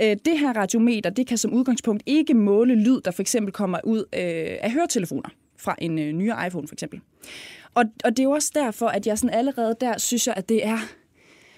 Øh, 0.00 0.16
det 0.24 0.38
her 0.38 0.52
radiometer, 0.56 1.10
det 1.10 1.26
kan 1.26 1.38
som 1.38 1.52
udgangspunkt 1.52 2.02
ikke 2.06 2.34
måle 2.34 2.74
lyd, 2.74 3.00
der 3.00 3.10
for 3.10 3.22
eksempel 3.22 3.52
kommer 3.52 3.78
ud 3.84 3.98
øh, 3.98 4.56
af 4.60 4.72
høretelefoner 4.72 5.28
fra 5.64 5.74
en 5.78 5.98
øh, 5.98 6.12
nyere 6.12 6.46
iPhone 6.46 6.68
for 6.68 6.74
eksempel. 6.74 7.00
Og, 7.74 7.84
og 8.04 8.10
det 8.10 8.18
er 8.18 8.24
jo 8.24 8.30
også 8.30 8.50
derfor, 8.54 8.86
at 8.86 9.06
jeg 9.06 9.18
sådan 9.18 9.36
allerede 9.36 9.76
der 9.80 9.98
synes, 9.98 10.26
jeg, 10.26 10.34
at 10.36 10.48
det 10.48 10.66
er 10.66 10.78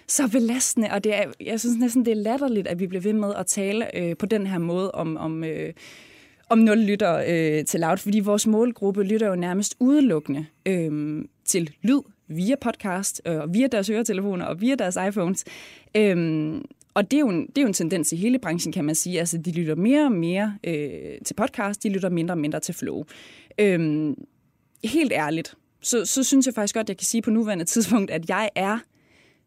så 0.09 0.28
belastende, 0.28 0.88
og 0.90 1.04
det 1.04 1.14
er, 1.14 1.24
jeg 1.40 1.61
synes 1.61 1.76
næsten, 1.76 2.04
det 2.04 2.11
er 2.11 2.14
latterligt, 2.14 2.66
at 2.66 2.78
vi 2.78 2.86
bliver 2.86 3.02
ved 3.02 3.12
med 3.12 3.34
at 3.34 3.46
tale 3.46 3.98
øh, 3.98 4.16
på 4.16 4.26
den 4.26 4.46
her 4.46 4.59
måde 4.59 4.92
om, 4.92 5.16
om, 5.16 5.44
øh, 5.44 5.72
om 6.48 6.59
nul 6.59 6.78
lytter 6.78 7.24
øh, 7.28 7.64
til 7.64 7.80
Loud, 7.80 7.96
fordi 7.96 8.20
vores 8.20 8.46
målgruppe 8.46 9.02
lytter 9.02 9.28
jo 9.28 9.34
nærmest 9.34 9.76
udelukkende 9.80 10.46
øh, 10.66 11.24
til 11.44 11.70
lyd 11.82 12.00
via 12.28 12.54
podcast, 12.61 13.22
øh, 13.26 13.54
via 13.54 13.66
deres 13.66 13.88
høretelefoner 13.88 14.44
og 14.44 14.61
via 14.61 14.74
deres 14.74 14.98
iPhones. 15.09 15.44
Øh, 15.96 16.54
og 16.94 17.11
det 17.11 17.16
er, 17.16 17.20
jo 17.20 17.28
en, 17.28 17.46
det 17.46 17.59
er 17.59 17.62
jo 17.62 17.68
en 17.68 17.72
tendens 17.72 18.12
i 18.12 18.16
hele 18.16 18.38
branchen, 18.38 18.72
kan 18.72 18.84
man 18.84 18.94
sige. 18.94 19.18
Altså, 19.18 19.38
de 19.38 19.52
lytter 19.52 19.74
mere 19.74 20.04
og 20.04 20.12
mere 20.12 20.59
øh, 20.64 21.18
til 21.24 21.34
podcast, 21.34 21.82
de 21.82 21.88
lytter 21.88 22.09
mindre 22.09 22.34
og 22.34 22.38
mindre 22.38 22.61
til 22.61 22.74
flow. 22.74 23.04
Øhm, 23.61 24.14
helt 24.84 25.12
ærligt, 25.12 25.54
så, 25.80 26.04
så 26.04 26.24
synes 26.24 26.46
jeg 26.46 26.54
faktisk 26.54 26.74
godt, 26.74 26.84
at 26.84 26.88
jeg 26.88 26.96
kan 26.96 27.04
sige 27.04 27.22
på 27.22 27.30
nuværende 27.30 27.64
tidspunkt, 27.64 28.11
at 28.11 28.28
jeg 28.28 28.50
er 28.54 28.78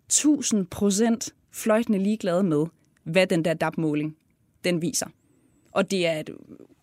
1000 0.07 0.65
procent 0.65 1.33
fløjtende 1.51 1.99
ligeglad 1.99 2.43
med, 2.43 2.65
hvad 3.03 3.27
den 3.27 3.45
der 3.45 3.53
DAP-måling 3.53 4.15
den 4.63 4.81
viser. 4.81 5.07
Og 5.71 5.91
det 5.91 6.07
er 6.07 6.19
et 6.19 6.29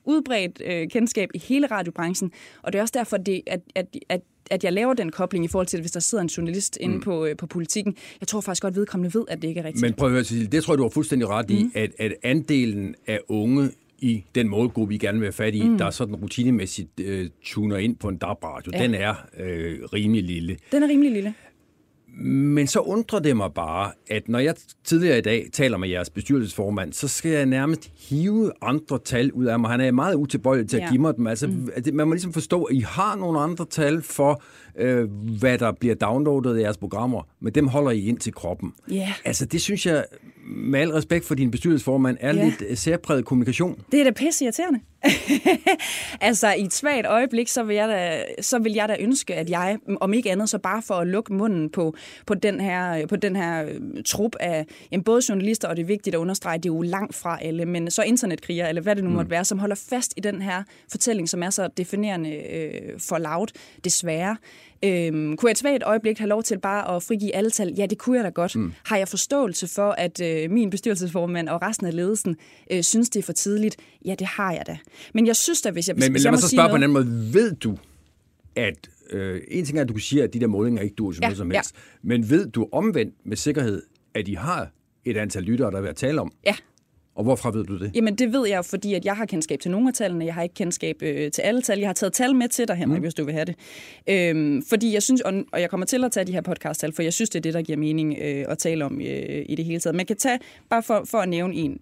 udbredt 0.05 0.63
øh, 0.65 0.89
kendskab 0.89 1.31
i 1.35 1.39
hele 1.39 1.67
radiobranchen, 1.67 2.33
og 2.63 2.73
det 2.73 2.79
er 2.79 2.83
også 2.83 2.95
derfor, 2.97 3.17
det, 3.17 3.43
at, 3.47 3.61
at, 3.75 3.87
at 4.09 4.21
at 4.51 4.65
jeg 4.65 4.73
laver 4.73 4.95
den 4.95 5.11
kobling 5.11 5.45
i 5.45 5.49
forhold 5.49 5.67
til, 5.67 5.81
hvis 5.81 5.91
der 5.91 6.01
sidder 6.01 6.23
en 6.23 6.29
journalist 6.29 6.79
inde 6.81 6.95
mm. 6.95 7.01
på, 7.01 7.25
øh, 7.25 7.37
på 7.37 7.47
politikken. 7.47 7.97
Jeg 8.21 8.29
tror 8.29 8.41
faktisk 8.41 8.63
godt, 8.63 8.77
vedkommende 8.77 9.19
ved, 9.19 9.25
at 9.29 9.43
det 9.43 9.49
ikke 9.49 9.61
er 9.61 9.65
rigtigt. 9.65 9.83
Men 9.83 9.95
prøv 9.95 10.09
at 10.09 10.13
høre, 10.13 10.25
Cecilie, 10.25 10.47
det 10.47 10.65
tror 10.65 10.75
jeg, 10.75 10.79
du 10.79 10.83
har 10.83 10.91
fuldstændig 10.91 11.29
ret 11.29 11.51
i, 11.51 11.63
mm. 11.63 11.71
at, 11.75 11.91
at 11.99 12.15
andelen 12.23 12.95
af 13.07 13.21
unge 13.29 13.71
i 13.99 14.25
den 14.35 14.49
målgruppe, 14.49 14.89
vi 14.89 14.99
gerne 14.99 15.19
vil 15.19 15.27
have 15.27 15.33
fat 15.33 15.55
i, 15.55 15.69
mm. 15.69 15.79
der 15.79 15.85
er 15.85 15.91
sådan 15.91 16.15
rutinemæssigt 16.15 17.01
øh, 17.01 17.31
tuner 17.43 17.77
ind 17.77 17.97
på 17.97 18.09
en 18.09 18.17
DAB-radio, 18.17 18.73
ja. 18.75 18.83
den 18.83 18.95
er 18.95 19.15
øh, 19.39 19.79
rimelig 19.93 20.25
lille. 20.25 20.57
Den 20.73 20.83
er 20.83 20.89
rimelig 20.89 21.13
lille. 21.13 21.35
Men 22.19 22.67
så 22.67 22.81
undrer 22.81 23.19
det 23.19 23.37
mig 23.37 23.53
bare, 23.55 23.93
at 24.11 24.29
når 24.29 24.39
jeg 24.39 24.55
tidligere 24.85 25.19
i 25.19 25.21
dag 25.21 25.47
taler 25.53 25.79
med 25.79 25.89
jeres 25.89 26.11
bestyrelsesformand, 26.11 26.93
så 26.93 27.09
skal 27.09 27.31
jeg 27.31 27.47
nærmest 27.47 27.91
hive 28.09 28.53
andre 28.63 28.99
tal 29.05 29.33
ud 29.33 29.45
af 29.45 29.61
mig. 29.61 29.71
Han 29.71 29.81
er 29.81 29.91
meget 29.91 30.15
utilbøjelig 30.15 30.69
til 30.69 30.77
at 30.77 30.83
ja. 30.83 30.91
give 30.91 31.01
mig 31.01 31.17
dem. 31.17 31.27
Altså, 31.27 31.47
mm. 31.47 31.69
Man 31.93 32.09
må 32.09 32.15
ligesom 32.15 32.33
forstå, 32.33 32.65
at 32.65 32.77
I 32.77 32.81
har 32.81 33.17
nogle 33.17 33.41
andre 33.41 33.67
tal 33.71 34.03
for, 34.03 34.43
øh, 34.79 35.11
hvad 35.39 35.59
der 35.59 35.73
bliver 35.73 35.95
downloadet 35.95 36.59
i 36.59 36.63
jeres 36.63 36.77
programmer, 36.77 37.23
men 37.41 37.55
dem 37.55 37.67
holder 37.69 37.91
I 37.91 38.07
ind 38.07 38.19
til 38.19 38.33
kroppen. 38.33 38.73
Yeah. 38.93 39.09
Altså, 39.25 39.47
det 39.47 39.61
synes 39.61 39.87
jeg, 39.87 40.05
med 40.47 40.81
al 40.81 40.91
respekt 40.91 41.25
for 41.25 41.35
din 41.35 41.51
bestyrelsesformand, 41.51 42.17
er 42.21 42.35
yeah. 42.35 42.45
lidt 42.45 42.63
øh, 42.69 42.77
særpræget 42.77 43.25
kommunikation. 43.25 43.83
Det 43.93 44.01
er 44.01 44.05
da 44.05 44.11
pisse 44.11 44.45
irriterende. 44.45 44.81
altså, 46.21 46.53
i 46.53 46.63
et 46.63 46.73
svagt 46.73 47.07
øjeblik, 47.07 47.49
så 47.49 47.63
vil, 47.63 47.77
jeg 47.77 47.89
da, 47.89 48.25
så 48.43 48.59
vil 48.59 48.73
jeg 48.73 48.89
da 48.89 48.97
ønske, 49.01 49.35
at 49.35 49.51
jeg, 49.51 49.79
om 50.01 50.15
ikke 50.15 50.31
andet, 50.31 50.51
så 50.51 50.59
bare 50.59 50.83
for 50.83 50.95
at 50.95 51.07
lukke 51.07 51.33
munden 51.33 51.71
på, 51.71 51.95
på 52.27 52.35
den 52.35 52.61
her, 52.61 53.07
på 53.07 53.17
den 53.17 53.37
her 53.37 53.65
øh, 53.65 53.81
trup 54.07 54.37
af 54.41 54.67
jamen, 54.93 55.05
både 55.05 55.23
journalister, 55.29 55.69
og 55.69 55.77
det 55.77 55.83
er 55.83 55.87
vigtigt 55.87 56.15
at 56.15 56.19
understrege, 56.19 56.59
det 56.59 56.65
er 56.65 56.75
jo 56.75 56.83
langt 56.83 57.15
fra 57.15 57.39
alle, 57.43 57.65
men 57.65 57.91
så 57.91 58.03
internetkrigere, 58.03 58.69
eller 58.69 58.83
hvad 58.83 58.97
det 58.97 59.05
nu 59.05 59.11
mm. 59.11 59.17
måtte 59.17 59.31
være, 59.31 59.45
som 59.45 59.59
holder 59.59 59.77
fast 59.91 60.15
i 60.17 60.21
den 60.21 60.43
her 60.43 60.63
fortælling, 60.91 61.29
som 61.29 61.43
er 61.43 61.51
så 61.51 61.69
definerende 61.77 62.31
øh, 62.31 63.01
for 63.09 63.19
loud, 63.19 63.47
desværre. 63.85 64.37
Øhm, 64.85 65.37
kunne 65.37 65.49
jeg 65.49 65.53
et 65.53 65.59
svagt 65.59 65.83
øjeblik 65.83 66.19
have 66.19 66.29
lov 66.29 66.43
til 66.43 66.59
bare 66.59 66.97
at 66.97 67.03
frigive 67.03 67.35
alle 67.35 67.51
tal? 67.51 67.75
Ja, 67.79 67.87
det 67.87 67.99
kunne 67.99 68.17
jeg 68.17 68.25
da 68.25 68.31
godt. 68.31 68.57
Mm. 68.57 68.73
Har 68.85 68.97
jeg 68.97 69.09
forståelse 69.09 69.69
for, 69.69 69.91
at 69.91 70.21
øh, 70.21 70.51
min 70.51 70.71
bestyrelsesformand 70.71 71.49
og 71.49 71.63
resten 71.63 71.87
af 71.87 71.95
ledelsen 71.95 72.37
øh, 72.71 72.83
synes, 72.83 73.11
det 73.11 73.19
er 73.19 73.23
for 73.23 73.33
tidligt? 73.33 73.77
Ja, 74.05 74.15
det 74.15 74.27
har 74.27 74.53
jeg 74.53 74.63
da. 74.67 74.79
Men 75.15 75.27
jeg 75.27 75.37
synes 75.37 75.63
da, 75.63 75.71
hvis 75.71 75.89
jeg 75.89 75.97
Men, 75.97 76.01
hvis 76.01 76.11
men 76.11 76.23
lad 76.23 76.31
mig 76.33 76.41
så 76.41 76.49
spørge 76.49 76.69
på 76.69 76.77
en 76.77 76.83
anden 76.83 76.93
måde. 76.93 77.33
Ved 77.33 77.55
du, 77.55 77.79
at 78.57 78.89
øh, 79.11 79.41
en 79.49 79.65
ting 79.65 79.79
er, 79.79 79.83
at 79.83 79.89
du 79.89 79.95
kan 79.95 80.01
sige, 80.01 80.23
at 80.23 80.35
de 80.35 80.41
der 80.41 80.47
målinger 80.47 80.83
ikke 80.83 80.95
duer 80.95 81.13
til 81.13 81.21
ja, 81.21 81.27
noget 81.27 81.39
som 81.39 81.51
helst, 81.51 81.75
ja. 81.75 82.09
men 82.09 82.31
ved 82.31 82.51
du 82.51 82.69
omvendt 82.73 83.15
med 83.25 83.37
sikkerhed, 83.37 83.83
at 84.15 84.27
de 84.27 84.37
har 84.37 84.71
et 85.05 85.17
antal 85.17 85.43
lyttere, 85.43 85.71
der 85.71 85.81
vil 85.81 85.95
tale 85.95 86.21
om? 86.21 86.33
Ja, 86.47 86.55
og 87.17 87.25
hvorfra 87.25 87.51
ved 87.51 87.65
du 87.65 87.79
det? 87.79 87.91
Jamen 87.95 88.15
det 88.15 88.33
ved 88.33 88.49
jeg 88.49 88.65
fordi 88.65 88.95
at 88.95 89.05
jeg 89.05 89.17
har 89.17 89.27
kendskab 89.27 89.61
til 89.61 89.71
nogle 89.71 89.89
af 89.89 89.95
tallene. 89.95 90.25
Jeg 90.25 90.35
har 90.35 90.43
ikke 90.43 90.55
kendskab 90.55 91.03
øh, 91.03 91.31
til 91.31 91.43
alle 91.43 91.63
tal. 91.63 91.79
Jeg 91.79 91.89
har 91.89 91.95
taget 91.95 92.13
tal 92.13 92.35
med 92.35 92.49
til 92.49 92.69
dig, 92.69 92.77
Henrik, 92.77 92.99
mm. 92.99 93.03
hvis 93.03 93.15
du 93.15 93.25
vil 93.25 93.35
have 93.35 93.45
det. 93.45 93.55
Øhm, 94.07 94.63
fordi 94.69 94.95
jeg 94.95 95.03
synes, 95.03 95.21
og, 95.21 95.33
og 95.53 95.61
jeg 95.61 95.71
kommer 95.71 95.87
til 95.87 96.05
at 96.05 96.13
tage 96.13 96.25
de 96.25 96.33
her 96.33 96.41
podcast-tal, 96.41 96.93
for 96.93 97.03
jeg 97.03 97.13
synes, 97.13 97.31
det 97.31 97.39
er 97.39 97.43
det, 97.43 97.55
der 97.55 97.63
giver 97.63 97.79
mening 97.79 98.17
øh, 98.21 98.45
at 98.49 98.59
tale 98.59 98.85
om 98.85 99.01
øh, 99.01 99.45
i 99.49 99.55
det 99.55 99.65
hele 99.65 99.81
taget. 99.81 99.95
Man 99.95 100.07
kan 100.07 100.17
tage, 100.17 100.39
bare 100.71 100.83
for, 100.83 101.03
for 101.05 101.19
at 101.19 101.29
nævne 101.29 101.55
en, 101.55 101.81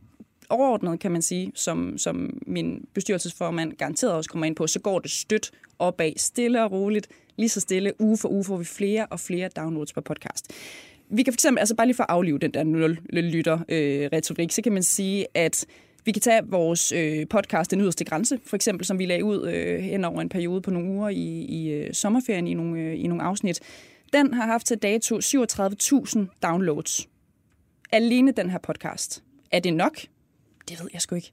overordnet, 0.50 1.00
kan 1.00 1.12
man 1.12 1.22
sige, 1.22 1.52
som, 1.54 1.98
som 1.98 2.42
min 2.46 2.84
bestyrelsesformand 2.94 3.72
garanteret 3.72 4.12
også 4.12 4.30
kommer 4.30 4.46
ind 4.46 4.56
på, 4.56 4.66
så 4.66 4.80
går 4.80 4.98
det 4.98 5.10
stødt 5.10 5.50
opad, 5.78 6.12
stille 6.16 6.64
og 6.64 6.72
roligt, 6.72 7.08
lige 7.36 7.48
så 7.48 7.60
stille, 7.60 7.92
uge 7.98 8.18
for 8.18 8.28
uge 8.28 8.44
får 8.44 8.56
vi 8.56 8.64
flere 8.64 9.06
og 9.06 9.20
flere 9.20 9.48
downloads 9.56 9.92
på 9.92 10.00
podcast. 10.00 10.52
Vi 11.08 11.22
kan 11.22 11.32
for 11.32 11.36
eksempel, 11.36 11.58
altså 11.58 11.74
bare 11.74 11.86
lige 11.86 11.96
for 11.96 12.02
at 12.02 12.10
aflive 12.10 12.38
den 12.38 12.54
der 12.54 12.64
nul-lytter-retorik, 12.64 14.48
øh, 14.48 14.50
så 14.50 14.62
kan 14.62 14.72
man 14.72 14.82
sige, 14.82 15.26
at 15.34 15.66
vi 16.04 16.12
kan 16.12 16.22
tage 16.22 16.42
vores 16.46 16.92
øh, 16.92 17.26
podcast 17.30 17.70
Den 17.70 17.80
Yderste 17.80 18.04
Grænse, 18.04 18.38
for 18.46 18.56
eksempel, 18.56 18.86
som 18.86 18.98
vi 18.98 19.06
lagde 19.06 19.24
ud 19.24 19.48
øh, 19.48 19.78
hen 19.78 20.04
over 20.04 20.20
en 20.20 20.28
periode 20.28 20.60
på 20.60 20.70
nogle 20.70 20.88
uger 20.88 21.08
i, 21.08 21.44
i 21.48 21.70
øh, 21.70 21.94
sommerferien 21.94 22.46
i 22.46 22.54
nogle, 22.54 22.80
øh, 22.80 23.04
i 23.04 23.06
nogle 23.06 23.22
afsnit. 23.22 23.60
Den 24.12 24.34
har 24.34 24.46
haft 24.46 24.66
til 24.66 24.78
dato 24.78 25.18
37.000 25.18 26.18
downloads. 26.42 27.08
Alene 27.92 28.32
den 28.32 28.50
her 28.50 28.58
podcast. 28.58 29.22
Er 29.52 29.60
det 29.60 29.74
nok? 29.74 29.98
Det 30.68 30.80
ved 30.80 30.88
jeg 30.92 31.00
sgu 31.00 31.14
ikke. 31.14 31.32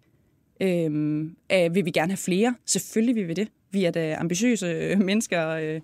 Øhm, 0.62 1.36
øh, 1.52 1.76
vil 1.76 1.86
vi 1.86 1.92
gerne 1.92 2.12
have 2.12 2.18
flere? 2.18 2.56
Selvfølgelig 2.66 3.16
vil 3.16 3.28
vi 3.28 3.34
det. 3.34 3.48
Vi 3.72 3.86
er 3.86 3.92
da 3.92 4.16
ambitiøse 4.20 4.66
øh, 4.66 5.00
mennesker 5.00 5.50
øh, 5.50 5.82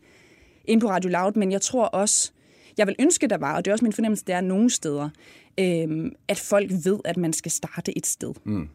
ind 0.66 0.82
på 0.82 0.90
Radio 0.90 1.10
Loud, 1.10 1.32
men 1.36 1.52
jeg 1.52 1.62
tror 1.62 1.86
også, 1.86 2.32
jeg 2.78 2.88
vil 2.88 2.96
ønske, 3.00 3.28
der 3.28 3.38
var, 3.38 3.56
og 3.56 3.66
det 3.66 3.72
er 3.72 3.74
også 3.74 3.86
min 3.86 3.94
fornemmelse, 3.94 4.26
det 4.28 4.36
er 4.36 4.42
nogle 4.42 4.70
steder, 4.70 5.10
øh, 5.60 6.12
at 6.28 6.38
folk 6.38 6.72
ved, 6.84 7.00
at 7.06 7.18
man 7.18 7.34
skal 7.34 7.52
starte 7.52 7.98
et 7.98 8.08
sted. 8.08 8.34
Mm. 8.44 8.70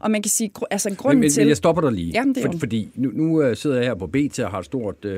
Og 0.00 0.10
man 0.10 0.22
kan 0.22 0.30
sige, 0.30 0.50
altså 0.70 0.94
grunden 0.94 1.18
men, 1.18 1.20
men, 1.20 1.30
til... 1.30 1.40
Men 1.40 1.48
jeg 1.48 1.56
stopper 1.56 1.82
dig 1.82 1.92
lige, 1.92 2.10
Jamen, 2.14 2.34
det 2.34 2.42
for, 2.42 2.58
fordi 2.58 2.88
nu, 2.94 3.10
nu 3.14 3.48
uh, 3.48 3.56
sidder 3.56 3.76
jeg 3.76 3.84
her 3.84 3.94
på 3.94 4.06
BT 4.06 4.38
og 4.38 4.50
har 4.50 4.58
et 4.58 4.64
stort 4.64 5.04
uh, 5.04 5.12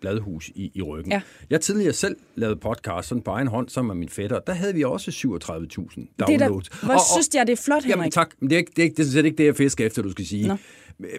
bladhus 0.00 0.48
i, 0.54 0.72
i 0.74 0.82
ryggen. 0.82 1.12
Ja. 1.12 1.20
Jeg 1.50 1.60
tidligere 1.60 1.92
selv 1.92 2.16
lavet 2.34 2.60
podcast 2.60 3.08
sådan 3.08 3.22
på 3.22 3.30
egen 3.30 3.48
hånd 3.48 3.68
sammen 3.68 3.88
med 3.88 4.00
min 4.00 4.08
fætter. 4.08 4.38
Der 4.38 4.52
havde 4.52 4.74
vi 4.74 4.84
også 4.84 5.10
37.000 5.10 5.18
downloads. 5.28 6.08
Det 6.18 6.40
der, 6.40 6.48
hvor 6.48 6.62
og, 6.82 6.94
og, 6.94 7.00
synes 7.12 7.28
jeg, 7.34 7.46
det 7.46 7.52
er 7.52 7.56
flot, 7.56 7.82
Henrik? 7.82 7.96
Jamen 7.96 8.10
tak, 8.10 8.30
men 8.40 8.50
det 8.50 8.56
er, 8.56 8.58
ikke, 8.58 8.72
det 8.76 8.78
er, 8.78 8.84
ikke, 8.84 9.02
det 9.02 9.16
er 9.16 9.24
ikke 9.24 9.38
det, 9.38 9.44
jeg 9.44 9.56
fisker 9.56 9.86
efter, 9.86 10.02
du 10.02 10.10
skal 10.10 10.26
sige. 10.26 10.48
Nå. 10.48 10.56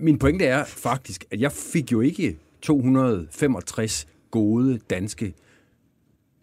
Min 0.02 0.20
pointe 0.20 0.46
er 0.46 0.66
faktisk, 0.66 1.26
at 1.32 1.42
jeg 1.42 1.52
fik 1.52 1.92
jo 1.92 2.02
ikke 2.02 2.38
265 2.62 4.08
gode 4.32 4.80
danske 4.90 5.34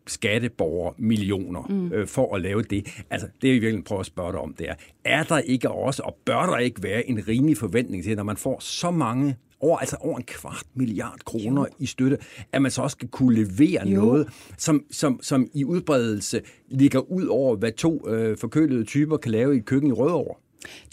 skatteborger 0.07 0.93
millioner 0.99 1.63
mm. 1.69 1.93
øh, 1.93 2.07
for 2.07 2.35
at 2.35 2.43
lave 2.43 2.63
det. 2.63 2.89
Altså, 3.11 3.29
det 3.43 3.55
jeg 3.55 3.61
virkelig 3.61 3.85
prøver 3.85 4.01
at 4.01 4.07
spørge 4.07 4.33
dig 4.33 4.41
om, 4.41 4.55
det 4.55 4.69
er, 4.69 4.75
er 5.05 5.23
der 5.23 5.39
ikke 5.39 5.71
også, 5.71 6.03
og 6.03 6.17
bør 6.25 6.47
der 6.47 6.57
ikke 6.57 6.83
være 6.83 7.09
en 7.09 7.29
rimelig 7.29 7.57
forventning 7.57 8.05
til, 8.05 8.17
når 8.17 8.23
man 8.23 8.37
får 8.37 8.61
så 8.61 8.91
mange 8.91 9.37
over, 9.61 9.79
altså 9.79 9.97
over 10.01 10.17
en 10.17 10.25
kvart 10.25 10.65
milliard 10.75 11.19
kroner 11.25 11.63
jo. 11.63 11.67
i 11.79 11.87
støtte, 11.87 12.19
at 12.53 12.63
man 12.63 12.71
så 12.71 12.83
også 12.83 12.95
skal 12.95 13.09
kunne 13.09 13.45
levere 13.45 13.89
jo. 13.89 14.01
noget, 14.01 14.29
som, 14.59 14.85
som, 14.91 15.21
som 15.23 15.49
i 15.55 15.65
udbredelse 15.65 16.41
ligger 16.69 17.11
ud 17.11 17.27
over, 17.27 17.57
hvad 17.57 17.73
to 17.73 18.09
øh, 18.09 18.39
forkølede 18.39 18.85
typer 18.85 19.17
kan 19.17 19.33
lave 19.33 19.55
i 19.55 19.59
et 19.59 19.65
køkken 19.65 19.91
i 19.91 19.93
Rødovre. 19.93 20.35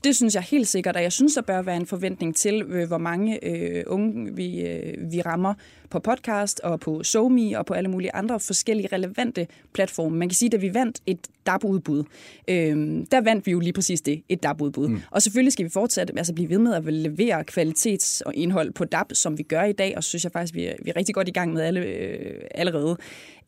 Det 0.04 0.16
synes 0.16 0.36
jeg 0.36 0.44
helt 0.44 0.68
sikkert, 0.68 0.96
og 0.96 1.04
jeg 1.04 1.12
synes, 1.12 1.34
der 1.34 1.42
bør 1.42 1.62
være 1.62 1.76
en 1.76 1.86
forventning 1.86 2.36
til, 2.36 2.64
øh, 2.70 2.88
hvor 2.88 2.98
mange 2.98 3.46
øh, 3.46 3.84
unge 3.88 4.36
vi, 4.36 4.62
øh, 4.62 5.12
vi 5.12 5.22
rammer 5.22 5.54
på 5.90 6.00
podcast 6.00 6.60
og 6.60 6.80
på 6.80 7.04
SoMe 7.04 7.60
og 7.60 7.66
på 7.66 7.74
alle 7.74 7.90
mulige 7.90 8.16
andre 8.16 8.40
forskellige 8.40 8.90
relevante 8.94 9.48
platforme. 9.74 10.18
Man 10.18 10.30
kan 10.30 10.36
sige, 10.36 10.48
at 10.48 10.52
da 10.52 10.58
vi 10.58 10.74
vandt 10.74 11.02
et 11.06 11.28
DAB-udbud, 11.46 12.04
øh, 12.48 13.06
der 13.12 13.22
vandt 13.22 13.46
vi 13.46 13.52
jo 13.52 13.60
lige 13.60 13.74
præcis 13.74 14.02
det, 14.02 14.24
et 14.30 14.44
DAB-udbud. 14.44 14.88
Mm. 14.88 15.02
Og 15.12 15.22
selvfølgelig 15.22 15.54
skal 15.54 15.66
vi 15.66 15.70
fortsætte, 15.70 16.14
altså 16.18 16.34
blive 16.34 16.50
ved 16.50 16.60
med 16.60 16.74
at 16.74 16.94
levere 16.94 17.44
kvalitets- 17.52 18.22
og 18.26 18.36
indhold 18.36 18.72
på 18.72 18.86
DAB, 18.86 19.14
som 19.14 19.38
vi 19.38 19.44
gør 19.44 19.64
i 19.64 19.74
dag, 19.74 19.94
og 19.98 20.04
synes 20.04 20.24
jeg 20.24 20.32
faktisk, 20.32 20.54
vi 20.54 20.66
er, 20.66 20.74
vi 20.84 20.90
er 20.90 20.96
rigtig 20.96 21.16
godt 21.16 21.28
i 21.28 21.32
gang 21.32 21.54
med 21.54 21.62
alle, 21.62 21.80
øh, 21.80 22.42
allerede. 22.52 22.98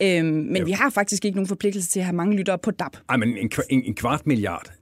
Øh, 0.01 0.25
men 0.25 0.57
jo. 0.57 0.65
vi 0.65 0.71
har 0.71 0.89
faktisk 0.89 1.25
ikke 1.25 1.35
nogen 1.35 1.47
forpligtelse 1.47 1.89
til 1.89 1.99
at 1.99 2.05
have 2.05 2.15
mange 2.15 2.35
lyttere 2.35 2.57
på 2.57 2.71
DAB. 2.71 2.97
Ej, 3.09 3.17
men 3.17 3.37
en, 3.37 3.51
en, 3.69 3.83
en 3.85 3.95
kvart 3.95 4.27
milliard 4.27 4.78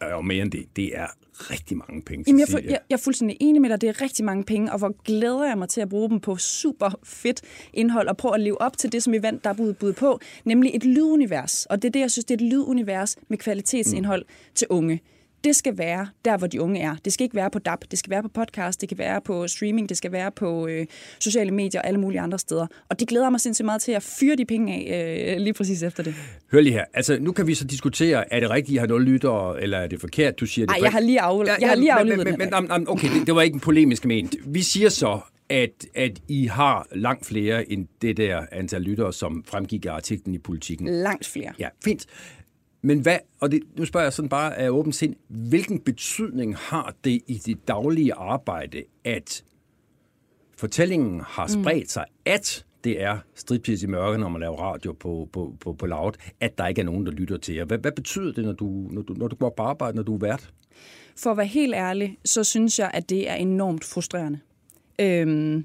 og 0.00 0.24
mere 0.24 0.42
end 0.42 0.50
det, 0.50 0.66
det 0.76 0.98
er 0.98 1.06
rigtig 1.50 1.76
mange 1.76 2.02
penge. 2.02 2.24
Jamen, 2.26 2.40
jeg, 2.40 2.64
jeg, 2.64 2.78
jeg 2.90 2.96
er 2.96 3.00
fuldstændig 3.00 3.36
enig 3.40 3.62
med 3.62 3.70
dig, 3.70 3.80
det 3.80 3.88
er 3.88 4.00
rigtig 4.00 4.24
mange 4.24 4.44
penge, 4.44 4.72
og 4.72 4.78
hvor 4.78 5.02
glæder 5.04 5.44
jeg 5.44 5.58
mig 5.58 5.68
til 5.68 5.80
at 5.80 5.88
bruge 5.88 6.10
dem 6.10 6.20
på 6.20 6.36
super 6.36 6.90
fedt 7.04 7.42
indhold, 7.72 8.08
og 8.08 8.16
prøve 8.16 8.34
at 8.34 8.40
leve 8.40 8.60
op 8.60 8.78
til 8.78 8.92
det, 8.92 9.02
som 9.02 9.14
vandt 9.22 9.44
der 9.44 9.52
bud 9.52 9.92
på, 9.92 10.20
nemlig 10.44 10.70
et 10.74 10.84
lydunivers. 10.84 11.66
Og 11.66 11.82
det 11.82 11.88
er 11.88 11.92
det, 11.92 12.00
jeg 12.00 12.10
synes, 12.10 12.24
det 12.24 12.40
er 12.40 12.44
et 12.44 12.52
lydunivers 12.52 13.16
med 13.28 13.38
kvalitetsindhold 13.38 14.22
mm. 14.22 14.54
til 14.54 14.66
unge 14.70 15.00
det 15.44 15.56
skal 15.56 15.78
være 15.78 16.08
der, 16.24 16.36
hvor 16.38 16.46
de 16.46 16.60
unge 16.60 16.80
er. 16.80 16.96
Det 17.04 17.12
skal 17.12 17.24
ikke 17.24 17.36
være 17.36 17.50
på 17.50 17.58
DAB, 17.58 17.84
det 17.90 17.98
skal 17.98 18.10
være 18.10 18.22
på 18.22 18.28
podcast, 18.28 18.80
det 18.80 18.88
kan 18.88 18.98
være 18.98 19.20
på 19.20 19.48
streaming, 19.48 19.88
det 19.88 19.96
skal 19.96 20.12
være 20.12 20.30
på 20.30 20.66
øh, 20.66 20.86
sociale 21.18 21.50
medier 21.50 21.80
og 21.80 21.86
alle 21.86 22.00
mulige 22.00 22.20
andre 22.20 22.38
steder. 22.38 22.66
Og 22.88 23.00
det 23.00 23.08
glæder 23.08 23.30
mig 23.30 23.40
sindssygt 23.40 23.64
meget 23.64 23.82
til 23.82 23.92
at 23.92 24.02
fyre 24.02 24.36
de 24.36 24.44
penge 24.44 24.74
af 24.74 25.34
øh, 25.34 25.40
lige 25.40 25.52
præcis 25.52 25.82
efter 25.82 26.02
det. 26.02 26.14
Hør 26.52 26.60
lige 26.60 26.72
her. 26.72 26.84
Altså, 26.94 27.18
nu 27.20 27.32
kan 27.32 27.46
vi 27.46 27.54
så 27.54 27.64
diskutere, 27.64 28.32
er 28.32 28.40
det 28.40 28.50
rigtigt, 28.50 28.74
I 28.74 28.78
har 28.78 28.86
nul 28.86 29.04
lytter, 29.04 29.54
eller 29.54 29.78
er 29.78 29.86
det 29.86 30.00
forkert, 30.00 30.40
du 30.40 30.46
siger 30.46 30.66
det? 30.66 30.76
Nej, 30.76 30.84
jeg 30.84 30.92
har 30.92 31.00
lige, 31.00 31.20
af, 31.20 31.60
jeg 31.60 31.68
har 31.68 31.76
lige 31.76 31.92
aflevet 31.92 32.24
men, 32.24 32.38
men, 32.38 32.68
men, 32.68 32.88
Okay, 32.88 33.08
det, 33.18 33.26
det 33.26 33.34
var 33.34 33.42
ikke 33.42 33.54
en 33.54 33.60
polemisk 33.60 34.04
ment. 34.04 34.36
Vi 34.46 34.62
siger 34.62 34.88
så, 34.88 35.20
at, 35.50 35.86
at 35.94 36.12
I 36.28 36.46
har 36.46 36.86
langt 36.92 37.26
flere 37.26 37.72
end 37.72 37.86
det 38.02 38.16
der 38.16 38.46
antal 38.52 38.82
lyttere, 38.82 39.12
som 39.12 39.44
fremgik 39.46 39.86
af 39.86 39.92
artiklen 39.92 40.34
i 40.34 40.38
politikken. 40.38 40.86
Langt 40.88 41.26
flere. 41.26 41.52
Ja, 41.58 41.68
fint. 41.84 42.06
Men 42.82 43.00
hvad, 43.00 43.18
og 43.40 43.52
det, 43.52 43.60
nu 43.76 43.84
spørger 43.84 44.04
jeg 44.04 44.12
sådan 44.12 44.28
bare 44.28 44.58
af 44.58 44.70
åbent 44.70 44.94
sind, 44.94 45.16
hvilken 45.28 45.80
betydning 45.80 46.56
har 46.56 46.94
det 47.04 47.20
i 47.26 47.40
dit 47.46 47.68
daglige 47.68 48.14
arbejde, 48.14 48.82
at 49.04 49.44
fortællingen 50.56 51.20
har 51.20 51.46
mm. 51.46 51.62
spredt 51.62 51.84
mm. 51.84 51.88
sig, 51.88 52.04
at 52.24 52.64
det 52.84 53.02
er 53.02 53.18
stridpis 53.34 53.82
i 53.82 53.86
mørke, 53.86 54.18
når 54.18 54.28
man 54.28 54.40
laver 54.40 54.56
radio 54.56 54.92
på, 54.92 55.28
på, 55.32 55.56
på, 55.60 55.72
på 55.72 55.86
loud, 55.86 56.12
at 56.40 56.58
der 56.58 56.66
ikke 56.66 56.80
er 56.80 56.84
nogen, 56.84 57.06
der 57.06 57.12
lytter 57.12 57.36
til 57.36 57.54
jer. 57.54 57.64
Hvad, 57.64 57.78
hvad 57.78 57.92
betyder 57.92 58.32
det, 58.32 58.44
når 58.44 58.52
du, 58.52 58.66
når, 58.90 59.02
du, 59.02 59.12
når 59.12 59.28
du 59.28 59.36
går 59.36 59.50
på 59.56 59.62
arbejde, 59.62 59.96
når 59.96 60.02
du 60.02 60.14
er 60.14 60.18
vært? 60.18 60.52
For 61.16 61.30
at 61.30 61.36
være 61.36 61.46
helt 61.46 61.74
ærlig, 61.74 62.18
så 62.24 62.44
synes 62.44 62.78
jeg, 62.78 62.90
at 62.94 63.10
det 63.10 63.30
er 63.30 63.34
enormt 63.34 63.84
frustrerende. 63.84 64.38
Øhm, 65.00 65.64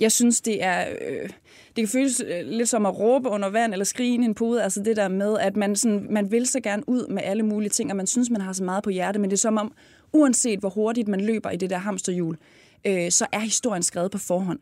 jeg 0.00 0.12
synes, 0.12 0.40
det 0.40 0.64
er... 0.64 0.84
Øh, 0.90 1.28
det 1.76 1.82
kan 1.82 1.88
føles 1.88 2.22
øh, 2.26 2.46
lidt 2.46 2.68
som 2.68 2.86
at 2.86 2.98
råbe 2.98 3.28
under 3.28 3.48
vand 3.48 3.72
eller 3.72 3.84
skrige 3.84 4.10
i 4.12 4.14
en 4.14 4.34
pude. 4.34 4.62
Altså 4.62 4.82
det 4.82 4.96
der 4.96 5.08
med, 5.08 5.38
at 5.38 5.56
man, 5.56 5.76
sådan, 5.76 6.06
man 6.10 6.30
vil 6.30 6.46
så 6.46 6.60
gerne 6.60 6.82
ud 6.86 7.08
med 7.08 7.22
alle 7.24 7.42
mulige 7.42 7.70
ting, 7.70 7.90
og 7.90 7.96
man 7.96 8.06
synes, 8.06 8.30
man 8.30 8.40
har 8.40 8.52
så 8.52 8.64
meget 8.64 8.84
på 8.84 8.90
hjerte, 8.90 9.18
men 9.18 9.30
det 9.30 9.36
er 9.36 9.40
som 9.40 9.56
om, 9.56 9.72
uanset 10.12 10.60
hvor 10.60 10.68
hurtigt 10.68 11.08
man 11.08 11.20
løber 11.20 11.50
i 11.50 11.56
det 11.56 11.70
der 11.70 11.78
hamsterhjul, 11.78 12.36
øh, 12.86 13.10
så 13.10 13.26
er 13.32 13.38
historien 13.38 13.82
skrevet 13.82 14.10
på 14.10 14.18
forhånd. 14.18 14.58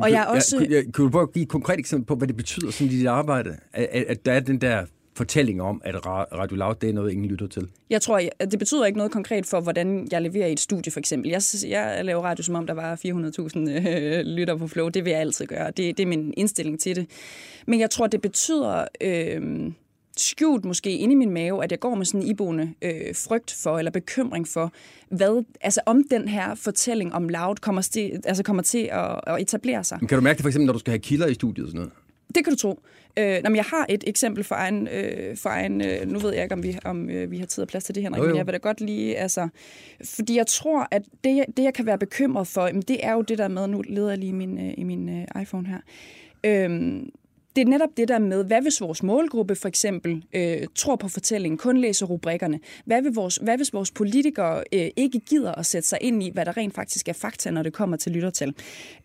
Og 0.00 0.10
jeg 0.10 0.26
også... 0.26 0.66
Ja, 0.70 0.82
kunne, 0.82 0.92
kunne 0.92 1.04
du 1.04 1.10
prøve 1.10 1.22
at 1.22 1.32
give 1.32 1.42
et 1.42 1.48
konkret 1.48 1.78
eksempel 1.78 2.06
på, 2.06 2.14
hvad 2.14 2.28
det 2.28 2.36
betyder 2.36 2.70
sådan 2.70 2.92
i 2.92 2.96
dit 2.96 3.06
arbejde? 3.06 3.56
At, 3.72 3.86
at 3.86 4.26
der 4.26 4.32
er 4.32 4.40
den 4.40 4.60
der 4.60 4.86
fortælling 5.20 5.62
om, 5.62 5.82
at 5.84 6.06
Radio 6.06 6.56
Loud 6.56 6.74
det 6.80 6.88
er 6.88 6.92
noget, 6.92 7.12
ingen 7.12 7.26
lytter 7.26 7.46
til? 7.46 7.68
Jeg 7.90 8.02
tror, 8.02 8.20
at 8.38 8.50
det 8.50 8.58
betyder 8.58 8.86
ikke 8.86 8.96
noget 8.96 9.12
konkret 9.12 9.46
for, 9.46 9.60
hvordan 9.60 10.08
jeg 10.12 10.22
leverer 10.22 10.46
i 10.46 10.52
et 10.52 10.60
studie, 10.60 10.92
for 10.92 11.00
eksempel. 11.00 11.30
Jeg, 11.30 11.42
jeg 11.68 12.04
laver 12.04 12.22
radio, 12.22 12.42
som 12.44 12.54
om 12.54 12.66
der 12.66 12.74
var 12.74 12.96
400.000 12.96 13.88
øh, 13.88 14.20
lytter 14.36 14.56
på 14.56 14.66
Flow. 14.68 14.88
Det 14.88 15.04
vil 15.04 15.10
jeg 15.10 15.20
altid 15.20 15.46
gøre. 15.46 15.66
Det, 15.66 15.96
det 15.96 16.00
er 16.00 16.06
min 16.06 16.34
indstilling 16.36 16.80
til 16.80 16.96
det. 16.96 17.06
Men 17.66 17.80
jeg 17.80 17.90
tror, 17.90 18.06
det 18.06 18.20
betyder... 18.20 18.84
Øh, 19.00 19.72
skjult 20.16 20.64
måske 20.64 20.96
inde 20.96 21.12
i 21.12 21.16
min 21.16 21.30
mave, 21.30 21.64
at 21.64 21.70
jeg 21.70 21.80
går 21.80 21.94
med 21.94 22.06
sådan 22.06 22.22
en 22.22 22.26
iboende 22.26 22.74
øh, 22.82 23.14
frygt 23.14 23.56
for, 23.62 23.78
eller 23.78 23.90
bekymring 23.90 24.48
for, 24.48 24.72
hvad, 25.10 25.44
altså 25.60 25.80
om 25.86 26.04
den 26.10 26.28
her 26.28 26.54
fortælling 26.54 27.14
om 27.14 27.28
Loud 27.28 27.56
kommer, 27.56 27.82
sti, 27.82 28.12
altså 28.24 28.42
kommer 28.42 28.62
til 28.62 28.88
at, 28.92 29.20
at 29.26 29.40
etablere 29.40 29.84
sig. 29.84 29.98
Men 30.00 30.08
kan 30.08 30.18
du 30.18 30.22
mærke 30.22 30.36
det 30.36 30.42
for 30.42 30.48
eksempel, 30.48 30.66
når 30.66 30.72
du 30.72 30.78
skal 30.78 30.90
have 30.90 30.98
kilder 30.98 31.26
i 31.26 31.34
studiet 31.34 31.64
og 31.64 31.70
sådan 31.70 31.78
noget? 31.78 31.92
Det 32.34 32.44
kan 32.44 32.52
du 32.52 32.56
tro. 32.56 32.80
Øh, 33.18 33.40
når 33.44 33.54
jeg 33.54 33.64
har 33.64 33.86
et 33.88 34.04
eksempel 34.06 34.44
for 34.44 34.54
en, 34.54 34.88
øh, 34.88 35.36
for 35.36 35.50
en 35.50 35.80
øh, 35.80 36.08
nu 36.08 36.18
ved 36.18 36.34
jeg 36.34 36.42
ikke, 36.42 36.52
om 36.52 36.62
vi, 36.62 36.78
om, 36.84 37.10
øh, 37.10 37.30
vi 37.30 37.38
har 37.38 37.46
tid 37.46 37.62
og 37.62 37.68
plads 37.68 37.84
til 37.84 37.94
det, 37.94 38.02
Henrik, 38.02 38.18
jo, 38.18 38.24
jo. 38.24 38.28
men 38.28 38.36
jeg 38.36 38.46
vil 38.46 38.52
da 38.52 38.58
godt 38.58 38.80
lige, 38.80 39.18
altså, 39.18 39.48
fordi 40.04 40.36
jeg 40.36 40.46
tror, 40.46 40.88
at 40.90 41.02
det, 41.24 41.44
det 41.56 41.62
jeg 41.62 41.74
kan 41.74 41.86
være 41.86 41.98
bekymret 41.98 42.46
for, 42.46 42.66
jamen, 42.66 42.82
det 42.82 43.06
er 43.06 43.12
jo 43.12 43.22
det 43.22 43.38
der 43.38 43.48
med, 43.48 43.66
nu 43.66 43.82
leder 43.88 44.08
jeg 44.08 44.18
lige 44.18 44.32
min, 44.32 44.58
øh, 44.58 44.74
i 44.78 44.84
min 44.84 45.08
øh, 45.08 45.42
iPhone 45.42 45.66
her, 45.66 45.78
øh, 46.44 47.02
det 47.56 47.62
er 47.62 47.66
netop 47.66 47.88
det 47.96 48.08
der 48.08 48.18
med, 48.18 48.44
hvad 48.44 48.62
hvis 48.62 48.80
vores 48.80 49.02
målgruppe 49.02 49.54
for 49.54 49.68
eksempel 49.68 50.24
øh, 50.32 50.66
tror 50.74 50.96
på 50.96 51.08
fortællingen, 51.08 51.58
kun 51.58 51.76
læser 51.76 52.06
rubrikkerne? 52.06 52.60
Hvad, 52.84 53.02
vil 53.02 53.14
vores, 53.14 53.36
hvad 53.36 53.56
hvis 53.56 53.72
vores 53.72 53.90
politikere 53.90 54.64
øh, 54.72 54.88
ikke 54.96 55.20
gider 55.20 55.52
at 55.52 55.66
sætte 55.66 55.88
sig 55.88 55.98
ind 56.00 56.22
i, 56.22 56.30
hvad 56.30 56.44
der 56.44 56.56
rent 56.56 56.74
faktisk 56.74 57.08
er 57.08 57.12
fakta, 57.12 57.50
når 57.50 57.62
det 57.62 57.72
kommer 57.72 57.96
til 57.96 58.12
lyttertal? 58.12 58.54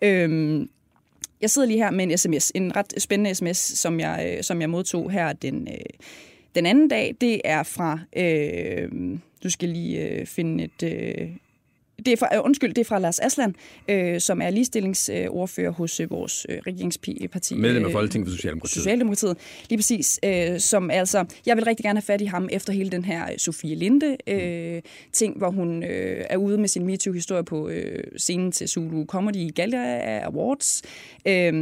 Øh, 0.01 0.65
jeg 1.41 1.49
sidder 1.49 1.67
lige 1.67 1.77
her 1.77 1.91
med 1.91 2.11
en 2.11 2.17
sms, 2.17 2.51
en 2.55 2.75
ret 2.75 2.93
spændende 2.97 3.35
sms, 3.35 3.57
som 3.57 3.99
jeg, 3.99 4.33
øh, 4.37 4.43
som 4.43 4.61
jeg 4.61 4.69
modtog 4.69 5.11
her 5.11 5.33
den, 5.33 5.67
øh, 5.71 5.99
den 6.55 6.65
anden 6.65 6.87
dag. 6.87 7.15
Det 7.21 7.41
er 7.45 7.63
fra, 7.63 7.99
øh, 8.17 8.89
du 9.43 9.49
skal 9.49 9.69
lige 9.69 10.09
øh, 10.09 10.25
finde 10.25 10.63
et, 10.63 10.83
øh, 10.83 11.29
det 12.05 12.13
er 12.13 12.17
fra, 12.17 12.35
øh, 12.35 12.41
undskyld, 12.45 12.73
det 12.73 12.81
er 12.81 12.85
fra 12.85 12.99
Lars 12.99 13.19
Aslan, 13.19 13.55
øh, 13.87 14.19
som 14.21 14.41
er 14.41 14.49
ligestillingsordfører 14.49 15.71
hos 15.71 15.99
øh, 15.99 16.11
vores 16.11 16.45
øh, 16.49 16.57
regeringsparti. 16.67 17.55
Medlem 17.55 17.85
af 17.85 17.91
Folketinget 17.91 18.29
for 18.29 18.35
Socialdemokratiet. 18.35 18.83
Socialdemokratiet, 18.83 19.37
lige 19.69 19.77
præcis. 19.77 20.19
Øh, 20.25 20.59
som 20.59 20.91
altså, 20.91 21.25
jeg 21.45 21.57
vil 21.57 21.65
rigtig 21.65 21.83
gerne 21.83 21.97
have 21.97 22.05
fat 22.05 22.21
i 22.21 22.25
ham 22.25 22.49
efter 22.51 22.73
hele 22.73 22.89
den 22.89 23.05
her 23.05 23.25
Sofie 23.37 23.75
Linde 23.75 24.17
øh, 24.27 24.81
ting, 25.11 25.37
hvor 25.37 25.49
hun 25.49 25.83
øh, 25.83 26.25
er 26.29 26.37
ude 26.37 26.57
med 26.57 26.67
sin 26.67 26.85
MeToo-historie 26.85 27.43
på 27.43 27.69
øh, 27.69 28.03
scenen 28.17 28.51
til 28.51 28.67
Zulu 28.67 29.05
Comedy 29.05 29.55
Gallia 29.55 30.19
Awards. 30.25 30.81
Øh, 31.25 31.53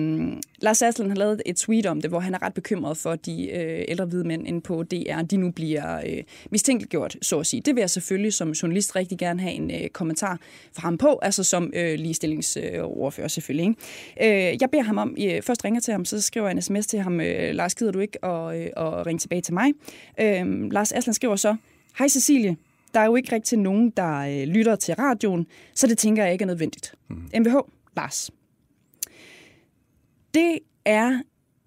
Lars 0.59 0.81
Aslan 0.81 1.09
har 1.09 1.15
lavet 1.15 1.41
et 1.45 1.55
tweet 1.55 1.85
om 1.85 2.01
det, 2.01 2.09
hvor 2.09 2.19
han 2.19 2.33
er 2.33 2.41
ret 2.41 2.53
bekymret 2.53 2.97
for 2.97 3.15
de 3.15 3.49
øh, 3.49 3.85
ældre 3.87 4.05
hvide 4.05 4.23
mænd 4.23 4.47
inde 4.47 4.61
på 4.61 4.83
DR, 4.83 5.21
de 5.21 5.37
nu 5.37 5.51
bliver 5.51 5.97
øh, 6.05 6.23
mistænkeliggjort, 6.51 7.17
så 7.21 7.39
at 7.39 7.45
sige. 7.45 7.61
Det 7.61 7.75
vil 7.75 7.81
jeg 7.81 7.89
selvfølgelig 7.89 8.33
som 8.33 8.51
journalist 8.51 8.95
rigtig 8.95 9.17
gerne 9.17 9.41
have 9.41 9.53
en 9.53 9.71
øh, 9.71 9.89
kommentar 9.89 10.32
fra 10.73 10.81
ham 10.81 10.97
på, 10.97 11.19
altså 11.21 11.43
som 11.43 11.71
øh, 11.75 11.99
ligestillingsordfører 11.99 13.25
øh, 13.25 13.29
selvfølgelig. 13.29 13.75
Ikke? 14.19 14.51
Øh, 14.51 14.57
jeg 14.61 14.69
beder 14.71 14.83
ham 14.83 14.97
om, 14.97 15.15
øh, 15.19 15.41
først 15.41 15.65
ringer 15.65 15.81
til 15.81 15.91
ham, 15.91 16.05
så 16.05 16.21
skriver 16.21 16.47
jeg 16.47 16.55
en 16.55 16.61
sms 16.61 16.87
til 16.87 16.99
ham, 16.99 17.21
øh, 17.21 17.55
Lars, 17.55 17.75
gider 17.75 17.91
du 17.91 17.99
ikke 17.99 18.25
at, 18.25 18.61
øh, 18.61 18.65
at 18.77 19.05
ringe 19.05 19.19
tilbage 19.19 19.41
til 19.41 19.53
mig? 19.53 19.71
Øh, 20.19 20.71
Lars 20.71 20.91
Aslan 20.91 21.13
skriver 21.13 21.35
så, 21.35 21.55
Hej 21.97 22.07
Cecilie, 22.07 22.57
der 22.93 22.99
er 22.99 23.05
jo 23.05 23.15
ikke 23.15 23.35
rigtig 23.35 23.59
nogen, 23.59 23.89
der 23.89 24.17
øh, 24.17 24.47
lytter 24.47 24.75
til 24.75 24.95
radioen, 24.95 25.47
så 25.75 25.87
det 25.87 25.97
tænker 25.97 26.23
jeg 26.23 26.33
ikke 26.33 26.43
er 26.43 26.47
nødvendigt. 26.47 26.95
Mm. 27.09 27.15
MVH, 27.39 27.55
Lars. 27.97 28.31
Det 30.33 30.59
er 30.85 31.21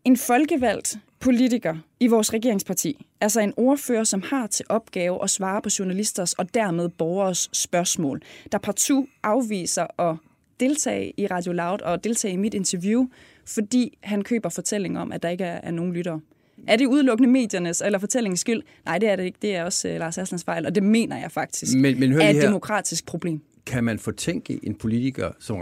en 0.05 0.17
folkevalgt 0.17 0.99
politiker 1.27 1.77
i 2.01 2.07
vores 2.07 2.33
regeringsparti, 2.33 3.07
altså 3.21 3.41
en 3.41 3.53
ordfører, 3.57 4.05
som 4.05 4.23
har 4.23 4.47
til 4.47 4.67
opgave 4.69 5.23
at 5.23 5.31
svare 5.31 5.63
på 5.63 5.69
journalisters 5.79 6.33
og 6.33 6.55
dermed 6.55 6.89
borgers 6.89 7.49
spørgsmål, 7.53 8.23
der 8.53 8.59
partout 8.59 9.07
afviser 9.23 10.01
at 10.01 10.17
deltage 10.61 11.13
i 11.17 11.27
Radio 11.27 11.53
Loud 11.53 11.83
og 11.83 12.05
deltage 12.05 12.35
i 12.35 12.37
mit 12.37 12.55
interview, 12.55 13.07
fordi 13.47 13.99
han 14.01 14.23
køber 14.23 14.49
fortælling 14.49 14.99
om, 14.99 15.13
at 15.13 15.23
der 15.23 15.29
ikke 15.29 15.45
er, 15.45 15.71
nogen 15.71 15.93
lyttere. 15.93 16.21
Er 16.67 16.77
det 16.77 16.87
udelukkende 16.87 17.31
mediernes 17.31 17.81
eller 17.81 17.99
fortællingens 17.99 18.41
skyld? 18.41 18.63
Nej, 18.85 18.99
det 18.99 19.09
er 19.09 19.17
det 19.17 19.25
ikke. 19.25 19.39
Det 19.43 19.57
er 19.57 19.65
også 19.65 19.89
uh, 19.89 19.95
Lars 19.95 20.19
Aslans 20.19 20.45
fejl, 20.45 20.67
og 20.67 20.75
det 20.75 20.83
mener 20.83 21.19
jeg 21.19 21.33
faktisk 21.33 21.77
men, 21.77 22.01
men 22.01 22.13
er 22.13 22.31
et 22.31 22.35
her. 22.35 22.43
demokratisk 22.43 23.07
problem. 23.07 23.41
Kan 23.67 23.85
man 23.85 23.99
fortænke 23.99 24.61
en 24.63 24.75
politiker 24.75 25.31
som 25.41 25.59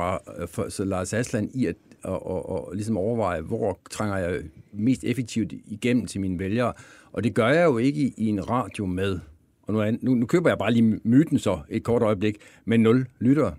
Lars 0.78 1.12
Aslan 1.12 1.50
i 1.54 1.66
at 1.66 1.76
og, 2.04 2.26
og, 2.26 2.48
og 2.48 2.74
ligesom 2.74 2.96
overveje, 2.96 3.40
hvor 3.40 3.78
trænger 3.90 4.16
jeg 4.16 4.40
mest 4.72 5.04
effektivt 5.04 5.52
igennem 5.66 6.06
til 6.06 6.20
mine 6.20 6.38
vælgere. 6.38 6.72
Og 7.12 7.24
det 7.24 7.34
gør 7.34 7.48
jeg 7.48 7.64
jo 7.64 7.78
ikke 7.78 8.00
i, 8.00 8.14
i 8.16 8.28
en 8.28 8.50
radio 8.50 8.86
med, 8.86 9.18
og 9.62 9.72
nu, 9.72 9.80
er, 9.80 9.92
nu, 10.00 10.14
nu 10.14 10.26
køber 10.26 10.50
jeg 10.50 10.58
bare 10.58 10.72
lige 10.72 11.00
myten 11.04 11.38
så 11.38 11.58
et 11.68 11.82
kort 11.82 12.02
øjeblik, 12.02 12.36
med 12.64 12.78
nul 12.78 13.06
lyttere. 13.18 13.54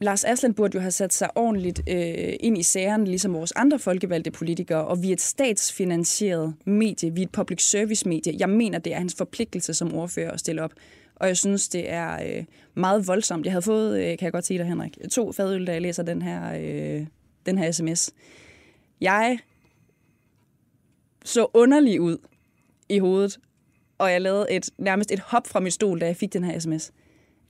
Lars 0.00 0.24
Aslan 0.24 0.54
burde 0.54 0.74
jo 0.74 0.80
have 0.80 0.90
sat 0.90 1.12
sig 1.12 1.28
ordentligt 1.34 1.82
øh, 1.90 2.34
ind 2.40 2.58
i 2.58 2.62
sagerne, 2.62 3.04
ligesom 3.04 3.34
vores 3.34 3.52
andre 3.52 3.78
folkevalgte 3.78 4.30
politikere, 4.30 4.84
og 4.84 5.02
vi 5.02 5.08
er 5.08 5.12
et 5.12 5.20
statsfinansieret 5.20 6.54
medie, 6.64 7.14
vi 7.14 7.20
er 7.20 7.26
et 7.26 7.32
public 7.32 7.62
service 7.62 8.08
medie. 8.08 8.34
Jeg 8.38 8.50
mener, 8.50 8.78
det 8.78 8.92
er 8.92 8.98
hans 8.98 9.14
forpligtelse 9.14 9.74
som 9.74 9.94
ordfører 9.94 10.30
at 10.30 10.40
stille 10.40 10.62
op. 10.62 10.72
Og 11.22 11.28
jeg 11.28 11.36
synes, 11.36 11.68
det 11.68 11.90
er 11.90 12.12
øh, 12.14 12.44
meget 12.74 13.06
voldsomt. 13.06 13.44
Jeg 13.44 13.52
havde 13.52 13.62
fået, 13.62 13.98
øh, 13.98 14.18
kan 14.18 14.24
jeg 14.24 14.32
godt 14.32 14.46
sige 14.46 14.58
dig, 14.58 14.66
Henrik, 14.66 14.98
to 15.10 15.32
fadøl, 15.32 15.66
da 15.66 15.72
jeg 15.72 15.82
læser 15.82 16.02
den 16.02 16.22
her, 16.22 16.54
øh, 16.54 17.06
den 17.46 17.58
her 17.58 17.72
sms. 17.72 18.10
Jeg 19.00 19.38
så 21.24 21.46
underlig 21.54 22.00
ud 22.00 22.18
i 22.88 22.98
hovedet, 22.98 23.38
og 23.98 24.12
jeg 24.12 24.20
lavede 24.20 24.46
et, 24.50 24.70
nærmest 24.78 25.12
et 25.12 25.20
hop 25.20 25.46
fra 25.46 25.60
min 25.60 25.70
stol, 25.70 26.00
da 26.00 26.06
jeg 26.06 26.16
fik 26.16 26.32
den 26.32 26.44
her 26.44 26.58
sms. 26.58 26.92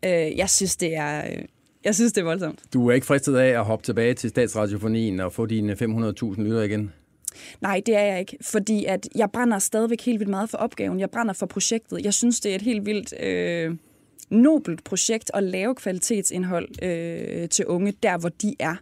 Øh, 0.05 0.37
jeg 0.37 0.51
synes, 0.51 0.77
det 0.77 0.97
er... 0.97 1.27
Øh, 1.27 1.45
jeg 1.85 1.95
synes, 1.95 2.12
det 2.12 2.20
er 2.20 2.25
voldsomt. 2.25 2.62
Du 2.73 2.89
er 2.89 2.95
ikke 2.95 3.07
fristet 3.07 3.37
af 3.37 3.49
at 3.49 3.64
hoppe 3.64 3.85
tilbage 3.85 4.14
til 4.14 4.31
statsradiofonien 4.31 5.20
og 5.20 5.33
få 5.33 5.47
dine 5.47 5.73
500.000 5.73 6.43
lytter 6.43 6.62
igen? 6.62 6.93
Nej, 7.61 7.83
det 7.87 7.97
er 7.97 8.03
jeg 8.03 8.20
ikke, 8.20 8.37
fordi 8.41 8.85
at 8.85 9.09
jeg 9.14 9.30
brænder 9.30 9.59
stadigvæk 9.59 10.01
helt 10.01 10.20
vildt 10.20 10.30
meget 10.30 10.51
for 10.51 10.59
opgaven. 10.59 11.01
Jeg 11.01 11.11
brænder 11.11 11.33
for 11.33 11.47
projektet. 11.47 12.05
Jeg 12.05 12.14
synes, 12.14 12.41
det 12.41 12.51
er 12.51 12.57
et 12.57 12.62
helt 12.62 12.87
vildt 12.87 13.22
øh, 13.22 13.76
nobelt 14.30 14.85
projekt 14.85 15.30
at 15.35 15.43
lave 15.43 15.74
kvalitetsindhold 15.74 16.83
øh, 16.83 17.49
til 17.49 17.66
unge, 17.66 17.93
der 18.03 18.18
hvor 18.18 18.28
de 18.28 18.55
er. 18.59 18.76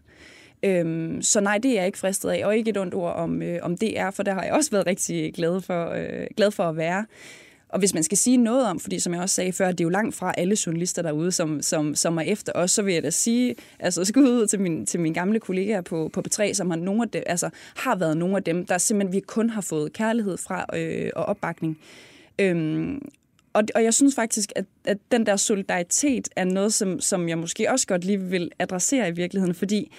Øhm, 0.62 1.22
så 1.22 1.40
nej, 1.40 1.59
det 1.59 1.70
er 1.70 1.74
jeg 1.74 1.86
ikke 1.86 1.98
fristet 1.98 2.30
af, 2.30 2.46
og 2.46 2.57
ikke 2.57 2.70
et 2.70 2.76
ondt 2.76 2.94
ord 2.94 3.14
om, 3.14 3.42
øh, 3.42 3.59
om 3.62 3.76
det 3.76 3.98
er, 3.98 4.11
for 4.11 4.22
der 4.22 4.34
har 4.34 4.42
jeg 4.42 4.53
også 4.53 4.70
været 4.70 4.86
rigtig 4.86 5.34
glad 5.34 5.61
for, 5.61 5.90
øh, 5.90 6.26
glad 6.36 6.51
for 6.51 6.64
at 6.64 6.76
være. 6.76 7.07
Og 7.72 7.78
hvis 7.78 7.94
man 7.94 8.02
skal 8.02 8.18
sige 8.18 8.36
noget 8.36 8.66
om, 8.66 8.80
fordi 8.80 8.98
som 8.98 9.14
jeg 9.14 9.22
også 9.22 9.34
sagde 9.34 9.52
før, 9.52 9.70
det 9.70 9.80
er 9.80 9.84
jo 9.84 9.90
langt 9.90 10.14
fra 10.14 10.34
alle 10.36 10.56
journalister 10.66 11.02
derude, 11.02 11.32
som, 11.32 11.62
som, 11.62 11.94
som 11.94 12.18
er 12.18 12.22
efter 12.22 12.52
os, 12.54 12.70
så 12.70 12.82
vil 12.82 12.94
jeg 12.94 13.02
da 13.02 13.10
sige, 13.10 13.54
altså 13.78 14.04
skud 14.04 14.22
ud 14.22 14.46
til, 14.46 14.60
min, 14.60 14.86
til 14.86 15.00
mine 15.00 15.14
gamle 15.14 15.40
kollegaer 15.40 15.80
på, 15.80 16.10
på 16.12 16.22
B3, 16.28 16.54
som 16.54 16.70
har, 16.70 16.76
nogle 16.76 17.02
af 17.02 17.08
dem, 17.08 17.22
altså, 17.26 17.50
har 17.76 17.96
været 17.96 18.16
nogle 18.16 18.36
af 18.36 18.42
dem, 18.42 18.66
der 18.66 18.78
simpelthen 18.78 19.12
vi 19.12 19.20
kun 19.20 19.50
har 19.50 19.60
fået 19.60 19.92
kærlighed 19.92 20.36
fra 20.36 20.66
øh, 20.78 21.10
og 21.16 21.24
opbakning. 21.24 21.78
Øhm, 22.38 23.02
og, 23.52 23.62
og 23.74 23.84
jeg 23.84 23.94
synes 23.94 24.14
faktisk, 24.14 24.52
at, 24.56 24.64
at 24.84 24.98
den 25.12 25.26
der 25.26 25.36
solidaritet 25.36 26.28
er 26.36 26.44
noget, 26.44 26.74
som, 26.74 27.00
som 27.00 27.28
jeg 27.28 27.38
måske 27.38 27.70
også 27.70 27.86
godt 27.86 28.04
lige 28.04 28.20
vil 28.20 28.50
adressere 28.58 29.08
i 29.08 29.12
virkeligheden, 29.12 29.54
fordi 29.54 29.92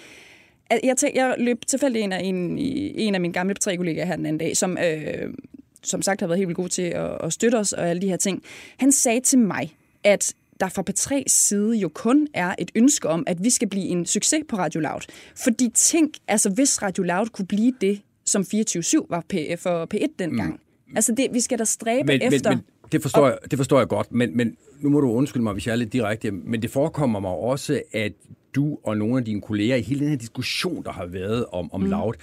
at 0.70 0.80
jeg, 0.84 0.96
tæ, 0.96 1.06
jeg 1.14 1.34
løb 1.38 1.66
tilfældig 1.66 2.02
en 2.02 2.12
af, 2.12 2.20
en, 2.24 2.58
en 2.58 3.14
af 3.14 3.20
mine 3.20 3.32
gamle 3.32 3.54
tre 3.54 3.76
kollegaer 3.76 4.04
her 4.04 4.16
den 4.16 4.26
anden 4.26 4.38
dag, 4.38 4.56
som 4.56 4.78
øh, 4.78 5.34
som 5.82 6.02
sagt 6.02 6.20
har 6.20 6.28
været 6.28 6.38
helt 6.38 6.48
vildt 6.48 6.56
god 6.56 6.68
til 6.68 6.82
at, 6.82 7.18
at 7.20 7.32
støtte 7.32 7.56
os 7.56 7.72
og 7.72 7.88
alle 7.88 8.02
de 8.02 8.08
her 8.08 8.16
ting. 8.16 8.42
Han 8.78 8.92
sagde 8.92 9.20
til 9.20 9.38
mig, 9.38 9.76
at 10.04 10.34
der 10.60 10.68
fra 10.68 10.82
P3's 10.90 11.24
side 11.26 11.74
jo 11.74 11.88
kun 11.88 12.28
er 12.34 12.54
et 12.58 12.70
ønske 12.74 13.08
om, 13.08 13.24
at 13.26 13.44
vi 13.44 13.50
skal 13.50 13.68
blive 13.68 13.84
en 13.84 14.06
succes 14.06 14.40
på 14.48 14.56
Radio 14.56 14.80
Loud. 14.80 15.00
Fordi 15.44 15.70
tænk, 15.74 16.14
altså 16.28 16.50
hvis 16.50 16.82
Radio 16.82 17.02
Loud 17.04 17.26
kunne 17.26 17.46
blive 17.46 17.72
det, 17.80 18.00
som 18.24 18.42
24-7 18.42 19.06
var 19.10 19.24
for 19.58 19.94
P1 19.94 20.06
dengang. 20.18 20.50
Mm. 20.52 20.96
Altså 20.96 21.14
det, 21.16 21.28
vi 21.32 21.40
skal 21.40 21.58
da 21.58 21.64
stræbe 21.64 22.06
men, 22.06 22.22
efter... 22.22 22.50
Men, 22.50 22.58
men 22.58 22.88
det, 22.92 23.02
forstår 23.02 23.26
jeg, 23.26 23.38
det 23.50 23.58
forstår 23.58 23.78
jeg 23.78 23.88
godt, 23.88 24.12
men, 24.12 24.36
men 24.36 24.56
nu 24.80 24.90
må 24.90 25.00
du 25.00 25.10
undskylde 25.10 25.42
mig, 25.42 25.52
hvis 25.52 25.66
jeg 25.66 25.72
er 25.72 25.76
lidt 25.76 25.92
direkte, 25.92 26.30
men 26.30 26.62
det 26.62 26.70
forekommer 26.70 27.20
mig 27.20 27.30
også, 27.30 27.82
at 27.92 28.12
du 28.54 28.78
og 28.84 28.96
nogle 28.96 29.18
af 29.18 29.24
dine 29.24 29.40
kolleger 29.40 29.76
i 29.76 29.82
hele 29.82 30.00
den 30.00 30.08
her 30.08 30.16
diskussion, 30.16 30.84
der 30.84 30.92
har 30.92 31.06
været 31.06 31.44
om, 31.52 31.72
om 31.72 31.80
mm. 31.80 31.90
Loud, 31.90 32.14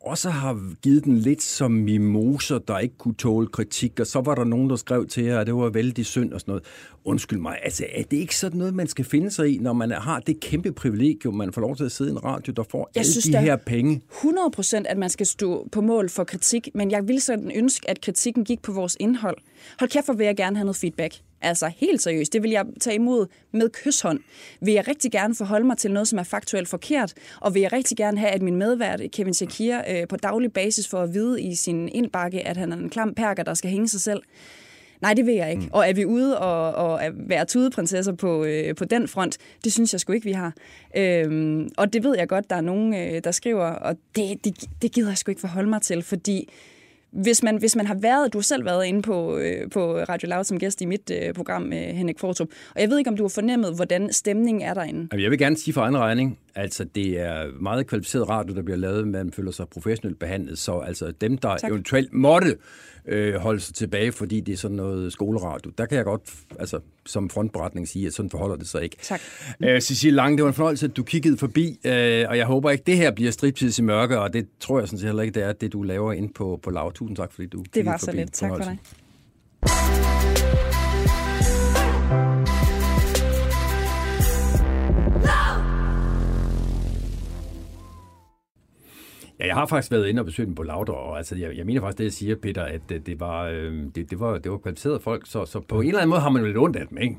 også 0.00 0.30
har 0.30 0.60
givet 0.82 1.04
den 1.04 1.18
lidt 1.18 1.42
som 1.42 1.70
mimoser, 1.70 2.58
der 2.58 2.78
ikke 2.78 2.98
kunne 2.98 3.14
tåle 3.14 3.46
kritik, 3.46 4.00
og 4.00 4.06
så 4.06 4.20
var 4.20 4.34
der 4.34 4.44
nogen, 4.44 4.70
der 4.70 4.76
skrev 4.76 5.06
til 5.06 5.24
jer, 5.24 5.40
at 5.40 5.46
det 5.46 5.54
var 5.54 5.68
vældig 5.68 6.06
synd 6.06 6.32
og 6.32 6.40
sådan 6.40 6.52
noget. 6.52 6.64
Undskyld 7.04 7.38
mig, 7.38 7.58
altså 7.62 7.84
er 7.94 8.02
det 8.02 8.16
ikke 8.16 8.36
sådan 8.36 8.58
noget, 8.58 8.74
man 8.74 8.86
skal 8.86 9.04
finde 9.04 9.30
sig 9.30 9.54
i, 9.54 9.58
når 9.58 9.72
man 9.72 9.90
har 9.90 10.20
det 10.20 10.40
kæmpe 10.40 10.72
privilegium, 10.72 11.34
man 11.34 11.52
får 11.52 11.60
lov 11.60 11.76
til 11.76 11.84
at 11.84 11.92
sidde 11.92 12.10
i 12.10 12.12
en 12.12 12.24
radio, 12.24 12.52
der 12.52 12.62
får 12.70 12.90
jeg 12.94 13.00
alle 13.00 13.12
synes, 13.12 13.24
de 13.24 13.38
her 13.38 13.56
penge? 13.56 14.00
100 14.10 14.50
procent, 14.50 14.86
at 14.86 14.98
man 14.98 15.10
skal 15.10 15.26
stå 15.26 15.68
på 15.72 15.80
mål 15.80 16.08
for 16.08 16.24
kritik, 16.24 16.68
men 16.74 16.90
jeg 16.90 17.08
vil 17.08 17.20
sådan 17.20 17.52
ønske, 17.54 17.90
at 17.90 18.00
kritikken 18.00 18.44
gik 18.44 18.62
på 18.62 18.72
vores 18.72 18.96
indhold. 19.00 19.36
Hold 19.78 19.90
kæft, 19.90 20.06
for 20.06 20.12
vil 20.12 20.26
jeg 20.26 20.36
gerne 20.36 20.56
have 20.56 20.64
noget 20.64 20.76
feedback. 20.76 21.14
Altså 21.40 21.70
helt 21.76 22.02
seriøst, 22.02 22.32
det 22.32 22.42
vil 22.42 22.50
jeg 22.50 22.64
tage 22.80 22.94
imod 22.94 23.26
med 23.52 23.70
kysshånd. 23.70 24.20
Vil 24.60 24.74
jeg 24.74 24.88
rigtig 24.88 25.12
gerne 25.12 25.34
forholde 25.34 25.66
mig 25.66 25.78
til 25.78 25.90
noget, 25.90 26.08
som 26.08 26.18
er 26.18 26.22
faktuelt 26.22 26.68
forkert, 26.68 27.14
og 27.40 27.54
vil 27.54 27.62
jeg 27.62 27.72
rigtig 27.72 27.96
gerne 27.96 28.18
have, 28.18 28.30
at 28.30 28.42
min 28.42 28.56
medvært 28.56 29.00
Kevin 29.12 29.34
Shakir 29.34 29.80
øh, 29.90 30.08
på 30.08 30.16
daglig 30.16 30.52
basis 30.52 30.88
får 30.88 31.02
at 31.02 31.14
vide 31.14 31.42
i 31.42 31.54
sin 31.54 31.88
indbakke, 31.88 32.48
at 32.48 32.56
han 32.56 32.72
er 32.72 32.76
en 32.76 32.90
klam 32.90 33.14
perker, 33.14 33.42
der 33.42 33.54
skal 33.54 33.70
hænge 33.70 33.88
sig 33.88 34.00
selv. 34.00 34.22
Nej, 35.00 35.14
det 35.14 35.26
vil 35.26 35.34
jeg 35.34 35.50
ikke. 35.50 35.62
Mm. 35.62 35.70
Og 35.72 35.88
er 35.88 35.92
vi 35.92 36.04
ude 36.04 36.38
og, 36.38 36.74
og 36.74 37.00
være 37.14 37.44
tudeprinsesser 37.44 38.12
på, 38.12 38.44
øh, 38.44 38.74
på 38.74 38.84
den 38.84 39.08
front? 39.08 39.38
Det 39.64 39.72
synes 39.72 39.92
jeg 39.92 40.00
sgu 40.00 40.12
ikke, 40.12 40.24
vi 40.24 40.32
har. 40.32 40.54
Øhm, 40.96 41.68
og 41.76 41.92
det 41.92 42.04
ved 42.04 42.16
jeg 42.18 42.28
godt, 42.28 42.50
der 42.50 42.56
er 42.56 42.60
nogen, 42.60 42.94
øh, 42.94 43.20
der 43.24 43.30
skriver, 43.30 43.64
og 43.64 43.96
det, 44.16 44.44
det, 44.44 44.64
det 44.82 44.92
gider 44.92 45.08
jeg 45.08 45.18
sgu 45.18 45.30
ikke 45.30 45.40
forholde 45.40 45.68
mig 45.68 45.82
til, 45.82 46.02
fordi 46.02 46.48
hvis 47.22 47.42
man, 47.42 47.56
hvis 47.56 47.76
man 47.76 47.86
har 47.86 47.94
været, 47.94 48.32
du 48.32 48.38
har 48.38 48.42
selv 48.42 48.64
været 48.64 48.86
inde 48.86 49.02
på, 49.02 49.38
øh, 49.38 49.70
på 49.70 49.98
Radio 49.98 50.28
Loud 50.28 50.44
som 50.44 50.58
gæst 50.58 50.80
i 50.80 50.84
mit 50.84 51.10
øh, 51.22 51.34
program 51.34 51.62
med 51.62 51.94
Henrik 51.94 52.18
Fortrup, 52.18 52.48
og 52.74 52.80
jeg 52.80 52.90
ved 52.90 52.98
ikke, 52.98 53.10
om 53.10 53.16
du 53.16 53.22
har 53.24 53.28
fornemmet, 53.28 53.74
hvordan 53.74 54.12
stemningen 54.12 54.62
er 54.62 54.74
derinde. 54.74 55.22
Jeg 55.22 55.30
vil 55.30 55.38
gerne 55.38 55.56
sige 55.56 55.74
for 55.74 55.80
egen 55.80 55.98
regning, 55.98 56.38
altså 56.54 56.84
det 56.84 57.20
er 57.20 57.46
meget 57.60 57.86
kvalificeret 57.86 58.28
radio, 58.28 58.54
der 58.54 58.62
bliver 58.62 58.76
lavet, 58.76 59.08
man 59.08 59.32
føler 59.32 59.50
sig 59.50 59.68
professionelt 59.68 60.18
behandlet, 60.18 60.58
så 60.58 60.78
altså 60.78 61.12
dem, 61.20 61.38
der 61.38 61.56
tak. 61.56 61.70
eventuelt 61.70 62.12
måtte 62.12 62.56
øh, 63.08 63.34
holde 63.34 63.60
sig 63.60 63.74
tilbage, 63.74 64.12
fordi 64.12 64.40
det 64.40 64.52
er 64.52 64.56
sådan 64.56 64.76
noget 64.76 65.12
skoleradio. 65.12 65.70
Der 65.78 65.86
kan 65.86 65.96
jeg 65.96 66.04
godt 66.04 66.22
altså, 66.58 66.80
som 67.06 67.30
frontberetning 67.30 67.88
sige, 67.88 68.06
at 68.06 68.14
sådan 68.14 68.30
forholder 68.30 68.56
det 68.56 68.68
sig 68.68 68.82
ikke. 68.82 68.96
Tak. 69.02 69.20
Øh, 69.64 69.80
Cecilie 69.80 70.16
Lange, 70.16 70.36
det 70.36 70.42
var 70.42 70.48
en 70.48 70.54
fornøjelse, 70.54 70.86
at 70.86 70.96
du 70.96 71.02
kiggede 71.02 71.36
forbi, 71.36 71.78
øh, 71.84 72.26
og 72.28 72.38
jeg 72.38 72.46
håber 72.46 72.70
ikke, 72.70 72.84
det 72.86 72.96
her 72.96 73.10
bliver 73.10 73.30
striptids 73.30 73.78
i 73.78 73.82
mørke, 73.82 74.20
og 74.20 74.32
det 74.32 74.46
tror 74.60 74.78
jeg 74.78 74.88
sådan 74.88 74.98
set 74.98 75.08
heller 75.08 75.22
ikke, 75.22 75.34
det 75.34 75.42
er 75.42 75.52
det, 75.52 75.72
du 75.72 75.82
laver 75.82 76.12
ind 76.12 76.34
på, 76.34 76.60
på 76.62 76.70
lav. 76.70 76.92
Tusind 76.92 77.16
tak, 77.16 77.32
fordi 77.32 77.46
du 77.46 77.64
Det 77.74 77.86
var 77.86 77.96
så 77.96 78.12
lidt. 78.12 78.32
Tak 78.32 78.50
for 78.50 78.58
dig. 78.58 78.78
Ja, 89.40 89.46
jeg 89.46 89.54
har 89.54 89.66
faktisk 89.66 89.92
været 89.92 90.06
inde 90.06 90.20
og 90.20 90.26
besøgt 90.26 90.46
dem 90.46 90.54
på 90.54 90.62
Lauter, 90.62 90.92
og 90.92 91.18
altså, 91.18 91.36
jeg, 91.36 91.56
jeg 91.56 91.66
mener 91.66 91.80
faktisk 91.80 91.98
det, 91.98 92.04
jeg 92.04 92.12
siger, 92.12 92.36
Peter, 92.42 92.62
at 92.62 92.80
det, 92.88 93.06
det, 93.06 93.20
var, 93.20 93.44
øh, 93.44 93.84
det, 93.94 94.10
det, 94.10 94.20
var, 94.20 94.38
det 94.38 94.52
var 94.52 94.58
kvalificerede 94.58 95.00
folk, 95.00 95.26
så, 95.26 95.44
så 95.46 95.60
på 95.60 95.80
en 95.80 95.86
eller 95.86 95.98
anden 96.00 96.10
måde 96.10 96.20
har 96.20 96.30
man 96.30 96.42
jo 96.42 96.46
lidt 96.46 96.58
ondt 96.58 96.76
af 96.76 96.86
dem, 96.88 96.98
ikke? 96.98 97.18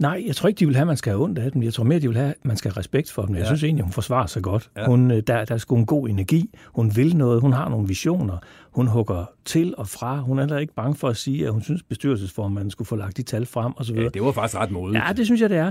Nej, 0.00 0.22
jeg 0.26 0.36
tror 0.36 0.48
ikke, 0.48 0.58
de 0.58 0.66
vil 0.66 0.74
have, 0.74 0.82
at 0.82 0.86
man 0.86 0.96
skal 0.96 1.12
have 1.12 1.24
ondt 1.24 1.38
af 1.38 1.52
dem. 1.52 1.62
Jeg 1.62 1.74
tror 1.74 1.84
mere, 1.84 1.98
de 1.98 2.08
vil 2.08 2.16
have, 2.16 2.30
at 2.30 2.44
man 2.44 2.56
skal 2.56 2.70
have 2.70 2.78
respekt 2.78 3.12
for 3.12 3.22
dem. 3.22 3.34
Jeg 3.34 3.40
ja. 3.40 3.46
synes 3.46 3.64
egentlig, 3.64 3.84
hun 3.84 3.92
forsvarer 3.92 4.26
sig 4.26 4.42
godt. 4.42 4.70
Ja. 4.76 4.86
Hun, 4.86 5.10
øh, 5.10 5.22
der, 5.26 5.44
der 5.44 5.54
er 5.54 5.58
sgu 5.58 5.76
en 5.76 5.86
god 5.86 6.08
energi. 6.08 6.50
Hun 6.66 6.96
vil 6.96 7.16
noget. 7.16 7.40
Hun 7.40 7.52
har 7.52 7.68
nogle 7.68 7.88
visioner. 7.88 8.38
Hun 8.70 8.86
hugger 8.86 9.24
til 9.44 9.74
og 9.78 9.88
fra. 9.88 10.20
Hun 10.20 10.38
er 10.38 10.42
heller 10.42 10.58
ikke 10.58 10.74
bange 10.74 10.94
for 10.94 11.08
at 11.08 11.16
sige, 11.16 11.46
at 11.46 11.52
hun 11.52 11.62
synes, 11.62 11.82
bestyrelsesformanden 11.82 12.70
skulle 12.70 12.88
få 12.88 12.96
lagt 12.96 13.16
de 13.16 13.22
tal 13.22 13.46
frem 13.46 13.72
osv. 13.76 13.96
Ja, 13.96 14.08
det 14.08 14.22
var 14.22 14.32
faktisk 14.32 14.56
ret 14.60 14.70
modigt. 14.70 15.04
Ja, 15.04 15.12
det 15.12 15.26
synes 15.26 15.40
jeg, 15.40 15.50
det 15.50 15.58
er. 15.58 15.70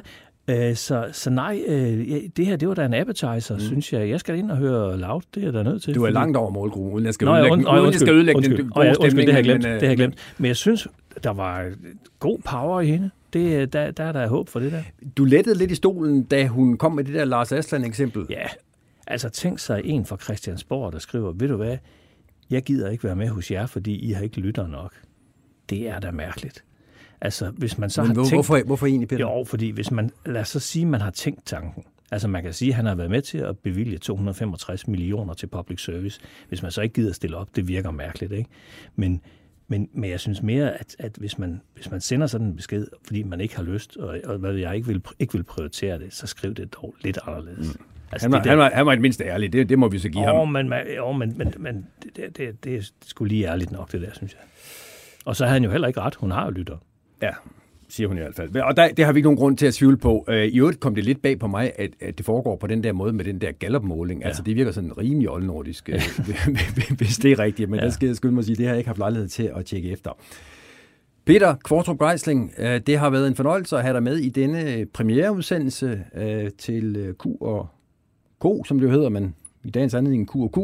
Øh, 0.50 0.76
så, 0.76 1.10
så 1.12 1.30
nej, 1.30 1.64
øh, 1.68 2.08
det 2.38 2.46
her, 2.46 2.56
det 2.56 2.68
var 2.68 2.74
da 2.74 2.86
en 2.86 2.94
appetizer, 2.94 3.54
mm. 3.54 3.60
synes 3.60 3.94
jeg. 3.94 4.10
Jeg 4.10 4.20
skal 4.20 4.38
ind 4.38 4.52
og 4.52 4.58
høre 4.58 4.98
loud, 4.98 5.22
det 5.36 5.44
er 5.44 5.52
der 5.52 5.64
nødt 5.64 5.84
til. 5.84 5.96
Du 5.96 6.04
er 6.04 6.10
langt 6.10 6.38
over 6.38 6.50
målgruppen, 6.50 6.94
uden 6.94 7.06
jeg 7.06 7.14
skal 7.14 7.26
Nå, 7.26 7.34
ødelægge, 7.34 7.54
und, 7.54 7.80
uden 7.80 7.92
jeg 7.92 8.00
skal 8.00 8.14
ødelægge 8.14 8.38
undskyld, 8.38 8.58
den 8.58 8.70
gode 8.70 8.88
undskyld, 8.88 9.10
stemning. 9.10 9.28
Det 9.28 9.36
har 9.36 9.42
glemt, 9.42 9.64
men, 9.64 9.72
det 9.72 9.82
har 9.82 9.88
jeg 9.88 9.98
glemt. 9.98 10.16
Men 10.38 10.48
jeg 10.48 10.56
synes, 10.56 10.88
der 11.24 11.30
var 11.30 11.72
god 12.20 12.40
power 12.46 12.82
i 12.82 12.88
hende. 12.88 13.10
Det, 13.34 13.74
der, 13.74 13.92
der 13.92 14.04
er 14.04 14.12
der 14.12 14.28
håb 14.28 14.50
for 14.50 14.60
det 14.60 14.72
der. 14.72 14.82
Du 15.18 15.26
lettede 15.26 15.58
lidt 15.58 15.72
i 15.72 15.76
stolen, 15.76 16.24
da 16.24 16.48
hun 16.48 16.78
kom 16.78 16.92
med 16.92 17.04
det 17.04 17.14
der 17.14 17.26
Lars 17.26 17.52
Aslan-eksempel. 17.52 18.26
Ja, 18.30 18.46
altså 19.08 19.30
tænk 19.30 19.60
sig 19.60 19.82
en 19.84 20.06
fra 20.06 20.18
Christiansborg, 20.18 20.94
der 20.94 21.00
skriver, 21.00 21.32
ved 21.32 21.48
du 21.48 21.56
hvad, 21.56 21.78
jeg 22.50 22.64
gider 22.64 22.90
ikke 22.90 23.04
være 23.04 23.16
med 23.16 23.28
hos 23.28 23.52
jer, 23.52 23.66
fordi 23.66 23.96
I 23.96 24.12
har 24.12 24.24
ikke 24.24 24.40
lytter 24.40 24.68
nok. 24.68 24.94
Det 25.70 25.90
er 25.90 26.00
da 26.00 26.12
mærkeligt. 26.12 26.64
Altså, 27.22 27.50
hvis 27.50 27.78
man 27.78 27.90
så 27.90 28.02
Men 28.02 28.08
har 28.08 28.14
hvor, 28.14 28.24
tænkt... 28.24 28.36
Hvorfor, 28.36 28.66
hvorfor 28.66 28.86
egentlig, 28.86 29.08
Peter? 29.08 29.22
Jo, 29.22 29.44
fordi 29.48 29.70
hvis 29.70 29.92
man, 29.92 30.12
lad 30.26 30.42
os 30.42 30.50
så 30.50 30.60
sige, 30.60 30.86
man 30.86 31.02
har 31.02 31.12
tænkt 31.12 31.46
tanken. 31.46 31.84
Altså 32.12 32.28
man 32.28 32.44
kan 32.44 32.54
sige, 32.54 32.70
at 32.70 32.76
han 32.76 32.86
har 32.86 32.96
været 32.96 33.12
med 33.12 33.22
til 33.22 33.38
at 33.38 33.58
bevilge 33.58 33.98
265 33.98 34.88
millioner 34.88 35.34
til 35.34 35.48
public 35.48 35.84
service. 35.84 36.20
Hvis 36.50 36.62
man 36.62 36.72
så 36.72 36.82
ikke 36.82 36.94
gider 36.94 37.14
stille 37.14 37.38
op, 37.38 37.56
det 37.56 37.68
virker 37.68 37.92
mærkeligt, 37.92 38.32
ikke? 38.32 38.50
Men, 38.96 39.22
men, 39.68 39.90
men 39.94 40.10
jeg 40.10 40.20
synes 40.20 40.42
mere, 40.42 40.80
at, 40.80 40.96
at 41.00 41.12
hvis, 41.18 41.40
man, 41.40 41.62
hvis 41.76 41.92
man 41.92 42.02
sender 42.02 42.28
sådan 42.28 42.48
en 42.48 42.56
besked, 42.56 42.88
fordi 43.06 43.24
man 43.24 43.42
ikke 43.42 43.56
har 43.56 43.64
lyst, 43.64 43.98
og, 43.98 44.20
og 44.26 44.38
hvad 44.38 44.54
jeg 44.54 44.76
ikke 44.76 44.88
vil, 44.88 45.02
ikke 45.20 45.34
vil 45.34 45.44
prioritere 45.44 46.00
det, 46.00 46.14
så 46.14 46.28
skriv 46.28 46.54
det 46.54 46.74
dog 46.82 46.96
lidt 47.02 47.20
anderledes. 47.28 47.74
Mm. 47.74 47.86
Altså, 48.12 48.26
han, 48.28 48.32
var, 48.32 48.42
det 48.42 48.50
han, 48.50 48.58
var, 48.58 48.72
han 48.74 48.86
var 48.86 48.94
et 48.94 49.02
mindst 49.02 49.22
ærlig, 49.22 49.54
det, 49.54 49.70
det 49.70 49.80
må 49.80 49.88
vi 49.88 50.00
så 50.00 50.10
give 50.10 50.32
åh, 50.32 50.38
ham. 50.38 50.48
Men, 50.48 50.74
åh, 51.02 51.16
men, 51.16 51.38
men, 51.38 51.54
men 51.58 51.88
det, 52.16 52.38
det, 52.38 52.64
det 52.64 52.76
er 52.76 52.82
sgu 53.06 53.26
lige 53.26 53.48
ærligt 53.48 53.72
nok, 53.72 53.92
det 53.92 54.02
der, 54.02 54.14
synes 54.14 54.34
jeg. 54.34 54.42
Og 55.26 55.36
så 55.36 55.46
har 55.46 55.54
han 55.54 55.64
jo 55.64 55.72
heller 55.72 55.88
ikke 55.88 56.02
ret. 56.02 56.16
Hun 56.16 56.32
har 56.32 56.46
jo 56.46 56.52
lytter. 56.52 56.78
Ja, 57.22 57.32
siger 57.90 58.08
hun 58.08 58.18
i 58.18 58.20
hvert 58.20 58.36
fald. 58.36 58.56
Og 58.56 58.78
der, 58.78 58.88
det 58.88 59.06
har 59.06 59.14
vi 59.14 59.18
ikke 59.18 59.26
nogen 59.26 59.38
grund 59.38 59.58
til 59.58 59.66
at 59.66 59.74
tvivle 59.74 59.98
på. 59.98 60.26
Øh, 60.28 60.46
I 60.46 60.60
øvrigt 60.60 60.80
kom 60.80 60.96
det 60.96 61.04
lidt 61.04 61.22
bag 61.22 61.40
på 61.40 61.48
mig, 61.48 61.72
at, 61.76 61.90
at 62.02 62.18
det 62.18 62.26
foregår 62.26 62.56
på 62.56 62.68
den 62.68 62.84
der 62.84 62.94
måde 62.94 63.14
med 63.14 63.26
den 63.26 63.42
der 63.42 63.52
Gallup-måling. 63.52 64.22
Ja. 64.22 64.28
Altså, 64.28 64.44
det 64.44 64.56
virker 64.56 64.72
sådan 64.72 64.98
rimelig 64.98 65.30
oldnordisk, 65.30 65.90
ja. 65.90 66.02
hvis 66.98 67.18
det 67.18 67.32
er 67.32 67.40
rigtigt. 67.40 67.70
Men 67.70 67.80
ja. 67.80 67.86
der 67.86 67.92
skal 67.92 68.08
jeg 68.08 68.16
skynde 68.16 68.34
mig 68.34 68.42
at 68.42 68.46
sige, 68.46 68.56
det 68.56 68.66
har 68.66 68.72
jeg 68.72 68.78
ikke 68.78 68.90
haft 68.90 69.00
lejlighed 69.00 69.28
til 69.28 69.52
at 69.56 69.66
tjekke 69.66 69.92
efter. 69.92 70.12
Peter 71.26 71.56
Kvartrup 71.64 71.98
Greisling, 71.98 72.54
øh, 72.58 72.82
det 72.88 72.98
har 72.98 73.10
været 73.10 73.28
en 73.28 73.36
fornøjelse 73.36 73.78
at 73.78 73.82
have 73.84 73.94
dig 73.94 74.04
med 74.04 74.18
i 74.18 74.30
denne 74.30 74.86
premiereudsendelse 74.94 76.04
øh, 76.16 76.50
til 76.58 77.16
Q 77.20 77.26
og 77.42 77.68
K, 78.42 78.46
som 78.68 78.80
det 78.80 78.88
jo 78.88 78.92
hedder, 78.92 79.10
men 79.10 79.36
i 79.64 79.70
dagens 79.70 79.94
anledning 79.94 80.30
Q&Q. 80.30 80.58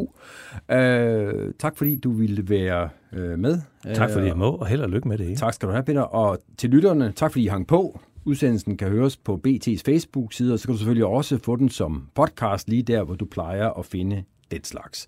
Øh, 0.74 1.52
tak 1.58 1.76
fordi 1.76 1.96
du 1.96 2.10
ville 2.10 2.48
være 2.48 2.88
øh, 3.12 3.38
med. 3.38 3.58
Tak 3.94 4.10
fordi 4.10 4.26
jeg 4.26 4.36
må, 4.36 4.50
og 4.50 4.66
held 4.66 4.80
og 4.80 4.90
lykke 4.90 5.08
med 5.08 5.18
det. 5.18 5.24
Ikke? 5.24 5.38
Tak 5.38 5.54
skal 5.54 5.68
du 5.68 5.72
have, 5.72 5.84
Peter. 5.84 6.02
Og 6.02 6.38
til 6.58 6.70
lytterne, 6.70 7.12
tak 7.16 7.32
fordi 7.32 7.44
I 7.44 7.48
hang 7.48 7.66
på. 7.66 8.00
Udsendelsen 8.24 8.76
kan 8.76 8.88
høres 8.88 9.16
på 9.16 9.40
BT's 9.46 9.82
Facebook-side, 9.86 10.52
og 10.52 10.58
så 10.58 10.66
kan 10.66 10.72
du 10.72 10.78
selvfølgelig 10.78 11.06
også 11.06 11.38
få 11.38 11.56
den 11.56 11.68
som 11.68 12.08
podcast 12.14 12.68
lige 12.68 12.82
der, 12.82 13.04
hvor 13.04 13.14
du 13.14 13.24
plejer 13.24 13.70
at 13.70 13.86
finde 13.86 14.22
det 14.50 14.66
slags. 14.66 15.06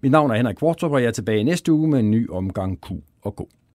Mit 0.00 0.12
navn 0.12 0.30
er 0.30 0.34
Henrik 0.34 0.56
Kvartrup, 0.56 0.92
og 0.92 1.02
jeg 1.02 1.08
er 1.08 1.12
tilbage 1.12 1.44
næste 1.44 1.72
uge 1.72 1.88
med 1.88 1.98
en 1.98 2.10
ny 2.10 2.30
omgang 2.30 2.80
Q 2.80 2.90
og 3.22 3.36
K. 3.36 3.40